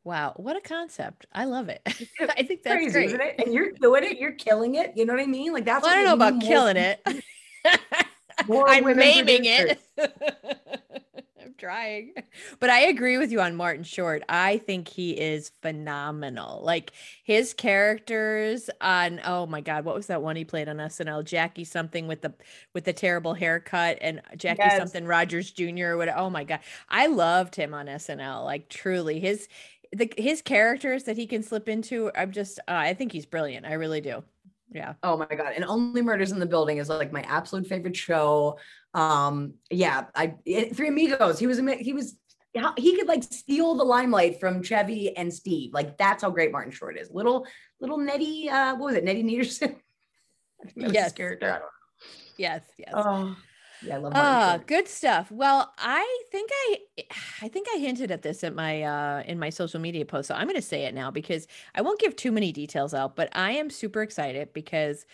Wow. 0.04 0.34
What 0.38 0.56
a 0.58 0.62
concept. 0.62 1.26
I 1.34 1.46
love 1.46 1.70
it. 1.70 1.82
I 2.20 2.44
think 2.44 2.64
that's 2.64 2.76
Crazy, 2.76 2.92
great. 2.92 3.06
isn't 3.08 3.22
it? 3.22 3.36
And 3.40 3.54
you're 3.54 3.72
doing 3.72 4.04
it. 4.04 4.18
You're 4.20 4.34
killing 4.34 4.76
it. 4.76 4.94
You 4.96 5.06
know 5.06 5.14
what 5.14 5.22
I 5.22 5.26
mean? 5.28 5.54
Like 5.54 5.66
that's. 5.66 5.84
Well, 5.84 5.92
I 5.92 5.96
don't 5.96 6.06
know 6.06 6.14
about 6.14 6.42
killing 6.42 6.78
it. 6.78 7.02
I'm 8.50 8.98
maiming 8.98 9.46
it. 9.46 9.80
I'm 9.98 11.54
trying. 11.58 12.14
But 12.60 12.70
I 12.70 12.82
agree 12.88 13.18
with 13.18 13.32
you 13.32 13.40
on 13.42 13.56
Martin 13.56 13.84
Short. 13.84 14.24
I 14.28 14.58
think 14.60 14.88
he 14.88 15.12
is 15.12 15.52
phenomenal. 15.62 16.62
Like 16.64 16.92
his 17.24 17.54
characters 17.54 18.70
on 18.82 19.22
oh 19.26 19.46
my 19.46 19.62
god, 19.62 19.86
what 19.86 19.96
was 19.96 20.08
that 20.08 20.22
one 20.22 20.36
he 20.36 20.44
played 20.46 20.68
on 20.68 20.78
SNL? 20.78 21.24
Jackie 21.24 21.64
something 21.64 22.08
with 22.08 22.22
the 22.22 22.34
with 22.74 22.84
the 22.86 22.94
terrible 22.94 23.34
haircut 23.34 23.98
and 24.02 24.22
Jackie 24.36 24.62
Yes. 24.64 24.78
something 24.78 25.06
Rogers 25.06 25.52
Jr. 25.52 25.96
what 25.96 26.10
oh 26.16 26.30
my 26.30 26.44
god. 26.44 26.60
I 26.90 27.08
loved 27.08 27.56
him 27.56 27.74
on 27.74 27.86
SNL. 27.86 28.44
Like 28.44 28.68
truly 28.70 29.20
his 29.20 29.48
the 29.94 30.12
his 30.18 30.42
characters 30.42 31.04
that 31.04 31.18
he 31.18 31.28
can 31.28 31.44
slip 31.44 31.70
into 31.70 32.12
I'm 32.16 32.32
just 32.32 32.60
uh, 32.68 32.74
I 32.74 32.94
think 32.94 33.12
he's 33.12 33.26
brilliant. 33.26 33.66
I 33.66 33.74
really 33.74 34.02
do. 34.02 34.24
Yeah. 34.72 34.94
Oh 35.04 35.18
my 35.18 35.28
god! 35.28 35.54
And 35.56 35.64
Only 35.66 36.02
Murders 36.02 36.32
in 36.32 36.40
the 36.40 36.46
Building 36.48 36.78
is 36.78 36.90
like 36.90 37.12
my 37.12 37.22
absolute 37.22 37.68
favorite 37.68 37.96
show. 37.96 38.58
Um, 38.96 39.54
yeah, 39.70 40.06
I 40.16 40.36
it- 40.46 40.76
Three 40.76 40.88
Amigos. 40.88 41.38
He 41.40 41.46
was 41.48 41.60
he 41.80 41.94
was 41.94 42.16
he 42.78 42.96
could 42.98 43.08
like 43.08 43.24
steal 43.24 43.76
the 43.76 43.84
limelight 43.84 44.40
from 44.40 44.64
Chevy 44.64 45.16
and 45.16 45.32
Steve. 45.34 45.74
Like 45.74 45.98
that's 45.98 46.24
how 46.24 46.30
great 46.32 46.52
Martin 46.52 46.72
Short 46.72 46.98
is. 46.98 47.12
Little 47.12 47.46
little 47.80 47.98
Nettie. 47.98 48.50
Uh, 48.50 48.76
what 48.76 48.86
was 48.88 48.96
it? 48.96 49.04
Nettie 49.04 49.24
Neederson. 49.24 49.76
I 50.62 50.66
think 50.66 50.76
that 50.76 50.84
was 50.84 50.86
his 50.86 50.94
Yes. 50.94 51.12
character. 51.14 51.62
Yes, 52.38 52.62
yes. 52.80 52.92
Oh, 52.96 53.36
yeah, 53.84 53.96
I 53.96 54.00
love 54.00 54.16
Ah, 54.16 54.60
good 54.68 54.88
stuff. 54.88 55.32
Well, 55.32 55.74
I 55.80 56.24
think 56.32 56.50
I 56.54 56.78
I 57.42 57.48
think 57.48 57.68
I 57.74 57.80
hinted 57.80 58.12
at 58.12 58.22
this 58.22 58.44
at 58.44 58.54
my 58.54 58.84
uh 58.84 59.24
in 59.24 59.40
my 59.40 59.50
social 59.50 59.80
media 59.80 60.06
post. 60.06 60.28
So 60.28 60.36
I'm 60.36 60.48
going 60.48 60.56
to 60.56 60.62
say 60.62 60.86
it 60.86 60.94
now 60.94 61.10
because 61.10 61.48
I 61.74 61.82
won't 61.82 62.00
give 62.00 62.16
too 62.16 62.32
many 62.32 62.52
details 62.52 62.94
out, 62.94 63.16
but 63.16 63.30
I 63.36 63.52
am 63.54 63.70
super 63.72 64.02
excited 64.04 64.54
because 64.54 65.06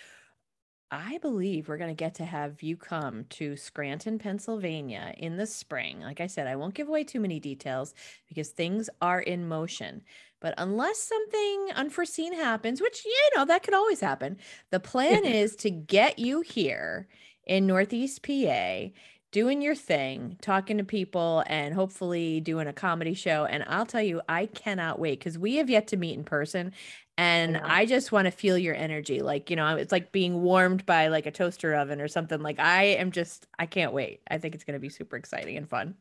I 0.91 1.20
believe 1.20 1.67
we're 1.70 1.78
going 1.78 1.91
to 1.91 1.95
get 1.95 2.15
to 2.15 2.26
have 2.26 2.63
you 2.63 2.76
come 2.76 3.26
to 3.26 3.55
Scranton, 3.55 4.17
Pennsylvania 4.17 5.13
in 5.17 5.38
the 5.38 5.45
spring. 5.45 5.99
Like 6.01 6.20
I 6.20 6.26
said, 6.26 6.47
I 6.47 6.55
won't 6.55 6.74
give 6.74 6.88
away 6.88 7.03
too 7.03 7.20
many 7.20 7.39
details 7.39 7.93
because 8.28 8.49
things 8.49 8.89
are 8.99 9.22
in 9.22 9.47
motion. 9.47 10.01
But 10.41 10.55
unless 10.57 10.97
something 10.99 11.70
unforeseen 11.76 12.34
happens, 12.34 12.82
which 12.82 13.05
you 13.05 13.30
know 13.36 13.45
that 13.45 13.61
could 13.61 13.76
always 13.76 13.99
happen, 13.99 14.38
the 14.72 14.80
plan 14.80 15.26
is 15.26 15.55
to 15.57 15.70
get 15.70 16.17
you 16.17 16.41
here 16.41 17.07
in 17.50 17.66
Northeast 17.66 18.22
PA 18.22 18.89
doing 19.32 19.62
your 19.62 19.76
thing, 19.76 20.38
talking 20.41 20.78
to 20.78 20.84
people, 20.84 21.43
and 21.47 21.74
hopefully 21.74 22.39
doing 22.39 22.68
a 22.68 22.74
comedy 22.74 23.14
show. 23.14 23.45
And 23.45 23.64
I'll 23.68 23.86
tell 23.86 24.02
you, 24.02 24.22
I 24.30 24.45
cannot 24.45 25.00
wait 25.00 25.20
because 25.20 25.38
we 25.38 25.56
have 25.58 25.70
yet 25.70 25.88
to 25.88 25.97
meet 25.97 26.18
in 26.18 26.24
person. 26.24 26.72
And 27.18 27.54
know. 27.54 27.62
I 27.64 27.86
just 27.86 28.12
want 28.12 28.26
to 28.26 28.32
feel 28.32 28.58
your 28.58 28.76
energy. 28.76 29.20
Like, 29.22 29.50
you 29.50 29.56
know, 29.56 29.76
it's 29.76 29.91
like 29.91 30.12
being 30.12 30.41
warmed 30.41 30.86
by 30.86 31.10
like 31.10 31.26
a 31.26 31.32
toaster 31.32 31.76
oven 31.76 32.00
or 32.00 32.08
something. 32.08 32.41
Like, 32.41 32.60
I 32.60 32.84
am 32.84 33.12
just, 33.12 33.45
I 33.58 33.66
can't 33.66 33.93
wait. 33.93 34.22
I 34.30 34.38
think 34.38 34.56
it's 34.56 34.64
going 34.64 34.76
to 34.76 34.80
be 34.80 34.89
super 34.89 35.18
exciting 35.18 35.58
and 35.58 35.68
fun. 35.68 35.95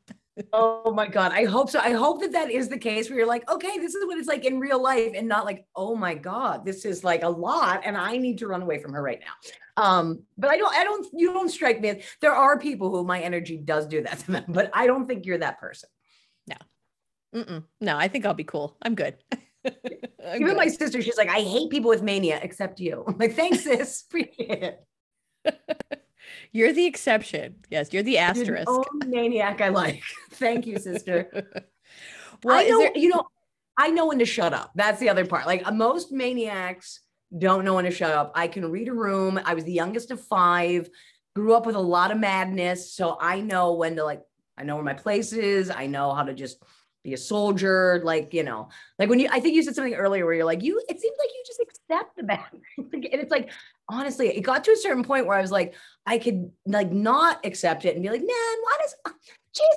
Oh 0.52 0.92
my 0.92 1.06
God. 1.06 1.32
I 1.32 1.44
hope 1.44 1.70
so. 1.70 1.80
I 1.80 1.92
hope 1.92 2.20
that 2.20 2.32
that 2.32 2.50
is 2.50 2.68
the 2.68 2.78
case 2.78 3.08
where 3.08 3.18
you're 3.18 3.26
like, 3.26 3.50
okay, 3.50 3.78
this 3.78 3.94
is 3.94 4.06
what 4.06 4.18
it's 4.18 4.28
like 4.28 4.44
in 4.44 4.60
real 4.60 4.82
life 4.82 5.12
and 5.14 5.28
not 5.28 5.44
like, 5.44 5.66
oh 5.74 5.94
my 5.94 6.14
God, 6.14 6.64
this 6.64 6.84
is 6.84 7.02
like 7.02 7.22
a 7.22 7.28
lot 7.28 7.82
and 7.84 7.96
I 7.96 8.16
need 8.16 8.38
to 8.38 8.46
run 8.46 8.62
away 8.62 8.78
from 8.78 8.92
her 8.92 9.02
right 9.02 9.20
now. 9.20 9.82
Um, 9.82 10.22
but 10.36 10.50
I 10.50 10.56
don't, 10.56 10.74
I 10.74 10.84
don't, 10.84 11.06
you 11.12 11.32
don't 11.32 11.48
strike 11.48 11.80
me 11.80 11.90
as 11.90 12.04
there 12.20 12.34
are 12.34 12.58
people 12.58 12.90
who 12.90 13.04
my 13.04 13.20
energy 13.20 13.56
does 13.56 13.86
do 13.86 14.02
that 14.02 14.18
to 14.20 14.32
them, 14.32 14.44
but 14.48 14.70
I 14.72 14.86
don't 14.86 15.06
think 15.06 15.26
you're 15.26 15.38
that 15.38 15.58
person. 15.58 15.88
Mm-mm. 17.34 17.64
No, 17.80 17.96
I 17.96 18.08
think 18.08 18.26
I'll 18.26 18.34
be 18.34 18.44
cool. 18.44 18.76
I'm 18.82 18.94
good. 18.94 19.16
I'm 19.66 20.36
Even 20.36 20.48
good. 20.48 20.56
my 20.56 20.68
sister, 20.68 21.02
she's 21.02 21.18
like, 21.18 21.28
I 21.28 21.40
hate 21.40 21.70
people 21.70 21.90
with 21.90 22.02
mania 22.02 22.38
except 22.42 22.80
you. 22.80 23.04
I'm 23.06 23.18
like, 23.18 23.34
thanks, 23.34 23.64
sis. 23.64 24.02
Appreciate 24.02 24.62
it. 25.44 26.00
You're 26.52 26.72
the 26.72 26.86
exception. 26.86 27.56
Yes, 27.70 27.92
you're 27.92 28.02
the 28.02 28.12
You're 28.12 28.32
the 28.34 28.40
asterisk. 28.40 28.70
maniac 29.06 29.60
I 29.60 29.68
like. 29.68 30.02
Thank 30.32 30.66
you, 30.66 30.78
sister. 30.78 31.28
well, 32.44 32.58
I 32.58 32.64
know, 32.68 32.78
there- 32.80 32.92
you 32.96 33.08
know, 33.08 33.24
I 33.76 33.90
know 33.90 34.06
when 34.06 34.18
to 34.18 34.24
shut 34.24 34.52
up. 34.52 34.72
That's 34.74 34.98
the 34.98 35.08
other 35.08 35.24
part. 35.26 35.46
Like 35.46 35.66
uh, 35.66 35.72
most 35.72 36.10
maniacs 36.12 37.00
don't 37.36 37.64
know 37.64 37.74
when 37.74 37.84
to 37.84 37.90
shut 37.90 38.10
up. 38.10 38.32
I 38.34 38.48
can 38.48 38.70
read 38.70 38.88
a 38.88 38.94
room. 38.94 39.38
I 39.44 39.54
was 39.54 39.64
the 39.64 39.72
youngest 39.72 40.10
of 40.10 40.20
five, 40.20 40.88
grew 41.36 41.54
up 41.54 41.66
with 41.66 41.76
a 41.76 41.80
lot 41.80 42.10
of 42.10 42.18
madness. 42.18 42.92
So 42.92 43.16
I 43.20 43.40
know 43.40 43.74
when 43.74 43.96
to 43.96 44.04
like, 44.04 44.22
I 44.56 44.64
know 44.64 44.74
where 44.76 44.84
my 44.84 44.94
place 44.94 45.32
is. 45.32 45.70
I 45.70 45.86
know 45.86 46.12
how 46.14 46.24
to 46.24 46.34
just 46.34 46.62
be 47.04 47.14
a 47.14 47.16
soldier. 47.18 48.00
Like, 48.02 48.34
you 48.34 48.42
know, 48.42 48.70
like 48.98 49.08
when 49.08 49.20
you, 49.20 49.28
I 49.30 49.38
think 49.38 49.54
you 49.54 49.62
said 49.62 49.74
something 49.76 49.94
earlier 49.94 50.24
where 50.24 50.34
you're 50.34 50.44
like, 50.44 50.62
you, 50.62 50.82
it 50.88 51.00
seems 51.00 51.16
like 51.18 51.28
you 51.28 51.42
just 51.46 51.60
accept 51.60 52.16
the 52.16 52.22
bad. 52.24 52.46
and 52.78 53.04
it's 53.04 53.30
like, 53.30 53.52
honestly, 53.88 54.28
it 54.28 54.42
got 54.42 54.64
to 54.64 54.72
a 54.72 54.76
certain 54.76 55.04
point 55.04 55.26
where 55.26 55.36
I 55.36 55.40
was 55.40 55.50
like, 55.50 55.74
I 56.06 56.18
could 56.18 56.50
like 56.66 56.92
not 56.92 57.44
accept 57.44 57.84
it 57.84 57.94
and 57.94 58.02
be 58.02 58.10
like, 58.10 58.20
man, 58.20 58.56
what 58.62 58.84
is, 58.84 58.94
jeez, 59.54 59.76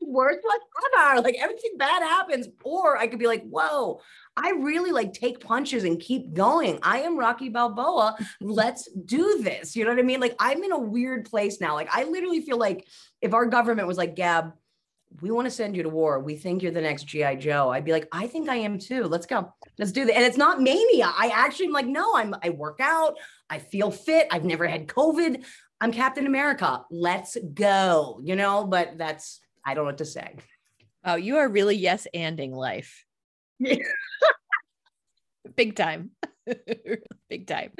worst 0.00 0.40
whatever. 0.44 1.20
Like 1.20 1.36
everything 1.40 1.72
bad 1.76 2.02
happens. 2.02 2.48
Or 2.64 2.96
I 2.96 3.06
could 3.06 3.18
be 3.18 3.26
like, 3.26 3.44
whoa, 3.48 4.00
I 4.36 4.50
really 4.50 4.92
like 4.92 5.12
take 5.12 5.40
punches 5.40 5.84
and 5.84 6.00
keep 6.00 6.34
going. 6.34 6.78
I 6.82 7.00
am 7.00 7.18
Rocky 7.18 7.48
Balboa. 7.48 8.16
Let's 8.40 8.90
do 8.90 9.40
this. 9.42 9.76
You 9.76 9.84
know 9.84 9.90
what 9.90 9.98
I 9.98 10.02
mean? 10.02 10.20
Like 10.20 10.36
I'm 10.38 10.62
in 10.62 10.72
a 10.72 10.78
weird 10.78 11.26
place 11.26 11.60
now. 11.60 11.74
Like 11.74 11.88
I 11.92 12.04
literally 12.04 12.40
feel 12.40 12.58
like 12.58 12.86
if 13.20 13.34
our 13.34 13.46
government 13.46 13.88
was 13.88 13.98
like, 13.98 14.16
Gab, 14.16 14.52
we 15.20 15.30
want 15.30 15.46
to 15.46 15.50
send 15.50 15.76
you 15.76 15.82
to 15.82 15.88
war. 15.88 16.20
We 16.20 16.36
think 16.36 16.62
you're 16.62 16.72
the 16.72 16.80
next 16.80 17.04
GI 17.04 17.36
Joe. 17.36 17.70
I'd 17.70 17.84
be 17.84 17.92
like, 17.92 18.08
I 18.12 18.26
think 18.26 18.48
I 18.48 18.56
am 18.56 18.78
too. 18.78 19.04
Let's 19.04 19.26
go. 19.26 19.52
Let's 19.78 19.92
do 19.92 20.04
that. 20.04 20.16
And 20.16 20.24
it's 20.24 20.36
not 20.36 20.60
mania. 20.60 21.12
I 21.16 21.30
actually 21.34 21.66
am 21.66 21.72
like, 21.72 21.86
no, 21.86 22.16
I'm 22.16 22.34
I 22.42 22.50
work 22.50 22.78
out. 22.80 23.16
I 23.50 23.58
feel 23.58 23.90
fit. 23.90 24.28
I've 24.30 24.44
never 24.44 24.66
had 24.66 24.86
COVID. 24.86 25.44
I'm 25.80 25.92
Captain 25.92 26.26
America. 26.26 26.84
Let's 26.90 27.36
go. 27.54 28.20
You 28.22 28.36
know, 28.36 28.64
but 28.64 28.96
that's 28.96 29.40
I 29.64 29.74
don't 29.74 29.84
know 29.84 29.88
what 29.90 29.98
to 29.98 30.04
say. 30.04 30.36
Oh, 31.04 31.16
you 31.16 31.36
are 31.38 31.48
really 31.48 31.76
yes 31.76 32.06
anding 32.14 32.52
life. 32.52 33.04
Big 35.56 35.76
time. 35.76 36.10
Big 37.28 37.46
time. 37.46 37.72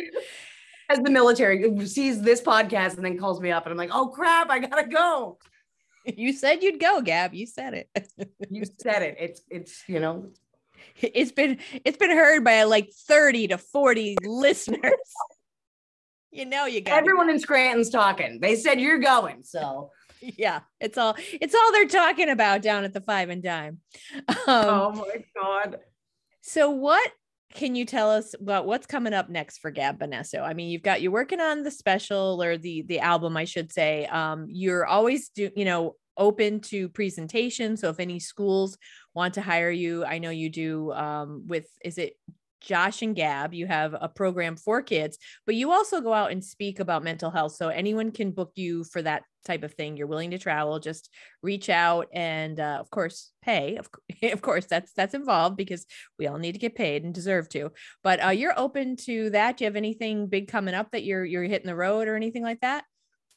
As 0.88 0.98
the 0.98 1.10
military 1.10 1.86
sees 1.86 2.20
this 2.20 2.40
podcast 2.40 2.96
and 2.96 3.04
then 3.04 3.18
calls 3.18 3.40
me 3.40 3.50
up 3.50 3.64
and 3.64 3.72
I'm 3.72 3.78
like, 3.78 3.90
oh 3.92 4.08
crap, 4.08 4.50
I 4.50 4.58
gotta 4.58 4.88
go. 4.88 5.38
You 6.04 6.32
said 6.32 6.62
you'd 6.62 6.80
go, 6.80 7.00
Gab. 7.00 7.34
You 7.34 7.46
said 7.46 7.74
it. 7.74 8.08
you 8.50 8.64
said 8.80 9.02
it. 9.02 9.16
It's 9.18 9.42
it's 9.50 9.84
you 9.88 10.00
know 10.00 10.30
it's 11.00 11.32
been 11.32 11.58
it's 11.84 11.96
been 11.96 12.10
heard 12.10 12.44
by 12.44 12.64
like 12.64 12.90
30 12.92 13.48
to 13.48 13.58
40 13.58 14.16
listeners. 14.24 14.92
you 16.30 16.44
know 16.44 16.66
you 16.66 16.80
got 16.80 16.98
everyone 16.98 17.30
in 17.30 17.38
Scranton's 17.38 17.90
talking. 17.90 18.40
They 18.40 18.56
said 18.56 18.80
you're 18.80 18.98
going. 18.98 19.42
So 19.44 19.90
yeah, 20.20 20.60
it's 20.80 20.98
all 20.98 21.16
it's 21.18 21.54
all 21.54 21.72
they're 21.72 21.86
talking 21.86 22.28
about 22.28 22.62
down 22.62 22.84
at 22.84 22.92
the 22.92 23.00
five 23.00 23.28
and 23.28 23.42
dime. 23.42 23.78
Um, 24.28 24.34
oh 24.46 24.92
my 24.92 25.24
god. 25.40 25.78
So 26.40 26.70
what 26.70 27.10
can 27.54 27.74
you 27.74 27.84
tell 27.84 28.10
us 28.10 28.34
about 28.34 28.66
what's 28.66 28.86
coming 28.86 29.12
up 29.12 29.28
next 29.28 29.58
for 29.58 29.70
Gab 29.70 29.98
Bonesso? 29.98 30.42
I 30.42 30.54
mean, 30.54 30.70
you've 30.70 30.82
got 30.82 31.02
you're 31.02 31.12
working 31.12 31.40
on 31.40 31.62
the 31.62 31.70
special 31.70 32.42
or 32.42 32.56
the 32.58 32.82
the 32.82 33.00
album, 33.00 33.36
I 33.36 33.44
should 33.44 33.72
say. 33.72 34.06
Um, 34.06 34.46
you're 34.48 34.86
always 34.86 35.28
do 35.30 35.50
you 35.54 35.64
know 35.64 35.96
open 36.16 36.60
to 36.60 36.88
presentation. 36.88 37.76
So 37.76 37.88
if 37.88 37.98
any 37.98 38.18
schools 38.18 38.76
want 39.14 39.34
to 39.34 39.42
hire 39.42 39.70
you, 39.70 40.04
I 40.04 40.18
know 40.18 40.30
you 40.30 40.50
do 40.50 40.92
um, 40.92 41.44
with 41.46 41.66
is 41.84 41.98
it 41.98 42.14
Josh 42.62 43.02
and 43.02 43.14
Gab, 43.14 43.52
you 43.52 43.66
have 43.66 43.94
a 43.98 44.08
program 44.08 44.56
for 44.56 44.82
kids, 44.82 45.18
but 45.46 45.54
you 45.54 45.70
also 45.72 46.00
go 46.00 46.12
out 46.12 46.32
and 46.32 46.44
speak 46.44 46.80
about 46.80 47.04
mental 47.04 47.30
health. 47.30 47.54
So 47.54 47.68
anyone 47.68 48.12
can 48.12 48.30
book 48.30 48.52
you 48.54 48.84
for 48.84 49.02
that 49.02 49.24
type 49.44 49.64
of 49.64 49.74
thing. 49.74 49.96
You're 49.96 50.06
willing 50.06 50.30
to 50.30 50.38
travel, 50.38 50.78
just 50.78 51.10
reach 51.42 51.68
out 51.68 52.08
and 52.12 52.58
uh, 52.58 52.78
of 52.80 52.90
course 52.90 53.32
pay. 53.42 53.76
Of, 53.76 53.88
of 54.32 54.40
course, 54.42 54.66
that's 54.66 54.92
that's 54.92 55.14
involved 55.14 55.56
because 55.56 55.86
we 56.18 56.26
all 56.26 56.38
need 56.38 56.52
to 56.52 56.58
get 56.58 56.74
paid 56.74 57.04
and 57.04 57.14
deserve 57.14 57.48
to. 57.50 57.72
But 58.02 58.24
uh, 58.24 58.28
you're 58.28 58.58
open 58.58 58.96
to 59.04 59.30
that. 59.30 59.56
Do 59.56 59.64
you 59.64 59.66
have 59.66 59.76
anything 59.76 60.28
big 60.28 60.48
coming 60.48 60.74
up 60.74 60.92
that 60.92 61.04
you're 61.04 61.24
you're 61.24 61.42
hitting 61.44 61.66
the 61.66 61.76
road 61.76 62.08
or 62.08 62.16
anything 62.16 62.42
like 62.42 62.60
that? 62.60 62.84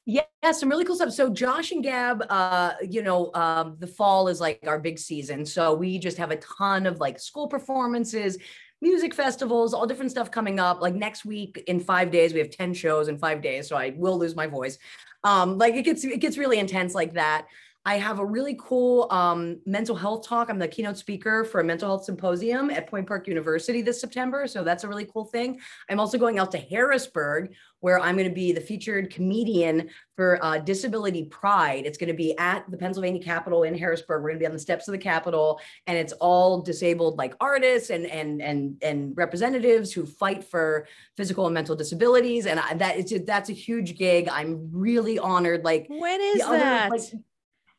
Yeah, 0.07 0.21
some 0.51 0.69
really 0.69 0.85
cool 0.85 0.95
stuff. 0.95 1.13
So 1.13 1.31
Josh 1.31 1.71
and 1.71 1.83
Gab, 1.83 2.23
uh, 2.29 2.73
you 2.87 3.01
know, 3.01 3.31
um, 3.33 3.77
the 3.79 3.87
fall 3.87 4.27
is 4.27 4.39
like 4.39 4.59
our 4.67 4.77
big 4.77 4.99
season. 4.99 5.47
So 5.47 5.73
we 5.73 5.97
just 5.97 6.17
have 6.17 6.29
a 6.29 6.35
ton 6.37 6.85
of 6.85 6.99
like 6.99 7.19
school 7.19 7.47
performances, 7.47 8.37
music 8.81 9.13
festivals, 9.13 9.73
all 9.73 9.87
different 9.87 10.11
stuff 10.11 10.31
coming 10.31 10.59
up. 10.59 10.81
Like 10.81 10.95
next 10.95 11.25
week 11.25 11.63
in 11.67 11.79
five 11.79 12.11
days, 12.11 12.33
we 12.33 12.39
have 12.39 12.49
10 12.49 12.73
shows 12.73 13.07
in 13.07 13.17
five 13.17 13.41
days. 13.41 13.67
So 13.67 13.75
I 13.75 13.93
will 13.95 14.17
lose 14.17 14.35
my 14.35 14.47
voice. 14.47 14.77
Um, 15.23 15.57
like 15.57 15.75
it 15.75 15.83
gets 15.83 16.03
it 16.03 16.19
gets 16.19 16.37
really 16.37 16.59
intense 16.59 16.93
like 16.93 17.13
that. 17.13 17.47
I 17.87 17.97
have 17.97 18.17
a 18.17 18.25
really 18.25 18.57
cool 18.59 19.07
um, 19.11 19.59
mental 19.67 19.95
health 19.95 20.27
talk. 20.27 20.49
I'm 20.49 20.57
the 20.57 20.67
keynote 20.67 20.97
speaker 20.97 21.43
for 21.43 21.61
a 21.61 21.63
mental 21.63 21.87
health 21.87 22.03
symposium 22.03 22.71
at 22.71 22.87
Point 22.87 23.07
Park 23.07 23.27
University 23.27 23.83
this 23.83 24.01
September. 24.01 24.47
So 24.47 24.63
that's 24.63 24.83
a 24.83 24.87
really 24.87 25.05
cool 25.05 25.25
thing. 25.25 25.59
I'm 25.87 25.99
also 25.99 26.17
going 26.17 26.39
out 26.39 26.51
to 26.53 26.57
Harrisburg, 26.57 27.53
where 27.85 27.99
I'm 27.99 28.15
going 28.15 28.27
to 28.27 28.33
be 28.33 28.51
the 28.51 28.59
featured 28.59 29.11
comedian 29.11 29.91
for 30.15 30.43
uh, 30.43 30.57
Disability 30.57 31.25
Pride. 31.25 31.85
It's 31.85 31.99
going 31.99 32.07
to 32.07 32.15
be 32.15 32.35
at 32.39 32.65
the 32.71 32.77
Pennsylvania 32.77 33.21
Capitol 33.21 33.61
in 33.61 33.77
Harrisburg. 33.77 34.23
We're 34.23 34.29
going 34.29 34.39
to 34.39 34.43
be 34.43 34.47
on 34.47 34.53
the 34.53 34.57
steps 34.59 34.87
of 34.87 34.93
the 34.93 34.97
Capitol, 34.97 35.61
and 35.85 35.95
it's 35.95 36.11
all 36.13 36.63
disabled 36.63 37.19
like 37.19 37.35
artists 37.39 37.91
and 37.91 38.07
and 38.07 38.41
and 38.41 38.81
and 38.81 39.15
representatives 39.15 39.93
who 39.93 40.07
fight 40.07 40.43
for 40.43 40.87
physical 41.15 41.45
and 41.45 41.53
mental 41.53 41.75
disabilities. 41.75 42.47
And 42.47 42.59
I, 42.59 42.73
that 42.73 42.97
is 42.97 43.23
that's 43.23 43.51
a 43.51 43.53
huge 43.53 43.99
gig. 43.99 44.29
I'm 44.31 44.71
really 44.71 45.19
honored. 45.19 45.63
Like 45.63 45.85
when 45.87 46.21
is 46.21 46.39
that? 46.39 46.89
Like, 46.89 47.01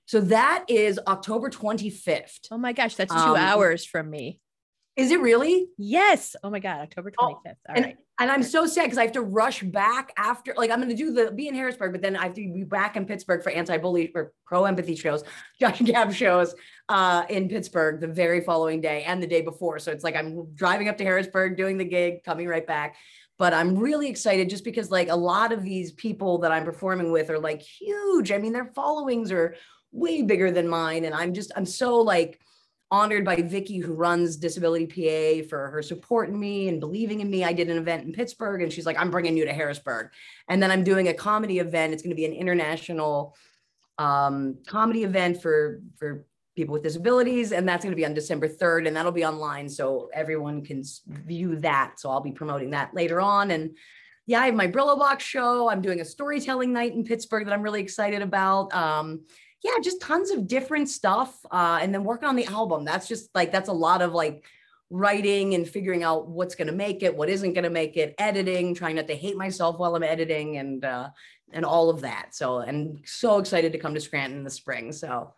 so 0.05 0.21
that 0.21 0.67
is 0.69 1.01
October 1.05 1.51
25th. 1.51 2.47
Oh 2.53 2.59
my 2.59 2.73
gosh, 2.73 2.95
that's 2.95 3.13
two 3.13 3.19
um, 3.19 3.35
hours 3.35 3.85
from 3.85 4.09
me. 4.09 4.39
Is 4.95 5.11
it 5.11 5.21
really? 5.21 5.67
Yes. 5.77 6.37
Oh 6.45 6.51
my 6.51 6.61
God, 6.61 6.83
October 6.83 7.11
25th. 7.11 7.17
Oh, 7.19 7.51
All 7.71 7.75
and, 7.75 7.85
right. 7.87 7.97
And, 8.19 8.31
I'm 8.31 8.43
so 8.43 8.67
sad 8.67 8.85
because 8.85 8.99
I 8.99 9.03
have 9.03 9.13
to 9.13 9.23
rush 9.23 9.63
back 9.63 10.13
after, 10.17 10.55
like, 10.57 10.71
I'm 10.71 10.81
going 10.81 10.89
to 10.91 10.97
do 10.97 11.13
the 11.13 11.31
be 11.31 11.49
in 11.49 11.55
Harrisburg, 11.55 11.93
but 11.93 12.03
then 12.03 12.17
I 12.17 12.25
have 12.25 12.35
to 12.35 12.53
be 12.53 12.65
back 12.65 12.97
in 12.97 13.07
Pittsburgh 13.07 13.43
for 13.43 13.51
anti 13.51 13.77
bully 13.77 14.13
or 14.15 14.33
pro 14.45 14.65
empathy 14.65 14.97
shows, 14.97 15.23
Josh 15.61 15.81
Gab 15.81 16.13
shows 16.13 16.55
uh, 16.89 17.25
in 17.29 17.49
Pittsburgh 17.49 18.01
the 18.01 18.09
very 18.09 18.41
following 18.41 18.81
day 18.81 19.05
and 19.05 19.23
the 19.23 19.27
day 19.27 19.43
before. 19.43 19.79
So 19.79 19.93
it's 19.93 20.05
like 20.05 20.17
I'm 20.17 20.55
driving 20.55 20.89
up 20.89 20.97
to 20.99 21.05
Harrisburg, 21.05 21.57
doing 21.57 21.79
the 21.79 21.85
gig, 21.85 22.25
coming 22.25 22.49
right 22.49 22.67
back. 22.67 22.97
But 23.39 23.53
I'm 23.53 23.77
really 23.77 24.09
excited 24.09 24.49
just 24.49 24.65
because, 24.65 24.91
like, 24.91 25.11
a 25.11 25.17
lot 25.17 25.53
of 25.53 25.63
these 25.63 25.93
people 25.93 26.39
that 26.39 26.53
I'm 26.53 26.65
performing 26.65 27.13
with 27.13 27.29
are 27.29 27.39
like 27.39 27.61
huge. 27.61 28.33
I 28.33 28.39
mean, 28.39 28.55
their 28.55 28.73
followings 28.75 29.31
are 29.31 29.55
way 29.93 30.23
bigger 30.23 30.51
than 30.51 30.69
mine. 30.69 31.05
And 31.05 31.15
I'm 31.15 31.35
just, 31.35 31.53
I'm 31.57 31.67
so 31.67 31.97
like 31.97 32.41
honored 32.97 33.25
by 33.25 33.37
Vicky, 33.37 33.79
who 33.79 33.93
runs 33.93 34.37
Disability 34.37 34.87
PA, 34.87 35.49
for 35.49 35.69
her 35.69 35.83
supporting 35.83 36.39
me 36.39 36.69
and 36.69 36.81
believing 36.81 37.21
in 37.21 37.31
me. 37.31 37.45
I 37.45 37.53
did 37.53 37.69
an 37.69 37.77
event 37.77 38.05
in 38.05 38.13
Pittsburgh, 38.13 38.63
and 38.63 38.73
she's 38.73 38.87
like, 38.87 38.99
I'm 38.99 39.11
bringing 39.11 39.37
you 39.37 39.45
to 39.45 39.53
Harrisburg. 39.53 40.11
And 40.49 40.63
then 40.63 40.71
I'm 40.71 40.83
doing 40.83 41.09
a 41.09 41.15
comedy 41.15 41.59
event. 41.59 41.93
It's 41.93 42.03
going 42.03 42.11
to 42.11 42.17
be 42.17 42.25
an 42.25 42.33
international 42.33 43.37
um, 43.99 44.59
comedy 44.67 45.05
event 45.05 45.43
for, 45.43 45.81
for 45.97 46.25
people 46.57 46.73
with 46.73 46.83
disabilities. 46.83 47.53
And 47.53 47.69
that's 47.69 47.85
going 47.85 47.93
to 47.93 47.97
be 47.97 48.07
on 48.07 48.15
December 48.15 48.49
3rd, 48.49 48.87
and 48.87 48.97
that'll 48.97 49.13
be 49.13 49.27
online. 49.27 49.69
So 49.69 50.09
everyone 50.15 50.65
can 50.65 50.83
view 51.07 51.57
that. 51.57 52.01
So 52.01 52.11
I'll 52.11 52.21
be 52.21 52.33
promoting 52.33 52.71
that 52.71 52.95
later 52.95 53.21
on. 53.21 53.51
And 53.51 53.77
yeah, 54.27 54.41
I 54.41 54.47
have 54.47 54.55
my 54.55 54.67
Brillo 54.67 54.99
Box 54.99 55.23
show. 55.23 55.69
I'm 55.69 55.83
doing 55.83 56.01
a 56.01 56.05
storytelling 56.05 56.73
night 56.73 56.95
in 56.95 57.05
Pittsburgh 57.05 57.45
that 57.45 57.53
I'm 57.53 57.63
really 57.63 57.83
excited 57.83 58.23
about. 58.23 58.75
Um, 58.75 59.21
yeah, 59.63 59.73
just 59.83 60.01
tons 60.01 60.31
of 60.31 60.47
different 60.47 60.89
stuff. 60.89 61.35
Uh, 61.51 61.79
and 61.81 61.93
then 61.93 62.05
working 62.05 62.29
on 62.29 62.37
the 62.37 62.47
album. 62.47 62.85
That's 62.85 63.09
just 63.09 63.31
like, 63.35 63.53
that's 63.53 63.69
a 63.69 63.75
lot 63.75 64.03
of 64.03 64.13
like 64.13 64.45
writing 64.91 65.55
and 65.55 65.69
figuring 65.69 66.05
out 66.05 66.29
what's 66.29 66.55
going 66.55 66.69
to 66.69 66.73
make 66.73 67.03
it, 67.03 67.17
what 67.17 67.29
isn't 67.29 67.55
going 67.55 67.65
to 67.65 67.71
make 67.71 67.97
it, 67.97 68.15
editing, 68.19 68.75
trying 68.75 68.97
not 68.97 69.09
to 69.09 69.17
hate 69.17 69.37
myself 69.37 69.79
while 69.79 69.95
I'm 69.97 70.03
editing 70.03 70.59
and, 70.59 70.85
uh, 70.85 71.09
and 71.53 71.65
all 71.65 71.91
of 71.91 72.03
that. 72.03 72.35
So, 72.35 72.59
and 72.59 73.01
so 73.05 73.39
excited 73.39 73.73
to 73.73 73.79
come 73.79 73.95
to 73.95 74.01
Scranton 74.01 74.39
in 74.39 74.45
the 74.45 74.51
spring. 74.51 74.93
So, 74.93 75.35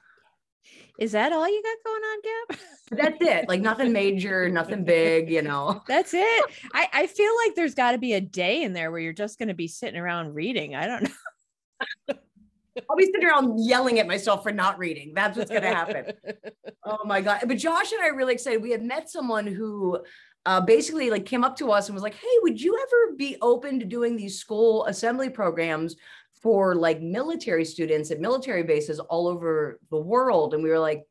is 0.98 1.12
that 1.12 1.32
all 1.32 1.48
you 1.48 1.62
got 1.62 1.76
going 1.84 2.02
on, 2.02 2.18
Gab? 2.22 2.58
That's 2.90 3.22
it. 3.22 3.48
Like 3.48 3.60
nothing 3.60 3.92
major, 3.92 4.48
nothing 4.48 4.84
big, 4.84 5.30
you 5.30 5.42
know. 5.42 5.82
That's 5.88 6.12
it. 6.12 6.44
I, 6.74 6.88
I 6.92 7.06
feel 7.06 7.32
like 7.44 7.54
there's 7.54 7.74
got 7.74 7.92
to 7.92 7.98
be 7.98 8.14
a 8.14 8.20
day 8.20 8.62
in 8.64 8.72
there 8.72 8.90
where 8.90 9.00
you're 9.00 9.12
just 9.12 9.38
going 9.38 9.48
to 9.48 9.54
be 9.54 9.68
sitting 9.68 9.98
around 9.98 10.34
reading. 10.34 10.74
I 10.74 10.86
don't 10.86 11.02
know. 11.04 12.14
I'll 12.88 12.96
be 12.96 13.04
sitting 13.04 13.24
around 13.24 13.58
yelling 13.58 13.98
at 13.98 14.06
myself 14.06 14.42
for 14.42 14.52
not 14.52 14.78
reading. 14.78 15.12
That's 15.14 15.36
what's 15.36 15.50
going 15.50 15.62
to 15.62 15.68
happen. 15.68 16.12
oh 16.84 17.04
my 17.04 17.20
God. 17.20 17.40
But 17.46 17.58
Josh 17.58 17.92
and 17.92 18.02
I 18.02 18.08
are 18.08 18.16
really 18.16 18.34
excited. 18.34 18.62
We 18.62 18.70
had 18.70 18.82
met 18.82 19.08
someone 19.10 19.46
who 19.46 19.98
uh, 20.46 20.60
basically 20.60 21.10
like 21.10 21.26
came 21.26 21.44
up 21.44 21.56
to 21.56 21.72
us 21.72 21.88
and 21.88 21.94
was 21.94 22.02
like, 22.02 22.14
Hey, 22.14 22.38
would 22.42 22.60
you 22.60 22.76
ever 22.76 23.16
be 23.16 23.36
open 23.42 23.78
to 23.80 23.84
doing 23.84 24.16
these 24.16 24.38
school 24.38 24.86
assembly 24.86 25.30
programs 25.30 25.96
for 26.42 26.74
like 26.74 27.00
military 27.00 27.64
students 27.64 28.10
at 28.10 28.20
military 28.20 28.62
bases 28.62 29.00
all 29.00 29.26
over 29.26 29.78
the 29.90 29.98
world? 29.98 30.54
And 30.54 30.62
we 30.62 30.70
were 30.70 30.78
like, 30.78 31.04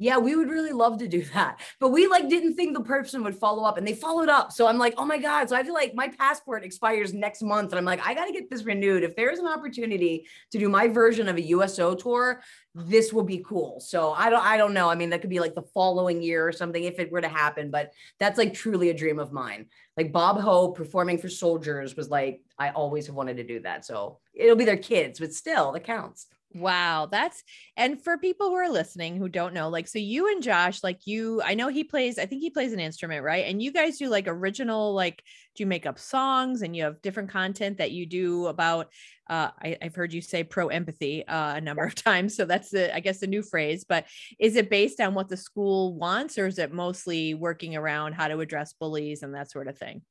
yeah, 0.00 0.16
we 0.16 0.34
would 0.34 0.48
really 0.48 0.72
love 0.72 0.96
to 0.98 1.06
do 1.06 1.22
that. 1.34 1.60
But 1.78 1.90
we 1.90 2.06
like 2.06 2.30
didn't 2.30 2.54
think 2.54 2.74
the 2.74 2.82
person 2.82 3.22
would 3.22 3.36
follow 3.36 3.64
up 3.64 3.76
and 3.76 3.86
they 3.86 3.92
followed 3.92 4.30
up. 4.30 4.50
So 4.50 4.66
I'm 4.66 4.78
like, 4.78 4.94
oh 4.96 5.04
my 5.04 5.18
God. 5.18 5.50
So 5.50 5.54
I 5.54 5.62
feel 5.62 5.74
like 5.74 5.94
my 5.94 6.08
passport 6.08 6.64
expires 6.64 7.12
next 7.12 7.42
month. 7.42 7.72
And 7.72 7.78
I'm 7.78 7.84
like, 7.84 8.04
I 8.04 8.14
got 8.14 8.24
to 8.24 8.32
get 8.32 8.48
this 8.48 8.64
renewed. 8.64 9.04
If 9.04 9.14
there's 9.14 9.38
an 9.40 9.46
opportunity 9.46 10.26
to 10.52 10.58
do 10.58 10.70
my 10.70 10.88
version 10.88 11.28
of 11.28 11.36
a 11.36 11.42
USO 11.42 11.94
tour, 11.94 12.40
this 12.74 13.12
will 13.12 13.24
be 13.24 13.44
cool. 13.46 13.78
So 13.78 14.12
I 14.12 14.30
don't, 14.30 14.42
I 14.42 14.56
don't 14.56 14.72
know. 14.72 14.88
I 14.88 14.94
mean, 14.94 15.10
that 15.10 15.20
could 15.20 15.28
be 15.28 15.38
like 15.38 15.54
the 15.54 15.68
following 15.74 16.22
year 16.22 16.48
or 16.48 16.52
something 16.52 16.82
if 16.82 16.98
it 16.98 17.12
were 17.12 17.20
to 17.20 17.28
happen, 17.28 17.70
but 17.70 17.92
that's 18.18 18.38
like 18.38 18.54
truly 18.54 18.88
a 18.88 18.94
dream 18.94 19.18
of 19.18 19.32
mine. 19.32 19.66
Like 19.98 20.12
Bob 20.12 20.40
Hope 20.40 20.78
performing 20.78 21.18
for 21.18 21.28
soldiers 21.28 21.94
was 21.94 22.08
like, 22.08 22.40
I 22.58 22.70
always 22.70 23.06
have 23.08 23.16
wanted 23.16 23.36
to 23.36 23.44
do 23.44 23.60
that. 23.60 23.84
So 23.84 24.20
it'll 24.32 24.56
be 24.56 24.64
their 24.64 24.78
kids, 24.78 25.20
but 25.20 25.34
still, 25.34 25.74
it 25.74 25.84
counts. 25.84 26.26
Wow, 26.52 27.06
that's 27.06 27.44
and 27.76 28.02
for 28.02 28.18
people 28.18 28.48
who 28.48 28.54
are 28.56 28.68
listening 28.68 29.16
who 29.16 29.28
don't 29.28 29.54
know, 29.54 29.68
like, 29.68 29.86
so 29.86 30.00
you 30.00 30.26
and 30.32 30.42
Josh, 30.42 30.82
like, 30.82 31.06
you, 31.06 31.40
I 31.44 31.54
know 31.54 31.68
he 31.68 31.84
plays, 31.84 32.18
I 32.18 32.26
think 32.26 32.42
he 32.42 32.50
plays 32.50 32.72
an 32.72 32.80
instrument, 32.80 33.22
right? 33.22 33.44
And 33.46 33.62
you 33.62 33.72
guys 33.72 33.98
do 33.98 34.08
like 34.08 34.26
original, 34.26 34.92
like, 34.92 35.22
do 35.54 35.62
you 35.62 35.66
make 35.68 35.86
up 35.86 35.96
songs 35.96 36.62
and 36.62 36.74
you 36.74 36.82
have 36.82 37.00
different 37.02 37.30
content 37.30 37.78
that 37.78 37.92
you 37.92 38.04
do 38.04 38.46
about? 38.48 38.88
Uh, 39.28 39.50
I, 39.62 39.76
have 39.80 39.94
heard 39.94 40.12
you 40.12 40.20
say 40.20 40.42
pro 40.42 40.66
empathy 40.68 41.24
uh, 41.24 41.54
a 41.54 41.60
number 41.60 41.84
of 41.84 41.94
times, 41.94 42.34
so 42.34 42.44
that's 42.44 42.70
the, 42.70 42.92
I 42.92 42.98
guess, 42.98 43.20
the 43.20 43.28
new 43.28 43.42
phrase. 43.42 43.84
But 43.88 44.06
is 44.40 44.56
it 44.56 44.70
based 44.70 45.00
on 45.00 45.14
what 45.14 45.28
the 45.28 45.36
school 45.36 45.94
wants, 45.94 46.36
or 46.36 46.48
is 46.48 46.58
it 46.58 46.72
mostly 46.72 47.34
working 47.34 47.76
around 47.76 48.14
how 48.14 48.26
to 48.26 48.40
address 48.40 48.72
bullies 48.72 49.22
and 49.22 49.34
that 49.36 49.52
sort 49.52 49.68
of 49.68 49.78
thing? 49.78 50.02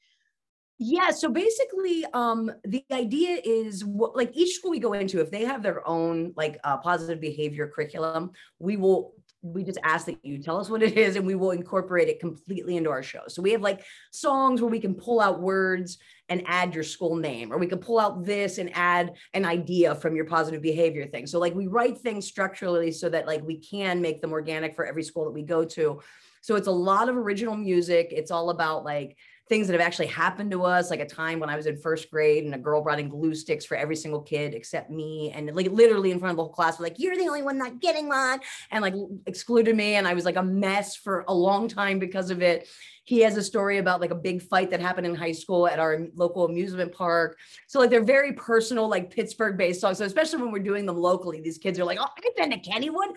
Yeah, 0.82 1.12
so 1.12 1.30
basically, 1.30 2.06
um, 2.14 2.50
the 2.64 2.86
idea 2.90 3.42
is 3.44 3.84
what, 3.84 4.16
like 4.16 4.32
each 4.34 4.56
school 4.56 4.72
we 4.72 4.80
go 4.80 4.94
into, 4.94 5.20
if 5.20 5.30
they 5.30 5.44
have 5.44 5.62
their 5.62 5.86
own 5.86 6.32
like 6.38 6.58
uh, 6.64 6.78
positive 6.78 7.20
behavior 7.20 7.68
curriculum, 7.68 8.32
we 8.60 8.78
will 8.78 9.14
we 9.42 9.64
just 9.64 9.80
ask 9.84 10.06
that 10.06 10.18
you 10.26 10.38
tell 10.38 10.60
us 10.60 10.70
what 10.70 10.84
it 10.84 10.98
is 10.98 11.16
and 11.16 11.26
we 11.26 11.36
will 11.36 11.52
incorporate 11.52 12.10
it 12.10 12.20
completely 12.20 12.76
into 12.76 12.90
our 12.90 13.02
show. 13.02 13.22
So 13.30 13.42
we 13.42 13.52
have 13.52 13.62
like 13.62 13.86
songs 14.12 14.62
where 14.62 14.70
we 14.70 14.82
can 14.82 14.94
pull 14.94 15.22
out 15.22 15.40
words 15.40 15.98
and 16.28 16.44
add 16.46 16.76
your 16.76 16.84
school 16.84 17.16
name, 17.16 17.52
or 17.52 17.58
we 17.58 17.68
can 17.68 17.80
pull 17.80 18.00
out 18.00 18.26
this 18.26 18.58
and 18.58 18.70
add 18.74 19.14
an 19.34 19.46
idea 19.46 19.96
from 19.96 20.16
your 20.16 20.26
positive 20.26 20.62
behavior 20.62 21.08
thing. 21.08 21.26
So 21.26 21.40
like 21.40 21.56
we 21.56 21.68
write 21.68 21.98
things 21.98 22.28
structurally 22.28 22.92
so 22.92 23.08
that 23.10 23.28
like 23.28 23.42
we 23.44 23.58
can 23.58 24.02
make 24.02 24.22
them 24.22 24.34
organic 24.34 24.76
for 24.76 24.86
every 24.86 25.04
school 25.04 25.26
that 25.26 25.32
we 25.32 25.44
go 25.44 25.64
to. 25.64 26.02
So 26.42 26.56
it's 26.56 26.68
a 26.68 26.72
lot 26.72 27.10
of 27.10 27.16
original 27.16 27.56
music. 27.56 28.10
It's 28.12 28.32
all 28.32 28.50
about 28.50 28.84
like 28.84 29.18
things 29.50 29.68
that 29.68 29.74
have 29.74 29.82
actually 29.82 30.08
happened 30.08 30.52
to 30.52 30.64
us, 30.64 30.92
like 30.92 31.00
a 31.00 31.06
time 31.08 31.40
when 31.40 31.50
I 31.50 31.56
was 31.56 31.66
in 31.66 31.76
first 31.76 32.12
grade 32.12 32.46
and 32.46 32.54
a 32.54 32.58
girl 32.58 32.84
brought 32.84 33.00
in 33.00 33.10
glue 33.10 33.34
sticks 33.34 33.66
for 33.66 33.76
every 33.76 33.96
single 33.96 34.22
kid 34.22 34.54
except 34.54 34.92
me. 34.92 35.32
And 35.32 35.54
like 35.56 35.72
literally 35.72 36.12
in 36.12 36.20
front 36.20 36.32
of 36.32 36.38
the 36.38 36.44
whole 36.44 36.54
class, 36.54 36.80
like, 36.80 37.00
you're 37.00 37.18
the 37.18 37.28
only 37.28 37.42
one 37.42 37.58
not 37.58 37.82
getting 37.82 38.08
one, 38.08 38.40
and 38.70 38.82
like 38.84 38.94
excluded 39.26 39.76
me. 39.76 39.96
And 39.96 40.08
I 40.08 40.14
was 40.14 40.24
like 40.24 40.36
a 40.36 40.44
mess 40.44 40.96
for 40.96 41.26
a 41.28 41.34
long 41.34 41.68
time 41.68 41.98
because 41.98 42.30
of 42.30 42.42
it. 42.42 42.68
He 43.10 43.22
has 43.22 43.38
a 43.38 43.42
story 43.42 43.80
about 43.80 44.02
like 44.02 44.12
a 44.12 44.16
big 44.30 44.40
fight 44.40 44.70
that 44.70 44.80
happened 44.80 45.08
in 45.08 45.16
high 45.16 45.32
school 45.32 45.66
at 45.66 45.80
our 45.80 46.06
local 46.14 46.46
amusement 46.46 46.92
park. 46.92 47.40
So 47.66 47.80
like 47.80 47.90
they're 47.90 48.04
very 48.04 48.34
personal, 48.34 48.88
like 48.88 49.10
Pittsburgh 49.10 49.58
based 49.58 49.82
songs. 49.82 49.98
So 49.98 50.06
especially 50.06 50.44
when 50.44 50.52
we're 50.52 50.60
doing 50.60 50.86
them 50.86 50.96
locally, 50.96 51.42
these 51.42 51.58
kids 51.58 51.80
are 51.80 51.86
like, 51.86 51.98
oh, 52.00 52.06
I've 52.06 52.36
been 52.36 52.52
to 52.52 52.60
Kennywood. 52.60 53.16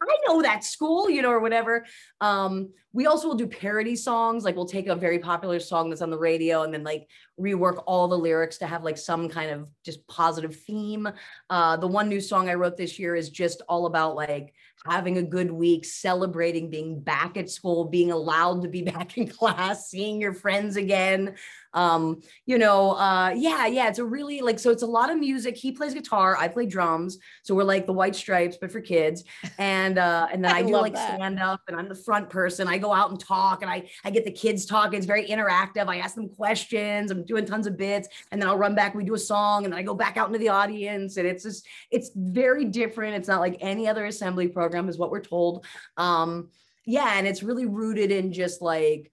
I 0.00 0.16
know 0.26 0.40
that 0.40 0.64
school, 0.64 1.10
you 1.10 1.20
know, 1.20 1.28
or 1.28 1.40
whatever. 1.40 1.84
Um, 2.22 2.70
we 2.94 3.04
also 3.04 3.28
will 3.28 3.34
do 3.34 3.46
parody 3.46 3.96
songs. 3.96 4.44
Like 4.44 4.56
we'll 4.56 4.64
take 4.64 4.86
a 4.86 4.94
very 4.94 5.18
popular 5.18 5.60
song 5.60 5.90
that's 5.90 6.00
on 6.00 6.08
the 6.08 6.18
radio 6.18 6.62
and 6.62 6.72
then 6.72 6.82
like 6.82 7.06
rework 7.38 7.82
all 7.86 8.08
the 8.08 8.16
lyrics 8.16 8.56
to 8.58 8.66
have 8.66 8.82
like 8.82 8.96
some 8.96 9.28
kind 9.28 9.50
of 9.50 9.68
just 9.84 10.06
positive 10.08 10.56
theme. 10.56 11.06
Uh, 11.50 11.76
the 11.76 11.86
one 11.86 12.08
new 12.08 12.20
song 12.20 12.48
I 12.48 12.54
wrote 12.54 12.78
this 12.78 12.98
year 12.98 13.14
is 13.14 13.28
just 13.28 13.60
all 13.68 13.84
about 13.84 14.16
like 14.16 14.54
having 14.84 15.16
a 15.16 15.22
good 15.22 15.50
week, 15.50 15.84
celebrating 15.84 16.68
being 16.68 17.00
back 17.00 17.36
at 17.36 17.48
school, 17.48 17.86
being 17.86 18.10
allowed 18.10 18.62
to 18.62 18.68
be 18.68 18.82
back 18.94 19.16
in 19.16 19.26
class, 19.26 19.88
seeing 19.88 20.20
your 20.20 20.34
friends 20.34 20.76
again. 20.76 21.34
Um, 21.74 22.22
you 22.46 22.56
know, 22.56 22.92
uh, 22.92 23.34
yeah, 23.36 23.66
yeah, 23.66 23.88
it's 23.88 23.98
a 23.98 24.04
really 24.04 24.40
like 24.40 24.58
so 24.58 24.70
it's 24.70 24.82
a 24.82 24.86
lot 24.86 25.10
of 25.10 25.18
music. 25.18 25.56
He 25.56 25.72
plays 25.72 25.92
guitar, 25.92 26.36
I 26.36 26.48
play 26.48 26.66
drums. 26.66 27.18
So 27.42 27.54
we're 27.54 27.64
like 27.64 27.86
the 27.86 27.92
white 27.92 28.16
stripes, 28.16 28.56
but 28.60 28.72
for 28.72 28.80
kids. 28.80 29.24
And 29.58 29.98
uh, 29.98 30.28
and 30.32 30.44
then 30.44 30.52
I, 30.54 30.58
I 30.58 30.62
do 30.62 30.72
like 30.72 30.96
stand 30.96 31.40
up 31.40 31.60
and 31.68 31.76
I'm 31.76 31.88
the 31.88 31.94
front 31.94 32.30
person. 32.30 32.68
I 32.68 32.78
go 32.78 32.92
out 32.92 33.10
and 33.10 33.20
talk 33.20 33.62
and 33.62 33.70
I 33.70 33.88
I 34.04 34.10
get 34.10 34.24
the 34.24 34.30
kids 34.30 34.64
talking. 34.64 34.96
It's 34.96 35.06
very 35.06 35.26
interactive. 35.26 35.88
I 35.88 35.98
ask 35.98 36.14
them 36.14 36.28
questions. 36.28 37.10
I'm 37.10 37.24
doing 37.24 37.44
tons 37.44 37.66
of 37.66 37.76
bits, 37.76 38.08
and 38.30 38.40
then 38.40 38.48
I'll 38.48 38.58
run 38.58 38.74
back. 38.74 38.94
We 38.94 39.04
do 39.04 39.14
a 39.14 39.18
song, 39.18 39.64
and 39.64 39.72
then 39.72 39.78
I 39.78 39.82
go 39.82 39.94
back 39.94 40.16
out 40.16 40.28
into 40.28 40.38
the 40.38 40.48
audience. 40.48 41.16
And 41.16 41.26
it's 41.26 41.42
just 41.42 41.66
it's 41.90 42.10
very 42.14 42.64
different. 42.64 43.16
It's 43.16 43.28
not 43.28 43.40
like 43.40 43.56
any 43.60 43.88
other 43.88 44.06
assembly 44.06 44.48
program, 44.48 44.88
is 44.88 44.98
what 44.98 45.10
we're 45.10 45.20
told. 45.20 45.66
Um, 45.96 46.50
yeah, 46.86 47.18
and 47.18 47.26
it's 47.26 47.42
really 47.42 47.66
rooted 47.66 48.10
in 48.10 48.32
just 48.32 48.60
like 48.60 49.10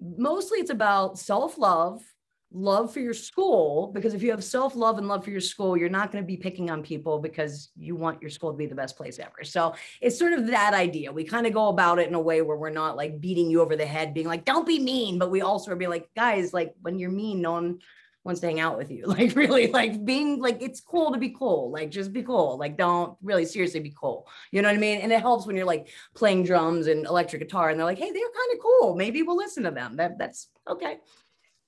mostly 0.00 0.58
it's 0.58 0.70
about 0.70 1.18
self-love 1.18 2.02
love 2.52 2.92
for 2.92 2.98
your 2.98 3.14
school 3.14 3.92
because 3.94 4.12
if 4.12 4.24
you 4.24 4.30
have 4.30 4.42
self-love 4.42 4.98
and 4.98 5.06
love 5.06 5.22
for 5.22 5.30
your 5.30 5.40
school 5.40 5.76
you're 5.76 5.88
not 5.88 6.10
going 6.10 6.22
to 6.22 6.26
be 6.26 6.36
picking 6.36 6.68
on 6.68 6.82
people 6.82 7.20
because 7.20 7.70
you 7.76 7.94
want 7.94 8.20
your 8.20 8.30
school 8.30 8.50
to 8.50 8.56
be 8.56 8.66
the 8.66 8.74
best 8.74 8.96
place 8.96 9.20
ever. 9.20 9.44
So 9.44 9.74
it's 10.00 10.18
sort 10.18 10.32
of 10.32 10.48
that 10.48 10.74
idea. 10.74 11.12
We 11.12 11.22
kind 11.22 11.46
of 11.46 11.52
go 11.52 11.68
about 11.68 12.00
it 12.00 12.08
in 12.08 12.14
a 12.14 12.20
way 12.20 12.42
where 12.42 12.56
we're 12.56 12.70
not 12.70 12.96
like 12.96 13.20
beating 13.20 13.50
you 13.50 13.60
over 13.60 13.76
the 13.76 13.86
head 13.86 14.14
being 14.14 14.26
like 14.26 14.44
don't 14.44 14.66
be 14.66 14.80
mean 14.80 15.18
but 15.18 15.30
we 15.30 15.42
also 15.42 15.74
be 15.76 15.86
like 15.86 16.08
guys 16.16 16.52
like 16.52 16.74
when 16.82 16.98
you're 16.98 17.10
mean 17.10 17.40
no 17.40 17.52
one 17.52 17.78
wants 18.24 18.40
to 18.40 18.46
hang 18.46 18.60
out 18.60 18.76
with 18.76 18.90
you. 18.90 19.04
Like 19.20 19.34
really 19.34 19.66
like 19.66 20.04
being 20.04 20.40
like 20.40 20.62
it's 20.62 20.80
cool 20.80 21.12
to 21.12 21.18
be 21.18 21.30
cool. 21.30 21.70
Like 21.70 21.90
just 21.90 22.12
be 22.12 22.22
cool. 22.22 22.58
Like 22.58 22.76
don't 22.76 23.16
really 23.22 23.44
seriously 23.44 23.80
be 23.80 23.94
cool. 23.98 24.28
You 24.52 24.62
know 24.62 24.68
what 24.68 24.76
i 24.76 24.80
mean? 24.80 25.00
And 25.00 25.12
it 25.12 25.20
helps 25.20 25.46
when 25.46 25.56
you're 25.56 25.66
like 25.66 25.88
playing 26.14 26.44
drums 26.44 26.86
and 26.86 27.06
electric 27.06 27.42
guitar 27.42 27.70
and 27.70 27.78
they're 27.78 27.86
like 27.86 27.98
hey 27.98 28.10
they're 28.10 28.22
kind 28.22 28.54
of 28.54 28.60
cool. 28.62 28.94
Maybe 28.94 29.22
we'll 29.22 29.36
listen 29.36 29.64
to 29.64 29.70
them. 29.70 29.96
That 29.96 30.16
that's 30.16 30.48
okay. 30.68 30.98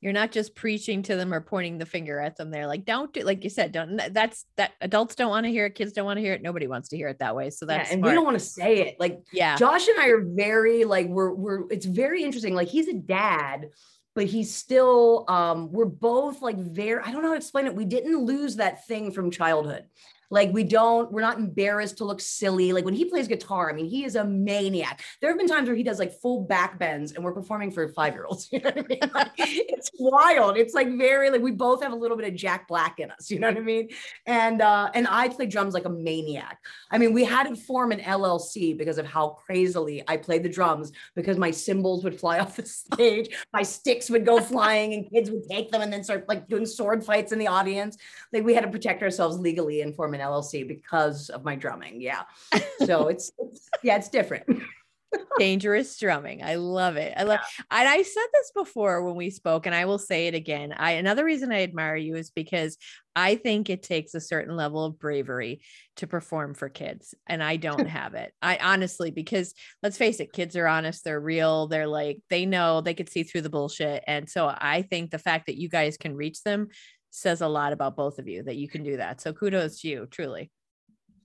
You're 0.01 0.13
not 0.13 0.33
just 0.33 0.55
preaching 0.55 1.03
to 1.05 1.17
them 1.17 1.33
or 1.33 1.41
pointing 1.41 1.79
the 1.79 1.87
finger 1.87 2.19
at 2.21 2.37
them. 2.37 2.51
They're 2.51 2.67
like 2.67 2.85
don't 2.85 3.13
do 3.13 3.23
like 3.23 3.45
you 3.45 3.51
said 3.51 3.73
don't 3.73 4.01
that's 4.13 4.47
that 4.57 4.73
adults 4.81 5.15
don't 5.15 5.31
want 5.31 5.45
to 5.45 5.51
hear 5.51 5.67
it 5.67 5.75
kids 5.75 5.93
don't 5.93 6.07
want 6.07 6.19
to 6.19 6.23
hear 6.23 6.35
it 6.35 6.43
nobody 6.43 6.69
wants 6.69 6.91
to 6.91 6.97
hear 6.97 7.09
it 7.09 7.19
that 7.19 7.37
way. 7.37 7.51
So 7.51 7.67
that's 7.67 7.89
yeah, 7.89 7.95
and 7.95 8.01
smart. 8.01 8.13
we 8.13 8.15
don't 8.15 8.25
want 8.25 8.39
to 8.39 8.45
say 8.45 8.79
it. 8.79 8.97
Like 9.01 9.21
yeah. 9.33 9.57
Josh 9.57 9.89
and 9.89 9.99
i 9.99 10.09
are 10.09 10.23
very 10.25 10.85
like 10.85 11.09
we're 11.09 11.33
we're 11.33 11.71
it's 11.71 11.87
very 11.87 12.23
interesting. 12.23 12.55
Like 12.55 12.69
he's 12.69 12.89
a 12.89 12.95
dad 12.95 13.69
but 14.15 14.27
he's 14.27 14.55
still 14.55 15.25
um 15.29 15.71
we're 15.73 15.85
both 15.85 16.43
like 16.43 16.59
very 16.59 17.03
i 17.03 17.11
don't 17.11 17.23
know 17.23 17.29
how 17.29 17.35
to 17.35 17.39
explain 17.39 17.67
it. 17.67 17.75
We 17.75 17.85
didn't 17.85 18.25
lose 18.25 18.57
that 18.57 18.87
thing 18.87 19.13
from 19.13 19.31
childhood 19.31 19.85
like 20.33 20.51
we 20.51 20.65
don't, 20.65 21.13
we're 21.13 21.21
not 21.21 21.37
embarrassed 21.37 21.99
to 21.99 22.07
look 22.07 22.19
silly. 22.19 22.73
Like 22.73 22.87
when 22.87 22.95
he 22.95 23.05
plays 23.05 23.29
guitar, 23.29 23.71
I 23.71 23.75
mean, 23.75 23.85
he 23.85 24.07
is 24.07 24.17
a 24.17 24.25
maniac. 24.25 25.03
There 25.21 25.29
have 25.29 25.37
been 25.37 25.47
times 25.47 25.69
where 25.69 25.77
he 25.77 25.83
does 25.83 25.99
like 25.99 26.19
full 26.21 26.41
back 26.41 26.79
bends 26.79 27.13
and 27.13 27.23
we're 27.23 27.35
performing 27.35 27.71
for 27.71 27.87
five 27.89 28.15
year 28.15 28.25
olds. 28.25 28.49
You 28.53 28.61
know 28.61 28.71
what 28.71 28.79
I 28.79 28.87
mean? 28.87 29.11
Like, 29.15 29.31
it's 29.39 29.91
wild. 29.99 30.57
It's 30.57 30.75
like 30.75 30.89
very 30.97 31.31
like 31.31 31.43
we 31.43 31.51
both 31.51 31.83
have 31.83 31.93
a 31.93 31.97
little 31.97 32.17
bit 32.17 32.29
of 32.29 32.35
Jack 32.35 32.69
Black 32.69 32.99
in 32.99 33.11
us. 33.11 33.31
You 33.31 33.41
know 33.41 33.49
what 33.49 33.57
I 33.57 33.61
mean? 33.61 33.89
And 34.27 34.63
uh, 34.63 34.91
and 34.95 35.07
I 35.07 35.29
play 35.29 35.47
drums 35.47 35.75
like 35.75 35.85
a 35.85 35.91
maniac. 35.91 36.59
I 36.91 36.99
mean, 36.99 37.13
we 37.13 37.25
had 37.25 37.49
to 37.49 37.57
form 37.57 37.93
an 37.93 38.01
LLC 38.01 38.77
because 38.77 38.99
of 38.99 39.07
how 39.07 39.39
crazily 39.45 40.03
I 40.07 40.17
played 40.17 40.43
the 40.43 40.49
drums 40.49 40.93
because 41.15 41.37
my 41.37 41.51
cymbals 41.51 42.05
would 42.05 42.19
fly 42.19 42.39
off 42.41 42.57
the 42.57 42.65
stage, 42.65 43.37
my 43.53 43.63
sticks 43.63 44.09
would 44.09 44.25
go 44.25 44.41
flying, 44.41 44.95
and 44.95 45.11
kids 45.11 45.31
would 45.31 45.45
take 45.49 45.71
them 45.71 45.83
and 45.83 45.93
then 45.93 46.05
start 46.05 46.27
like 46.29 46.49
doing 46.49 46.65
sword 46.65 47.05
fights 47.05 47.33
in 47.33 47.39
the 47.39 47.49
audience. 47.49 47.99
Like 48.33 48.45
we 48.45 48.55
had 48.55 48.65
to 48.65 48.71
protect 48.71 49.03
ourselves 49.03 49.39
legally 49.39 49.83
and 49.83 49.95
form 49.95 50.15
an 50.15 50.22
LLC 50.23 50.67
because 50.67 51.29
of 51.31 51.45
my 51.45 51.57
drumming. 51.57 52.01
Yeah. 52.01 52.23
So 52.85 53.07
it's, 53.07 53.31
it's 53.39 53.69
yeah, 53.85 53.97
it's 53.97 54.09
different. 54.09 54.45
dangerous 55.39 55.99
drumming. 55.99 56.43
I 56.43 56.57
love 56.57 56.97
it. 56.97 57.15
I 57.17 57.25
love 57.25 57.41
yeah. 57.59 57.65
and 57.71 57.89
I 57.89 58.03
said 58.03 58.27
this 58.33 58.53
before 58.55 59.03
when 59.03 59.15
we 59.15 59.31
spoke 59.31 59.67
and 59.67 59.75
I 59.75 59.85
will 59.85 59.99
say 59.99 60.27
it 60.27 60.35
again. 60.35 60.73
I 60.77 60.93
another 60.93 61.25
reason 61.25 61.53
I 61.53 61.63
admire 61.63 61.97
you 61.97 62.17
is 62.17 62.31
because 62.31 62.77
I 63.15 63.37
think 63.37 63.69
it 63.69 63.83
takes 63.83 64.15
a 64.15 64.21
certain 64.21 64.57
level 64.57 64.85
of 64.85 64.99
bravery 64.99 65.61
to 65.97 66.07
perform 66.07 66.55
for 66.55 66.69
kids 66.69 67.15
and 67.27 67.43
I 67.43 67.57
don't 67.57 67.89
have 67.89 68.15
it. 68.15 68.33
I 68.41 68.59
honestly 68.59 69.11
because 69.11 69.55
let's 69.83 69.99
face 69.99 70.21
it, 70.21 70.33
kids 70.33 70.57
are 70.57 70.67
honest, 70.67 71.05
they're 71.05 71.21
real, 71.21 71.67
they're 71.67 71.87
like 71.87 72.19
they 72.31 72.47
know 72.47 72.81
they 72.81 72.95
could 72.95 73.11
see 73.11 73.23
through 73.23 73.43
the 73.43 73.51
bullshit 73.51 74.03
and 74.07 74.29
so 74.29 74.53
I 74.55 74.83
think 74.83 75.11
the 75.11 75.19
fact 75.19 75.47
that 75.47 75.59
you 75.59 75.69
guys 75.69 75.97
can 75.97 76.15
reach 76.15 76.43
them 76.43 76.69
says 77.13 77.43
a 77.43 77.49
lot 77.49 77.73
about 77.73 77.95
both 77.95 78.19
of 78.19 78.27
you 78.27 78.43
that 78.43 78.57
you 78.57 78.69
can 78.69 78.83
do 78.83 78.97
that. 78.97 79.21
So 79.21 79.33
kudos 79.33 79.81
to 79.81 79.89
you, 79.89 80.07
truly. 80.11 80.51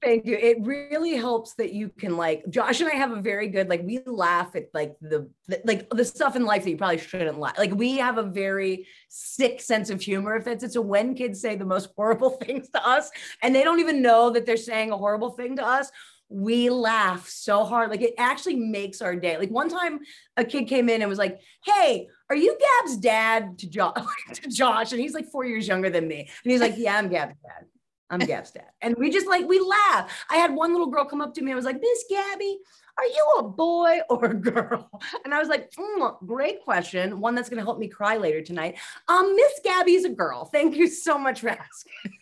Thank 0.04 0.26
you. 0.28 0.36
It 0.36 0.58
really 0.62 1.16
helps 1.16 1.56
that 1.56 1.74
you 1.74 1.90
can 1.90 2.18
like 2.18 2.48
Josh 2.50 2.82
and 2.82 2.90
I 2.90 2.96
have 2.96 3.12
a 3.12 3.22
very 3.22 3.48
good 3.48 3.68
like 3.68 3.82
we 3.84 4.00
laugh 4.06 4.56
at 4.56 4.66
like 4.72 4.96
the, 5.02 5.28
the 5.48 5.60
like 5.66 5.90
the 5.90 6.06
stuff 6.06 6.36
in 6.36 6.46
life 6.46 6.64
that 6.66 6.70
you 6.70 6.78
probably 6.78 7.00
shouldn't 7.00 7.40
laugh. 7.40 7.58
Like 7.58 7.74
we 7.74 7.98
have 7.98 8.20
a 8.20 8.24
very 8.24 8.86
sick 9.10 9.60
sense 9.60 9.90
of 9.90 10.00
humor. 10.00 10.36
If 10.36 10.46
it's 10.46 10.64
it's 10.64 10.76
a 10.76 10.82
when 10.82 11.16
kids 11.16 11.42
say 11.42 11.56
the 11.56 11.66
most 11.66 11.90
horrible 11.96 12.30
things 12.42 12.70
to 12.70 12.88
us 12.88 13.10
and 13.42 13.56
they 13.56 13.64
don't 13.64 13.80
even 13.80 14.04
know 14.04 14.30
that 14.30 14.46
they're 14.46 14.56
saying 14.56 14.92
a 14.92 14.98
horrible 14.98 15.32
thing 15.32 15.56
to 15.56 15.66
us, 15.66 15.90
we 16.30 16.70
laugh 16.70 17.28
so 17.28 17.64
hard. 17.64 17.90
Like 17.90 18.02
it 18.02 18.14
actually 18.20 18.58
makes 18.58 19.02
our 19.02 19.16
day. 19.16 19.38
Like 19.38 19.50
one 19.50 19.70
time 19.70 20.00
a 20.36 20.46
kid 20.46 20.66
came 20.66 20.90
in 20.90 21.02
and 21.02 21.10
was 21.10 21.20
like, 21.20 21.40
Hey, 21.66 22.10
are 22.30 22.36
you 22.36 22.58
Gab's 22.60 22.98
dad 22.98 23.58
to, 23.60 23.70
jo- 23.70 23.94
to 24.34 24.50
Josh? 24.50 24.92
And 24.92 25.02
he's 25.02 25.14
like 25.14 25.28
four 25.28 25.46
years 25.46 25.68
younger 25.68 25.90
than 25.90 26.08
me. 26.08 26.22
And 26.44 26.52
he's 26.52 26.62
like, 26.62 26.76
Yeah, 26.78 26.98
I'm 26.98 27.10
Gab's 27.10 27.36
dad. 27.44 27.66
I'm 28.10 28.20
Gab's 28.28 28.52
dad. 28.52 28.70
And 28.82 28.96
we 28.98 29.10
just 29.10 29.28
like, 29.28 29.48
we 29.48 29.60
laugh. 29.60 30.26
I 30.30 30.38
had 30.38 30.54
one 30.54 30.72
little 30.72 30.88
girl 30.88 31.06
come 31.06 31.22
up 31.22 31.34
to 31.36 31.42
me 31.42 31.52
and 31.52 31.56
was 31.56 31.66
like, 31.66 31.80
Miss 31.82 32.06
Gabby, 32.10 32.60
are 32.98 33.06
you 33.06 33.36
a 33.40 33.44
boy 33.44 34.00
or 34.10 34.26
a 34.26 34.34
girl? 34.34 34.90
And 35.26 35.34
I 35.34 35.40
was 35.40 35.50
like, 35.50 35.72
mm, 35.72 36.26
great 36.26 36.64
question. 36.64 37.20
One 37.20 37.36
that's 37.36 37.50
going 37.50 37.60
to 37.60 37.66
help 37.66 37.80
me 37.80 37.88
cry 37.88 38.18
later 38.18 38.42
tonight. 38.42 38.78
Um, 39.08 39.36
Miss 39.36 39.60
Gabby's 39.64 40.06
a 40.06 40.10
girl. 40.10 40.46
Thank 40.46 40.76
you 40.76 40.88
so 40.88 41.18
much 41.18 41.42
for 41.42 41.50
asking. 41.50 42.14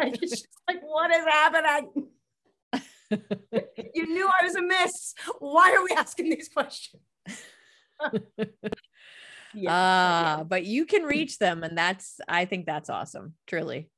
I 0.00 0.10
just 0.10 0.48
like, 0.66 0.80
what 0.82 1.10
is 1.10 1.24
happening? 1.24 2.08
you 3.94 4.06
knew 4.06 4.28
I 4.28 4.44
was 4.44 4.56
a 4.56 4.62
miss. 4.62 5.14
Why 5.38 5.74
are 5.74 5.82
we 5.84 5.90
asking 5.96 6.30
these 6.30 6.48
questions? 6.48 7.02
Yeah, 9.54 9.72
uh, 10.40 10.44
but 10.44 10.64
you 10.64 10.86
can 10.86 11.02
reach 11.04 11.38
them, 11.38 11.64
and 11.64 11.76
that's 11.76 12.20
I 12.28 12.44
think 12.44 12.66
that's 12.66 12.90
awesome, 12.90 13.34
truly. 13.46 13.90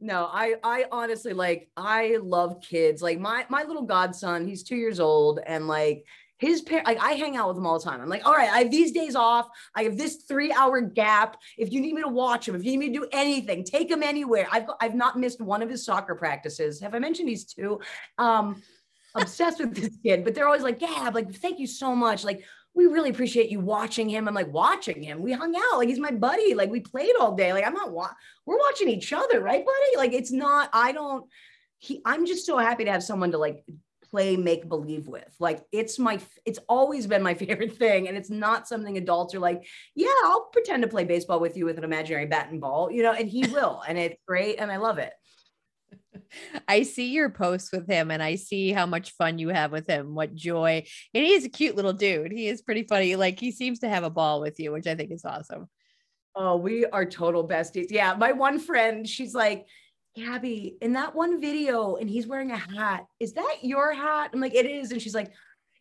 no, 0.00 0.28
I 0.32 0.56
I 0.64 0.84
honestly 0.90 1.32
like 1.32 1.70
I 1.76 2.18
love 2.22 2.60
kids. 2.60 3.02
Like 3.02 3.20
my 3.20 3.46
my 3.48 3.62
little 3.64 3.82
godson, 3.84 4.46
he's 4.48 4.62
two 4.64 4.76
years 4.76 4.98
old, 4.98 5.40
and 5.46 5.68
like 5.68 6.04
his 6.38 6.60
parent, 6.62 6.88
like 6.88 6.98
I 7.00 7.12
hang 7.12 7.36
out 7.36 7.48
with 7.48 7.56
him 7.56 7.66
all 7.66 7.78
the 7.78 7.84
time. 7.84 8.00
I'm 8.00 8.08
like, 8.08 8.26
all 8.26 8.32
right, 8.34 8.50
I 8.50 8.58
have 8.60 8.70
these 8.70 8.90
days 8.90 9.14
off. 9.14 9.48
I 9.76 9.84
have 9.84 9.96
this 9.96 10.24
three 10.28 10.52
hour 10.52 10.80
gap. 10.80 11.36
If 11.56 11.70
you 11.72 11.80
need 11.80 11.94
me 11.94 12.02
to 12.02 12.08
watch 12.08 12.48
him, 12.48 12.56
if 12.56 12.64
you 12.64 12.72
need 12.72 12.78
me 12.78 12.88
to 12.88 13.00
do 13.00 13.08
anything, 13.12 13.62
take 13.62 13.88
him 13.88 14.02
anywhere. 14.02 14.48
I've 14.50 14.66
I've 14.80 14.94
not 14.96 15.18
missed 15.18 15.40
one 15.40 15.62
of 15.62 15.70
his 15.70 15.84
soccer 15.84 16.16
practices. 16.16 16.80
Have 16.80 16.94
I 16.94 16.98
mentioned 16.98 17.28
he's 17.28 17.44
two? 17.44 17.80
Um, 18.18 18.60
obsessed 19.14 19.60
with 19.60 19.74
this 19.74 19.96
kid, 20.04 20.24
but 20.24 20.34
they're 20.34 20.46
always 20.46 20.62
like, 20.62 20.78
Gab, 20.78 21.14
like, 21.14 21.32
thank 21.34 21.58
you 21.60 21.66
so 21.66 21.94
much. 21.94 22.24
Like, 22.24 22.44
we 22.74 22.86
really 22.86 23.10
appreciate 23.10 23.50
you 23.50 23.60
watching 23.60 24.08
him. 24.08 24.26
I'm 24.26 24.34
like, 24.34 24.52
watching 24.52 25.02
him. 25.02 25.20
We 25.20 25.32
hung 25.32 25.54
out. 25.54 25.78
Like, 25.78 25.88
he's 25.88 25.98
my 25.98 26.10
buddy. 26.10 26.54
Like, 26.54 26.70
we 26.70 26.80
played 26.80 27.12
all 27.20 27.34
day. 27.34 27.52
Like, 27.52 27.66
I'm 27.66 27.74
not, 27.74 27.92
wa- 27.92 28.10
we're 28.46 28.58
watching 28.58 28.88
each 28.88 29.12
other, 29.12 29.40
right, 29.40 29.64
buddy? 29.64 29.96
Like, 29.96 30.12
it's 30.12 30.32
not, 30.32 30.70
I 30.72 30.92
don't, 30.92 31.26
he, 31.78 32.00
I'm 32.04 32.26
just 32.26 32.46
so 32.46 32.56
happy 32.56 32.84
to 32.84 32.92
have 32.92 33.02
someone 33.02 33.32
to 33.32 33.38
like 33.38 33.64
play 34.10 34.36
make 34.36 34.68
believe 34.68 35.06
with. 35.06 35.34
Like, 35.38 35.62
it's 35.70 35.98
my, 35.98 36.18
it's 36.46 36.60
always 36.68 37.06
been 37.06 37.22
my 37.22 37.34
favorite 37.44 37.76
thing. 37.76 38.08
And 38.08 38.16
it's 38.16 38.30
not 38.30 38.68
something 38.68 38.96
adults 38.96 39.34
are 39.34 39.40
like, 39.40 39.66
yeah, 39.94 40.08
I'll 40.24 40.48
pretend 40.52 40.82
to 40.82 40.88
play 40.88 41.04
baseball 41.04 41.40
with 41.40 41.56
you 41.56 41.66
with 41.66 41.76
an 41.78 41.84
imaginary 41.84 42.26
bat 42.26 42.50
and 42.50 42.60
ball, 42.60 42.90
you 42.90 43.02
know, 43.02 43.12
and 43.12 43.28
he 43.28 43.46
will. 43.48 43.82
and 43.86 43.98
it's 43.98 44.16
great. 44.26 44.58
And 44.58 44.72
I 44.72 44.78
love 44.78 44.98
it. 44.98 45.12
I 46.68 46.82
see 46.82 47.10
your 47.10 47.30
posts 47.30 47.72
with 47.72 47.88
him 47.88 48.10
and 48.10 48.22
I 48.22 48.36
see 48.36 48.72
how 48.72 48.86
much 48.86 49.12
fun 49.12 49.38
you 49.38 49.48
have 49.48 49.72
with 49.72 49.86
him, 49.86 50.14
what 50.14 50.34
joy. 50.34 50.84
And 51.14 51.24
he's 51.24 51.44
a 51.44 51.48
cute 51.48 51.76
little 51.76 51.92
dude. 51.92 52.32
He 52.32 52.48
is 52.48 52.62
pretty 52.62 52.84
funny. 52.84 53.16
Like 53.16 53.38
he 53.38 53.50
seems 53.50 53.80
to 53.80 53.88
have 53.88 54.04
a 54.04 54.10
ball 54.10 54.40
with 54.40 54.58
you, 54.58 54.72
which 54.72 54.86
I 54.86 54.94
think 54.94 55.10
is 55.10 55.24
awesome. 55.24 55.68
Oh, 56.34 56.56
we 56.56 56.86
are 56.86 57.04
total 57.04 57.46
besties. 57.46 57.90
Yeah. 57.90 58.14
My 58.14 58.32
one 58.32 58.58
friend, 58.58 59.06
she's 59.06 59.34
like, 59.34 59.66
Gabby, 60.14 60.76
in 60.82 60.92
that 60.92 61.14
one 61.14 61.40
video, 61.40 61.96
and 61.96 62.08
he's 62.08 62.26
wearing 62.26 62.50
a 62.50 62.56
hat. 62.56 63.06
Is 63.18 63.32
that 63.34 63.56
your 63.62 63.94
hat? 63.94 64.30
I'm 64.32 64.40
like, 64.40 64.54
it 64.54 64.66
is. 64.66 64.92
And 64.92 65.00
she's 65.00 65.14
like, 65.14 65.32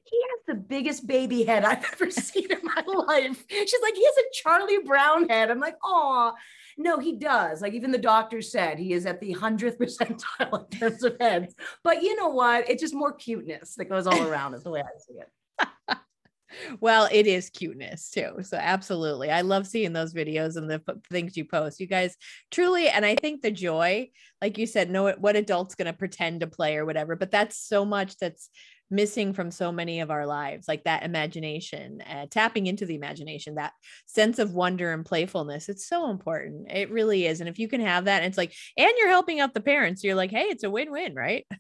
he 0.04 0.22
has 0.30 0.56
the 0.56 0.62
biggest 0.62 1.06
baby 1.06 1.44
head 1.44 1.64
I've 1.64 1.84
ever 1.94 2.10
seen 2.12 2.52
in 2.52 2.60
my 2.64 2.84
life. 2.88 3.44
She's 3.50 3.82
like, 3.82 3.96
he 3.96 4.06
has 4.06 4.18
a 4.18 4.42
Charlie 4.42 4.84
Brown 4.86 5.30
head. 5.30 5.52
I'm 5.52 5.60
like, 5.60 5.78
oh, 5.84 6.34
no, 6.82 7.00
he 7.00 7.14
does. 7.14 7.62
Like 7.62 7.74
even 7.74 7.92
the 7.92 7.98
doctor 7.98 8.42
said 8.42 8.80
he 8.80 8.94
is 8.94 9.06
at 9.06 9.20
the 9.20 9.32
hundredth 9.34 9.80
percentile 9.80 10.72
in 10.72 10.80
terms 10.80 11.04
of 11.04 11.18
heads. 11.20 11.56
But 11.84 12.02
you 12.02 12.16
know 12.16 12.30
what? 12.30 12.70
It's 12.70 12.82
just 12.82 12.96
more 12.96 13.14
cuteness 13.14 13.76
that 13.76 13.86
goes 13.86 14.08
all 14.08 14.22
around, 14.28 14.54
is 14.54 14.64
the 14.64 14.72
way 14.72 14.82
I 14.82 14.98
see 14.98 15.20
it. 15.20 15.98
well, 16.80 17.08
it 17.12 17.28
is 17.28 17.50
cuteness 17.50 18.10
too. 18.10 18.38
So 18.44 18.58
absolutely. 18.58 19.32
I 19.32 19.42
love 19.42 19.68
seeing 19.68 19.94
those 19.94 20.14
videos 20.14 20.58
and 20.58 20.70
the 20.70 20.80
p- 20.80 20.94
things 21.10 21.38
you 21.38 21.46
post. 21.46 21.80
You 21.80 21.88
guys 21.88 22.16
truly 22.50 22.90
and 22.90 23.06
I 23.06 23.16
think 23.16 23.42
the 23.42 23.52
joy, 23.52 24.10
like 24.42 24.58
you 24.58 24.66
said, 24.66 24.90
no 24.90 25.12
what 25.14 25.36
adult's 25.36 25.76
going 25.76 25.88
to 25.88 25.94
pretend 25.94 26.42
to 26.42 26.48
play 26.48 26.78
or 26.78 26.86
whatever, 26.86 27.16
but 27.16 27.32
that's 27.32 27.58
so 27.58 27.86
much 27.86 28.18
that's 28.18 28.50
missing 28.92 29.34
from 29.34 29.50
so 29.52 29.72
many 29.72 30.02
of 30.02 30.12
our 30.12 30.26
lives 30.26 30.68
like 30.68 30.84
that 30.84 31.04
imagination 31.04 32.02
uh, 32.02 32.26
tapping 32.30 32.68
into 32.68 32.86
the 32.86 32.96
imagination 32.96 33.56
that 33.56 33.74
sense 34.06 34.38
of 34.40 34.54
wonder 34.54 34.92
and 34.94 35.06
playfulness 35.06 35.70
it's 35.70 35.88
so 35.88 36.10
important. 36.10 36.72
It 36.72 36.92
really 36.92 37.26
is 37.26 37.40
and 37.40 37.50
if 37.50 37.58
you 37.60 37.68
can 37.68 37.82
have 37.82 38.06
that 38.06 38.24
it's 38.24 38.38
like 38.38 38.54
and 38.78 38.92
you're 38.98 39.10
helping 39.10 39.40
out 39.40 39.54
the 39.54 39.62
parents 39.62 40.04
you're 40.04 40.16
like 40.16 40.32
hey 40.32 40.44
it's 40.44 40.64
a 40.64 40.70
win-win 40.70 41.16
right? 41.16 41.46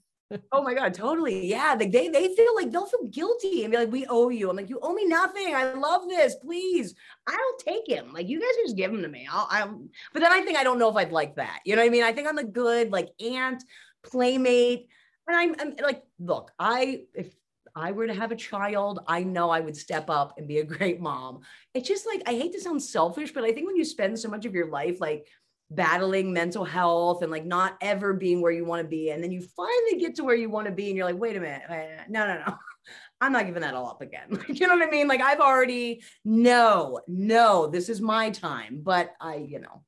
Oh 0.53 0.63
my 0.63 0.73
god 0.73 0.93
totally 0.93 1.45
yeah 1.45 1.75
like 1.77 1.91
they 1.91 2.07
they 2.07 2.33
feel 2.33 2.55
like 2.55 2.71
they'll 2.71 2.85
feel 2.85 3.03
guilty 3.09 3.63
and 3.63 3.71
be 3.71 3.77
like 3.77 3.91
we 3.91 4.05
owe 4.07 4.29
you 4.29 4.49
i'm 4.49 4.55
like 4.55 4.69
you 4.69 4.79
owe 4.81 4.93
me 4.93 5.05
nothing 5.05 5.53
i 5.53 5.73
love 5.73 6.07
this 6.07 6.35
please 6.35 6.95
i'll 7.27 7.57
take 7.59 7.85
him 7.85 8.13
like 8.13 8.29
you 8.29 8.39
guys 8.39 8.55
just 8.63 8.77
give 8.77 8.91
him 8.91 9.01
to 9.01 9.09
me 9.09 9.27
i'll 9.29 9.47
i 9.49 9.65
but 10.13 10.21
then 10.21 10.31
i 10.31 10.41
think 10.41 10.57
i 10.57 10.63
don't 10.63 10.79
know 10.79 10.89
if 10.89 10.95
i'd 10.95 11.11
like 11.11 11.35
that 11.35 11.59
you 11.65 11.75
know 11.75 11.81
what 11.81 11.87
i 11.87 11.89
mean? 11.89 12.03
I 12.03 12.13
think 12.13 12.29
i'm 12.29 12.37
a 12.37 12.45
good 12.45 12.93
like 12.93 13.09
aunt 13.19 13.61
playmate 14.03 14.87
and 15.27 15.37
I'm, 15.37 15.55
I'm 15.59 15.75
like, 15.83 16.03
look, 16.19 16.51
I 16.59 17.03
if 17.13 17.33
I 17.75 17.91
were 17.91 18.07
to 18.07 18.13
have 18.13 18.31
a 18.31 18.35
child, 18.35 18.99
I 19.07 19.23
know 19.23 19.49
I 19.49 19.59
would 19.59 19.77
step 19.77 20.09
up 20.09 20.37
and 20.37 20.47
be 20.47 20.59
a 20.59 20.63
great 20.63 20.99
mom. 20.99 21.41
It's 21.73 21.87
just 21.87 22.05
like 22.05 22.21
I 22.25 22.31
hate 22.31 22.53
to 22.53 22.61
sound 22.61 22.83
selfish, 22.83 23.33
but 23.33 23.43
I 23.43 23.51
think 23.51 23.67
when 23.67 23.77
you 23.77 23.85
spend 23.85 24.19
so 24.19 24.29
much 24.29 24.45
of 24.45 24.53
your 24.53 24.69
life 24.69 24.99
like 24.99 25.27
battling 25.69 26.33
mental 26.33 26.65
health 26.65 27.21
and 27.21 27.31
like 27.31 27.45
not 27.45 27.77
ever 27.81 28.13
being 28.13 28.41
where 28.41 28.51
you 28.51 28.65
want 28.65 28.81
to 28.81 28.87
be, 28.87 29.11
and 29.11 29.23
then 29.23 29.31
you 29.31 29.41
finally 29.41 29.99
get 29.99 30.15
to 30.15 30.23
where 30.23 30.35
you 30.35 30.49
want 30.49 30.67
to 30.67 30.73
be, 30.73 30.87
and 30.87 30.97
you're 30.97 31.05
like, 31.05 31.19
wait 31.19 31.37
a 31.37 31.39
minute, 31.39 31.63
no, 32.09 32.27
no, 32.27 32.43
no. 32.45 32.55
I'm 33.21 33.31
not 33.31 33.45
giving 33.45 33.61
that 33.61 33.75
all 33.75 33.87
up 33.87 34.01
again. 34.01 34.43
you 34.47 34.67
know 34.67 34.75
what 34.75 34.87
I 34.87 34.89
mean? 34.89 35.07
Like 35.07 35.21
I've 35.21 35.39
already 35.39 36.01
no, 36.25 37.01
no, 37.07 37.67
this 37.67 37.87
is 37.87 38.01
my 38.01 38.31
time. 38.31 38.81
But 38.81 39.13
I, 39.21 39.35
you 39.35 39.59
know, 39.59 39.83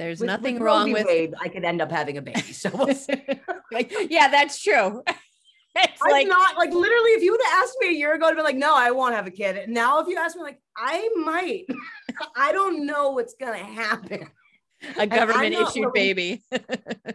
there's 0.00 0.20
with, 0.20 0.26
nothing 0.26 0.54
with 0.54 0.62
wrong 0.62 0.92
with 0.92 1.06
Wade, 1.06 1.34
I 1.40 1.48
could 1.48 1.64
end 1.64 1.82
up 1.82 1.90
having 1.90 2.16
a 2.16 2.22
baby. 2.22 2.52
So 2.52 2.70
we'll 2.72 2.86
like, 3.72 3.92
yeah, 4.08 4.28
that's 4.28 4.62
true. 4.62 5.02
It's 5.76 6.02
I'm 6.02 6.10
like, 6.10 6.26
not 6.26 6.56
like 6.56 6.72
literally 6.72 7.10
if 7.12 7.22
you 7.22 7.30
would 7.30 7.40
have 7.44 7.62
asked 7.62 7.76
me 7.80 7.90
a 7.90 7.92
year 7.92 8.12
ago 8.14 8.28
to 8.28 8.34
be 8.34 8.42
like, 8.42 8.56
no, 8.56 8.74
I 8.76 8.90
won't 8.90 9.14
have 9.14 9.28
a 9.28 9.30
kid. 9.30 9.68
Now, 9.68 10.00
if 10.00 10.08
you 10.08 10.16
ask 10.16 10.36
me, 10.36 10.42
like, 10.42 10.60
I 10.76 11.08
might, 11.14 11.66
I 12.36 12.50
don't 12.50 12.86
know 12.86 13.10
what's 13.10 13.34
gonna 13.34 13.58
happen. 13.58 14.26
A 14.98 15.06
government 15.06 15.54
issued 15.54 15.84
really, 15.94 16.12
baby. 16.12 16.42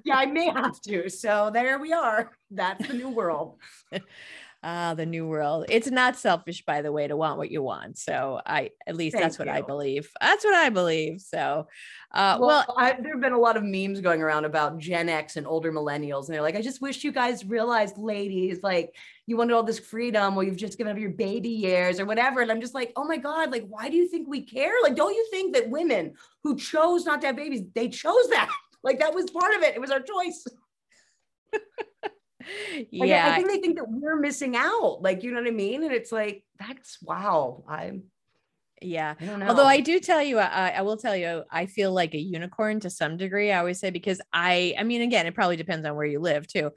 yeah, 0.05 0.15
I 0.15 0.25
may 0.25 0.45
have 0.45 0.79
to. 0.83 1.09
So 1.09 1.51
there 1.53 1.79
we 1.79 1.91
are. 1.91 2.31
That's 2.49 2.87
the 2.87 2.93
new 2.93 3.09
world 3.09 3.57
ah, 4.65 4.95
the 4.95 5.05
new 5.05 5.27
world. 5.27 5.65
It's 5.69 5.89
not 5.91 6.17
selfish, 6.17 6.65
by 6.65 6.81
the 6.81 6.91
way, 6.91 7.07
to 7.07 7.15
want 7.15 7.37
what 7.37 7.51
you 7.51 7.61
want. 7.61 7.99
So 7.99 8.41
I, 8.45 8.71
at 8.87 8.95
least 8.95 9.13
Thank 9.13 9.23
that's 9.23 9.39
what 9.39 9.47
you. 9.47 9.53
I 9.53 9.61
believe. 9.61 10.09
That's 10.19 10.43
what 10.43 10.55
I 10.55 10.69
believe. 10.69 11.21
So, 11.21 11.67
uh, 12.11 12.37
well, 12.41 12.65
well 12.67 12.75
I, 12.75 12.93
there 12.99 13.13
have 13.13 13.21
been 13.21 13.33
a 13.33 13.39
lot 13.39 13.57
of 13.57 13.63
memes 13.63 14.01
going 14.01 14.23
around 14.23 14.45
about 14.45 14.79
Gen 14.79 15.07
X 15.07 15.37
and 15.37 15.45
older 15.45 15.71
millennials, 15.71 16.25
and 16.25 16.33
they're 16.33 16.41
like, 16.41 16.55
I 16.55 16.61
just 16.61 16.81
wish 16.81 17.03
you 17.03 17.11
guys 17.11 17.45
realized, 17.45 17.97
ladies, 17.97 18.63
like 18.63 18.95
you 19.27 19.37
wanted 19.37 19.53
all 19.53 19.63
this 19.63 19.79
freedom, 19.79 20.35
well, 20.35 20.45
you've 20.45 20.57
just 20.57 20.77
given 20.77 20.91
up 20.91 20.99
your 20.99 21.11
baby 21.11 21.49
years 21.49 21.99
or 21.99 22.05
whatever. 22.05 22.41
And 22.41 22.51
I'm 22.51 22.61
just 22.61 22.73
like, 22.73 22.91
oh 22.95 23.05
my 23.05 23.17
God, 23.17 23.51
like, 23.51 23.65
why 23.67 23.89
do 23.89 23.95
you 23.95 24.07
think 24.07 24.27
we 24.27 24.41
care? 24.41 24.73
Like, 24.81 24.95
don't 24.95 25.13
you 25.13 25.27
think 25.29 25.53
that 25.53 25.69
women 25.69 26.15
who 26.43 26.57
chose 26.57 27.05
not 27.05 27.21
to 27.21 27.27
have 27.27 27.35
babies, 27.35 27.61
they 27.73 27.89
chose 27.89 28.27
that? 28.29 28.49
Like 28.83 28.99
that 28.99 29.15
was 29.15 29.31
part 29.31 29.55
of 29.55 29.63
it. 29.63 29.73
It 29.73 29.81
was 29.81 29.89
our 29.89 29.99
choice. 29.99 30.45
yeah. 32.91 33.31
I 33.31 33.35
think 33.35 33.49
they 33.49 33.59
think 33.59 33.77
that 33.77 33.89
we're 33.89 34.19
missing 34.19 34.55
out. 34.55 35.01
Like, 35.01 35.23
you 35.23 35.31
know 35.31 35.41
what 35.41 35.47
I 35.47 35.51
mean? 35.51 35.83
And 35.83 35.93
it's 35.93 36.11
like, 36.11 36.43
that's 36.59 36.97
wow. 37.01 37.63
I'm 37.67 38.03
yeah. 38.81 39.15
I 39.19 39.47
Although 39.47 39.65
I 39.65 39.79
do 39.79 39.99
tell 39.99 40.21
you, 40.21 40.37
I, 40.37 40.73
I, 40.77 40.81
will 40.81 40.97
tell 40.97 41.15
you, 41.15 41.43
I 41.49 41.65
feel 41.65 41.91
like 41.91 42.13
a 42.13 42.19
unicorn 42.19 42.79
to 42.81 42.89
some 42.89 43.17
degree. 43.17 43.51
I 43.51 43.59
always 43.59 43.79
say 43.79 43.89
because 43.89 44.21
I, 44.33 44.75
I 44.77 44.83
mean, 44.83 45.01
again, 45.01 45.25
it 45.25 45.35
probably 45.35 45.55
depends 45.55 45.85
on 45.85 45.95
where 45.95 46.05
you 46.05 46.19
live 46.19 46.47
too. 46.47 46.71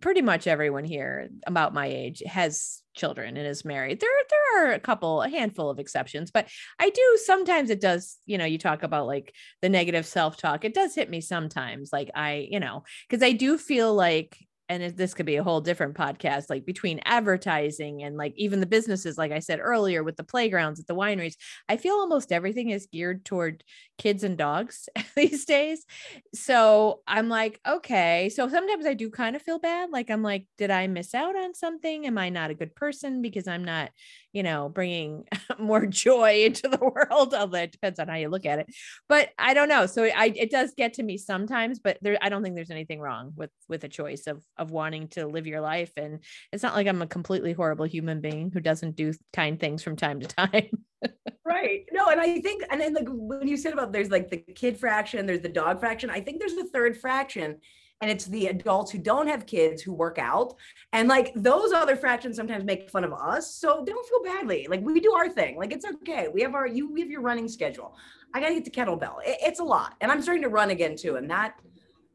Pretty 0.00 0.22
much 0.22 0.46
everyone 0.46 0.84
here 0.84 1.28
about 1.46 1.74
my 1.74 1.86
age 1.86 2.22
has 2.26 2.82
children 2.94 3.36
and 3.36 3.46
is 3.46 3.64
married. 3.64 4.00
There, 4.00 4.10
there 4.30 4.66
are 4.66 4.72
a 4.72 4.80
couple, 4.80 5.22
a 5.22 5.28
handful 5.28 5.70
of 5.70 5.78
exceptions, 5.78 6.30
but 6.30 6.48
I 6.78 6.90
do 6.90 7.18
sometimes. 7.24 7.70
It 7.70 7.80
does, 7.80 8.18
you 8.26 8.38
know, 8.38 8.44
you 8.44 8.58
talk 8.58 8.82
about 8.82 9.06
like 9.06 9.34
the 9.62 9.68
negative 9.68 10.06
self 10.06 10.36
talk. 10.36 10.64
It 10.64 10.74
does 10.74 10.94
hit 10.94 11.10
me 11.10 11.20
sometimes. 11.20 11.90
Like 11.92 12.10
I, 12.14 12.48
you 12.50 12.60
know, 12.60 12.82
because 13.08 13.22
I 13.22 13.32
do 13.32 13.58
feel 13.58 13.94
like 13.94 14.38
and 14.72 14.96
this 14.96 15.14
could 15.14 15.26
be 15.26 15.36
a 15.36 15.44
whole 15.44 15.60
different 15.60 15.94
podcast 15.94 16.48
like 16.48 16.64
between 16.64 17.00
advertising 17.04 18.02
and 18.02 18.16
like 18.16 18.32
even 18.36 18.60
the 18.60 18.66
businesses 18.66 19.18
like 19.18 19.32
i 19.32 19.38
said 19.38 19.60
earlier 19.60 20.02
with 20.02 20.16
the 20.16 20.24
playgrounds 20.24 20.80
at 20.80 20.86
the 20.86 20.94
wineries 20.94 21.34
i 21.68 21.76
feel 21.76 21.94
almost 21.94 22.32
everything 22.32 22.70
is 22.70 22.88
geared 22.92 23.24
toward 23.24 23.62
kids 24.02 24.24
and 24.24 24.36
dogs 24.36 24.88
these 25.16 25.44
days. 25.44 25.86
So 26.34 27.00
i'm 27.06 27.28
like 27.28 27.60
okay. 27.66 28.28
So 28.34 28.48
sometimes 28.48 28.84
i 28.84 28.94
do 28.94 29.10
kind 29.10 29.36
of 29.36 29.42
feel 29.42 29.58
bad 29.58 29.90
like 29.90 30.10
i'm 30.10 30.22
like 30.22 30.46
did 30.58 30.70
i 30.70 30.86
miss 30.88 31.14
out 31.14 31.36
on 31.36 31.54
something? 31.54 32.06
Am 32.06 32.18
i 32.18 32.28
not 32.28 32.50
a 32.50 32.54
good 32.54 32.74
person? 32.74 33.22
Because 33.22 33.46
i'm 33.46 33.64
not 33.64 33.90
you 34.32 34.42
know 34.42 34.68
bringing 34.68 35.24
more 35.58 35.86
joy 35.86 36.44
into 36.44 36.68
the 36.68 36.78
world 36.80 37.34
although 37.34 37.58
it 37.58 37.72
depends 37.72 37.98
on 37.98 38.08
how 38.08 38.16
you 38.16 38.28
look 38.28 38.46
at 38.46 38.58
it. 38.58 38.66
But 39.08 39.30
i 39.38 39.54
don't 39.54 39.68
know. 39.68 39.86
So 39.86 40.04
i 40.04 40.32
it 40.34 40.50
does 40.50 40.74
get 40.76 40.94
to 40.94 41.02
me 41.02 41.16
sometimes 41.16 41.78
but 41.78 41.98
there 42.02 42.18
i 42.20 42.28
don't 42.28 42.42
think 42.42 42.56
there's 42.56 42.70
anything 42.70 43.00
wrong 43.00 43.32
with 43.36 43.50
with 43.68 43.84
a 43.84 43.88
choice 43.88 44.26
of 44.26 44.42
of 44.62 44.70
wanting 44.70 45.08
to 45.08 45.26
live 45.26 45.46
your 45.46 45.60
life. 45.60 45.92
And 45.96 46.20
it's 46.52 46.62
not 46.62 46.74
like 46.74 46.86
i'm 46.86 47.02
a 47.02 47.06
completely 47.06 47.52
horrible 47.52 47.84
human 47.84 48.20
being 48.20 48.50
who 48.50 48.60
doesn't 48.60 48.96
do 48.96 49.12
kind 49.32 49.60
things 49.60 49.82
from 49.82 49.96
time 49.96 50.20
to 50.20 50.26
time. 50.26 50.70
Right. 51.44 51.84
No 51.92 52.06
and 52.06 52.20
i 52.20 52.40
think 52.40 52.62
and 52.70 52.80
then 52.80 52.94
like 52.94 53.08
when 53.08 53.48
you 53.48 53.56
said 53.56 53.72
about 53.72 53.92
there's 53.92 54.10
like 54.10 54.30
the 54.30 54.36
kid 54.36 54.78
fraction 54.78 55.26
there's 55.26 55.40
the 55.40 55.48
dog 55.48 55.80
fraction 55.80 56.08
i 56.08 56.20
think 56.20 56.38
there's 56.38 56.52
a 56.54 56.64
third 56.64 56.96
fraction 56.96 57.58
and 58.02 58.10
it's 58.10 58.26
the 58.26 58.48
adults 58.48 58.90
who 58.90 58.98
don't 58.98 59.28
have 59.28 59.46
kids 59.46 59.80
who 59.80 59.94
work 59.94 60.18
out. 60.18 60.54
And 60.92 61.08
like 61.08 61.32
those 61.36 61.72
other 61.72 61.94
fractions 61.94 62.36
sometimes 62.36 62.64
make 62.64 62.90
fun 62.90 63.04
of 63.04 63.12
us. 63.12 63.54
So 63.54 63.84
don't 63.84 64.08
feel 64.08 64.22
badly. 64.24 64.66
Like 64.68 64.80
we 64.80 64.98
do 64.98 65.12
our 65.12 65.28
thing. 65.28 65.56
Like 65.56 65.72
it's 65.72 65.86
okay. 65.86 66.26
We 66.26 66.42
have 66.42 66.54
our 66.54 66.66
you 66.66 66.92
we 66.92 67.00
have 67.00 67.10
your 67.10 67.20
running 67.20 67.48
schedule. 67.48 67.96
I 68.34 68.40
gotta 68.40 68.54
get 68.54 68.64
the 68.64 68.70
kettlebell. 68.70 69.18
It, 69.24 69.38
it's 69.42 69.60
a 69.60 69.64
lot 69.64 69.94
and 70.00 70.10
i'm 70.10 70.22
starting 70.22 70.42
to 70.42 70.48
run 70.48 70.70
again 70.70 70.96
too 70.96 71.16
and 71.16 71.30
that 71.30 71.54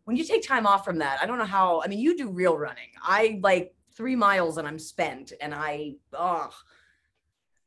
when 0.08 0.16
you 0.16 0.24
take 0.24 0.42
time 0.42 0.66
off 0.66 0.86
from 0.86 1.00
that 1.00 1.20
i 1.22 1.26
don't 1.26 1.38
know 1.38 1.44
how 1.44 1.82
i 1.84 1.88
mean 1.88 2.00
you 2.00 2.16
do 2.16 2.30
real 2.30 2.58
running 2.58 2.88
i 3.04 3.40
like 3.44 3.74
three 3.94 4.16
miles 4.16 4.58
and 4.58 4.66
i'm 4.66 4.80
spent 4.80 5.34
and 5.42 5.54
i 5.54 5.94
oh 6.14 6.50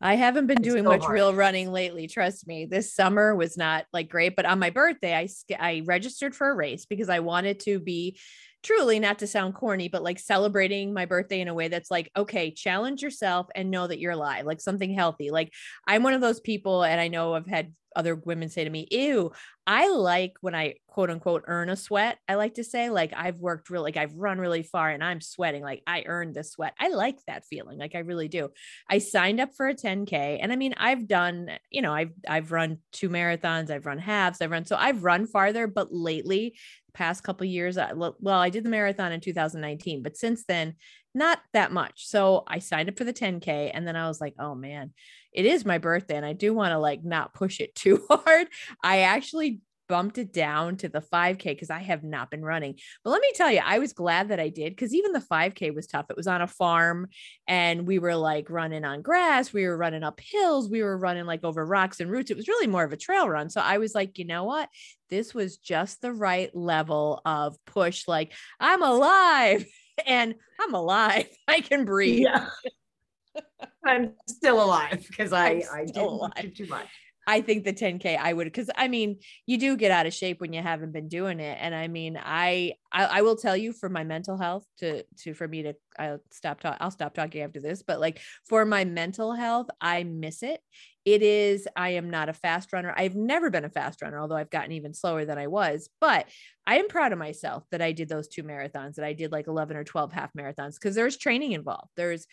I 0.02 0.14
haven't 0.14 0.46
been 0.46 0.60
It's 0.60 0.66
doing 0.66 0.84
so 0.84 0.88
much 0.88 1.02
hard. 1.02 1.12
real 1.12 1.34
running 1.34 1.72
lately. 1.72 2.06
Trust 2.06 2.46
me. 2.46 2.64
This 2.64 2.94
summer 2.94 3.34
was 3.36 3.58
not 3.58 3.84
like 3.92 4.08
great, 4.08 4.34
but 4.34 4.46
on 4.46 4.58
my 4.58 4.70
birthday, 4.70 5.14
I 5.14 5.28
I 5.58 5.82
registered 5.84 6.34
for 6.34 6.48
a 6.48 6.54
race 6.54 6.86
because 6.86 7.10
I 7.10 7.18
wanted 7.18 7.60
to 7.60 7.78
be 7.78 8.18
truly 8.62 8.98
not 9.00 9.18
to 9.20 9.26
sound 9.26 9.54
corny, 9.54 9.88
but 9.88 10.02
like 10.02 10.18
celebrating 10.18 10.92
my 10.92 11.06
birthday 11.06 11.40
in 11.40 11.48
a 11.48 11.54
way 11.54 11.68
that's 11.68 11.90
like, 11.90 12.10
okay, 12.16 12.50
challenge 12.50 13.02
yourself 13.02 13.46
and 13.54 13.70
know 13.70 13.86
that 13.86 13.98
you're 13.98 14.12
alive, 14.12 14.46
like 14.46 14.60
something 14.60 14.92
healthy. 14.92 15.30
Like 15.30 15.52
I'm 15.86 16.02
one 16.02 16.14
of 16.14 16.20
those 16.20 16.40
people, 16.40 16.82
and 16.82 17.00
I 17.00 17.08
know 17.08 17.34
I've 17.34 17.46
had 17.46 17.72
other 17.96 18.14
women 18.14 18.48
say 18.48 18.64
to 18.64 18.70
me, 18.70 18.86
Ew, 18.90 19.32
I 19.66 19.88
like 19.88 20.34
when 20.40 20.54
I 20.54 20.74
quote 20.88 21.10
unquote 21.10 21.44
earn 21.46 21.68
a 21.68 21.76
sweat. 21.76 22.18
I 22.28 22.34
like 22.34 22.54
to 22.54 22.64
say, 22.64 22.90
like, 22.90 23.12
I've 23.16 23.36
worked 23.36 23.70
really, 23.70 23.84
like, 23.84 23.96
I've 23.96 24.14
run 24.14 24.38
really 24.38 24.62
far 24.62 24.90
and 24.90 25.02
I'm 25.02 25.20
sweating. 25.20 25.62
Like, 25.62 25.82
I 25.86 26.04
earned 26.06 26.34
the 26.34 26.42
sweat. 26.42 26.74
I 26.78 26.88
like 26.88 27.18
that 27.26 27.44
feeling. 27.46 27.78
Like, 27.78 27.94
I 27.94 28.00
really 28.00 28.28
do. 28.28 28.50
I 28.88 28.98
signed 28.98 29.40
up 29.40 29.50
for 29.56 29.68
a 29.68 29.74
10K. 29.74 30.38
And 30.42 30.52
I 30.52 30.56
mean, 30.56 30.74
I've 30.76 31.06
done, 31.06 31.50
you 31.70 31.82
know, 31.82 31.92
I've, 31.92 32.12
I've 32.28 32.52
run 32.52 32.78
two 32.92 33.08
marathons, 33.08 33.70
I've 33.70 33.86
run 33.86 33.98
halves, 33.98 34.40
I've 34.40 34.50
run, 34.50 34.64
so 34.64 34.76
I've 34.76 35.04
run 35.04 35.26
farther, 35.26 35.66
but 35.66 35.92
lately, 35.92 36.56
past 36.90 37.22
couple 37.22 37.46
years, 37.46 37.78
uh, 37.78 37.88
I, 37.90 37.92
well, 37.94 38.38
I 38.38 38.50
did 38.50 38.64
the 38.64 38.70
marathon 38.70 39.12
in 39.12 39.20
2019, 39.20 40.02
but 40.02 40.16
since 40.16 40.44
then, 40.44 40.74
not 41.14 41.40
that 41.52 41.72
much. 41.72 42.06
So 42.06 42.44
I 42.46 42.60
signed 42.60 42.88
up 42.88 42.96
for 42.96 43.04
the 43.04 43.12
10K 43.12 43.70
and 43.74 43.86
then 43.86 43.96
I 43.96 44.08
was 44.08 44.20
like, 44.20 44.34
oh 44.38 44.54
man, 44.54 44.92
it 45.32 45.46
is 45.46 45.64
my 45.64 45.78
birthday 45.78 46.16
and 46.16 46.26
I 46.26 46.32
do 46.32 46.54
want 46.54 46.72
to 46.72 46.78
like 46.78 47.04
not 47.04 47.34
push 47.34 47.60
it 47.60 47.74
too 47.74 48.04
hard. 48.10 48.48
I 48.82 49.00
actually 49.00 49.60
bumped 49.90 50.18
it 50.18 50.32
down 50.32 50.76
to 50.76 50.88
the 50.88 51.00
5K 51.00 51.42
because 51.42 51.68
I 51.68 51.80
have 51.80 52.04
not 52.04 52.30
been 52.30 52.44
running. 52.44 52.76
But 53.02 53.10
let 53.10 53.20
me 53.20 53.32
tell 53.34 53.50
you, 53.50 53.60
I 53.62 53.80
was 53.80 53.92
glad 53.92 54.28
that 54.28 54.38
I 54.38 54.48
did 54.48 54.70
because 54.70 54.94
even 54.94 55.10
the 55.10 55.18
5K 55.18 55.74
was 55.74 55.88
tough. 55.88 56.06
It 56.08 56.16
was 56.16 56.28
on 56.28 56.40
a 56.40 56.46
farm 56.46 57.08
and 57.48 57.88
we 57.88 57.98
were 57.98 58.14
like 58.14 58.48
running 58.50 58.84
on 58.84 59.02
grass, 59.02 59.52
we 59.52 59.66
were 59.66 59.76
running 59.76 60.04
up 60.04 60.20
hills, 60.20 60.70
we 60.70 60.84
were 60.84 60.96
running 60.96 61.26
like 61.26 61.42
over 61.42 61.66
rocks 61.66 61.98
and 61.98 62.08
roots. 62.08 62.30
It 62.30 62.36
was 62.36 62.46
really 62.46 62.68
more 62.68 62.84
of 62.84 62.92
a 62.92 62.96
trail 62.96 63.28
run. 63.28 63.50
So 63.50 63.60
I 63.60 63.78
was 63.78 63.92
like, 63.92 64.16
you 64.16 64.24
know 64.24 64.44
what? 64.44 64.68
This 65.08 65.34
was 65.34 65.56
just 65.56 66.00
the 66.00 66.12
right 66.12 66.54
level 66.54 67.20
of 67.24 67.56
push. 67.66 68.06
Like, 68.06 68.32
I'm 68.60 68.84
alive 68.84 69.66
and 70.06 70.36
I'm 70.60 70.72
alive. 70.72 71.26
I 71.48 71.62
can 71.62 71.84
breathe. 71.84 72.26
Yeah. 72.26 72.46
I'm 73.84 74.12
still 74.28 74.62
alive 74.62 75.04
because 75.08 75.32
I, 75.32 75.64
I 75.72 75.84
didn't 75.84 75.98
alive. 75.98 76.32
do 76.40 76.50
too 76.50 76.66
much. 76.66 76.86
I 77.26 77.40
think 77.40 77.64
the 77.64 77.72
10K 77.72 78.16
I 78.16 78.32
would 78.32 78.44
because 78.44 78.70
I 78.76 78.88
mean 78.88 79.18
you 79.46 79.58
do 79.58 79.76
get 79.76 79.90
out 79.90 80.06
of 80.06 80.14
shape 80.14 80.40
when 80.40 80.52
you 80.52 80.62
haven't 80.62 80.92
been 80.92 81.08
doing 81.08 81.38
it. 81.40 81.58
And 81.60 81.74
I 81.74 81.88
mean, 81.88 82.18
I 82.20 82.74
I, 82.92 83.04
I 83.04 83.22
will 83.22 83.36
tell 83.36 83.56
you 83.56 83.72
for 83.72 83.88
my 83.88 84.04
mental 84.04 84.36
health 84.36 84.64
to 84.78 85.04
to 85.20 85.34
for 85.34 85.46
me 85.46 85.62
to 85.62 85.74
I'll 85.98 86.20
stop 86.30 86.60
talking, 86.60 86.78
I'll 86.80 86.90
stop 86.90 87.14
talking 87.14 87.42
after 87.42 87.60
this, 87.60 87.82
but 87.82 88.00
like 88.00 88.20
for 88.48 88.64
my 88.64 88.84
mental 88.84 89.34
health, 89.34 89.68
I 89.80 90.04
miss 90.04 90.42
it. 90.42 90.60
It 91.04 91.22
is, 91.22 91.66
I 91.76 91.90
am 91.90 92.10
not 92.10 92.28
a 92.28 92.34
fast 92.34 92.72
runner. 92.72 92.92
I've 92.96 93.16
never 93.16 93.48
been 93.48 93.64
a 93.64 93.70
fast 93.70 94.02
runner, 94.02 94.20
although 94.20 94.36
I've 94.36 94.50
gotten 94.50 94.72
even 94.72 94.92
slower 94.92 95.24
than 95.24 95.38
I 95.38 95.46
was. 95.46 95.88
But 96.00 96.26
I 96.66 96.78
am 96.78 96.88
proud 96.88 97.12
of 97.12 97.18
myself 97.18 97.64
that 97.70 97.80
I 97.80 97.92
did 97.92 98.08
those 98.08 98.28
two 98.28 98.42
marathons, 98.42 98.96
that 98.96 99.04
I 99.04 99.14
did 99.14 99.32
like 99.32 99.46
11 99.46 99.76
or 99.76 99.84
12 99.84 100.12
half 100.12 100.32
marathons 100.34 100.74
because 100.74 100.94
there's 100.94 101.16
training 101.16 101.52
involved. 101.52 101.90
There's 101.96 102.26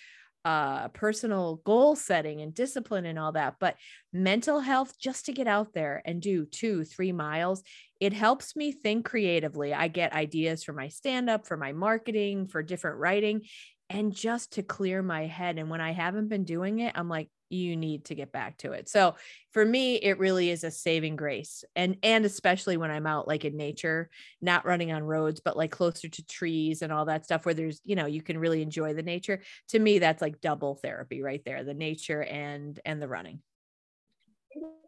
uh 0.46 0.88
personal 0.90 1.62
goal 1.66 1.96
setting 1.96 2.42
and 2.42 2.54
discipline 2.54 3.06
and 3.06 3.20
all 3.20 3.32
that 3.32 3.56
but 3.60 3.76
mental 4.14 4.60
health 4.60 4.94
just 5.00 5.26
to 5.26 5.34
get 5.34 5.48
out 5.48 5.74
there 5.74 6.02
and 6.06 6.22
do 6.22 6.46
two 6.46 6.84
three 6.84 7.12
miles 7.12 7.64
it 8.00 8.14
helps 8.14 8.56
me 8.56 8.72
think 8.72 9.06
creatively. 9.06 9.74
I 9.74 9.88
get 9.88 10.14
ideas 10.14 10.64
for 10.64 10.74
my 10.74 10.88
stand 10.88 11.30
up 11.30 11.48
for 11.48 11.58
my 11.58 11.74
marketing 11.74 12.48
for 12.48 12.62
different 12.62 12.98
writing 12.98 13.42
and 13.90 14.14
just 14.14 14.54
to 14.54 14.64
clear 14.64 15.02
my 15.02 15.26
head 15.26 15.58
and 15.58 15.70
when 15.70 15.82
i 15.82 15.92
haven't 15.92 16.28
been 16.28 16.44
doing 16.44 16.80
it 16.80 16.94
i'm 16.96 17.10
like 17.10 17.30
you 17.50 17.76
need 17.76 18.06
to 18.06 18.16
get 18.16 18.32
back 18.32 18.58
to 18.58 18.74
it. 18.74 18.90
So 18.90 19.16
for 19.52 19.64
me 19.64 19.96
it 19.96 20.20
really 20.20 20.50
is 20.50 20.64
a 20.64 20.72
saving 20.72 21.16
grace 21.16 21.64
and 21.76 21.98
and 22.04 22.26
especially 22.26 22.78
when 22.78 22.92
i'm 22.92 23.08
out 23.08 23.28
like 23.28 23.46
in 23.46 23.56
nature 23.56 24.10
not 24.42 24.66
running 24.66 24.92
on 24.92 25.04
roads 25.04 25.40
but 25.40 25.58
like 25.58 25.72
closer 25.72 26.08
to 26.10 26.26
trees 26.26 26.82
and 26.82 26.92
all 26.92 27.06
that 27.06 27.26
stuff 27.26 27.46
where 27.46 27.54
there's 27.56 27.82
you 27.84 27.96
know 27.96 28.06
you 28.06 28.22
can 28.22 28.38
really 28.38 28.62
enjoy 28.62 28.94
the 28.94 29.04
nature. 29.04 29.42
To 29.70 29.80
me 29.80 30.00
that's 30.00 30.22
like 30.22 30.42
double 30.42 30.76
therapy 30.76 31.22
right 31.22 31.42
there 31.46 31.64
the 31.64 31.74
nature 31.74 32.24
and 32.24 32.80
and 32.86 33.02
the 33.02 33.08
running 33.08 33.42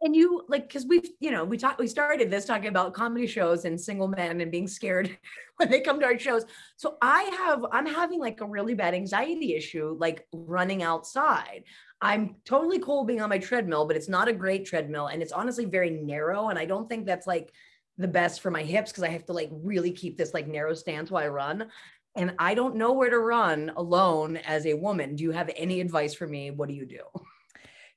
And 0.02 0.16
you 0.16 0.44
like 0.48 0.68
because 0.68 0.86
we've 0.86 1.08
you 1.20 1.30
know 1.30 1.44
we 1.44 1.58
talked 1.58 1.78
we 1.78 1.86
started 1.86 2.30
this 2.30 2.44
talking 2.44 2.68
about 2.68 2.94
comedy 2.94 3.26
shows 3.26 3.64
and 3.64 3.80
single 3.80 4.08
men 4.08 4.40
and 4.40 4.50
being 4.50 4.66
scared 4.66 5.16
when 5.56 5.70
they 5.70 5.80
come 5.80 6.00
to 6.00 6.06
our 6.06 6.18
shows. 6.18 6.44
So 6.76 6.96
I 7.02 7.22
have 7.38 7.64
I'm 7.70 7.86
having 7.86 8.18
like 8.18 8.40
a 8.40 8.46
really 8.46 8.74
bad 8.74 8.94
anxiety 8.94 9.54
issue 9.54 9.96
like 9.98 10.26
running 10.32 10.82
outside. 10.82 11.64
I'm 12.00 12.36
totally 12.46 12.78
cool 12.78 13.04
being 13.04 13.20
on 13.20 13.28
my 13.28 13.38
treadmill, 13.38 13.86
but 13.86 13.96
it's 13.96 14.08
not 14.08 14.28
a 14.28 14.32
great 14.32 14.64
treadmill 14.64 15.08
and 15.08 15.22
it's 15.22 15.32
honestly 15.32 15.66
very 15.66 15.90
narrow 15.90 16.48
and 16.48 16.58
I 16.58 16.64
don't 16.64 16.88
think 16.88 17.04
that's 17.04 17.26
like 17.26 17.52
the 17.98 18.08
best 18.08 18.40
for 18.40 18.50
my 18.50 18.62
hips 18.62 18.90
because 18.90 19.04
I 19.04 19.08
have 19.10 19.26
to 19.26 19.34
like 19.34 19.50
really 19.52 19.92
keep 19.92 20.16
this 20.16 20.32
like 20.32 20.48
narrow 20.48 20.74
stance 20.74 21.10
while 21.10 21.24
I 21.24 21.28
run. 21.28 21.68
And 22.16 22.34
I 22.38 22.54
don't 22.54 22.76
know 22.76 22.92
where 22.92 23.10
to 23.10 23.18
run 23.18 23.70
alone 23.76 24.38
as 24.38 24.66
a 24.66 24.74
woman. 24.74 25.14
Do 25.14 25.22
you 25.22 25.30
have 25.30 25.50
any 25.54 25.80
advice 25.80 26.14
for 26.14 26.26
me? 26.26 26.50
What 26.50 26.68
do 26.68 26.74
you 26.74 26.86
do? 26.86 27.02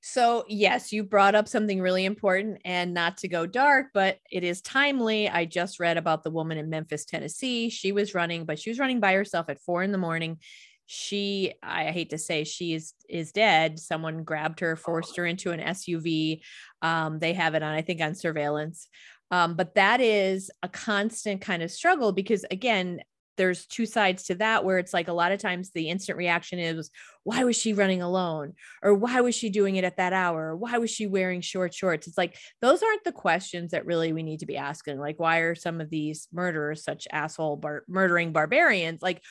So, 0.06 0.44
yes, 0.50 0.92
you 0.92 1.02
brought 1.02 1.34
up 1.34 1.48
something 1.48 1.80
really 1.80 2.04
important 2.04 2.60
and 2.66 2.94
not 2.94 3.16
to 3.20 3.30
go 3.30 3.46
dark, 3.46 3.88
but 3.94 4.20
it 4.30 4.44
is 4.44 4.62
timely. 4.62 5.30
I 5.30 5.46
just 5.46 5.80
read 5.80 5.96
about 5.96 6.24
the 6.24 6.30
woman 6.30 6.58
in 6.58 6.70
Memphis, 6.70 7.06
Tennessee. 7.06 7.70
She 7.70 7.94
was 7.94 8.14
running, 8.14 8.44
but 8.44 8.60
she 8.60 8.70
was 8.70 8.80
running 8.80 9.00
by 9.00 9.14
herself 9.14 9.48
at 9.48 9.62
four 9.62 9.82
in 9.82 9.94
the 9.94 9.98
morning. 9.98 10.40
She, 10.88 11.54
I 11.64 11.92
hate 11.92 12.10
to 12.10 12.18
say, 12.18 12.44
she 12.44 12.74
is 12.74 12.94
is 13.08 13.32
dead. 13.32 13.80
Someone 13.80 14.26
grabbed 14.26 14.60
her, 14.60 14.76
forced 14.76 15.16
her 15.16 15.26
into 15.26 15.52
an 15.52 15.62
SUV. 15.62 16.42
Um, 16.82 17.20
they 17.20 17.32
have 17.32 17.56
it 17.56 17.64
on, 17.64 17.74
I 17.74 17.82
think, 17.82 18.02
on 18.02 18.14
surveillance. 18.14 18.90
Um, 19.32 19.56
but 19.56 19.76
that 19.76 20.02
is 20.02 20.52
a 20.62 20.68
constant 20.68 21.40
kind 21.40 21.64
of 21.64 21.72
struggle 21.72 22.12
because, 22.12 22.44
again, 22.52 23.00
there's 23.38 23.66
two 23.66 23.86
sides 23.86 24.24
to 24.24 24.36
that 24.36 24.64
where 24.64 24.78
it's 24.78 24.94
like 24.94 25.08
a 25.08 25.14
lot 25.14 25.32
of 25.32 25.40
times 25.40 25.72
the 25.72 25.90
instant 25.90 26.18
reaction 26.18 26.60
is 26.60 26.90
why 27.24 27.44
was 27.44 27.56
she 27.56 27.74
running 27.74 28.02
alone? 28.02 28.54
or 28.82 28.94
why 28.94 29.22
was 29.22 29.34
she 29.34 29.50
doing 29.50 29.76
it 29.76 29.84
at 29.84 29.98
that 29.98 30.14
hour? 30.14 30.50
or 30.50 30.56
why 30.56 30.78
was 30.78 30.92
she 30.92 31.08
wearing 31.08 31.42
short 31.42 31.74
shorts? 31.74 32.08
It's 32.08 32.18
like 32.18 32.38
those 32.62 32.84
aren't 32.84 33.04
the 33.04 33.12
questions 33.12 33.72
that 33.72 33.86
really 33.86 34.14
we 34.14 34.24
need 34.24 34.42
to 34.42 34.46
be 34.46 34.58
asking 34.58 35.00
like 35.00 35.20
why 35.20 35.40
are 35.40 35.56
some 35.56 35.82
of 35.82 35.90
these 35.90 36.28
murderers 36.32 36.84
such 36.84 37.08
asshole 37.12 37.58
bar- 37.58 37.84
murdering 37.88 38.32
barbarians? 38.32 39.02
Like 39.02 39.22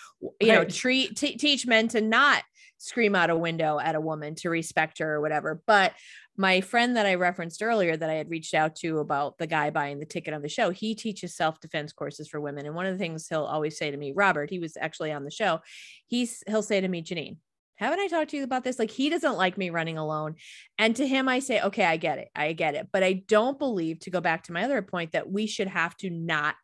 you 0.41 0.53
know 0.53 0.65
treat 0.65 1.17
t- 1.17 1.37
teach 1.37 1.67
men 1.67 1.89
to 1.89 2.01
not 2.01 2.43
scream 2.79 3.15
out 3.15 3.31
a 3.31 3.37
window 3.37 3.79
at 3.79 3.95
a 3.95 4.01
woman 4.01 4.35
to 4.35 4.51
respect 4.51 4.99
her 4.99 5.15
or 5.15 5.21
whatever 5.21 5.63
but 5.69 5.93
my 6.37 6.61
friend 6.61 6.97
that 6.97 7.07
I 7.07 7.15
referenced 7.15 7.63
earlier 7.63 7.97
that 7.97 8.09
I 8.09 8.15
had 8.15 8.31
reached 8.31 8.55
out 8.55 8.77
to 8.77 8.99
about 8.99 9.39
the 9.39 9.47
guy 9.47 9.71
buying 9.71 9.99
the 9.99 10.07
ticket 10.07 10.33
on 10.33 10.43
the 10.43 10.49
show, 10.49 10.71
he 10.71 10.95
teaches 10.95 11.35
self-defense 11.35 11.93
courses 11.93 12.29
for 12.29 12.41
women. 12.41 12.65
And 12.65 12.75
one 12.75 12.87
of 12.87 12.93
the 12.93 12.99
things 12.99 13.29
he'll 13.29 13.45
always 13.45 13.77
say 13.77 13.91
to 13.91 13.97
me, 13.97 14.13
Robert, 14.15 14.49
he 14.49 14.59
was 14.59 14.77
actually 14.81 15.13
on 15.13 15.25
the 15.25 15.31
show. 15.31 15.61
He's 16.07 16.43
he'll 16.47 16.63
say 16.63 16.81
to 16.81 16.89
me, 16.89 17.03
Jeannine, 17.03 17.37
haven't 17.77 18.01
I 18.01 18.07
talked 18.07 18.31
to 18.31 18.37
you 18.37 18.45
about 18.45 18.65
this? 18.65 18.79
Like 18.79 18.91
he 18.91 19.11
doesn't 19.11 19.37
like 19.37 19.59
me 19.59 19.71
running 19.71 19.99
alone. 19.99 20.37
And 20.79 20.97
to 20.97 21.07
him, 21.07 21.29
I 21.29 21.41
say, 21.41 21.61
okay, 21.61 21.85
I 21.85 21.97
get 21.97 22.19
it. 22.19 22.29
I 22.35 22.53
get 22.53 22.75
it. 22.75 22.89
But 22.93 23.03
I 23.03 23.25
don't 23.27 23.59
believe 23.59 24.01
to 24.01 24.11
go 24.11 24.21
back 24.21 24.45
to 24.45 24.53
my 24.53 24.65
other 24.65 24.83
point 24.83 25.13
that 25.13 25.31
we 25.31 25.47
should 25.47 25.69
have 25.69 25.97
to 25.99 26.09
not 26.09 26.55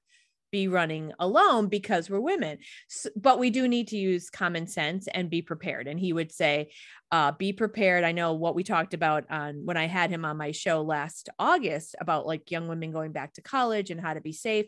be 0.51 0.69
running 0.69 1.13
alone 1.19 1.69
because 1.69 2.09
we're 2.09 2.21
women. 2.21 2.59
S 2.91 3.07
but 3.17 3.39
we 3.39 3.51
do 3.51 3.69
need 3.69 3.89
to 3.89 3.97
use 3.97 4.31
common 4.31 4.67
sense 4.67 5.09
and 5.09 5.31
be 5.31 5.43
prepared. 5.43 5.89
And 5.89 5.99
he 5.99 6.13
would 6.13 6.33
say, 6.33 6.71
uh, 7.11 7.33
be 7.33 7.53
prepared. 7.53 8.05
I 8.05 8.13
know 8.13 8.35
what 8.35 8.55
we 8.55 8.65
talked 8.65 8.95
about 8.95 9.25
on 9.31 9.65
when 9.65 9.77
I 9.77 9.87
had 9.87 10.11
him 10.11 10.25
on 10.25 10.37
my 10.37 10.53
show 10.53 10.83
last 10.83 11.29
August 11.39 11.97
about 12.01 12.27
like 12.27 12.51
young 12.51 12.69
women 12.69 12.93
going 12.93 13.13
back 13.13 13.35
to 13.35 13.43
college 13.43 13.91
and 13.91 14.01
how 14.01 14.15
to 14.15 14.21
be 14.21 14.33
safe 14.33 14.67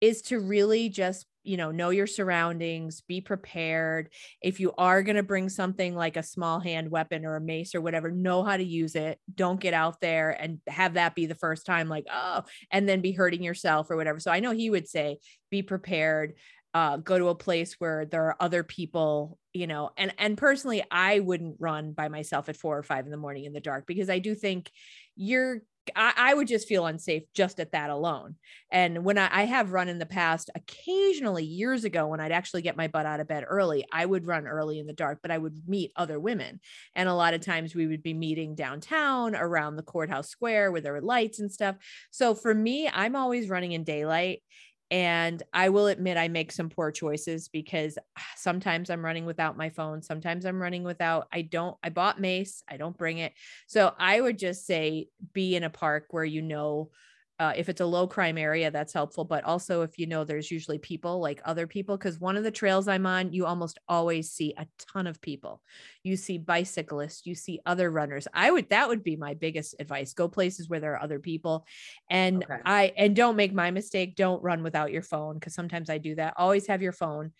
is 0.00 0.22
to 0.22 0.38
really 0.38 0.88
just 0.88 1.26
you 1.44 1.56
know 1.56 1.70
know 1.70 1.90
your 1.90 2.06
surroundings 2.06 3.02
be 3.02 3.20
prepared. 3.20 4.10
If 4.42 4.60
you 4.60 4.72
are 4.76 5.02
going 5.02 5.16
to 5.16 5.22
bring 5.22 5.48
something 5.48 5.94
like 5.94 6.16
a 6.16 6.22
small 6.22 6.60
hand 6.60 6.90
weapon 6.90 7.24
or 7.24 7.36
a 7.36 7.40
mace 7.40 7.74
or 7.74 7.80
whatever 7.80 8.10
know 8.10 8.42
how 8.42 8.56
to 8.56 8.64
use 8.64 8.94
it. 8.94 9.18
Don't 9.34 9.60
get 9.60 9.74
out 9.74 10.00
there 10.00 10.30
and 10.30 10.60
have 10.66 10.94
that 10.94 11.14
be 11.14 11.26
the 11.26 11.34
first 11.34 11.66
time 11.66 11.88
like 11.88 12.06
oh 12.12 12.42
and 12.70 12.88
then 12.88 13.00
be 13.00 13.12
hurting 13.12 13.42
yourself 13.42 13.90
or 13.90 13.96
whatever. 13.96 14.18
So 14.20 14.30
i 14.30 14.40
know 14.40 14.52
he 14.52 14.70
would 14.70 14.88
say 14.88 15.18
be 15.50 15.62
prepared 15.62 16.34
uh, 16.74 16.96
go 16.96 17.16
to 17.16 17.28
a 17.28 17.36
place 17.36 17.74
where 17.78 18.04
there 18.04 18.24
are 18.24 18.36
other 18.40 18.64
people 18.64 19.38
you 19.52 19.68
know 19.68 19.90
and 19.96 20.12
and 20.18 20.36
personally 20.36 20.84
i 20.90 21.20
wouldn't 21.20 21.56
run 21.60 21.92
by 21.92 22.08
myself 22.08 22.48
at 22.48 22.56
four 22.56 22.76
or 22.76 22.82
five 22.82 23.04
in 23.04 23.12
the 23.12 23.16
morning 23.16 23.44
in 23.44 23.52
the 23.52 23.60
dark 23.60 23.86
because 23.86 24.10
i 24.10 24.18
do 24.18 24.34
think 24.34 24.70
you're 25.14 25.60
I, 25.94 26.12
I 26.16 26.34
would 26.34 26.48
just 26.48 26.68
feel 26.68 26.86
unsafe 26.86 27.24
just 27.34 27.60
at 27.60 27.72
that 27.72 27.90
alone. 27.90 28.36
And 28.70 29.04
when 29.04 29.18
I, 29.18 29.28
I 29.30 29.44
have 29.44 29.72
run 29.72 29.88
in 29.88 29.98
the 29.98 30.06
past, 30.06 30.50
occasionally 30.54 31.44
years 31.44 31.84
ago, 31.84 32.06
when 32.06 32.20
I'd 32.20 32.32
actually 32.32 32.62
get 32.62 32.76
my 32.76 32.88
butt 32.88 33.06
out 33.06 33.20
of 33.20 33.28
bed 33.28 33.44
early, 33.46 33.84
I 33.92 34.06
would 34.06 34.26
run 34.26 34.46
early 34.46 34.78
in 34.78 34.86
the 34.86 34.92
dark, 34.92 35.20
but 35.22 35.30
I 35.30 35.38
would 35.38 35.68
meet 35.68 35.92
other 35.96 36.18
women. 36.18 36.60
And 36.94 37.08
a 37.08 37.14
lot 37.14 37.34
of 37.34 37.40
times 37.40 37.74
we 37.74 37.86
would 37.86 38.02
be 38.02 38.14
meeting 38.14 38.54
downtown 38.54 39.34
around 39.34 39.76
the 39.76 39.82
courthouse 39.82 40.28
square 40.28 40.72
where 40.72 40.80
there 40.80 40.92
were 40.92 41.00
lights 41.00 41.40
and 41.40 41.52
stuff. 41.52 41.76
So 42.10 42.34
for 42.34 42.54
me, 42.54 42.88
I'm 42.92 43.16
always 43.16 43.48
running 43.48 43.72
in 43.72 43.84
daylight. 43.84 44.42
And 44.90 45.42
I 45.52 45.70
will 45.70 45.86
admit 45.86 46.16
I 46.16 46.28
make 46.28 46.52
some 46.52 46.68
poor 46.68 46.92
choices 46.92 47.48
because 47.48 47.98
ah, 48.18 48.22
sometimes 48.36 48.90
I'm 48.90 49.04
running 49.04 49.24
without 49.26 49.56
my 49.56 49.70
phone. 49.70 50.02
Sometimes 50.02 50.44
I'm 50.44 50.60
running 50.60 50.84
without, 50.84 51.26
I 51.32 51.42
don't, 51.42 51.76
I 51.82 51.88
bought 51.88 52.20
mace, 52.20 52.62
I 52.68 52.76
don't 52.76 52.96
bring 52.96 53.18
it. 53.18 53.32
So 53.66 53.92
I 53.98 54.20
would 54.20 54.38
just 54.38 54.66
say 54.66 55.08
be 55.32 55.56
in 55.56 55.64
a 55.64 55.70
park 55.70 56.06
where 56.10 56.24
you 56.24 56.42
know 56.42 56.90
uh, 57.38 57.52
if 57.56 57.68
it's 57.68 57.80
a 57.80 57.86
low 57.86 58.06
crime 58.06 58.38
area, 58.38 58.70
that's 58.70 58.92
helpful. 58.92 59.24
But 59.24 59.44
also, 59.44 59.82
if 59.82 59.98
you 59.98 60.06
know 60.06 60.22
there's 60.22 60.50
usually 60.50 60.78
people 60.78 61.20
like 61.20 61.40
other 61.44 61.66
people, 61.66 61.96
because 61.96 62.20
one 62.20 62.36
of 62.36 62.44
the 62.44 62.50
trails 62.50 62.86
I'm 62.86 63.06
on, 63.06 63.32
you 63.32 63.44
almost 63.44 63.78
always 63.88 64.30
see 64.30 64.54
a 64.56 64.66
ton 64.92 65.06
of 65.06 65.20
people. 65.20 65.60
You 66.04 66.16
see 66.16 66.38
bicyclists, 66.38 67.26
you 67.26 67.34
see 67.34 67.60
other 67.66 67.90
runners. 67.90 68.28
I 68.32 68.50
would, 68.50 68.70
that 68.70 68.88
would 68.88 69.02
be 69.02 69.16
my 69.16 69.34
biggest 69.34 69.74
advice 69.80 70.14
go 70.14 70.28
places 70.28 70.68
where 70.68 70.80
there 70.80 70.94
are 70.94 71.02
other 71.02 71.18
people. 71.18 71.66
And 72.08 72.44
okay. 72.44 72.58
I, 72.64 72.92
and 72.96 73.16
don't 73.16 73.36
make 73.36 73.52
my 73.52 73.70
mistake. 73.70 74.14
Don't 74.14 74.42
run 74.42 74.62
without 74.62 74.92
your 74.92 75.02
phone, 75.02 75.34
because 75.34 75.54
sometimes 75.54 75.90
I 75.90 75.98
do 75.98 76.14
that. 76.14 76.34
Always 76.36 76.68
have 76.68 76.82
your 76.82 76.92
phone. 76.92 77.32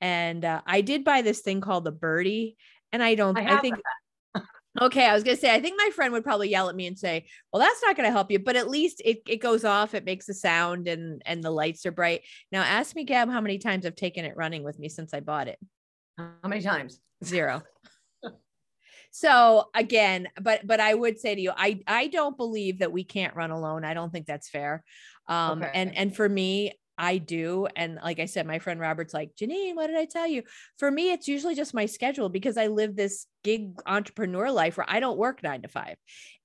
And 0.00 0.44
uh, 0.44 0.62
I 0.66 0.80
did 0.80 1.04
buy 1.04 1.22
this 1.22 1.40
thing 1.40 1.60
called 1.60 1.84
the 1.84 1.92
birdie. 1.92 2.56
And 2.90 3.02
I 3.02 3.14
don't, 3.14 3.38
I, 3.38 3.56
I 3.56 3.60
think, 3.60 3.76
that. 3.76 3.82
Okay, 4.80 5.04
I 5.06 5.12
was 5.12 5.22
gonna 5.22 5.36
say, 5.36 5.54
I 5.54 5.60
think 5.60 5.76
my 5.76 5.90
friend 5.90 6.12
would 6.14 6.24
probably 6.24 6.48
yell 6.48 6.70
at 6.70 6.74
me 6.74 6.86
and 6.86 6.98
say, 6.98 7.26
"Well, 7.52 7.60
that's 7.60 7.82
not 7.82 7.94
gonna 7.94 8.10
help 8.10 8.30
you," 8.30 8.38
but 8.38 8.56
at 8.56 8.70
least 8.70 9.02
it, 9.04 9.22
it 9.28 9.36
goes 9.36 9.64
off, 9.64 9.92
it 9.92 10.04
makes 10.04 10.28
a 10.30 10.34
sound, 10.34 10.88
and 10.88 11.20
and 11.26 11.44
the 11.44 11.50
lights 11.50 11.84
are 11.84 11.92
bright. 11.92 12.22
Now, 12.50 12.62
ask 12.62 12.96
me, 12.96 13.04
Gab, 13.04 13.28
how 13.28 13.42
many 13.42 13.58
times 13.58 13.84
I've 13.84 13.96
taken 13.96 14.24
it 14.24 14.36
running 14.36 14.62
with 14.62 14.78
me 14.78 14.88
since 14.88 15.12
I 15.12 15.20
bought 15.20 15.48
it. 15.48 15.58
How 16.16 16.48
many 16.48 16.62
times? 16.62 17.00
Zero. 17.22 17.62
so 19.10 19.68
again, 19.74 20.28
but 20.40 20.66
but 20.66 20.80
I 20.80 20.94
would 20.94 21.20
say 21.20 21.34
to 21.34 21.40
you, 21.40 21.52
I 21.54 21.80
I 21.86 22.06
don't 22.06 22.36
believe 22.38 22.78
that 22.78 22.92
we 22.92 23.04
can't 23.04 23.36
run 23.36 23.50
alone. 23.50 23.84
I 23.84 23.92
don't 23.92 24.10
think 24.10 24.26
that's 24.26 24.48
fair. 24.48 24.84
Um, 25.28 25.62
okay. 25.62 25.70
and 25.74 25.94
and 25.94 26.16
for 26.16 26.26
me, 26.26 26.72
I 26.98 27.18
do. 27.18 27.66
And 27.74 27.98
like 28.02 28.20
I 28.20 28.26
said, 28.26 28.46
my 28.46 28.58
friend 28.58 28.78
Robert's 28.78 29.14
like, 29.14 29.34
Jeannine, 29.36 29.74
what 29.74 29.86
did 29.86 29.96
I 29.96 30.04
tell 30.04 30.26
you? 30.26 30.42
For 30.78 30.90
me, 30.90 31.10
it's 31.10 31.26
usually 31.26 31.54
just 31.54 31.74
my 31.74 31.86
schedule 31.86 32.28
because 32.28 32.56
I 32.56 32.66
live 32.66 32.94
this 32.94 33.26
gig 33.42 33.80
entrepreneur 33.86 34.50
life 34.50 34.76
where 34.76 34.86
I 34.88 35.00
don't 35.00 35.18
work 35.18 35.42
nine 35.42 35.62
to 35.62 35.68
five. 35.68 35.96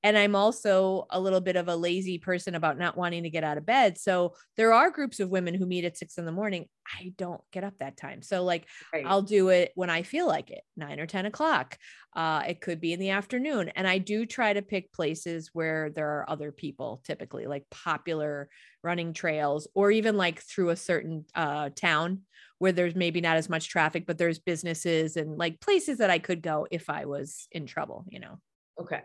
And 0.03 0.17
I'm 0.17 0.35
also 0.35 1.05
a 1.09 1.19
little 1.19 1.41
bit 1.41 1.55
of 1.55 1.67
a 1.67 1.75
lazy 1.75 2.17
person 2.17 2.55
about 2.55 2.77
not 2.77 2.95
wanting 2.95 3.23
to 3.23 3.29
get 3.29 3.43
out 3.43 3.57
of 3.57 3.65
bed. 3.65 3.97
So 3.97 4.35
there 4.55 4.71
are 4.71 4.91
groups 4.91 5.19
of 5.19 5.29
women 5.29 5.53
who 5.53 5.65
meet 5.65 5.85
at 5.85 5.97
six 5.97 6.17
in 6.17 6.25
the 6.25 6.31
morning. 6.31 6.65
I 6.87 7.13
don't 7.17 7.41
get 7.51 7.63
up 7.63 7.73
that 7.79 7.97
time. 7.97 8.21
So 8.21 8.43
like 8.43 8.67
right. 8.93 9.05
I'll 9.05 9.23
do 9.23 9.49
it 9.49 9.71
when 9.75 9.89
I 9.89 10.03
feel 10.03 10.27
like 10.27 10.51
it, 10.51 10.61
nine 10.75 10.99
or 10.99 11.07
10 11.07 11.25
o'clock. 11.25 11.77
Uh, 12.15 12.43
it 12.47 12.61
could 12.61 12.79
be 12.79 12.93
in 12.93 12.99
the 12.99 13.09
afternoon. 13.09 13.69
And 13.75 13.87
I 13.87 13.97
do 13.97 14.25
try 14.25 14.53
to 14.53 14.61
pick 14.61 14.93
places 14.93 15.49
where 15.53 15.89
there 15.89 16.07
are 16.19 16.29
other 16.29 16.51
people, 16.51 17.01
typically 17.05 17.45
like 17.45 17.65
popular 17.69 18.49
running 18.83 19.13
trails, 19.13 19.67
or 19.73 19.91
even 19.91 20.15
like 20.15 20.41
through 20.41 20.69
a 20.69 20.75
certain 20.75 21.25
uh, 21.35 21.69
town 21.75 22.21
where 22.59 22.71
there's 22.71 22.95
maybe 22.95 23.21
not 23.21 23.37
as 23.37 23.49
much 23.49 23.69
traffic, 23.69 24.05
but 24.05 24.17
there's 24.17 24.39
businesses 24.39 25.17
and 25.17 25.37
like 25.37 25.59
places 25.59 25.99
that 25.99 26.09
I 26.09 26.19
could 26.19 26.41
go 26.41 26.67
if 26.71 26.89
I 26.89 27.05
was 27.05 27.47
in 27.51 27.65
trouble, 27.65 28.05
you 28.09 28.19
know? 28.19 28.39
Okay. 28.79 29.03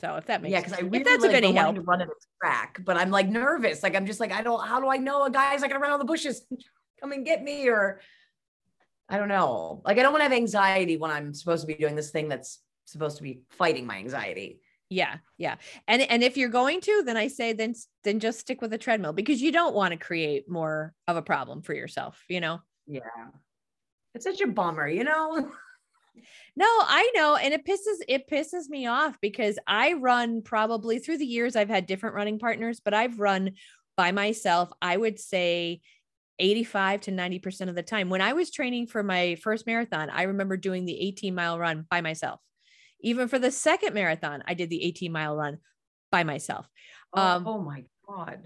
So 0.00 0.16
if 0.16 0.26
that 0.26 0.42
makes 0.42 0.52
yeah, 0.52 0.60
because 0.60 0.72
I 0.72 0.80
really 0.80 1.04
that's 1.04 1.22
like, 1.22 1.30
of 1.30 1.36
any 1.36 1.52
help. 1.52 1.76
to 1.76 1.80
run 1.82 2.00
at 2.00 2.08
a 2.08 2.14
track, 2.40 2.80
but 2.84 2.96
I'm 2.96 3.10
like 3.10 3.28
nervous. 3.28 3.84
Like 3.84 3.94
I'm 3.94 4.04
just 4.04 4.18
like 4.18 4.32
I 4.32 4.42
don't. 4.42 4.66
How 4.66 4.80
do 4.80 4.88
I 4.88 4.96
know 4.96 5.24
a 5.24 5.30
guy's 5.30 5.60
not 5.60 5.70
gonna 5.70 5.80
run 5.80 5.92
on 5.92 6.00
the 6.00 6.04
bushes, 6.04 6.44
come 7.00 7.12
and 7.12 7.24
get 7.24 7.44
me, 7.44 7.68
or 7.68 8.00
I 9.08 9.16
don't 9.16 9.28
know. 9.28 9.80
Like 9.84 9.98
I 9.98 10.02
don't 10.02 10.10
want 10.10 10.20
to 10.20 10.24
have 10.24 10.32
anxiety 10.32 10.96
when 10.96 11.12
I'm 11.12 11.32
supposed 11.32 11.60
to 11.60 11.68
be 11.68 11.74
doing 11.74 11.94
this 11.94 12.10
thing 12.10 12.28
that's 12.28 12.58
supposed 12.84 13.18
to 13.18 13.22
be 13.22 13.42
fighting 13.50 13.86
my 13.86 13.98
anxiety. 13.98 14.58
Yeah, 14.92 15.16
yeah. 15.38 15.56
And 15.88 16.02
and 16.02 16.22
if 16.22 16.36
you're 16.36 16.50
going 16.50 16.82
to, 16.82 17.02
then 17.06 17.16
I 17.16 17.28
say 17.28 17.54
then 17.54 17.74
then 18.04 18.20
just 18.20 18.40
stick 18.40 18.60
with 18.60 18.74
a 18.74 18.78
treadmill 18.78 19.14
because 19.14 19.40
you 19.40 19.50
don't 19.50 19.74
want 19.74 19.92
to 19.92 19.96
create 19.96 20.50
more 20.50 20.92
of 21.08 21.16
a 21.16 21.22
problem 21.22 21.62
for 21.62 21.74
yourself, 21.74 22.22
you 22.28 22.40
know. 22.40 22.60
Yeah. 22.86 23.00
It's 24.14 24.24
such 24.24 24.42
a 24.42 24.46
bummer, 24.46 24.86
you 24.86 25.04
know. 25.04 25.50
no, 26.56 26.66
I 26.66 27.10
know 27.14 27.36
and 27.36 27.54
it 27.54 27.64
pisses 27.64 28.02
it 28.06 28.28
pisses 28.28 28.68
me 28.68 28.86
off 28.86 29.16
because 29.22 29.58
I 29.66 29.94
run 29.94 30.42
probably 30.42 30.98
through 30.98 31.18
the 31.18 31.26
years 31.26 31.56
I've 31.56 31.70
had 31.70 31.86
different 31.86 32.14
running 32.14 32.38
partners, 32.38 32.80
but 32.84 32.92
I've 32.92 33.18
run 33.18 33.52
by 33.96 34.12
myself. 34.12 34.70
I 34.82 34.94
would 34.94 35.18
say 35.18 35.80
85 36.38 37.02
to 37.02 37.12
90% 37.12 37.70
of 37.70 37.74
the 37.74 37.82
time. 37.82 38.10
When 38.10 38.20
I 38.20 38.34
was 38.34 38.50
training 38.50 38.88
for 38.88 39.02
my 39.02 39.36
first 39.36 39.66
marathon, 39.66 40.10
I 40.10 40.24
remember 40.24 40.58
doing 40.58 40.84
the 40.84 41.00
18 41.00 41.34
mile 41.34 41.58
run 41.58 41.86
by 41.88 42.02
myself. 42.02 42.40
Even 43.02 43.28
for 43.28 43.38
the 43.38 43.50
second 43.50 43.94
marathon, 43.94 44.42
I 44.46 44.54
did 44.54 44.70
the 44.70 44.82
18 44.84 45.12
mile 45.12 45.36
run 45.36 45.58
by 46.10 46.24
myself. 46.24 46.68
Oh, 47.12 47.22
um, 47.22 47.46
oh 47.46 47.58
my 47.58 47.84
God. 48.08 48.38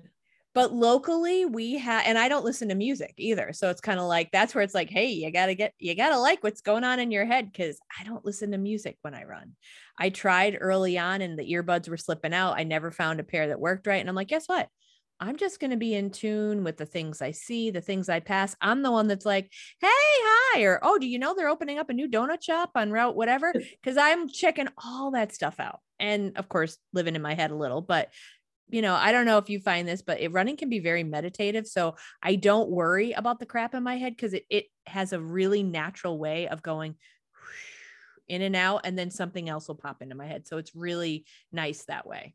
But 0.54 0.72
locally, 0.72 1.44
we 1.44 1.76
have, 1.76 2.04
and 2.06 2.16
I 2.16 2.30
don't 2.30 2.44
listen 2.44 2.70
to 2.70 2.74
music 2.74 3.12
either. 3.18 3.52
So 3.52 3.68
it's 3.68 3.82
kind 3.82 4.00
of 4.00 4.06
like 4.06 4.30
that's 4.32 4.54
where 4.54 4.64
it's 4.64 4.74
like, 4.74 4.88
hey, 4.88 5.08
you 5.08 5.30
got 5.30 5.46
to 5.46 5.54
get, 5.54 5.74
you 5.78 5.94
got 5.94 6.08
to 6.08 6.18
like 6.18 6.42
what's 6.42 6.62
going 6.62 6.82
on 6.82 6.98
in 6.98 7.10
your 7.10 7.26
head 7.26 7.52
because 7.52 7.78
I 8.00 8.04
don't 8.04 8.24
listen 8.24 8.52
to 8.52 8.58
music 8.58 8.96
when 9.02 9.14
I 9.14 9.24
run. 9.24 9.52
I 9.98 10.08
tried 10.08 10.56
early 10.58 10.96
on 10.96 11.20
and 11.20 11.38
the 11.38 11.52
earbuds 11.52 11.90
were 11.90 11.98
slipping 11.98 12.32
out. 12.32 12.58
I 12.58 12.64
never 12.64 12.90
found 12.90 13.20
a 13.20 13.24
pair 13.24 13.48
that 13.48 13.60
worked 13.60 13.86
right. 13.86 14.00
And 14.00 14.08
I'm 14.08 14.14
like, 14.14 14.28
guess 14.28 14.46
what? 14.46 14.68
I'm 15.18 15.36
just 15.36 15.60
going 15.60 15.70
to 15.70 15.76
be 15.76 15.94
in 15.94 16.10
tune 16.10 16.62
with 16.62 16.76
the 16.76 16.86
things 16.86 17.22
I 17.22 17.30
see, 17.30 17.70
the 17.70 17.80
things 17.80 18.08
I 18.08 18.20
pass. 18.20 18.54
I'm 18.60 18.82
the 18.82 18.90
one 18.90 19.08
that's 19.08 19.24
like, 19.24 19.50
hey, 19.80 19.88
hi, 19.88 20.62
or 20.62 20.78
oh, 20.82 20.98
do 20.98 21.06
you 21.06 21.18
know 21.18 21.34
they're 21.34 21.48
opening 21.48 21.78
up 21.78 21.88
a 21.88 21.94
new 21.94 22.08
donut 22.08 22.42
shop 22.42 22.72
on 22.74 22.90
route 22.90 23.16
whatever? 23.16 23.52
Because 23.82 23.96
I'm 23.96 24.28
checking 24.28 24.68
all 24.84 25.12
that 25.12 25.32
stuff 25.32 25.60
out. 25.60 25.80
And 25.98 26.36
of 26.36 26.48
course, 26.48 26.78
living 26.92 27.14
in 27.14 27.22
my 27.22 27.34
head 27.34 27.50
a 27.50 27.56
little, 27.56 27.80
but 27.80 28.10
you 28.68 28.82
know, 28.82 28.94
I 28.94 29.12
don't 29.12 29.26
know 29.26 29.38
if 29.38 29.48
you 29.48 29.60
find 29.60 29.86
this, 29.86 30.02
but 30.02 30.20
it, 30.20 30.32
running 30.32 30.56
can 30.56 30.68
be 30.68 30.80
very 30.80 31.04
meditative. 31.04 31.66
So 31.68 31.94
I 32.20 32.34
don't 32.34 32.68
worry 32.68 33.12
about 33.12 33.38
the 33.38 33.46
crap 33.46 33.74
in 33.74 33.82
my 33.84 33.96
head 33.96 34.14
because 34.16 34.34
it, 34.34 34.44
it 34.50 34.66
has 34.86 35.12
a 35.12 35.20
really 35.20 35.62
natural 35.62 36.18
way 36.18 36.48
of 36.48 36.62
going 36.62 36.96
in 38.28 38.42
and 38.42 38.56
out, 38.56 38.80
and 38.84 38.98
then 38.98 39.10
something 39.12 39.48
else 39.48 39.68
will 39.68 39.76
pop 39.76 40.02
into 40.02 40.16
my 40.16 40.26
head. 40.26 40.48
So 40.48 40.58
it's 40.58 40.74
really 40.74 41.26
nice 41.52 41.84
that 41.84 42.06
way. 42.06 42.34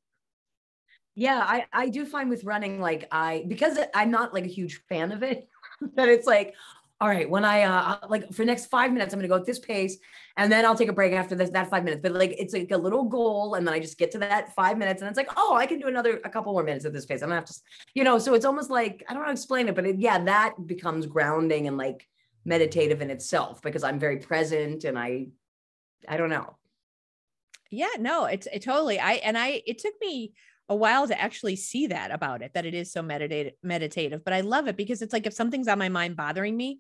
Yeah, 1.16 1.40
I 1.46 1.66
I 1.74 1.90
do 1.90 2.06
find 2.06 2.30
with 2.30 2.44
running 2.44 2.80
like 2.80 3.08
I 3.12 3.44
because 3.48 3.78
I'm 3.94 4.12
not 4.12 4.34
like 4.34 4.46
a 4.46 4.50
huge 4.50 4.82
fan 4.88 5.12
of 5.12 5.24
it 5.24 5.48
that 5.96 6.08
it's 6.08 6.26
like 6.26 6.56
all 7.02 7.10
right 7.10 7.30
when 7.30 7.44
I 7.44 7.64
uh 7.64 7.98
like 8.08 8.32
for 8.32 8.46
next 8.46 8.68
5 8.68 8.94
minutes 8.94 9.14
I'm 9.14 9.22
to 9.22 9.28
go 9.28 9.36
at 9.36 9.46
this 9.46 9.60
pace 9.60 9.98
and 10.38 10.52
then 10.52 10.66
I'll 10.66 10.76
take 10.76 10.88
a 10.88 10.94
break 10.94 11.14
after 11.14 11.36
this 11.36 11.50
that 11.50 11.70
5 11.70 11.84
minutes 11.84 12.02
but 12.02 12.14
like 12.14 12.36
it's 12.38 12.54
like 12.54 12.72
a 12.72 12.78
little 12.78 13.04
goal 13.04 13.56
and 13.56 13.68
then 13.68 13.74
I 13.74 13.80
just 13.80 13.98
get 13.98 14.12
to 14.12 14.20
that 14.20 14.56
5 14.56 14.78
minutes 14.78 15.02
and 15.02 15.10
it's 15.10 15.18
like 15.18 15.32
oh 15.36 15.56
I 15.56 15.66
can 15.66 15.80
do 15.80 15.88
another 15.88 16.22
a 16.24 16.30
couple 16.30 16.54
more 16.54 16.64
minutes 16.64 16.86
at 16.86 16.94
this 16.94 17.06
pace 17.06 17.22
i'm 17.22 17.30
gonna 17.30 17.42
have 17.42 17.46
to 17.46 17.56
you 17.94 18.04
know 18.04 18.18
so 18.18 18.34
it's 18.34 18.46
almost 18.46 18.70
like 18.70 19.04
I 19.10 19.14
don't 19.14 19.22
know 19.22 19.26
how 19.26 19.32
to 19.32 19.38
explain 19.38 19.68
it 19.68 19.76
but 19.76 19.86
it, 19.86 20.00
yeah 20.00 20.24
that 20.26 20.54
becomes 20.66 21.08
grounding 21.08 21.68
and 21.68 21.76
like 21.76 22.08
meditative 22.46 23.02
in 23.02 23.10
itself 23.10 23.62
because 23.62 23.84
I'm 23.84 24.00
very 24.00 24.18
present 24.18 24.84
and 24.84 24.98
I 24.98 25.28
I 26.08 26.18
don't 26.18 26.30
know. 26.30 26.58
Yeah, 27.70 27.92
no, 28.00 28.26
it's 28.26 28.48
it 28.52 28.64
totally 28.64 29.00
I 29.00 29.14
and 29.14 29.38
I 29.38 29.62
it 29.66 29.80
took 29.80 29.94
me 30.02 30.34
a 30.70 30.76
while 30.76 31.08
to 31.08 31.20
actually 31.20 31.56
see 31.56 31.88
that 31.88 32.12
about 32.12 32.42
it 32.42 32.52
that 32.54 32.66
it 32.66 32.74
is 32.74 32.92
so 32.92 33.02
meditative 33.02 33.54
meditative 33.64 34.24
but 34.24 34.34
i 34.34 34.42
love 34.42 34.68
it 34.68 34.78
because 34.78 35.02
it's 35.02 35.14
like 35.14 35.28
if 35.28 35.34
something's 35.34 35.68
on 35.68 35.80
my 35.80 35.90
mind 35.90 36.16
bothering 36.16 36.56
me 36.56 36.80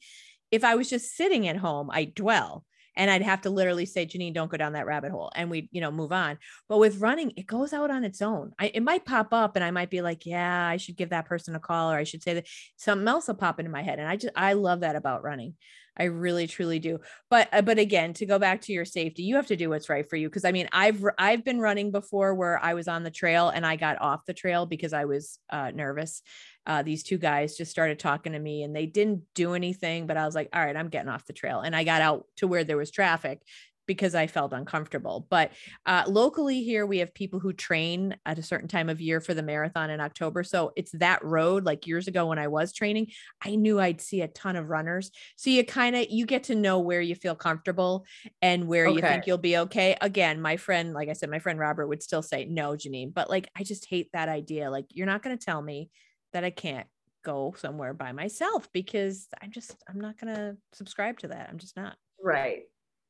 if 0.52 0.64
i 0.64 0.76
was 0.76 0.90
just 0.90 1.16
sitting 1.16 1.48
at 1.48 1.58
home 1.58 1.90
i 1.91 2.06
dwell 2.06 2.66
and 2.95 3.09
i'd 3.09 3.22
have 3.22 3.41
to 3.41 3.49
literally 3.49 3.85
say 3.85 4.05
jeannine 4.05 4.34
don't 4.34 4.51
go 4.51 4.57
down 4.57 4.73
that 4.73 4.85
rabbit 4.85 5.11
hole 5.11 5.31
and 5.35 5.49
we'd, 5.49 5.69
you 5.72 5.81
know 5.81 5.91
move 5.91 6.11
on 6.11 6.38
but 6.68 6.77
with 6.77 6.99
running 6.99 7.31
it 7.35 7.47
goes 7.47 7.73
out 7.73 7.91
on 7.91 8.03
its 8.03 8.22
own 8.22 8.51
I, 8.59 8.72
it 8.73 8.84
might 8.84 9.05
pop 9.05 9.34
up 9.34 9.55
and 9.55 9.63
i 9.63 9.72
might 9.72 9.89
be 9.89 10.01
like 10.01 10.26
yeah 10.26 10.68
i 10.68 10.77
should 10.77 10.97
give 10.97 11.09
that 11.09 11.26
person 11.26 11.55
a 11.55 11.59
call 11.59 11.91
or 11.91 11.97
i 11.97 12.03
should 12.03 12.23
say 12.23 12.34
that 12.35 12.47
something 12.77 13.07
else 13.07 13.27
will 13.27 13.35
pop 13.35 13.59
into 13.59 13.72
my 13.72 13.81
head 13.81 13.99
and 13.99 14.07
i 14.07 14.15
just 14.15 14.34
i 14.35 14.53
love 14.53 14.81
that 14.81 14.95
about 14.95 15.23
running 15.23 15.55
I 15.97 16.05
really 16.05 16.47
truly 16.47 16.80
do. 16.80 16.99
But 17.30 17.49
uh, 17.51 17.61
but 17.61 17.77
again, 17.77 18.13
to 18.13 18.26
go 18.26 18.39
back 18.39 18.61
to 18.61 18.73
your 18.73 18.85
safety, 18.85 19.23
you 19.23 19.35
have 19.35 19.47
to 19.47 19.55
do 19.55 19.69
what's 19.69 19.89
right 19.89 20.09
for 20.09 20.15
you 20.15 20.30
because 20.30 20.45
I 20.45 20.51
mean, 20.51 20.69
I've 20.72 21.03
I've 21.18 21.43
been 21.43 21.59
running 21.59 21.91
before 21.91 22.34
where 22.34 22.57
I 22.63 22.73
was 22.73 22.88
on 22.88 23.03
the 23.03 23.11
trail 23.11 23.49
and 23.49 23.65
I 23.65 23.76
got 23.76 24.01
off 24.01 24.26
the 24.26 24.34
trail 24.34 24.65
because 24.65 24.93
I 24.93 25.05
was 25.05 25.38
uh, 25.49 25.72
nervous. 25.72 26.22
Uh, 26.66 26.84
these 26.84 27.04
two 27.04 27.18
guys 27.18 27.58
just 27.58 27.72
started 27.72 28.00
talking 28.00 28.34
to 28.34 28.40
me 28.40 28.64
and 28.64 28.76
they 28.76 28.86
didn't 28.86 29.24
do 29.34 29.54
anything, 29.54 30.08
but 30.08 30.18
I 30.18 30.26
was 30.26 30.36
like, 30.36 30.50
all 30.54 30.64
right, 30.64 30.76
I'm 30.76 30.90
getting 30.90 31.10
off 31.10 31.26
the 31.26 31.34
trail. 31.34 31.62
And 31.62 31.76
I 31.76 31.84
got 31.84 32.02
out 32.02 32.26
to 32.38 32.48
where 32.48 32.64
there 32.64 32.78
was 32.78 32.92
traffic 32.92 33.42
because 33.88 34.16
I 34.16 34.28
felt 34.28 34.54
uncomfortable. 34.54 35.28
But 35.30 35.52
uh, 35.86 36.04
locally 36.08 36.64
here, 36.64 36.86
we 36.86 37.00
have 37.00 37.14
people 37.14 37.40
who 37.40 37.52
train 37.52 38.16
at 38.26 38.40
a 38.40 38.44
certain 38.44 38.68
time 38.68 38.90
of 38.90 39.02
year 39.02 39.20
for 39.20 39.34
the 39.34 39.44
marathon 39.44 39.90
in 39.90 40.00
October. 40.00 40.44
So 40.44 40.72
it's 40.76 40.92
that 40.94 41.24
road. 41.24 41.66
Like 41.66 41.88
years 41.88 42.08
ago 42.08 42.28
when 42.28 42.40
I 42.40 42.48
was 42.48 42.72
training, 42.72 43.08
I 43.44 43.56
knew 43.56 43.82
I'd 43.82 44.00
see 44.00 44.22
a 44.22 44.30
ton 44.30 44.56
of 44.56 44.70
runners. 44.70 45.12
So 45.36 45.50
you 45.50 45.66
kind 45.66 45.96
of 45.96 46.06
you 46.10 46.26
get 46.26 46.44
to 46.44 46.56
know 46.56 46.80
where 46.80 47.02
you 47.02 47.16
feel 47.16 47.36
comfortable 47.36 48.06
and 48.42 48.68
where 48.68 48.88
okay. 48.88 48.96
you 48.96 49.02
think 49.02 49.28
you'll 49.28 49.38
be 49.38 49.58
okay. 49.58 49.98
Again, 50.00 50.42
my 50.42 50.58
friend, 50.58 50.94
like 50.94 51.10
I 51.10 51.14
said, 51.14 51.30
my 51.30 51.40
friend 51.40 51.60
Robert 51.60 51.88
would 51.88 52.04
still 52.04 52.24
say 52.24 52.46
no, 52.46 52.76
Jeannine. 52.76 53.12
But 53.12 53.30
like 53.30 53.50
I 53.58 53.64
just 53.64 53.88
hate 53.90 54.10
that 54.14 54.30
idea. 54.30 54.72
Like 54.72 54.86
you're 54.92 55.08
not 55.08 55.22
going 55.22 55.38
to 55.38 55.46
tell 55.46 55.62
me 55.62 55.90
that 56.34 56.44
I 56.44 56.49
can't 56.49 56.88
go 57.24 57.53
somewhere 57.58 57.94
by 57.94 58.12
myself 58.12 58.70
because 58.74 59.28
I'm 59.41 59.52
just 59.52 59.76
I'm 59.88 59.99
not 59.99 60.18
to 60.34 60.58
subscribe 60.74 61.20
to 61.20 61.30
that. 61.30 61.49
I'm 61.49 61.58
just 61.58 61.78
not. 61.78 61.95
Right. 62.22 62.64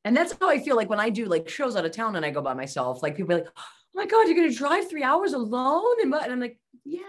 And 0.04 0.16
that's 0.16 0.34
how 0.40 0.48
I 0.48 0.58
feel 0.58 0.76
like 0.76 0.90
when 0.90 1.00
I 1.00 1.10
do 1.10 1.26
like 1.26 1.48
shows 1.48 1.76
out 1.76 1.84
of 1.84 1.92
town 1.92 2.16
and 2.16 2.26
I 2.26 2.30
go 2.30 2.42
by 2.42 2.54
myself, 2.54 3.02
like 3.02 3.16
people 3.16 3.34
are 3.34 3.38
like, 3.38 3.48
oh 3.56 3.62
my 3.94 4.06
God, 4.06 4.28
you're 4.28 4.48
to 4.48 4.54
drive 4.54 4.88
three 4.88 5.04
hours 5.04 5.32
alone? 5.32 6.00
And, 6.02 6.10
but 6.10 6.24
and 6.24 6.32
I'm 6.32 6.40
like, 6.40 6.58
yeah, 6.84 7.02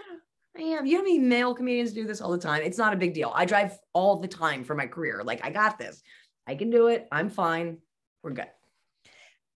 I 0.56 0.60
am. 0.60 0.86
You 0.86 0.92
know 0.92 0.98
how 0.98 1.04
many 1.04 1.18
male 1.18 1.54
comedians 1.54 1.92
do 1.92 2.06
this 2.06 2.20
all 2.20 2.30
the 2.30 2.38
time? 2.38 2.62
It's 2.62 2.78
not 2.78 2.92
a 2.92 2.96
big 2.96 3.14
deal. 3.14 3.32
I 3.34 3.44
drive 3.44 3.76
all 3.92 4.20
the 4.20 4.28
time 4.28 4.62
for 4.62 4.74
my 4.74 4.86
career. 4.86 5.22
Like, 5.24 5.44
I 5.44 5.50
got 5.50 5.78
this. 5.78 6.02
I 6.46 6.54
can 6.54 6.70
do 6.70 6.86
it. 6.88 7.08
I'm 7.10 7.30
fine. 7.30 7.78
We're 8.22 8.32
good. 8.32 8.46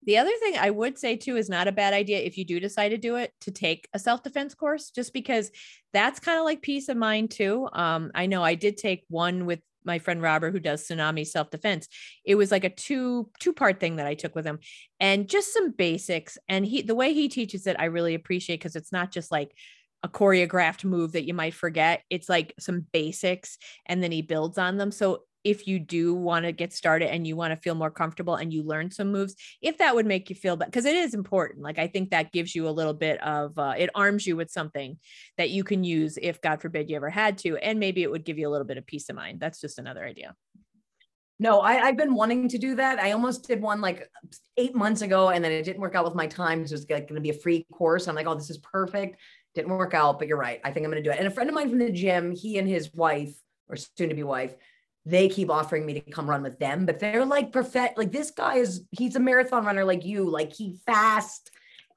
The 0.06 0.18
other 0.18 0.32
thing 0.40 0.56
I 0.58 0.70
would 0.70 0.98
say 0.98 1.16
too 1.16 1.36
is 1.36 1.48
not 1.48 1.68
a 1.68 1.72
bad 1.72 1.94
idea 1.94 2.18
if 2.18 2.36
you 2.36 2.44
do 2.44 2.60
decide 2.60 2.90
to 2.90 2.98
do 2.98 3.16
it 3.16 3.32
to 3.42 3.50
take 3.50 3.88
a 3.92 3.98
self 3.98 4.22
defense 4.22 4.54
course, 4.54 4.90
just 4.90 5.12
because 5.12 5.50
that's 5.92 6.20
kind 6.20 6.38
of 6.38 6.44
like 6.44 6.62
peace 6.62 6.88
of 6.88 6.96
mind 6.96 7.30
too. 7.30 7.68
Um, 7.72 8.10
I 8.14 8.26
know 8.26 8.42
I 8.42 8.54
did 8.54 8.76
take 8.76 9.04
one 9.08 9.46
with 9.46 9.60
my 9.84 9.98
friend 9.98 10.22
Robert 10.22 10.52
who 10.52 10.60
does 10.60 10.86
tsunami 10.86 11.26
self 11.26 11.50
defense. 11.50 11.88
It 12.24 12.34
was 12.34 12.50
like 12.50 12.64
a 12.64 12.70
two 12.70 13.30
two 13.40 13.52
part 13.52 13.80
thing 13.80 13.96
that 13.96 14.06
I 14.06 14.14
took 14.14 14.34
with 14.34 14.46
him, 14.46 14.58
and 15.00 15.28
just 15.28 15.52
some 15.52 15.70
basics. 15.70 16.38
And 16.48 16.64
he 16.64 16.82
the 16.82 16.94
way 16.94 17.14
he 17.14 17.28
teaches 17.28 17.66
it, 17.66 17.76
I 17.78 17.86
really 17.86 18.14
appreciate 18.14 18.60
because 18.60 18.76
it's 18.76 18.92
not 18.92 19.10
just 19.10 19.30
like 19.30 19.54
a 20.02 20.08
choreographed 20.08 20.84
move 20.84 21.12
that 21.12 21.26
you 21.26 21.34
might 21.34 21.54
forget. 21.54 22.02
It's 22.10 22.28
like 22.28 22.54
some 22.58 22.86
basics, 22.92 23.58
and 23.86 24.02
then 24.02 24.12
he 24.12 24.22
builds 24.22 24.58
on 24.58 24.76
them. 24.76 24.90
So 24.90 25.22
if 25.44 25.66
you 25.66 25.78
do 25.78 26.14
want 26.14 26.46
to 26.46 26.52
get 26.52 26.72
started 26.72 27.10
and 27.10 27.26
you 27.26 27.36
want 27.36 27.52
to 27.52 27.60
feel 27.60 27.74
more 27.74 27.90
comfortable 27.90 28.36
and 28.36 28.52
you 28.52 28.62
learn 28.62 28.90
some 28.90 29.12
moves, 29.12 29.36
if 29.60 29.78
that 29.78 29.94
would 29.94 30.06
make 30.06 30.30
you 30.30 30.36
feel 30.36 30.56
better, 30.56 30.70
because 30.70 30.86
it 30.86 30.96
is 30.96 31.14
important. 31.14 31.62
Like 31.62 31.78
I 31.78 31.86
think 31.86 32.10
that 32.10 32.32
gives 32.32 32.54
you 32.54 32.68
a 32.68 32.70
little 32.70 32.94
bit 32.94 33.22
of 33.22 33.58
uh, 33.58 33.74
it 33.76 33.90
arms 33.94 34.26
you 34.26 34.36
with 34.36 34.50
something 34.50 34.98
that 35.36 35.50
you 35.50 35.62
can 35.62 35.84
use 35.84 36.18
if 36.20 36.40
God 36.40 36.60
forbid 36.60 36.88
you 36.88 36.96
ever 36.96 37.10
had 37.10 37.38
to, 37.38 37.56
and 37.58 37.78
maybe 37.78 38.02
it 38.02 38.10
would 38.10 38.24
give 38.24 38.38
you 38.38 38.48
a 38.48 38.50
little 38.50 38.66
bit 38.66 38.78
of 38.78 38.86
peace 38.86 39.08
of 39.10 39.16
mind. 39.16 39.40
That's 39.40 39.60
just 39.60 39.78
another 39.78 40.04
idea. 40.04 40.34
No, 41.40 41.60
I, 41.60 41.74
have 41.74 41.96
been 41.96 42.14
wanting 42.14 42.48
to 42.48 42.58
do 42.58 42.76
that. 42.76 43.00
I 43.00 43.10
almost 43.10 43.46
did 43.48 43.60
one 43.60 43.80
like 43.80 44.08
eight 44.56 44.74
months 44.74 45.02
ago, 45.02 45.30
and 45.30 45.44
then 45.44 45.50
it 45.50 45.64
didn't 45.64 45.80
work 45.80 45.96
out 45.96 46.04
with 46.04 46.14
my 46.14 46.26
time. 46.26 46.66
So 46.66 46.76
it's 46.76 46.88
like 46.88 47.08
going 47.08 47.16
to 47.16 47.20
be 47.20 47.30
a 47.30 47.34
free 47.34 47.66
course. 47.72 48.06
I'm 48.06 48.14
like, 48.14 48.26
oh, 48.26 48.34
this 48.34 48.50
is 48.50 48.58
perfect. 48.58 49.18
Didn't 49.54 49.70
work 49.70 49.94
out, 49.94 50.18
but 50.18 50.28
you're 50.28 50.38
right. 50.38 50.60
I 50.64 50.70
think 50.70 50.84
I'm 50.84 50.92
going 50.92 51.02
to 51.02 51.08
do 51.08 51.12
it. 51.12 51.18
And 51.18 51.26
a 51.26 51.30
friend 51.30 51.50
of 51.50 51.54
mine 51.54 51.68
from 51.68 51.80
the 51.80 51.90
gym, 51.90 52.30
he 52.30 52.58
and 52.58 52.68
his 52.68 52.94
wife, 52.94 53.34
or 53.68 53.76
soon 53.76 54.10
to 54.10 54.14
be 54.14 54.22
wife, 54.22 54.54
they 55.06 55.28
keep 55.28 55.50
offering 55.50 55.84
me 55.84 55.94
to 55.94 56.00
come 56.00 56.28
run 56.28 56.42
with 56.42 56.58
them, 56.58 56.86
but 56.86 56.98
they're 56.98 57.24
like 57.24 57.52
perfect. 57.52 57.98
Like 57.98 58.12
this 58.12 58.30
guy 58.30 58.56
is, 58.56 58.84
he's 58.90 59.16
a 59.16 59.20
marathon 59.20 59.64
runner 59.64 59.84
like 59.84 60.04
you, 60.04 60.28
like 60.28 60.52
he 60.52 60.76
fast. 60.86 61.50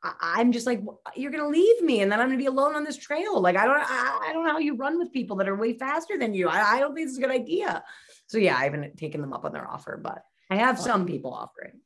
I, 0.04 0.42
am 0.42 0.52
just 0.52 0.68
like, 0.68 0.82
you're 1.16 1.32
gonna 1.32 1.50
leave 1.50 1.82
me, 1.82 2.02
and 2.02 2.12
then 2.12 2.20
I'm 2.20 2.28
gonna 2.28 2.38
be 2.38 2.46
alone 2.46 2.76
on 2.76 2.84
this 2.84 2.98
trail. 2.98 3.42
Like 3.42 3.58
I 3.58 3.66
don't, 3.66 3.78
I, 3.80 4.28
I 4.30 4.34
don't 4.34 4.46
know 4.46 4.52
how 4.52 4.60
you 4.60 4.76
run 4.76 5.00
with 5.00 5.12
people 5.12 5.38
that 5.38 5.50
are 5.50 5.56
way 5.56 5.74
faster 5.74 6.18
than 6.18 6.34
you. 6.34 6.48
I, 6.48 6.76
I 6.76 6.80
don't 6.80 6.94
think 6.94 7.08
it's 7.08 7.18
a 7.18 7.22
good 7.22 7.32
idea. 7.32 7.84
So 8.28 8.38
yeah, 8.38 8.56
I 8.58 8.66
haven't 8.66 8.98
taken 8.98 9.22
them 9.22 9.34
up 9.34 9.46
on 9.46 9.54
their 9.54 9.68
offer, 9.68 10.00
but 10.02 10.24
I 10.50 10.58
have 10.58 10.80
some 10.80 11.06
people 11.06 11.34
offering. 11.34 11.80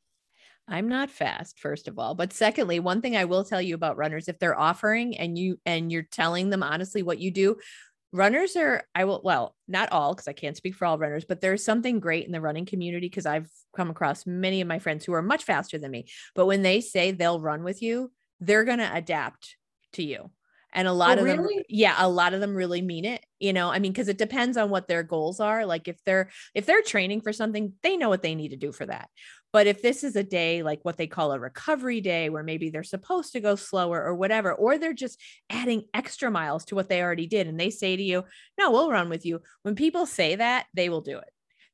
I'm 0.68 0.88
not 0.88 1.10
fast, 1.10 1.58
first 1.58 1.88
of 1.88 1.98
all. 1.98 2.14
But 2.14 2.32
secondly, 2.32 2.80
one 2.80 3.02
thing 3.02 3.16
I 3.16 3.24
will 3.24 3.44
tell 3.44 3.60
you 3.60 3.74
about 3.74 3.96
runners, 3.96 4.28
if 4.28 4.38
they're 4.38 4.58
offering 4.58 5.16
and 5.16 5.36
you 5.36 5.58
and 5.66 5.90
you're 5.90 6.02
telling 6.02 6.50
them 6.50 6.62
honestly 6.62 7.02
what 7.02 7.18
you 7.18 7.30
do, 7.30 7.56
runners 8.12 8.56
are 8.56 8.82
i 8.94 9.04
will 9.04 9.20
well 9.24 9.56
not 9.68 9.90
all 9.90 10.14
because 10.14 10.28
i 10.28 10.32
can't 10.32 10.56
speak 10.56 10.74
for 10.74 10.84
all 10.84 10.98
runners 10.98 11.24
but 11.24 11.40
there's 11.40 11.64
something 11.64 11.98
great 11.98 12.26
in 12.26 12.32
the 12.32 12.40
running 12.40 12.66
community 12.66 13.08
because 13.08 13.26
i've 13.26 13.48
come 13.74 13.90
across 13.90 14.26
many 14.26 14.60
of 14.60 14.68
my 14.68 14.78
friends 14.78 15.04
who 15.04 15.12
are 15.12 15.22
much 15.22 15.44
faster 15.44 15.78
than 15.78 15.90
me. 15.90 16.06
But 16.34 16.46
when 16.46 16.62
they 16.62 16.80
say 16.80 17.10
they'll 17.10 17.40
run 17.40 17.64
with 17.64 17.82
you 17.82 18.12
they're 18.40 18.64
going 18.64 18.78
to 18.78 18.92
adapt 18.92 19.56
to 19.92 20.02
you. 20.02 20.30
And 20.74 20.88
a 20.88 20.90
oh, 20.90 20.94
lot 20.94 21.18
oh, 21.18 21.20
of 21.20 21.26
really? 21.26 21.56
them 21.56 21.64
yeah 21.68 21.94
a 21.98 22.08
lot 22.08 22.34
of 22.34 22.40
them 22.40 22.54
really 22.54 22.82
mean 22.82 23.04
it 23.04 23.24
you 23.38 23.52
know? 23.52 23.70
I 23.70 23.78
mean 23.78 23.92
because 23.92 24.08
it 24.08 24.18
depends 24.18 24.56
on 24.56 24.70
what 24.70 24.88
their 24.88 25.02
goals 25.02 25.40
are. 25.40 25.66
Like 25.66 25.88
if 25.88 26.02
they're 26.04 26.30
if 26.54 26.66
they're 26.66 26.82
training 26.82 27.20
for 27.20 27.32
something 27.32 27.74
they 27.82 27.96
know 27.96 28.08
what 28.08 28.22
they 28.22 28.34
need 28.34 28.50
to 28.50 28.56
do 28.56 28.72
for 28.72 28.86
that 28.86 29.08
but 29.52 29.66
if 29.66 29.82
this 29.82 30.02
is 30.02 30.16
a 30.16 30.22
day 30.22 30.62
like 30.62 30.80
what 30.82 30.96
they 30.96 31.06
call 31.06 31.32
a 31.32 31.38
recovery 31.38 32.00
day 32.00 32.30
where 32.30 32.42
maybe 32.42 32.70
they're 32.70 32.82
supposed 32.82 33.32
to 33.32 33.40
go 33.40 33.54
slower 33.54 34.02
or 34.02 34.14
whatever 34.14 34.52
or 34.52 34.78
they're 34.78 34.92
just 34.92 35.20
adding 35.50 35.84
extra 35.94 36.30
miles 36.30 36.64
to 36.64 36.74
what 36.74 36.88
they 36.88 37.02
already 37.02 37.26
did 37.26 37.46
and 37.46 37.60
they 37.60 37.70
say 37.70 37.96
to 37.96 38.02
you 38.02 38.24
no 38.58 38.70
we'll 38.70 38.90
run 38.90 39.08
with 39.08 39.26
you. 39.26 39.40
When 39.62 39.74
people 39.74 40.06
say 40.06 40.36
that 40.36 40.66
they 40.74 40.88
will 40.88 41.02
do 41.02 41.18
it. 41.18 41.28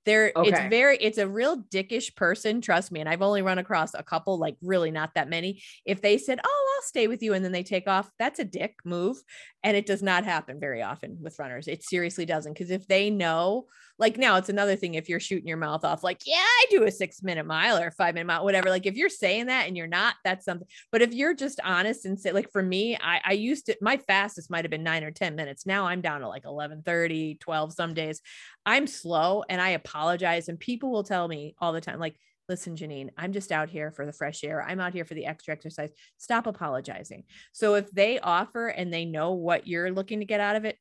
There 0.05 0.33
okay. 0.35 0.49
it's 0.49 0.61
very 0.71 0.97
it's 0.97 1.19
a 1.19 1.29
real 1.29 1.63
dickish 1.65 2.15
person 2.17 2.61
trust 2.61 2.91
me 2.91 3.01
and 3.01 3.09
i've 3.09 3.21
only 3.21 3.43
run 3.43 3.59
across 3.59 3.93
a 3.93 4.03
couple 4.03 4.39
like 4.39 4.57
really 4.63 4.91
not 4.91 5.15
that 5.15 5.29
many. 5.29 5.63
If 5.85 6.01
they 6.03 6.19
said 6.19 6.41
oh 6.45 6.75
i'll 6.77 6.83
stay 6.83 7.07
with 7.09 7.23
you 7.23 7.35
and 7.35 7.45
then 7.45 7.53
they 7.53 7.63
take 7.63 7.87
off 7.89 8.11
that's 8.19 8.39
a 8.39 8.45
dick 8.45 8.77
move 8.85 9.19
and 9.63 9.77
it 9.77 9.87
does 9.87 10.03
not 10.03 10.25
happen 10.25 10.59
very 10.59 10.83
often 10.83 11.19
with 11.21 11.39
runners. 11.39 11.69
It 11.69 11.85
seriously 11.85 12.25
doesn't 12.25 12.55
because 12.55 12.71
if 12.71 12.87
they 12.87 13.11
know 13.11 13.67
like 13.99 14.17
now 14.17 14.37
it's 14.37 14.49
another 14.49 14.77
thing 14.77 14.95
if 14.95 15.09
you're 15.09 15.21
shooting 15.21 15.49
your 15.49 15.57
mouth 15.57 15.85
off 15.85 16.03
like 16.03 16.21
yeah 16.25 16.37
i 16.37 16.65
do 16.71 16.85
a 16.85 16.91
six 16.91 17.23
minute 17.23 17.47
mile 17.47 17.79
or 17.79 17.91
five 17.91 18.15
minute 18.15 18.27
mile 18.27 18.45
whatever 18.45 18.71
like 18.71 18.87
if 18.87 18.97
you're 18.97 19.09
saying 19.09 19.47
that 19.47 19.67
and 19.67 19.77
you're 19.77 19.87
not 19.87 20.15
that's 20.25 20.45
something 20.45 20.69
but 20.93 21.03
if 21.03 21.13
you're 21.13 21.35
just 21.35 21.61
honest 21.65 22.05
and 22.05 22.19
say 22.19 22.33
like 22.33 22.51
for 22.51 22.63
me 22.63 22.97
i 22.97 23.21
i 23.25 23.33
used 23.33 23.67
to 23.67 23.77
my 23.81 23.97
fastest 23.97 24.51
might 24.51 24.65
have 24.65 24.71
been 24.71 24.83
nine 24.83 25.05
or 25.05 25.11
ten 25.11 25.35
minutes 25.35 25.67
now 25.67 25.87
i'm 25.87 26.01
down 26.01 26.21
to 26.21 26.29
like 26.29 26.45
11 26.45 26.83
30 26.83 27.37
12 27.41 27.73
some 27.73 27.95
days 27.95 28.21
i'm 28.67 28.87
slow 28.87 29.43
and 29.49 29.61
i 29.61 29.71
apologize 29.71 30.49
and 30.49 30.59
people 30.59 30.91
will 30.91 31.05
tell 31.05 31.29
me 31.29 31.55
all 31.61 31.73
the 31.73 31.81
time 31.81 31.99
like 31.99 32.17
listen, 32.49 32.77
Jeannine, 32.77 33.11
I'm 33.17 33.33
just 33.33 33.53
out 33.53 33.69
here 33.69 33.91
for 33.91 34.07
the 34.07 34.13
fresh 34.13 34.43
air. 34.43 34.63
I'm 34.63 34.81
out 34.81 34.95
here 34.95 35.05
for 35.05 35.15
the 35.15 35.27
extra 35.27 35.53
exercise. 35.53 35.91
Stop 36.17 36.47
apologizing. 36.47 37.25
So 37.53 37.75
if 37.75 37.91
they 37.91 38.19
offer 38.21 38.69
and 38.69 38.93
they 38.93 39.05
know 39.05 39.33
what 39.33 39.67
you're 39.67 39.91
looking 39.91 40.21
to 40.21 40.25
get 40.25 40.41
out 40.41 40.57
of 40.57 40.65
it, 40.65 40.79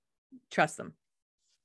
trust 0.50 0.78
them. 0.78 0.94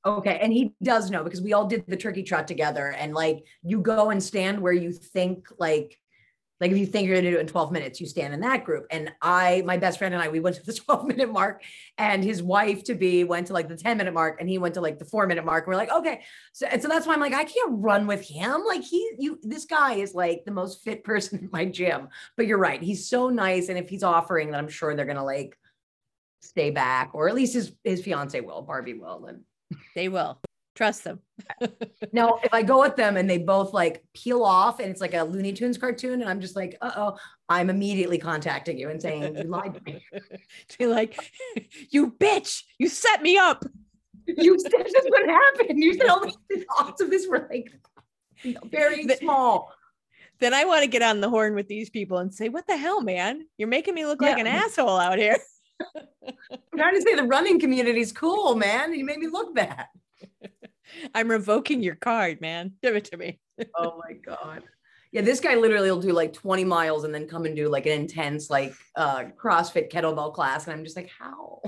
Okay. 0.05 0.39
And 0.41 0.53
he 0.53 0.75
does 0.83 1.11
know 1.11 1.23
because 1.23 1.41
we 1.41 1.53
all 1.53 1.67
did 1.67 1.85
the 1.87 1.97
turkey 1.97 2.23
trot 2.23 2.49
together. 2.49 2.89
And 2.89 3.15
like 3.15 3.45
you 3.63 3.81
go 3.81 4.11
and 4.11 4.23
stand 4.23 4.61
where 4.61 4.73
you 4.73 4.93
think 4.93 5.49
like 5.59 5.99
like 6.63 6.71
if 6.71 6.79
you 6.79 6.87
think 6.87 7.09
you're 7.09 7.21
to 7.21 7.29
do 7.29 7.39
it 7.39 7.41
in 7.41 7.49
12 7.49 7.73
minutes, 7.73 8.01
you 8.01 8.07
stand 8.07 8.33
in 8.33 8.39
that 8.43 8.65
group. 8.65 8.87
And 8.89 9.11
I, 9.21 9.65
my 9.67 9.79
best 9.79 9.99
friend 9.99 10.15
and 10.15 10.23
I, 10.23 10.29
we 10.29 10.39
went 10.39 10.55
to 10.57 10.65
the 10.65 10.73
12 10.87 11.09
minute 11.09 11.29
mark 11.29 11.61
and 11.99 12.23
his 12.23 12.41
wife 12.41 12.85
to 12.85 12.95
be 12.95 13.25
went 13.25 13.49
to 13.49 13.53
like 13.53 13.67
the 13.67 13.77
10 13.77 13.99
minute 13.99 14.15
mark 14.15 14.41
and 14.41 14.49
he 14.49 14.59
went 14.59 14.75
to 14.75 14.81
like 14.81 15.01
the 15.01 15.05
four 15.05 15.27
minute 15.27 15.45
mark. 15.45 15.65
And 15.65 15.73
we're 15.73 15.77
like, 15.77 15.91
okay. 15.91 16.23
So, 16.53 16.67
and 16.67 16.81
so 16.81 16.87
that's 16.87 17.05
why 17.05 17.15
I'm 17.15 17.21
like, 17.21 17.35
I 17.35 17.43
can't 17.43 17.83
run 17.83 18.07
with 18.07 18.25
him. 18.25 18.63
Like 18.65 18.85
he, 18.85 19.11
you, 19.19 19.41
this 19.43 19.65
guy 19.65 19.95
is 19.95 20.15
like 20.15 20.45
the 20.45 20.53
most 20.53 20.85
fit 20.85 21.03
person 21.13 21.41
in 21.41 21.49
my 21.53 21.65
gym, 21.65 22.09
but 22.37 22.47
you're 22.47 22.59
right. 22.59 22.81
He's 22.81 23.09
so 23.09 23.29
nice. 23.29 23.69
And 23.69 23.77
if 23.77 23.89
he's 23.89 24.05
offering, 24.05 24.53
then 24.53 24.61
I'm 24.61 24.69
sure 24.69 24.95
they're 24.95 25.05
to 25.05 25.25
like 25.25 25.59
stay 26.43 26.71
back 26.71 27.11
or 27.13 27.29
at 27.29 27.35
least 27.35 27.55
his, 27.55 27.73
his 27.83 28.03
fiance 28.03 28.41
will, 28.41 28.63
Barbie 28.63 28.95
will. 28.95 29.27
And 29.27 29.41
they 29.95 30.09
will. 30.09 30.41
Trust 30.75 31.05
them. 31.05 31.21
now, 32.13 32.39
if 32.43 32.55
I 32.55 32.63
go 32.63 32.81
with 32.81 32.97
them 32.97 33.19
and 33.19 33.29
they 33.29 33.37
both 33.37 33.75
like 33.75 34.03
peel 34.15 34.43
off 34.43 34.81
and 34.81 34.91
it's 34.91 35.03
like 35.03 35.13
a 35.13 35.23
Looney 35.23 35.53
Tunes 35.53 35.77
cartoon, 35.77 36.23
and 36.23 36.31
I'm 36.31 36.41
just 36.41 36.57
like, 36.57 36.79
uh 36.81 36.93
oh, 36.97 37.19
I'm 37.49 37.69
immediately 37.69 38.17
contacting 38.17 38.79
you 38.79 38.89
and 38.89 39.01
saying, 39.01 39.37
You 39.37 39.45
lied 39.45 39.75
to 39.75 39.83
me. 39.85 40.03
Be 40.79 40.87
like, 40.87 41.31
You 41.91 42.13
bitch, 42.13 42.63
you 42.79 42.89
set 42.89 43.23
me 43.23 43.37
up. 43.37 43.65
You 44.27 44.59
said 44.59 44.73
this 44.73 45.07
would 45.11 45.29
happen. 45.29 45.83
You 45.83 45.95
said 45.95 46.09
all 46.09 46.21
the 46.21 46.65
odds 46.79 47.01
of 47.03 47.11
this 47.11 47.27
were 47.29 47.47
like 47.51 47.71
very 48.65 49.07
small. 49.19 49.75
Then 50.41 50.55
I 50.55 50.65
want 50.65 50.83
to 50.83 50.89
get 50.89 51.03
on 51.03 51.21
the 51.21 51.29
horn 51.29 51.55
with 51.55 51.69
these 51.69 51.91
people 51.91 52.19
and 52.19 52.35
say, 52.35 52.49
What 52.49 52.67
the 52.67 52.77
hell, 52.77 53.03
man? 53.03 53.47
You're 53.59 53.69
making 53.69 53.95
me 53.95 54.07
look 54.07 54.23
yeah. 54.23 54.31
like 54.31 54.39
an 54.39 54.47
asshole 54.47 54.99
out 54.99 55.19
here. 55.19 55.37
I'm 56.27 56.79
trying 56.79 56.95
to 56.95 57.03
say 57.03 57.15
the 57.15 57.25
running 57.25 57.61
community 57.61 58.01
is 58.01 58.13
cool, 58.13 58.55
man. 58.55 58.95
You 58.95 59.05
made 59.05 59.19
me 59.19 59.27
look 59.27 59.55
bad. 59.55 59.87
I'm 61.15 61.31
revoking 61.31 61.83
your 61.83 61.95
card, 61.95 62.41
man. 62.41 62.73
Give 62.83 62.97
it 62.97 63.05
to 63.07 63.17
me. 63.17 63.41
oh 63.77 63.99
my 63.99 64.15
God. 64.15 64.63
Yeah, 65.13 65.23
this 65.23 65.41
guy 65.41 65.55
literally 65.55 65.91
will 65.91 66.01
do 66.01 66.13
like 66.13 66.33
20 66.33 66.65
miles 66.65 67.05
and 67.05 67.15
then 67.15 67.29
come 67.29 67.45
and 67.45 67.55
do 67.55 67.69
like 67.69 67.87
an 67.87 67.93
intense 67.93 68.49
like 68.49 68.75
uh 68.97 69.25
CrossFit 69.41 69.91
kettlebell 69.91 70.33
class. 70.33 70.67
And 70.67 70.73
I'm 70.73 70.85
just 70.85 70.97
like, 70.97 71.11
how? 71.19 71.61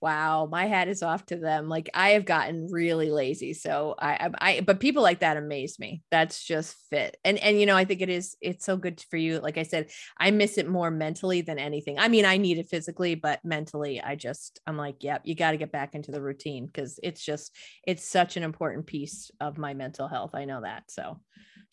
Wow 0.00 0.46
my 0.50 0.66
hat 0.66 0.88
is 0.88 1.02
off 1.02 1.24
to 1.24 1.36
them 1.36 1.68
like 1.68 1.88
i 1.94 2.10
have 2.10 2.24
gotten 2.24 2.68
really 2.70 3.10
lazy 3.10 3.54
so 3.54 3.94
I, 3.98 4.30
I 4.38 4.60
but 4.60 4.78
people 4.78 5.02
like 5.02 5.20
that 5.20 5.36
amaze 5.36 5.78
me 5.78 6.02
that's 6.10 6.44
just 6.44 6.76
fit 6.90 7.16
and 7.24 7.38
and 7.38 7.58
you 7.58 7.66
know 7.66 7.76
i 7.76 7.84
think 7.84 8.02
it 8.02 8.10
is 8.10 8.36
it's 8.42 8.64
so 8.64 8.76
good 8.76 9.02
for 9.10 9.16
you 9.16 9.38
like 9.40 9.56
i 9.56 9.62
said 9.62 9.88
i 10.18 10.30
miss 10.30 10.58
it 10.58 10.68
more 10.68 10.90
mentally 10.90 11.40
than 11.40 11.58
anything 11.58 11.98
i 11.98 12.08
mean 12.08 12.26
i 12.26 12.36
need 12.36 12.58
it 12.58 12.68
physically 12.68 13.14
but 13.14 13.42
mentally 13.44 14.00
i 14.00 14.14
just 14.14 14.60
i'm 14.66 14.76
like 14.76 14.96
yep 15.00 15.22
you 15.24 15.34
got 15.34 15.52
to 15.52 15.56
get 15.56 15.72
back 15.72 15.94
into 15.94 16.12
the 16.12 16.20
routine 16.20 16.66
because 16.66 17.00
it's 17.02 17.24
just 17.24 17.56
it's 17.86 18.06
such 18.06 18.36
an 18.36 18.42
important 18.42 18.86
piece 18.86 19.30
of 19.40 19.56
my 19.56 19.72
mental 19.72 20.08
health 20.08 20.34
i 20.34 20.44
know 20.44 20.60
that 20.60 20.82
so 20.88 21.18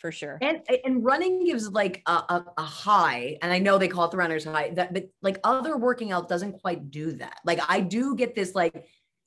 for 0.04 0.12
sure. 0.12 0.38
And 0.42 0.60
and 0.84 1.02
running 1.02 1.46
gives 1.46 1.72
like 1.72 2.04
a, 2.06 2.12
a, 2.12 2.46
a, 2.58 2.62
high, 2.62 3.38
and 3.42 3.54
I 3.54 3.60
know 3.60 3.78
they 3.78 3.88
call 3.88 4.04
it 4.04 4.12
the 4.12 4.18
runner's 4.18 4.44
high. 4.44 4.72
That 4.72 4.94
but 4.94 5.06
like 5.22 5.40
other 5.46 5.78
working 5.78 6.12
out 6.12 6.28
doesn't 6.28 6.60
quite 6.60 6.92
do 6.92 7.14
that. 7.14 7.38
Like 7.46 7.62
I 7.70 7.80
do 7.80 8.14
get 8.14 8.36
this 8.36 8.54
like 8.54 8.74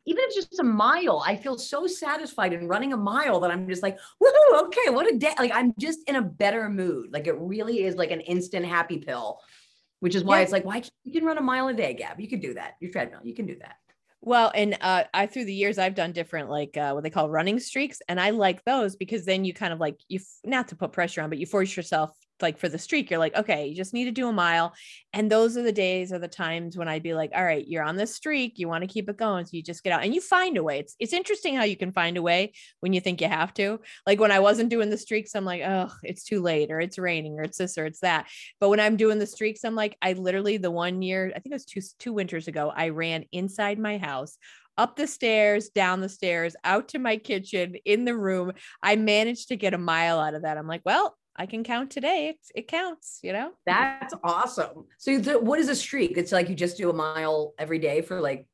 even 0.04 0.22
if 0.24 0.36
it's 0.36 0.48
just 0.48 0.60
a 0.60 0.64
mile, 0.64 1.24
I 1.26 1.34
feel 1.34 1.56
so 1.56 1.86
satisfied 1.86 2.52
in 2.52 2.68
running 2.68 2.92
a 2.92 2.96
mile 2.96 3.40
that 3.40 3.50
I'm 3.50 3.66
just 3.66 3.82
like, 3.82 3.98
woohoo, 4.22 4.66
okay, 4.66 4.90
what 4.90 5.10
a 5.10 5.16
day. 5.16 5.32
Like 5.38 5.50
I'm 5.54 5.72
just 5.78 6.00
in 6.06 6.16
a 6.16 6.22
better 6.22 6.68
mood. 6.68 7.10
Like 7.10 7.26
it 7.26 7.36
really 7.38 7.84
is 7.84 7.96
like 7.96 8.10
an 8.10 8.20
instant 8.20 8.66
happy 8.66 8.98
pill, 8.98 9.40
which 10.00 10.14
is 10.14 10.24
why 10.24 10.36
yeah. 10.36 10.42
it's 10.42 10.52
like, 10.52 10.66
why 10.66 10.82
you 11.04 11.12
can 11.12 11.24
run 11.24 11.38
a 11.38 11.42
mile 11.42 11.68
a 11.68 11.74
day, 11.74 11.94
Gab. 11.94 12.20
You 12.20 12.28
can 12.28 12.40
do 12.40 12.52
that. 12.54 12.74
Your 12.80 12.92
treadmill, 12.92 13.20
you 13.24 13.34
can 13.34 13.46
do 13.46 13.56
that. 13.60 13.76
Well, 14.26 14.50
and 14.56 14.76
uh, 14.80 15.04
I 15.14 15.28
through 15.28 15.44
the 15.44 15.54
years 15.54 15.78
I've 15.78 15.94
done 15.94 16.10
different 16.10 16.50
like 16.50 16.76
uh, 16.76 16.90
what 16.90 17.04
they 17.04 17.10
call 17.10 17.30
running 17.30 17.60
streaks, 17.60 18.02
and 18.08 18.20
I 18.20 18.30
like 18.30 18.64
those 18.64 18.96
because 18.96 19.24
then 19.24 19.44
you 19.44 19.54
kind 19.54 19.72
of 19.72 19.78
like 19.78 20.00
you 20.08 20.18
not 20.44 20.66
to 20.68 20.76
put 20.76 20.90
pressure 20.90 21.22
on, 21.22 21.30
but 21.30 21.38
you 21.38 21.46
force 21.46 21.76
yourself 21.76 22.10
like 22.42 22.58
for 22.58 22.68
the 22.68 22.78
streak, 22.78 23.10
you're 23.10 23.18
like, 23.18 23.36
okay, 23.36 23.66
you 23.66 23.74
just 23.74 23.94
need 23.94 24.04
to 24.04 24.10
do 24.10 24.28
a 24.28 24.32
mile. 24.32 24.74
And 25.12 25.30
those 25.30 25.56
are 25.56 25.62
the 25.62 25.72
days 25.72 26.12
or 26.12 26.18
the 26.18 26.28
times 26.28 26.76
when 26.76 26.88
I'd 26.88 27.02
be 27.02 27.14
like, 27.14 27.30
all 27.34 27.44
right, 27.44 27.66
you're 27.66 27.82
on 27.82 27.96
this 27.96 28.14
streak, 28.14 28.58
you 28.58 28.68
want 28.68 28.82
to 28.82 28.88
keep 28.88 29.08
it 29.08 29.16
going. 29.16 29.44
So 29.46 29.50
you 29.52 29.62
just 29.62 29.82
get 29.82 29.92
out 29.92 30.04
and 30.04 30.14
you 30.14 30.20
find 30.20 30.56
a 30.56 30.62
way. 30.62 30.80
It's 30.80 30.94
it's 30.98 31.12
interesting 31.12 31.56
how 31.56 31.64
you 31.64 31.76
can 31.76 31.92
find 31.92 32.16
a 32.16 32.22
way 32.22 32.52
when 32.80 32.92
you 32.92 33.00
think 33.00 33.20
you 33.20 33.28
have 33.28 33.54
to. 33.54 33.80
Like 34.06 34.20
when 34.20 34.32
I 34.32 34.40
wasn't 34.40 34.70
doing 34.70 34.90
the 34.90 34.98
streaks, 34.98 35.34
I'm 35.34 35.44
like, 35.44 35.62
oh, 35.62 35.90
it's 36.02 36.24
too 36.24 36.42
late, 36.42 36.70
or 36.70 36.80
it's 36.80 36.98
raining, 36.98 37.38
or 37.38 37.42
it's 37.42 37.58
this 37.58 37.78
or 37.78 37.86
it's 37.86 38.00
that. 38.00 38.26
But 38.60 38.68
when 38.68 38.80
I'm 38.80 38.96
doing 38.96 39.18
the 39.18 39.26
streaks, 39.26 39.64
I'm 39.64 39.74
like, 39.74 39.96
I 40.02 40.12
literally 40.12 40.56
the 40.56 40.70
one 40.70 41.02
year, 41.02 41.32
I 41.34 41.38
think 41.38 41.52
it 41.52 41.54
was 41.54 41.64
two 41.64 41.80
two 41.98 42.12
winters 42.12 42.48
ago, 42.48 42.72
I 42.74 42.90
ran 42.90 43.24
inside 43.32 43.78
my 43.78 43.98
house 43.98 44.38
up 44.78 44.96
the 44.96 45.06
stairs, 45.06 45.70
down 45.70 46.00
the 46.00 46.08
stairs, 46.08 46.54
out 46.64 46.88
to 46.88 46.98
my 46.98 47.16
kitchen, 47.16 47.76
in 47.84 48.04
the 48.04 48.16
room. 48.16 48.52
I 48.82 48.96
managed 48.96 49.48
to 49.48 49.56
get 49.56 49.74
a 49.74 49.78
mile 49.78 50.18
out 50.18 50.34
of 50.34 50.42
that. 50.42 50.58
I'm 50.58 50.66
like, 50.66 50.82
well, 50.84 51.16
I 51.38 51.46
can 51.46 51.64
count 51.64 51.90
today. 51.90 52.28
It, 52.28 52.38
it 52.54 52.68
counts, 52.68 53.20
you 53.22 53.32
know? 53.32 53.50
That's 53.66 54.14
awesome. 54.24 54.86
So, 54.98 55.38
what 55.38 55.58
is 55.58 55.68
a 55.68 55.74
streak? 55.74 56.16
It's 56.16 56.32
like 56.32 56.48
you 56.48 56.54
just 56.54 56.76
do 56.76 56.90
a 56.90 56.92
mile 56.92 57.54
every 57.58 57.78
day 57.78 58.00
for 58.00 58.20
like 58.20 58.46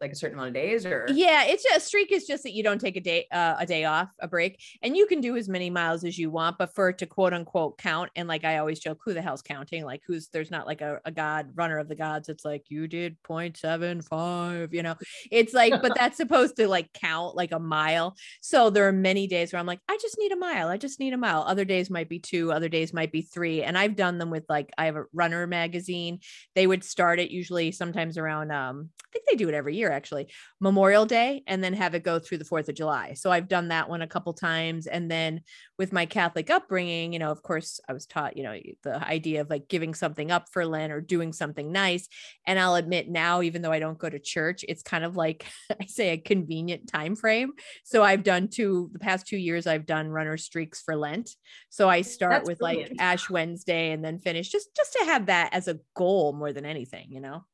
like 0.00 0.12
a 0.12 0.16
certain 0.16 0.38
amount 0.38 0.48
of 0.48 0.54
days 0.54 0.84
or? 0.86 1.06
Yeah 1.08 1.44
it's 1.44 1.64
a 1.74 1.80
streak 1.80 2.12
is 2.12 2.26
just 2.26 2.42
that 2.42 2.52
you 2.52 2.62
don't 2.62 2.80
take 2.80 2.96
a 2.96 3.00
day 3.00 3.26
uh, 3.30 3.56
a 3.58 3.66
day 3.66 3.84
off 3.84 4.10
a 4.20 4.28
break 4.28 4.60
and 4.82 4.96
you 4.96 5.06
can 5.06 5.20
do 5.20 5.36
as 5.36 5.48
many 5.48 5.70
miles 5.70 6.04
as 6.04 6.18
you 6.18 6.30
want 6.30 6.58
but 6.58 6.74
for 6.74 6.88
it 6.88 6.98
to 6.98 7.06
quote 7.06 7.32
unquote 7.32 7.78
count 7.78 8.10
and 8.16 8.28
like 8.28 8.44
i 8.44 8.58
always 8.58 8.78
joke 8.78 8.98
who 9.04 9.14
the 9.14 9.22
hell's 9.22 9.42
counting? 9.42 9.84
Like 9.84 10.02
who's 10.06 10.28
there's 10.28 10.50
not 10.50 10.66
like 10.66 10.80
a, 10.80 11.00
a 11.04 11.10
god 11.10 11.50
runner 11.54 11.78
of 11.78 11.88
the 11.88 11.94
gods 11.94 12.28
it's 12.28 12.44
like 12.44 12.64
you 12.68 12.86
did 12.86 13.16
0.75 13.22 14.72
you 14.72 14.82
know? 14.82 14.94
It's 15.30 15.54
like 15.54 15.80
but 15.82 15.94
that's 15.94 16.16
supposed 16.16 16.56
to 16.56 16.68
like 16.68 16.92
count 16.92 17.36
like 17.36 17.52
a 17.52 17.58
mile. 17.58 18.16
So 18.40 18.70
there 18.70 18.88
are 18.88 18.92
many 18.92 19.26
days 19.26 19.52
where 19.52 19.60
i'm 19.60 19.66
like 19.66 19.80
i 19.88 19.96
just 20.00 20.18
need 20.18 20.32
a 20.32 20.36
mile 20.36 20.68
i 20.68 20.76
just 20.76 21.00
need 21.00 21.12
a 21.12 21.18
mile. 21.18 21.42
Other 21.42 21.64
days 21.64 21.90
might 21.90 22.08
be 22.08 22.18
two 22.18 22.52
other 22.52 22.68
days 22.68 22.92
might 22.92 23.12
be 23.12 23.22
three 23.22 23.62
and 23.62 23.76
i've 23.76 23.96
done 23.96 24.18
them 24.18 24.30
with 24.30 24.44
like 24.48 24.70
i 24.78 24.86
have 24.86 24.96
a 24.96 25.04
runner 25.12 25.46
magazine. 25.46 26.20
They 26.54 26.66
would 26.66 26.84
start 26.84 27.20
it 27.20 27.30
usually 27.30 27.72
sometimes 27.72 28.18
around 28.18 28.50
um 28.50 28.90
i 29.04 29.08
think 29.12 29.26
they 29.28 29.36
do 29.36 29.48
it 29.52 29.56
every 29.56 29.76
year 29.76 29.90
actually 29.90 30.28
memorial 30.60 31.06
day 31.06 31.42
and 31.46 31.62
then 31.62 31.72
have 31.74 31.94
it 31.94 32.02
go 32.02 32.18
through 32.18 32.38
the 32.38 32.44
4th 32.44 32.68
of 32.68 32.74
july. 32.74 33.14
So 33.14 33.30
i've 33.30 33.48
done 33.48 33.68
that 33.68 33.88
one 33.88 34.02
a 34.02 34.06
couple 34.06 34.32
times. 34.32 34.86
And 34.86 35.10
then 35.10 35.42
with 35.78 35.92
my 35.92 36.06
catholic 36.06 36.50
upbringing 36.50 37.12
you 37.12 37.18
know 37.18 37.30
of 37.30 37.42
course 37.42 37.80
i 37.88 37.92
was 37.92 38.06
taught 38.06 38.36
you 38.36 38.42
know 38.42 38.56
the 38.82 39.04
idea 39.06 39.40
of 39.40 39.50
like 39.50 39.68
giving 39.68 39.94
something 39.94 40.30
up 40.30 40.46
for 40.52 40.64
lent 40.64 40.92
or 40.92 41.00
doing 41.00 41.32
something 41.32 41.72
nice. 41.72 42.08
And 42.46 42.58
i'll 42.58 42.74
admit 42.76 43.08
now 43.08 43.42
even 43.42 43.62
though 43.62 43.72
i 43.72 43.78
don't 43.78 43.98
go 43.98 44.08
to 44.08 44.18
church 44.18 44.64
it's 44.68 44.82
kind 44.82 45.04
of 45.04 45.16
like 45.16 45.46
i 45.80 45.86
say 45.86 46.10
a 46.10 46.16
convenient 46.18 46.90
time 46.90 47.16
frame. 47.16 47.52
So 47.84 48.02
i've 48.02 48.22
done 48.22 48.48
two 48.48 48.90
the 48.92 48.98
past 48.98 49.26
two 49.26 49.36
years 49.36 49.66
i've 49.66 49.86
done 49.86 50.08
runner 50.08 50.36
streaks 50.36 50.80
for 50.82 50.96
lent. 50.96 51.30
So 51.70 51.88
i 51.88 52.02
start 52.02 52.32
That's 52.32 52.48
with 52.48 52.58
brilliant. 52.58 52.92
like 52.92 53.00
ash 53.00 53.28
wednesday 53.30 53.92
and 53.92 54.04
then 54.04 54.18
finish 54.18 54.50
just 54.50 54.74
just 54.76 54.92
to 54.94 55.04
have 55.06 55.26
that 55.26 55.50
as 55.52 55.68
a 55.68 55.78
goal 55.94 56.32
more 56.32 56.52
than 56.52 56.64
anything 56.64 57.06
you 57.10 57.20
know 57.20 57.44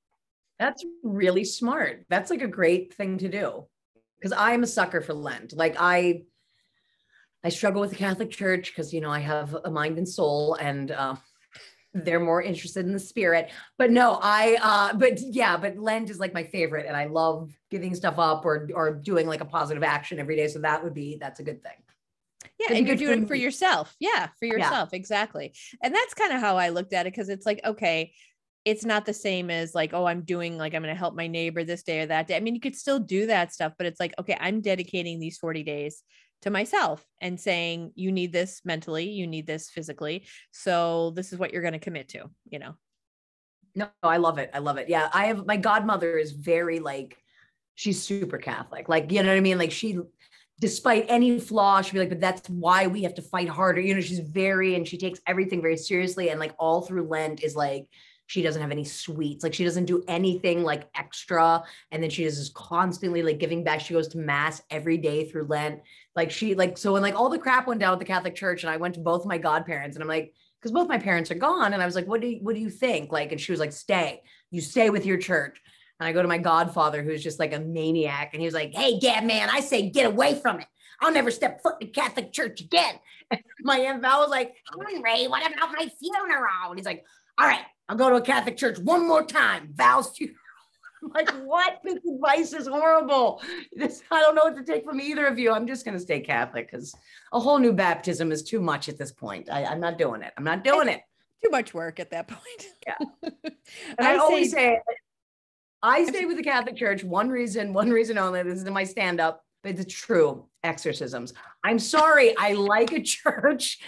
that's 0.58 0.84
really 1.02 1.44
smart. 1.44 2.04
That's 2.08 2.30
like 2.30 2.42
a 2.42 2.48
great 2.48 2.94
thing 2.94 3.18
to 3.18 3.28
do. 3.28 3.66
Because 4.18 4.36
I'm 4.36 4.62
a 4.62 4.66
sucker 4.66 5.00
for 5.00 5.14
Lent. 5.14 5.52
Like 5.56 5.76
I 5.78 6.22
I 7.44 7.50
struggle 7.50 7.80
with 7.80 7.90
the 7.90 7.96
Catholic 7.96 8.30
Church 8.30 8.72
because 8.74 8.92
you 8.92 9.00
know 9.00 9.10
I 9.10 9.20
have 9.20 9.56
a 9.64 9.70
mind 9.70 9.98
and 9.98 10.08
soul 10.08 10.54
and 10.54 10.90
uh 10.90 11.16
they're 11.94 12.20
more 12.20 12.42
interested 12.42 12.84
in 12.84 12.92
the 12.92 12.98
spirit. 12.98 13.50
But 13.78 13.90
no, 13.90 14.18
I 14.20 14.58
uh 14.60 14.96
but 14.96 15.20
yeah, 15.20 15.56
but 15.56 15.78
Lent 15.78 16.10
is 16.10 16.18
like 16.18 16.34
my 16.34 16.44
favorite 16.44 16.86
and 16.86 16.96
I 16.96 17.06
love 17.06 17.52
giving 17.70 17.94
stuff 17.94 18.18
up 18.18 18.44
or 18.44 18.68
or 18.74 18.94
doing 18.94 19.26
like 19.26 19.40
a 19.40 19.46
positive 19.46 19.84
action 19.84 20.18
every 20.18 20.36
day. 20.36 20.48
So 20.48 20.58
that 20.60 20.82
would 20.82 20.94
be 20.94 21.16
that's 21.20 21.40
a 21.40 21.44
good 21.44 21.62
thing. 21.62 21.72
Yeah, 22.58 22.76
and 22.76 22.86
you're 22.86 22.96
doing 22.96 23.22
it 23.22 23.28
for 23.28 23.36
yourself. 23.36 23.94
Yeah, 24.00 24.28
for 24.38 24.46
yourself. 24.46 24.90
Yeah. 24.92 24.96
Exactly. 24.96 25.52
And 25.80 25.94
that's 25.94 26.14
kind 26.14 26.32
of 26.32 26.40
how 26.40 26.56
I 26.56 26.70
looked 26.70 26.92
at 26.92 27.06
it 27.06 27.12
because 27.12 27.28
it's 27.28 27.46
like, 27.46 27.60
okay, 27.64 28.12
it's 28.68 28.84
not 28.84 29.06
the 29.06 29.14
same 29.14 29.50
as 29.50 29.74
like, 29.74 29.94
oh, 29.94 30.04
I'm 30.04 30.20
doing 30.20 30.58
like 30.58 30.74
I'm 30.74 30.82
going 30.82 30.94
to 30.94 30.98
help 30.98 31.14
my 31.14 31.26
neighbor 31.26 31.64
this 31.64 31.82
day 31.82 32.00
or 32.00 32.06
that 32.06 32.26
day. 32.26 32.36
I 32.36 32.40
mean, 32.40 32.54
you 32.54 32.60
could 32.60 32.76
still 32.76 32.98
do 32.98 33.26
that 33.26 33.50
stuff, 33.50 33.72
but 33.78 33.86
it's 33.86 33.98
like, 33.98 34.12
okay, 34.18 34.36
I'm 34.38 34.60
dedicating 34.60 35.18
these 35.18 35.38
40 35.38 35.62
days 35.62 36.02
to 36.42 36.50
myself 36.50 37.02
and 37.22 37.40
saying, 37.40 37.92
you 37.94 38.12
need 38.12 38.30
this 38.30 38.60
mentally, 38.66 39.08
you 39.08 39.26
need 39.26 39.46
this 39.46 39.70
physically. 39.70 40.26
So 40.50 41.12
this 41.16 41.32
is 41.32 41.38
what 41.38 41.50
you're 41.50 41.62
going 41.62 41.72
to 41.72 41.78
commit 41.78 42.10
to, 42.10 42.30
you 42.50 42.58
know? 42.58 42.74
No, 43.74 43.88
I 44.02 44.18
love 44.18 44.36
it. 44.36 44.50
I 44.52 44.58
love 44.58 44.76
it. 44.76 44.90
Yeah. 44.90 45.08
I 45.14 45.26
have 45.26 45.46
my 45.46 45.56
godmother 45.56 46.18
is 46.18 46.32
very 46.32 46.78
like, 46.78 47.16
she's 47.74 48.02
super 48.02 48.36
Catholic. 48.36 48.88
Like, 48.88 49.10
you 49.10 49.22
know 49.22 49.30
what 49.30 49.38
I 49.38 49.40
mean? 49.40 49.56
Like 49.56 49.72
she, 49.72 49.98
despite 50.60 51.06
any 51.08 51.40
flaw, 51.40 51.80
she'll 51.80 51.94
be 51.94 52.00
like, 52.00 52.08
but 52.10 52.20
that's 52.20 52.48
why 52.50 52.86
we 52.86 53.02
have 53.04 53.14
to 53.14 53.22
fight 53.22 53.48
harder. 53.48 53.80
You 53.80 53.94
know, 53.94 54.00
she's 54.02 54.18
very, 54.18 54.74
and 54.74 54.86
she 54.86 54.98
takes 54.98 55.20
everything 55.26 55.62
very 55.62 55.78
seriously. 55.78 56.28
And 56.28 56.38
like 56.38 56.54
all 56.58 56.82
through 56.82 57.08
Lent 57.08 57.42
is 57.42 57.56
like, 57.56 57.86
she 58.28 58.42
doesn't 58.42 58.60
have 58.60 58.70
any 58.70 58.84
sweets. 58.84 59.42
Like 59.42 59.54
she 59.54 59.64
doesn't 59.64 59.86
do 59.86 60.04
anything 60.06 60.62
like 60.62 60.86
extra. 60.94 61.64
And 61.90 62.02
then 62.02 62.10
she 62.10 62.24
just 62.24 62.38
is 62.38 62.50
constantly 62.50 63.22
like 63.22 63.38
giving 63.38 63.64
back. 63.64 63.80
She 63.80 63.94
goes 63.94 64.06
to 64.08 64.18
mass 64.18 64.60
every 64.70 64.98
day 64.98 65.24
through 65.24 65.46
Lent. 65.46 65.80
Like 66.14 66.30
she 66.30 66.54
like 66.54 66.76
so 66.76 66.92
when 66.92 67.00
like 67.00 67.14
all 67.14 67.30
the 67.30 67.38
crap 67.38 67.66
went 67.66 67.80
down 67.80 67.94
at 67.94 67.98
the 67.98 68.04
Catholic 68.04 68.34
Church, 68.34 68.62
and 68.62 68.70
I 68.70 68.76
went 68.76 68.94
to 68.94 69.00
both 69.00 69.24
my 69.24 69.38
godparents, 69.38 69.96
and 69.96 70.02
I'm 70.02 70.08
like, 70.08 70.34
because 70.60 70.72
both 70.72 70.88
my 70.88 70.98
parents 70.98 71.30
are 71.30 71.36
gone, 71.36 71.72
and 71.72 71.82
I 71.82 71.86
was 71.86 71.94
like, 71.94 72.06
what 72.06 72.20
do 72.20 72.26
you, 72.26 72.38
what 72.42 72.54
do 72.54 72.60
you 72.60 72.68
think? 72.68 73.10
Like, 73.10 73.32
and 73.32 73.40
she 73.40 73.50
was 73.50 73.60
like, 73.60 73.72
stay. 73.72 74.20
You 74.50 74.60
stay 74.60 74.90
with 74.90 75.06
your 75.06 75.16
church. 75.16 75.58
And 75.98 76.06
I 76.06 76.12
go 76.12 76.20
to 76.20 76.28
my 76.28 76.38
godfather, 76.38 77.02
who's 77.02 77.24
just 77.24 77.38
like 77.38 77.54
a 77.54 77.60
maniac, 77.60 78.30
and 78.34 78.42
he 78.42 78.46
was 78.46 78.54
like, 78.54 78.74
hey, 78.74 78.98
Gab, 78.98 79.24
man, 79.24 79.48
I 79.50 79.60
say 79.60 79.88
get 79.88 80.04
away 80.04 80.34
from 80.34 80.60
it. 80.60 80.66
I'll 81.00 81.12
never 81.12 81.30
step 81.30 81.62
foot 81.62 81.76
in 81.80 81.86
the 81.86 81.92
Catholic 81.92 82.32
Church 82.32 82.60
again. 82.60 82.96
My 83.62 83.78
Aunt 83.78 84.02
Val 84.02 84.20
was 84.20 84.28
like, 84.28 84.54
Henry, 84.86 85.28
what 85.28 85.46
about 85.46 85.72
my 85.72 85.88
funeral? 85.98 86.70
And 86.70 86.78
he's 86.78 86.86
like, 86.86 87.04
all 87.38 87.46
right, 87.46 87.64
I'll 87.88 87.96
go 87.96 88.10
to 88.10 88.16
a 88.16 88.20
Catholic 88.20 88.56
church 88.56 88.78
one 88.78 89.06
more 89.06 89.24
time. 89.24 89.70
Val's 89.74 90.16
funeral. 90.16 90.36
I'm 91.02 91.10
like, 91.10 91.30
what? 91.46 91.78
This 91.84 91.98
advice 92.04 92.52
is 92.52 92.66
horrible. 92.66 93.40
This, 93.72 94.02
I 94.10 94.20
don't 94.20 94.34
know 94.34 94.44
what 94.44 94.56
to 94.56 94.64
take 94.64 94.84
from 94.84 95.00
either 95.00 95.26
of 95.26 95.38
you. 95.38 95.52
I'm 95.52 95.66
just 95.66 95.84
going 95.84 95.96
to 95.96 96.02
stay 96.02 96.20
Catholic 96.20 96.70
because 96.70 96.94
a 97.32 97.38
whole 97.40 97.58
new 97.58 97.72
baptism 97.72 98.32
is 98.32 98.42
too 98.42 98.60
much 98.60 98.88
at 98.88 98.98
this 98.98 99.12
point. 99.12 99.48
I, 99.50 99.62
am 99.62 99.80
not 99.80 99.96
doing 99.96 100.22
it. 100.22 100.32
I'm 100.36 100.44
not 100.44 100.64
doing 100.64 100.88
it. 100.88 101.00
Too 101.42 101.50
much 101.50 101.72
work 101.72 102.00
at 102.00 102.10
that 102.10 102.28
point. 102.28 102.66
yeah. 102.86 103.30
And 103.98 104.08
I, 104.08 104.14
I 104.14 104.16
always 104.16 104.50
say, 104.50 104.80
I 105.82 106.06
stay 106.06 106.24
with 106.24 106.38
the 106.38 106.42
Catholic 106.42 106.74
Church. 106.74 107.04
One 107.04 107.28
reason, 107.28 107.74
one 107.74 107.90
reason 107.90 108.16
only. 108.16 108.42
This 108.42 108.60
is 108.60 108.64
in 108.64 108.72
my 108.72 108.84
stand 108.84 109.20
up 109.20 109.44
but 109.62 109.76
the 109.76 109.84
true 109.84 110.46
exorcisms. 110.62 111.34
I'm 111.64 111.78
sorry, 111.78 112.36
I 112.38 112.52
like 112.52 112.92
a 112.92 113.02
church 113.02 113.78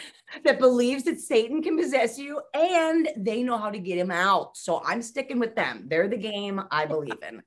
that 0.45 0.59
believes 0.59 1.05
that 1.05 1.21
Satan 1.21 1.63
can 1.63 1.77
possess 1.77 2.19
you 2.19 2.41
and 2.55 3.09
they 3.17 3.43
know 3.43 3.59
how 3.59 3.71
to 3.71 3.79
get 3.79 3.99
him 3.99 4.11
out. 4.11 4.57
So 4.57 4.83
I'm 4.85 5.03
sticking 5.03 5.39
with 5.39 5.55
them. 5.55 5.87
They're 5.89 6.09
the 6.09 6.17
game 6.17 6.61
I 6.71 6.87
believe 6.87 7.19
in. 7.27 7.43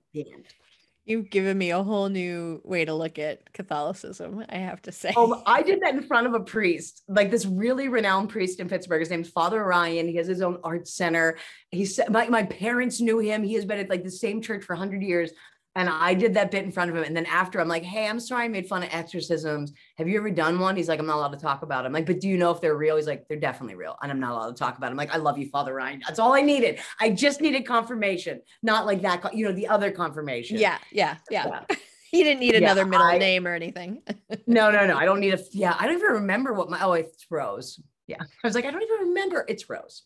You've 1.06 1.30
given 1.30 1.58
me 1.58 1.72
a 1.72 1.84
whole 1.84 2.08
new 2.08 2.62
way 2.64 2.86
to 2.86 2.94
look 2.94 3.20
at 3.20 3.52
Catholicism, 3.52 4.46
I 4.48 4.58
have 4.58 4.82
to 4.84 4.92
say. 4.94 5.12
Oh, 5.18 5.44
I 5.46 5.62
did 5.62 5.82
that 5.82 5.96
in 5.96 6.04
front 6.04 6.28
of 6.28 6.34
a 6.34 6.40
priest, 6.40 7.04
like 7.10 7.30
this 7.30 7.46
really 7.46 7.90
renowned 7.90 8.30
priest 8.30 8.62
in 8.62 8.70
Pittsburgh. 8.70 9.02
His 9.02 9.10
name's 9.10 9.30
Father 9.30 9.62
Ryan. 9.62 10.08
He 10.08 10.16
has 10.16 10.28
his 10.28 10.42
own 10.42 10.60
art 10.64 10.88
center. 10.88 11.38
He 11.72 11.84
said 11.84 12.10
my, 12.10 12.30
my 12.30 12.44
parents 12.44 13.02
knew 13.02 13.20
him. 13.20 13.44
He 13.44 13.56
has 13.56 13.66
been 13.66 13.80
at 13.80 13.90
like 13.90 14.06
the 14.06 14.12
same 14.12 14.42
church 14.42 14.64
for 14.64 14.76
100 14.76 15.04
years. 15.04 15.32
And 15.76 15.90
I 15.90 16.14
did 16.14 16.36
that 16.36 16.52
bit 16.52 16.64
in 16.64 16.72
front 16.72 16.90
of 16.90 16.96
him. 16.96 17.04
And 17.04 17.18
then 17.18 17.26
after 17.26 17.60
I'm 17.60 17.68
like, 17.68 17.84
hey, 17.84 18.08
I'm 18.08 18.20
sorry 18.20 18.46
I 18.46 18.48
made 18.48 18.68
fun 18.68 18.84
of 18.84 18.90
exorcisms. 18.92 19.74
Have 19.98 20.08
you 20.08 20.18
ever 20.18 20.32
done 20.32 20.60
one? 20.60 20.76
He's 20.76 20.90
like, 20.90 21.00
I'm 21.00 21.06
not 21.06 21.18
allowed 21.18 21.34
to 21.34 21.38
talk 21.38 21.62
about 21.62 21.86
it. 21.86 21.88
I'm 21.88 21.94
like, 21.94 22.08
but 22.08 22.20
do 22.20 22.28
you 22.28 22.38
know 22.38 22.50
if 22.50 22.60
they're 22.60 22.76
real? 22.76 22.96
He's 22.96 23.06
like, 23.06 23.28
they're 23.28 23.40
definitely 23.40 23.76
real. 23.76 23.96
And 24.02 24.12
I'm 24.12 24.20
not 24.20 24.32
allowed 24.32 24.50
to 24.50 24.56
talk 24.56 24.78
about 24.78 24.88
it. 24.88 24.92
I'm 24.92 24.98
like, 24.98 25.14
I 25.14 25.18
love 25.18 25.38
you, 25.38 25.48
Father 25.50 25.76
Ryan. 25.76 26.02
That's 26.06 26.18
all 26.18 26.34
I 26.34 26.42
needed. 26.42 26.80
I 27.00 27.12
just 27.12 27.42
needed 27.42 27.66
confirmation, 27.66 28.42
not 28.64 28.88
like 28.88 29.04
that, 29.04 29.36
you 29.36 29.46
know, 29.46 29.52
the 29.52 29.68
other 29.68 29.92
confirmation. 29.92 30.58
Yeah. 30.58 30.80
Yeah. 30.92 31.18
Yeah. 31.30 31.62
yeah. 31.70 31.76
he 32.12 32.24
didn't 32.24 32.40
need 32.40 32.56
another 32.56 32.86
middle 32.86 33.06
I, 33.06 33.20
name 33.20 33.46
or 33.46 33.54
anything. 33.54 34.02
no, 34.48 34.72
no, 34.72 34.88
no. 34.88 34.98
I 34.98 35.06
don't 35.06 35.20
need 35.20 35.36
a, 35.36 35.40
yeah. 35.52 35.76
I 35.80 35.86
don't 35.86 35.98
even 35.98 36.14
remember 36.14 36.54
what 36.54 36.72
my, 36.72 36.82
oh, 36.82 36.94
it's 36.94 37.28
Rose. 37.30 37.80
Yeah. 38.08 38.22
I 38.22 38.48
was 38.48 38.56
like, 38.56 38.66
I 38.66 38.72
don't 38.72 38.82
even 38.82 39.10
remember. 39.10 39.46
It's 39.48 39.70
Rose. 39.70 40.04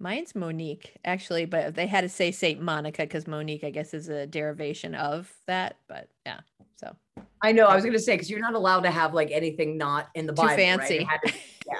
Mine's 0.00 0.34
Monique, 0.34 0.96
actually, 1.04 1.44
but 1.44 1.76
they 1.76 1.86
had 1.86 2.00
to 2.00 2.08
say 2.08 2.32
Saint 2.32 2.60
Monica 2.60 3.02
because 3.02 3.28
Monique, 3.28 3.64
I 3.64 3.70
guess, 3.70 3.94
is 3.94 4.08
a 4.08 4.26
derivation 4.26 4.94
of 4.94 5.32
that. 5.46 5.76
But 5.88 6.08
yeah, 6.26 6.40
so 6.84 7.24
I 7.42 7.52
know 7.52 7.66
I 7.66 7.74
was 7.74 7.84
gonna 7.84 7.98
say 7.98 8.14
because 8.14 8.30
you're 8.30 8.40
not 8.40 8.54
allowed 8.54 8.80
to 8.80 8.90
have 8.90 9.14
like 9.14 9.30
anything 9.30 9.76
not 9.76 10.08
in 10.14 10.26
the 10.26 10.32
Too 10.32 10.42
Bible. 10.42 10.56
fancy. 10.56 11.06
Right? 11.08 11.20
To, 11.26 11.32
yeah. 11.66 11.74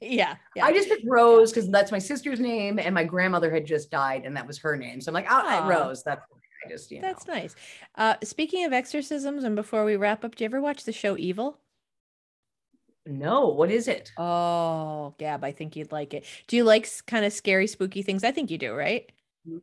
yeah. 0.00 0.36
Yeah. 0.56 0.64
I 0.64 0.72
just 0.72 0.88
picked 0.88 1.04
Rose 1.06 1.52
because 1.52 1.70
that's 1.70 1.92
my 1.92 1.98
sister's 1.98 2.40
name, 2.40 2.78
and 2.78 2.94
my 2.94 3.04
grandmother 3.04 3.50
had 3.50 3.66
just 3.66 3.90
died, 3.90 4.24
and 4.24 4.36
that 4.36 4.46
was 4.46 4.58
her 4.58 4.76
name. 4.76 5.00
So 5.00 5.10
I'm 5.10 5.14
like, 5.14 5.26
oh, 5.30 5.68
Rose. 5.68 6.02
That's 6.02 6.22
I 6.64 6.68
just, 6.68 6.90
you 6.90 7.00
That's 7.00 7.26
know. 7.26 7.34
nice. 7.34 7.54
Uh, 7.94 8.14
speaking 8.22 8.64
of 8.64 8.72
exorcisms, 8.72 9.44
and 9.44 9.54
before 9.54 9.84
we 9.84 9.96
wrap 9.96 10.24
up, 10.24 10.34
do 10.34 10.44
you 10.44 10.46
ever 10.46 10.60
watch 10.60 10.84
the 10.84 10.92
show 10.92 11.16
Evil? 11.16 11.60
No, 13.06 13.48
what 13.48 13.70
is 13.70 13.88
it? 13.88 14.12
Oh, 14.18 15.14
Gab, 15.18 15.42
I 15.44 15.52
think 15.52 15.76
you'd 15.76 15.92
like 15.92 16.12
it. 16.14 16.26
Do 16.46 16.56
you 16.56 16.64
like 16.64 16.88
kind 17.06 17.24
of 17.24 17.32
scary, 17.32 17.66
spooky 17.66 18.02
things? 18.02 18.22
I 18.22 18.32
think 18.32 18.50
you 18.50 18.58
do, 18.58 18.74
right? 18.74 19.10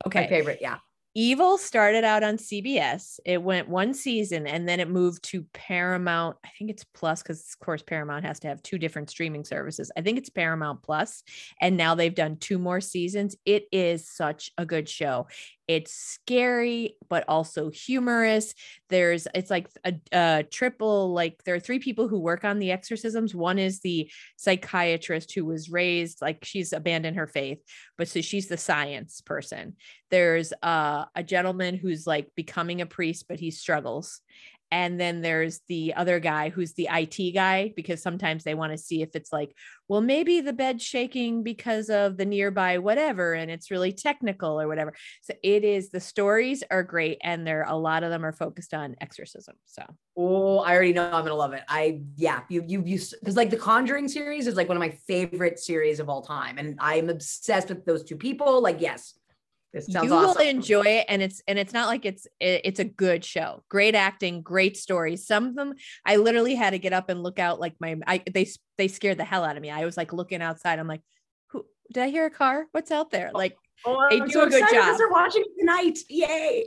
Okay. 0.07 0.21
My 0.21 0.27
favorite, 0.27 0.59
yeah. 0.61 0.77
Evil 1.17 1.57
started 1.57 2.03
out 2.03 2.23
on 2.23 2.35
CBS. 2.35 3.21
It 3.25 3.41
went 3.41 3.69
one 3.69 3.93
season 3.93 4.45
and 4.45 4.67
then 4.67 4.81
it 4.81 4.89
moved 4.89 5.23
to 5.29 5.45
Paramount. 5.53 6.35
I 6.43 6.49
think 6.59 6.69
it's 6.69 6.83
Plus 6.83 7.23
because, 7.23 7.39
of 7.39 7.65
course, 7.65 7.81
Paramount 7.81 8.25
has 8.25 8.37
to 8.41 8.49
have 8.49 8.61
two 8.63 8.77
different 8.77 9.09
streaming 9.09 9.45
services. 9.45 9.89
I 9.95 10.01
think 10.01 10.17
it's 10.17 10.29
Paramount 10.29 10.83
Plus, 10.83 11.23
And 11.61 11.77
now 11.77 11.95
they've 11.95 12.13
done 12.13 12.35
two 12.35 12.59
more 12.59 12.81
seasons. 12.81 13.37
It 13.45 13.63
is 13.71 14.09
such 14.09 14.51
a 14.57 14.65
good 14.65 14.89
show. 14.89 15.27
It's 15.67 15.93
scary, 15.93 16.95
but 17.09 17.25
also 17.27 17.69
humorous. 17.69 18.53
There's, 18.89 19.27
it's 19.33 19.49
like 19.49 19.67
a, 19.83 19.93
a 20.11 20.43
triple, 20.43 21.11
like, 21.11 21.43
there 21.43 21.55
are 21.55 21.59
three 21.59 21.79
people 21.79 22.07
who 22.07 22.19
work 22.19 22.43
on 22.43 22.59
the 22.59 22.71
exorcisms. 22.71 23.33
One 23.33 23.57
is 23.57 23.79
the 23.79 24.11
psychiatrist 24.37 25.33
who 25.33 25.45
was 25.45 25.69
raised, 25.69 26.21
like, 26.21 26.45
she's 26.45 26.71
abandoned 26.71 27.17
her 27.17 27.27
faith, 27.27 27.59
but 27.97 28.07
so 28.07 28.21
she's 28.21 28.47
the 28.47 28.57
science 28.57 29.21
person. 29.21 29.75
There's 30.11 30.53
uh, 30.61 31.05
a 31.15 31.23
gentleman 31.23 31.75
who's 31.75 32.05
like 32.05 32.29
becoming 32.35 32.81
a 32.81 32.85
priest, 32.85 33.25
but 33.27 33.39
he 33.39 33.49
struggles. 33.49 34.21
And 34.75 34.99
then 34.99 35.21
there's 35.21 35.61
the 35.69 35.93
other 35.93 36.19
guy 36.19 36.49
who's 36.49 36.73
the 36.73 36.89
IT 36.91 37.31
guy, 37.33 37.71
because 37.77 38.01
sometimes 38.01 38.43
they 38.43 38.55
want 38.55 38.73
to 38.73 38.77
see 38.77 39.01
if 39.01 39.15
it's 39.15 39.31
like, 39.31 39.55
well, 39.87 40.01
maybe 40.01 40.41
the 40.41 40.51
bed's 40.51 40.83
shaking 40.83 41.43
because 41.43 41.89
of 41.89 42.17
the 42.17 42.25
nearby 42.25 42.79
whatever, 42.79 43.33
and 43.35 43.49
it's 43.49 43.71
really 43.71 43.93
technical 43.93 44.59
or 44.59 44.67
whatever. 44.67 44.93
So 45.21 45.33
it 45.41 45.63
is, 45.63 45.91
the 45.91 46.01
stories 46.01 46.61
are 46.69 46.83
great, 46.83 47.19
and 47.23 47.47
there 47.47 47.63
a 47.65 47.77
lot 47.77 48.03
of 48.03 48.09
them 48.09 48.25
are 48.25 48.33
focused 48.33 48.73
on 48.73 48.97
exorcism. 48.99 49.55
So, 49.63 49.81
oh, 50.17 50.59
I 50.59 50.73
already 50.73 50.91
know 50.91 51.05
I'm 51.05 51.23
gonna 51.23 51.35
love 51.35 51.53
it. 51.53 51.63
I, 51.69 52.01
yeah, 52.17 52.41
you, 52.49 52.65
you, 52.67 52.83
you, 52.85 52.99
because 53.21 53.37
like 53.37 53.51
the 53.51 53.57
Conjuring 53.57 54.09
series 54.09 54.45
is 54.45 54.57
like 54.57 54.67
one 54.67 54.75
of 54.75 54.81
my 54.81 54.97
favorite 55.07 55.57
series 55.57 56.01
of 56.01 56.09
all 56.09 56.21
time, 56.21 56.57
and 56.57 56.75
I'm 56.81 57.09
obsessed 57.09 57.69
with 57.69 57.85
those 57.85 58.03
two 58.03 58.17
people. 58.17 58.61
Like, 58.61 58.81
yes, 58.81 59.13
this 59.75 59.87
sounds 59.87 60.05
you 60.05 60.13
awesome. 60.13 60.39
will 60.41 60.49
enjoy 60.49 60.83
it, 60.83 61.05
and 61.09 61.21
it's 61.21 61.41
and 61.49 61.59
it's 61.59 61.73
not 61.73 61.87
like 61.87 62.05
it's 62.05 62.25
it's 62.39 62.79
a 62.79 62.85
good 62.85 63.25
show. 63.25 63.61
Great 63.67 63.93
acting, 63.93 64.41
great 64.41 64.77
stories. 64.77 65.27
Some 65.27 65.47
of 65.47 65.55
them, 65.55 65.73
I 66.05 66.15
literally 66.15 66.55
had 66.55 66.69
to 66.69 66.79
get 66.79 66.93
up 66.93 67.09
and 67.09 67.21
look 67.21 67.39
out. 67.39 67.59
Like 67.59 67.75
my, 67.81 67.97
I 68.07 68.23
they 68.31 68.47
they 68.77 68.87
scared 68.87 69.17
the 69.17 69.25
hell 69.25 69.43
out 69.43 69.57
of 69.57 69.61
me. 69.61 69.69
I 69.69 69.83
was 69.83 69.97
like 69.97 70.13
looking 70.13 70.41
outside. 70.41 70.79
I'm 70.79 70.87
like, 70.87 71.01
who 71.49 71.65
did 71.93 72.03
I 72.03 72.09
hear 72.09 72.25
a 72.25 72.31
car? 72.31 72.67
What's 72.71 72.89
out 72.89 73.11
there? 73.11 73.31
Oh, 73.35 73.37
like 73.37 73.57
oh, 73.85 74.07
they 74.09 74.21
do 74.21 74.29
so 74.29 74.43
a 74.43 74.49
good 74.49 74.63
job. 74.71 74.97
They're 74.97 75.09
watching 75.09 75.43
tonight. 75.59 75.99
Yay! 76.07 76.65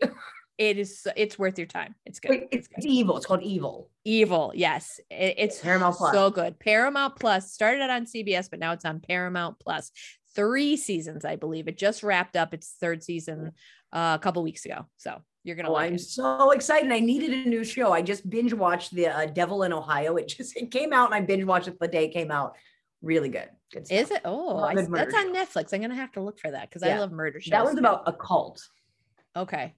It 0.58 0.76
is. 0.76 1.06
It's 1.16 1.38
worth 1.38 1.56
your 1.56 1.68
time. 1.68 1.94
It's 2.04 2.20
good. 2.20 2.30
Wait, 2.30 2.48
it's, 2.50 2.68
it's 2.72 2.84
good. 2.84 2.90
evil. 2.90 3.16
It's 3.16 3.24
called 3.24 3.42
Evil. 3.42 3.90
Evil. 4.04 4.52
Yes, 4.54 5.00
it, 5.08 5.36
it's 5.38 5.60
Paramount 5.60 5.96
Plus. 5.96 6.12
So 6.12 6.30
good. 6.30 6.58
Paramount 6.58 7.16
Plus 7.16 7.52
started 7.52 7.88
on 7.88 8.04
CBS, 8.04 8.50
but 8.50 8.58
now 8.58 8.72
it's 8.72 8.84
on 8.84 9.00
Paramount 9.00 9.60
Plus 9.60 9.92
three 10.38 10.76
seasons, 10.76 11.24
I 11.24 11.34
believe. 11.34 11.66
It 11.66 11.76
just 11.76 12.04
wrapped 12.04 12.36
up 12.36 12.54
its 12.54 12.76
third 12.80 13.02
season 13.02 13.52
uh, 13.92 14.16
a 14.18 14.22
couple 14.22 14.42
weeks 14.44 14.64
ago. 14.64 14.86
So 14.96 15.20
you're 15.42 15.56
gonna. 15.56 15.70
Oh, 15.70 15.72
like 15.72 15.88
I'm 15.88 15.94
it. 15.96 16.00
so 16.00 16.52
excited! 16.52 16.92
I 16.92 17.00
needed 17.00 17.32
a 17.32 17.48
new 17.48 17.64
show. 17.64 17.92
I 17.92 18.02
just 18.02 18.30
binge 18.30 18.54
watched 18.54 18.94
the 18.94 19.08
uh, 19.08 19.26
Devil 19.26 19.64
in 19.64 19.72
Ohio. 19.72 20.16
It 20.16 20.28
just 20.28 20.56
it 20.56 20.70
came 20.70 20.92
out, 20.92 21.06
and 21.06 21.14
I 21.14 21.20
binge 21.22 21.44
watched 21.44 21.66
it 21.66 21.78
the 21.80 21.88
day 21.88 22.04
it 22.04 22.12
came 22.12 22.30
out. 22.30 22.54
Really 23.02 23.28
good. 23.28 23.48
good 23.72 23.90
Is 23.90 24.12
it? 24.12 24.22
Oh, 24.24 24.58
I, 24.58 24.74
that's 24.74 25.14
on 25.14 25.34
Netflix. 25.34 25.74
I'm 25.74 25.80
gonna 25.80 25.96
have 25.96 26.12
to 26.12 26.20
look 26.20 26.38
for 26.38 26.52
that 26.52 26.68
because 26.68 26.86
yeah. 26.86 26.96
I 26.96 27.00
love 27.00 27.10
murder 27.10 27.40
shows. 27.40 27.50
That 27.50 27.64
one's 27.64 27.78
about 27.78 28.04
a 28.06 28.12
cult. 28.12 28.66
Okay. 29.34 29.74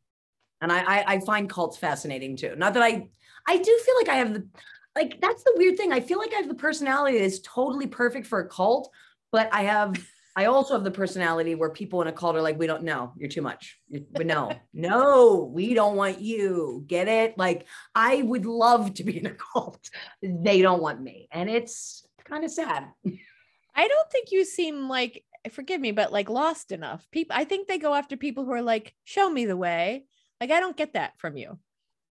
And 0.61 0.71
I, 0.71 0.81
I 0.81 1.05
I 1.15 1.21
find 1.21 1.49
cults 1.49 1.79
fascinating 1.79 2.37
too. 2.37 2.55
Not 2.57 2.75
that 2.75 2.83
I 2.83 3.09
I 3.49 3.57
do 3.57 3.81
feel 3.85 3.95
like 3.97 4.09
I 4.11 4.17
have 4.17 4.35
the 4.35 4.47
like 4.95 5.21
that's 5.23 5.43
the 5.43 5.55
weird 5.57 5.79
thing. 5.79 5.91
I 5.91 6.01
feel 6.01 6.19
like 6.19 6.35
I 6.35 6.37
have 6.37 6.49
the 6.49 6.55
personality 6.55 7.17
that 7.17 7.25
is 7.25 7.41
totally 7.41 7.87
perfect 7.87 8.27
for 8.27 8.41
a 8.41 8.49
cult, 8.49 8.91
but 9.33 9.49
I 9.53 9.63
have 9.63 9.97
I 10.37 10.47
also 10.47 10.75
have 10.75 10.85
the 10.85 10.91
personality 10.91 11.55
where 11.55 11.71
people 11.71 12.01
in 12.03 12.09
a 12.09 12.13
cult 12.13 12.37
are 12.37 12.43
like, 12.43 12.59
we 12.59 12.67
don't 12.67 12.85
know, 12.85 13.13
you're 13.17 13.29
too 13.29 13.43
much. 13.43 13.79
But 14.13 14.27
no, 14.27 14.53
no, 14.73 15.51
we 15.53 15.75
don't 15.75 15.97
want 15.97 16.21
you. 16.21 16.85
Get 16.87 17.09
it? 17.09 17.37
Like, 17.37 17.67
I 17.95 18.23
would 18.23 18.47
love 18.47 18.95
to 18.95 19.05
be 19.05 19.19
in 19.19 19.27
a 19.27 19.35
cult. 19.35 19.81
They 20.23 20.63
don't 20.63 20.83
want 20.83 21.01
me. 21.01 21.29
And 21.33 21.51
it's 21.51 22.07
kind 22.25 22.45
of 22.45 22.51
sad. 22.51 22.87
I 23.75 23.89
don't 23.89 24.11
think 24.11 24.31
you 24.31 24.45
seem 24.45 24.89
like, 24.89 25.25
forgive 25.51 25.81
me, 25.81 25.93
but 25.93 26.13
like 26.13 26.31
lost 26.31 26.71
enough. 26.71 27.07
People, 27.11 27.37
I 27.37 27.45
think 27.45 27.67
they 27.67 27.79
go 27.79 27.95
after 27.95 28.17
people 28.17 28.45
who 28.45 28.53
are 28.53 28.63
like, 28.63 28.95
show 29.05 29.29
me 29.29 29.47
the 29.47 29.57
way. 29.57 30.05
Like, 30.41 30.51
I 30.51 30.61
don't 30.61 30.77
get 30.77 30.95
that 30.95 31.13
from 31.19 31.37
you. 31.37 31.59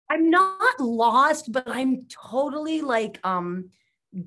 I'm 0.09 0.29
not 0.29 0.79
lost, 0.79 1.51
but 1.51 1.67
I'm 1.67 2.05
totally 2.07 2.81
like, 2.81 3.19
um, 3.23 3.71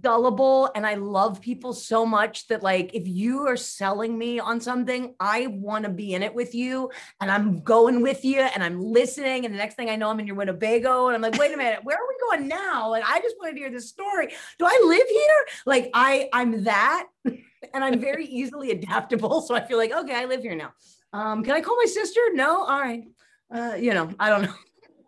gullible 0.00 0.70
and 0.74 0.86
I 0.86 0.94
love 0.94 1.40
people 1.40 1.72
so 1.72 2.04
much 2.04 2.46
that 2.48 2.62
like 2.62 2.94
if 2.94 3.08
you 3.08 3.46
are 3.46 3.56
selling 3.56 4.18
me 4.18 4.38
on 4.38 4.60
something, 4.60 5.14
I 5.18 5.46
want 5.48 5.84
to 5.84 5.90
be 5.90 6.14
in 6.14 6.22
it 6.22 6.34
with 6.34 6.54
you 6.54 6.90
and 7.20 7.30
I'm 7.30 7.60
going 7.62 8.02
with 8.02 8.24
you 8.24 8.40
and 8.40 8.62
I'm 8.62 8.80
listening 8.80 9.44
and 9.44 9.54
the 9.54 9.58
next 9.58 9.74
thing 9.74 9.90
I 9.90 9.96
know 9.96 10.10
I'm 10.10 10.20
in 10.20 10.26
your 10.26 10.36
Winnebago 10.36 11.08
and 11.08 11.16
I'm 11.16 11.22
like, 11.22 11.38
wait 11.38 11.52
a 11.52 11.56
minute, 11.56 11.80
where 11.82 11.96
are 11.96 12.08
we 12.08 12.14
going 12.28 12.48
now? 12.48 12.94
And 12.94 13.04
I 13.06 13.20
just 13.20 13.36
wanted 13.38 13.54
to 13.54 13.58
hear 13.58 13.70
this 13.70 13.88
story. 13.88 14.28
Do 14.58 14.66
I 14.66 14.82
live 14.86 15.08
here? 15.08 15.46
Like 15.66 15.90
I 15.94 16.28
I'm 16.32 16.64
that 16.64 17.06
and 17.24 17.84
I'm 17.84 18.00
very 18.00 18.26
easily 18.26 18.70
adaptable. 18.70 19.40
So 19.40 19.54
I 19.54 19.66
feel 19.66 19.78
like, 19.78 19.92
okay, 19.92 20.14
I 20.14 20.26
live 20.26 20.42
here 20.42 20.54
now. 20.54 20.72
Um, 21.12 21.42
can 21.42 21.54
I 21.54 21.60
call 21.60 21.76
my 21.76 21.86
sister? 21.86 22.20
No. 22.34 22.64
All 22.64 22.80
right. 22.80 23.04
Uh, 23.50 23.76
you 23.78 23.94
know, 23.94 24.10
I 24.20 24.28
don't 24.28 24.42
know. 24.42 24.54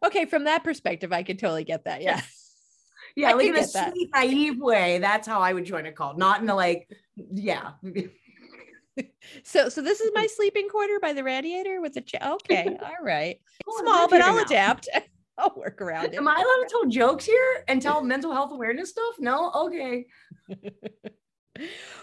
Okay, 0.02 0.24
from 0.24 0.44
that 0.44 0.64
perspective, 0.64 1.12
I 1.12 1.22
could 1.22 1.38
totally 1.38 1.64
get 1.64 1.84
that. 1.84 2.00
Yeah 2.00 2.22
yeah, 3.16 3.32
like 3.32 3.46
in 3.46 3.56
a 3.56 3.60
that. 3.60 3.92
sweet, 3.92 4.10
naive 4.14 4.58
way. 4.58 4.98
That's 4.98 5.26
how 5.26 5.40
I 5.40 5.52
would 5.52 5.64
join 5.64 5.86
a 5.86 5.92
cult, 5.92 6.18
not 6.18 6.40
in 6.40 6.46
the 6.46 6.54
like, 6.54 6.88
yeah. 7.16 7.72
so, 9.42 9.68
so 9.68 9.82
this 9.82 10.00
is 10.00 10.10
my 10.14 10.26
sleeping 10.36 10.68
quarter 10.68 10.98
by 11.00 11.12
the 11.12 11.24
radiator 11.24 11.80
with 11.80 11.94
the 11.94 12.00
ch- 12.00 12.14
okay, 12.22 12.76
all 12.82 13.04
right, 13.04 13.38
small, 13.80 14.08
but 14.08 14.20
I'll 14.20 14.36
now. 14.36 14.42
adapt. 14.42 14.88
I'll 15.38 15.54
work 15.56 15.80
around 15.80 16.06
it. 16.06 16.14
Am 16.16 16.28
I 16.28 16.34
allowed 16.34 16.44
to 16.44 16.68
tell 16.68 16.84
jokes 16.86 17.24
here 17.24 17.64
and 17.66 17.80
tell 17.80 18.02
mental 18.02 18.32
health 18.32 18.52
awareness 18.52 18.90
stuff? 18.90 19.14
No, 19.18 19.50
okay. 19.54 20.04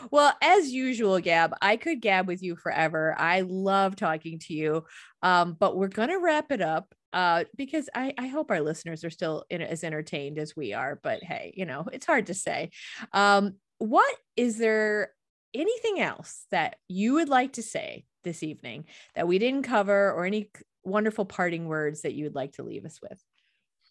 well, 0.09 0.33
as 0.41 0.71
usual, 0.71 1.19
Gab, 1.19 1.53
I 1.61 1.77
could 1.77 2.01
gab 2.01 2.27
with 2.27 2.41
you 2.41 2.55
forever. 2.55 3.15
I 3.15 3.41
love 3.41 3.95
talking 3.95 4.39
to 4.39 4.53
you. 4.53 4.85
Um, 5.21 5.55
but 5.59 5.77
we're 5.77 5.87
gonna 5.87 6.19
wrap 6.19 6.51
it 6.51 6.61
up 6.61 6.95
uh, 7.17 7.45
because 7.55 7.89
I, 7.95 8.13
I 8.15 8.27
hope 8.27 8.51
our 8.51 8.61
listeners 8.61 9.03
are 9.03 9.09
still 9.09 9.43
in, 9.49 9.59
as 9.59 9.83
entertained 9.83 10.37
as 10.37 10.55
we 10.55 10.73
are. 10.73 10.99
But 11.01 11.23
hey, 11.23 11.51
you 11.57 11.65
know, 11.65 11.87
it's 11.91 12.05
hard 12.05 12.27
to 12.27 12.35
say. 12.35 12.69
Um, 13.11 13.55
what 13.79 14.15
is 14.35 14.59
there 14.59 15.13
anything 15.51 15.99
else 15.99 16.45
that 16.51 16.75
you 16.87 17.15
would 17.15 17.27
like 17.27 17.53
to 17.53 17.63
say 17.63 18.05
this 18.23 18.43
evening 18.43 18.85
that 19.15 19.27
we 19.27 19.39
didn't 19.39 19.63
cover, 19.63 20.11
or 20.11 20.25
any 20.25 20.51
wonderful 20.83 21.25
parting 21.25 21.65
words 21.65 22.03
that 22.03 22.13
you 22.13 22.25
would 22.25 22.35
like 22.35 22.51
to 22.53 22.63
leave 22.63 22.85
us 22.85 22.99
with? 23.01 23.19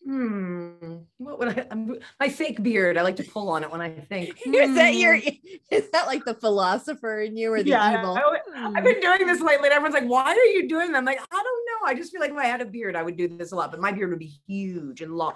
Hmm. 0.06 0.98
What 1.18 1.40
would 1.40 1.48
I? 1.48 1.66
I'm, 1.68 1.96
my 2.20 2.28
fake 2.28 2.62
beard. 2.62 2.96
I 2.96 3.02
like 3.02 3.16
to 3.16 3.24
pull 3.24 3.48
on 3.48 3.64
it 3.64 3.72
when 3.72 3.80
I 3.80 3.90
think. 3.90 4.38
Hmm. 4.44 4.54
Is 4.54 4.74
that 4.76 4.94
your? 4.94 5.18
Hmm. 5.18 5.28
Is 5.72 5.90
that 5.90 6.06
like 6.06 6.24
the 6.24 6.34
philosopher 6.34 7.22
in 7.22 7.36
you 7.36 7.52
or 7.52 7.60
the 7.60 7.70
yeah, 7.70 7.98
evil? 7.98 8.16
I, 8.54 8.70
have 8.76 8.84
been 8.84 9.00
doing 9.00 9.26
this 9.26 9.40
lately. 9.40 9.68
everyone's 9.68 9.94
like, 9.94 10.08
"Why 10.08 10.30
are 10.30 10.52
you 10.52 10.68
doing 10.68 10.92
that?" 10.92 10.98
I'm 10.98 11.04
like, 11.04 11.18
I 11.18 11.34
don't 11.34 11.66
know. 11.66 11.86
I 11.86 11.94
just 11.94 12.12
feel 12.12 12.20
like 12.20 12.30
if 12.30 12.36
I 12.36 12.44
had 12.44 12.60
a 12.60 12.66
beard, 12.66 12.94
I 12.94 13.02
would 13.02 13.16
do 13.16 13.26
this 13.26 13.50
a 13.50 13.56
lot. 13.56 13.72
But 13.72 13.80
my 13.80 13.90
beard 13.90 14.10
would 14.10 14.20
be 14.20 14.32
huge 14.46 15.00
and 15.00 15.16
long, 15.16 15.34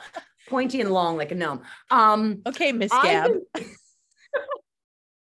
pointy 0.49 0.81
and 0.81 0.93
long 0.93 1.17
like 1.17 1.33
a 1.33 1.35
gnome. 1.35 1.63
Um. 1.91 2.41
Okay, 2.47 2.71
Miss 2.71 2.93
Gab. 2.93 3.33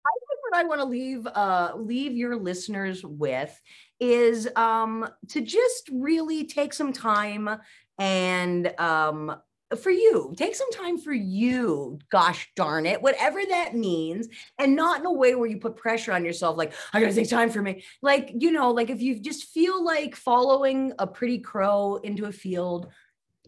I 0.08 0.18
think 0.30 0.40
what 0.50 0.58
I 0.58 0.64
want 0.64 0.80
to 0.80 0.86
leave 0.86 1.28
uh 1.28 1.74
leave 1.76 2.14
your 2.14 2.38
listeners 2.38 3.04
with 3.04 3.60
is 4.00 4.48
um 4.56 5.10
to 5.30 5.42
just 5.42 5.90
really 5.92 6.46
take 6.46 6.74
some 6.74 6.94
time 6.94 7.50
and 7.98 8.74
um, 8.80 9.36
for 9.82 9.90
you 9.90 10.34
take 10.38 10.54
some 10.56 10.72
time 10.72 10.98
for 10.98 11.12
you 11.12 11.98
gosh 12.12 12.50
darn 12.56 12.86
it 12.86 13.02
whatever 13.02 13.40
that 13.50 13.76
means 13.76 14.28
and 14.60 14.76
not 14.76 15.00
in 15.00 15.06
a 15.06 15.12
way 15.12 15.34
where 15.34 15.50
you 15.50 15.58
put 15.58 15.76
pressure 15.76 16.14
on 16.14 16.24
yourself 16.24 16.56
like 16.56 16.72
i 16.94 17.00
gotta 17.00 17.14
take 17.14 17.30
time 17.30 17.50
for 17.50 17.62
me. 17.62 17.84
Like 18.02 18.32
you 18.38 18.52
know 18.52 18.72
like 18.72 18.90
if 18.90 19.02
you 19.02 19.20
just 19.20 19.46
feel 19.46 19.84
like 19.84 20.16
following 20.16 20.94
a 21.00 21.08
pretty 21.08 21.40
crow 21.40 21.96
into 21.96 22.26
a 22.26 22.32
field 22.32 22.92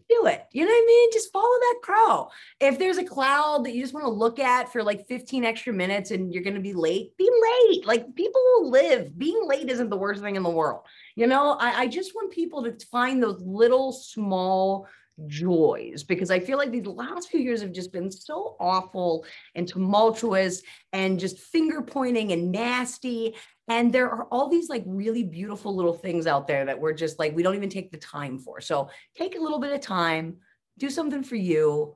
do 0.08 0.26
it. 0.26 0.44
You 0.52 0.64
know 0.64 0.70
what 0.70 0.82
I 0.82 0.86
mean? 0.86 1.10
Just 1.12 1.32
follow 1.32 1.44
that 1.44 1.80
crow. 1.82 2.28
If 2.60 2.78
there's 2.78 2.98
a 2.98 3.04
cloud 3.04 3.64
that 3.64 3.74
you 3.74 3.82
just 3.82 3.94
want 3.94 4.06
to 4.06 4.10
look 4.10 4.38
at 4.38 4.72
for 4.72 4.82
like 4.82 5.06
15 5.06 5.44
extra 5.44 5.72
minutes 5.72 6.10
and 6.10 6.32
you're 6.32 6.42
going 6.42 6.54
to 6.54 6.60
be 6.60 6.72
late, 6.72 7.16
be 7.16 7.30
late. 7.70 7.86
Like 7.86 8.14
people 8.14 8.40
will 8.44 8.70
live. 8.70 9.16
Being 9.18 9.40
late 9.46 9.70
isn't 9.70 9.90
the 9.90 9.96
worst 9.96 10.22
thing 10.22 10.36
in 10.36 10.42
the 10.42 10.50
world. 10.50 10.82
You 11.16 11.26
know, 11.26 11.52
I, 11.52 11.82
I 11.82 11.86
just 11.88 12.14
want 12.14 12.32
people 12.32 12.62
to 12.64 12.86
find 12.86 13.22
those 13.22 13.40
little 13.42 13.92
small 13.92 14.86
joys 15.26 16.04
because 16.04 16.30
I 16.30 16.40
feel 16.40 16.58
like 16.58 16.70
these 16.70 16.86
last 16.86 17.28
few 17.28 17.40
years 17.40 17.60
have 17.60 17.72
just 17.72 17.92
been 17.92 18.10
so 18.10 18.56
awful 18.60 19.24
and 19.54 19.66
tumultuous 19.66 20.62
and 20.92 21.18
just 21.18 21.38
finger 21.38 21.82
pointing 21.82 22.32
and 22.32 22.52
nasty. 22.52 23.34
And 23.68 23.92
there 23.92 24.10
are 24.10 24.24
all 24.24 24.48
these 24.48 24.68
like 24.68 24.84
really 24.86 25.22
beautiful 25.22 25.74
little 25.74 25.92
things 25.92 26.26
out 26.26 26.46
there 26.46 26.64
that 26.64 26.80
we're 26.80 26.94
just 26.94 27.18
like, 27.18 27.34
we 27.34 27.42
don't 27.42 27.54
even 27.54 27.68
take 27.68 27.90
the 27.90 27.98
time 27.98 28.38
for. 28.38 28.60
So 28.60 28.88
take 29.14 29.36
a 29.36 29.40
little 29.40 29.58
bit 29.58 29.72
of 29.72 29.80
time, 29.80 30.36
do 30.78 30.88
something 30.88 31.22
for 31.22 31.36
you. 31.36 31.94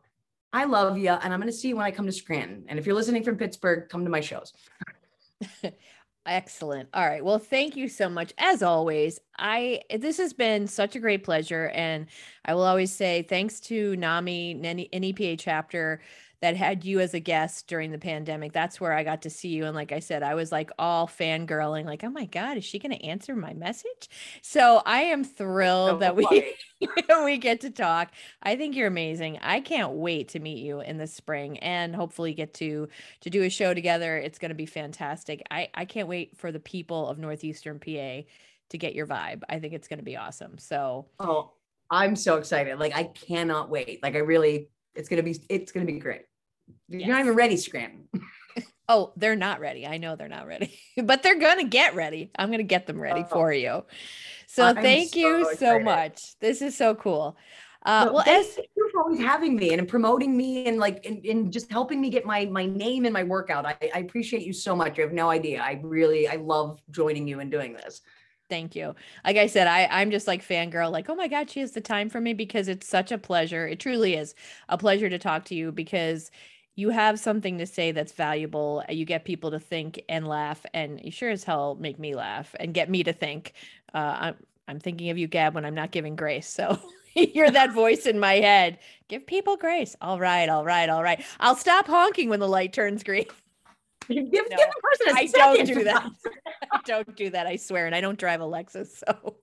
I 0.52 0.64
love 0.64 0.98
you. 0.98 1.08
And 1.08 1.32
I'm 1.32 1.40
going 1.40 1.50
to 1.50 1.56
see 1.56 1.68
you 1.68 1.76
when 1.76 1.86
I 1.86 1.90
come 1.90 2.06
to 2.06 2.12
Scranton. 2.12 2.64
And 2.68 2.78
if 2.78 2.84
you're 2.84 2.94
listening 2.94 3.24
from 3.24 3.36
Pittsburgh, 3.36 3.88
come 3.88 4.04
to 4.04 4.10
my 4.10 4.20
shows. 4.20 4.52
Excellent. 6.26 6.88
All 6.94 7.04
right. 7.04 7.24
Well, 7.24 7.38
thank 7.40 7.74
you 7.74 7.88
so 7.88 8.08
much. 8.08 8.32
As 8.38 8.62
always, 8.62 9.18
I 9.38 9.80
this 9.90 10.18
has 10.18 10.32
been 10.32 10.68
such 10.68 10.94
a 10.94 11.00
great 11.00 11.24
pleasure, 11.24 11.68
and 11.74 12.06
I 12.44 12.54
will 12.54 12.62
always 12.62 12.92
say 12.92 13.22
thanks 13.22 13.58
to 13.60 13.96
NAMI 13.96 14.54
NEPA 14.54 15.36
chapter 15.38 16.00
that 16.42 16.56
had 16.56 16.84
you 16.84 16.98
as 16.98 17.14
a 17.14 17.20
guest 17.20 17.68
during 17.68 17.92
the 17.92 17.98
pandemic. 17.98 18.52
That's 18.52 18.80
where 18.80 18.92
I 18.92 19.04
got 19.04 19.22
to 19.22 19.30
see 19.30 19.50
you. 19.50 19.64
And 19.64 19.76
like 19.76 19.92
I 19.92 20.00
said, 20.00 20.24
I 20.24 20.34
was 20.34 20.50
like 20.50 20.70
all 20.76 21.06
fangirling, 21.06 21.84
like, 21.84 22.02
oh 22.02 22.10
my 22.10 22.24
God, 22.24 22.56
is 22.56 22.64
she 22.64 22.80
going 22.80 22.90
to 22.90 23.04
answer 23.04 23.36
my 23.36 23.54
message? 23.54 24.10
So 24.42 24.82
I 24.84 25.02
am 25.02 25.22
thrilled 25.22 26.00
that 26.00 26.16
we 26.16 26.56
we 27.24 27.38
get 27.38 27.60
to 27.60 27.70
talk. 27.70 28.10
I 28.42 28.56
think 28.56 28.74
you're 28.74 28.88
amazing. 28.88 29.38
I 29.40 29.60
can't 29.60 29.92
wait 29.92 30.30
to 30.30 30.40
meet 30.40 30.58
you 30.58 30.80
in 30.80 30.98
the 30.98 31.06
spring 31.06 31.58
and 31.60 31.94
hopefully 31.94 32.34
get 32.34 32.54
to 32.54 32.88
to 33.20 33.30
do 33.30 33.44
a 33.44 33.48
show 33.48 33.72
together. 33.72 34.16
It's 34.18 34.40
going 34.40 34.48
to 34.48 34.56
be 34.56 34.66
fantastic. 34.66 35.42
I 35.48 35.68
I 35.74 35.84
can't 35.84 36.08
wait 36.08 36.36
for 36.36 36.50
the 36.50 36.60
people 36.60 37.06
of 37.06 37.18
Northeastern 37.18 37.78
PA 37.78 38.26
to 38.70 38.78
get 38.78 38.96
your 38.96 39.06
vibe. 39.06 39.42
I 39.48 39.60
think 39.60 39.74
it's 39.74 39.86
going 39.86 40.00
to 40.00 40.04
be 40.04 40.16
awesome. 40.16 40.58
So 40.58 41.06
Oh, 41.20 41.52
I'm 41.88 42.16
so 42.16 42.36
excited. 42.36 42.80
Like 42.80 42.96
I 42.96 43.04
cannot 43.04 43.70
wait. 43.70 44.02
Like 44.02 44.16
I 44.16 44.20
really 44.20 44.70
it's 44.96 45.08
going 45.08 45.18
to 45.18 45.22
be 45.22 45.38
it's 45.48 45.70
going 45.70 45.86
to 45.86 45.92
be 45.92 46.00
great. 46.00 46.22
You're 46.88 47.08
not 47.08 47.20
even 47.20 47.34
ready, 47.34 47.56
Scranton. 47.56 48.08
oh, 48.88 49.12
they're 49.16 49.36
not 49.36 49.60
ready. 49.60 49.86
I 49.86 49.98
know 49.98 50.16
they're 50.16 50.28
not 50.28 50.46
ready, 50.46 50.78
but 51.02 51.22
they're 51.22 51.38
going 51.38 51.58
to 51.58 51.68
get 51.68 51.94
ready. 51.94 52.30
I'm 52.38 52.48
going 52.48 52.58
to 52.58 52.64
get 52.64 52.86
them 52.86 53.00
ready 53.00 53.22
oh. 53.24 53.30
for 53.30 53.52
you. 53.52 53.84
So 54.46 54.66
I'm 54.66 54.76
thank 54.76 55.14
so 55.14 55.18
you 55.18 55.40
excited. 55.40 55.58
so 55.58 55.78
much. 55.80 56.38
This 56.40 56.60
is 56.60 56.76
so 56.76 56.94
cool. 56.94 57.36
Uh, 57.84 58.04
no, 58.04 58.12
well, 58.12 58.22
thank 58.22 58.46
as 58.46 58.58
you 58.76 58.90
for 58.92 59.00
always 59.00 59.18
having 59.18 59.56
me 59.56 59.72
and 59.72 59.88
promoting 59.88 60.36
me 60.36 60.68
and 60.68 60.78
like 60.78 61.04
and, 61.04 61.52
just 61.52 61.70
helping 61.70 62.00
me 62.00 62.10
get 62.10 62.24
my 62.24 62.44
my 62.46 62.66
name 62.66 63.06
and 63.06 63.12
my 63.12 63.24
workout. 63.24 63.66
I, 63.66 63.76
I 63.94 63.98
appreciate 63.98 64.42
you 64.42 64.52
so 64.52 64.76
much. 64.76 64.98
You 64.98 65.04
have 65.04 65.12
no 65.12 65.30
idea. 65.30 65.60
I 65.60 65.80
really 65.82 66.28
I 66.28 66.36
love 66.36 66.80
joining 66.90 67.26
you 67.26 67.40
and 67.40 67.50
doing 67.50 67.72
this. 67.72 68.02
Thank 68.48 68.76
you. 68.76 68.94
Like 69.24 69.38
I 69.38 69.46
said, 69.46 69.66
I, 69.66 69.88
I'm 69.90 70.10
just 70.10 70.26
like 70.26 70.46
fangirl, 70.46 70.92
like, 70.92 71.08
oh 71.08 71.14
my 71.14 71.26
God, 71.26 71.48
she 71.48 71.60
has 71.60 71.72
the 71.72 71.80
time 71.80 72.10
for 72.10 72.20
me 72.20 72.34
because 72.34 72.68
it's 72.68 72.86
such 72.86 73.10
a 73.10 73.16
pleasure. 73.16 73.66
It 73.66 73.80
truly 73.80 74.14
is 74.14 74.34
a 74.68 74.76
pleasure 74.76 75.08
to 75.08 75.18
talk 75.18 75.46
to 75.46 75.54
you 75.54 75.72
because 75.72 76.30
you 76.74 76.90
have 76.90 77.18
something 77.18 77.58
to 77.58 77.66
say 77.66 77.92
that's 77.92 78.12
valuable. 78.12 78.82
You 78.88 79.04
get 79.04 79.24
people 79.24 79.50
to 79.50 79.60
think 79.60 80.02
and 80.08 80.26
laugh, 80.26 80.64
and 80.72 81.00
you 81.04 81.10
sure 81.10 81.30
as 81.30 81.44
hell 81.44 81.76
make 81.78 81.98
me 81.98 82.14
laugh 82.14 82.54
and 82.58 82.72
get 82.72 82.88
me 82.88 83.02
to 83.04 83.12
think. 83.12 83.52
Uh, 83.92 84.16
I'm, 84.20 84.34
I'm 84.68 84.80
thinking 84.80 85.10
of 85.10 85.18
you, 85.18 85.26
Gab, 85.26 85.54
when 85.54 85.64
I'm 85.64 85.74
not 85.74 85.90
giving 85.90 86.16
grace. 86.16 86.48
So 86.48 86.78
you're 87.14 87.50
that 87.50 87.72
voice 87.74 88.06
in 88.06 88.18
my 88.18 88.34
head. 88.34 88.78
Give 89.08 89.26
people 89.26 89.56
grace. 89.56 89.96
All 90.00 90.18
right, 90.18 90.48
all 90.48 90.64
right, 90.64 90.88
all 90.88 91.02
right. 91.02 91.22
I'll 91.40 91.56
stop 91.56 91.86
honking 91.86 92.30
when 92.30 92.40
the 92.40 92.48
light 92.48 92.72
turns 92.72 93.02
green. 93.02 93.26
Give, 94.08 94.18
no, 94.18 94.30
give 94.32 94.40
the 94.58 94.82
person 94.82 95.16
I 95.16 95.26
don't 95.26 95.64
do 95.64 95.84
that. 95.84 96.10
I 96.72 96.80
don't 96.84 97.16
do 97.16 97.30
that. 97.30 97.46
I 97.46 97.54
swear, 97.54 97.86
and 97.86 97.94
I 97.94 98.00
don't 98.00 98.18
drive 98.18 98.40
a 98.40 98.44
Lexus. 98.44 98.98
So. 99.06 99.36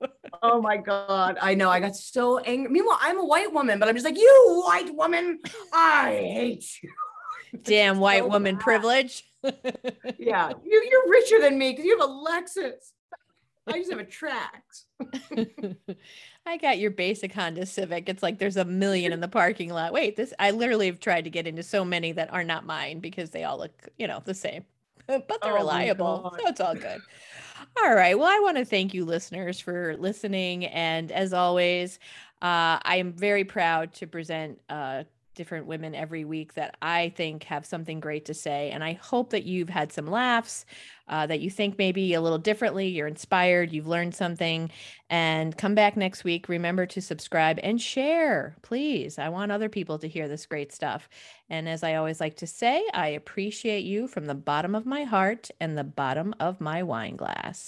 oh 0.43 0.61
my 0.61 0.75
god, 0.75 1.37
I 1.41 1.55
know. 1.55 1.69
I 1.69 1.79
got 1.79 1.95
so 1.95 2.39
angry. 2.39 2.69
Meanwhile, 2.69 2.99
I'm 2.99 3.17
a 3.19 3.25
white 3.25 3.53
woman, 3.53 3.79
but 3.79 3.87
I'm 3.87 3.95
just 3.95 4.05
like, 4.05 4.17
you 4.17 4.63
white 4.65 4.93
woman, 4.93 5.39
I 5.73 6.11
hate 6.11 6.83
you. 6.83 6.91
Damn 7.63 7.99
white 7.99 8.23
so 8.23 8.27
woman 8.27 8.55
bad. 8.55 8.63
privilege. 8.63 9.25
yeah, 10.17 10.51
you, 10.65 10.89
you're 10.89 11.09
richer 11.09 11.39
than 11.39 11.57
me 11.57 11.71
because 11.71 11.85
you 11.85 11.99
have 11.99 12.09
a 12.09 12.11
Lexus. 12.11 12.91
I 13.67 13.73
just 13.73 13.91
have 13.91 13.99
a 13.99 14.03
Trax. 14.03 14.85
I 16.45 16.57
got 16.57 16.79
your 16.79 16.89
basic 16.89 17.31
Honda 17.33 17.67
Civic. 17.67 18.09
It's 18.09 18.23
like 18.23 18.39
there's 18.39 18.57
a 18.57 18.65
million 18.65 19.13
in 19.13 19.19
the 19.19 19.27
parking 19.27 19.71
lot. 19.71 19.93
Wait, 19.93 20.15
this 20.15 20.33
I 20.39 20.51
literally 20.51 20.87
have 20.87 20.99
tried 20.99 21.25
to 21.25 21.29
get 21.29 21.45
into 21.45 21.61
so 21.61 21.85
many 21.85 22.11
that 22.13 22.33
are 22.33 22.43
not 22.43 22.65
mine 22.65 22.99
because 22.99 23.29
they 23.29 23.43
all 23.43 23.59
look, 23.59 23.89
you 23.99 24.07
know, 24.07 24.23
the 24.25 24.33
same. 24.33 24.65
but 25.05 25.27
they're 25.27 25.53
oh 25.53 25.55
reliable. 25.55 26.35
So 26.39 26.47
it's 26.47 26.59
all 26.59 26.73
good. 26.73 27.01
All 27.83 27.93
right. 27.93 28.17
Well, 28.17 28.27
I 28.27 28.39
want 28.39 28.57
to 28.57 28.65
thank 28.65 28.93
you 28.93 29.05
listeners 29.05 29.59
for 29.59 29.95
listening 29.97 30.65
and 30.65 31.11
as 31.11 31.33
always, 31.33 31.99
uh, 32.41 32.79
I 32.81 32.97
am 32.97 33.13
very 33.13 33.43
proud 33.43 33.93
to 33.95 34.07
present 34.07 34.59
uh, 34.69 35.03
different 35.39 35.67
women 35.67 35.95
every 35.95 36.25
week 36.25 36.55
that 36.55 36.75
I 36.81 37.13
think 37.15 37.45
have 37.45 37.65
something 37.65 38.01
great 38.01 38.25
to 38.25 38.33
say. 38.33 38.71
And 38.71 38.83
I 38.83 38.99
hope 39.01 39.29
that 39.29 39.45
you've 39.45 39.69
had 39.69 39.93
some 39.93 40.05
laughs, 40.05 40.65
uh, 41.07 41.27
that 41.27 41.39
you 41.39 41.49
think 41.49 41.77
maybe 41.77 42.13
a 42.13 42.19
little 42.19 42.37
differently, 42.37 42.89
you're 42.89 43.07
inspired, 43.07 43.71
you've 43.71 43.87
learned 43.87 44.13
something. 44.13 44.69
And 45.09 45.57
come 45.57 45.75
back 45.75 45.95
next 45.95 46.25
week. 46.25 46.49
Remember 46.49 46.85
to 46.87 47.01
subscribe 47.01 47.57
and 47.63 47.81
share, 47.81 48.57
please. 48.63 49.17
I 49.17 49.29
want 49.29 49.53
other 49.53 49.69
people 49.69 49.97
to 49.99 50.09
hear 50.09 50.27
this 50.27 50.45
great 50.45 50.73
stuff. 50.73 51.07
And 51.49 51.69
as 51.69 51.83
I 51.83 51.95
always 51.95 52.19
like 52.19 52.35
to 52.37 52.47
say, 52.47 52.83
I 52.93 53.07
appreciate 53.07 53.85
you 53.85 54.09
from 54.09 54.25
the 54.25 54.35
bottom 54.35 54.75
of 54.75 54.85
my 54.85 55.05
heart 55.05 55.49
and 55.61 55.77
the 55.77 55.85
bottom 55.85 56.35
of 56.41 56.59
my 56.59 56.83
wine 56.83 57.15
glass. 57.15 57.57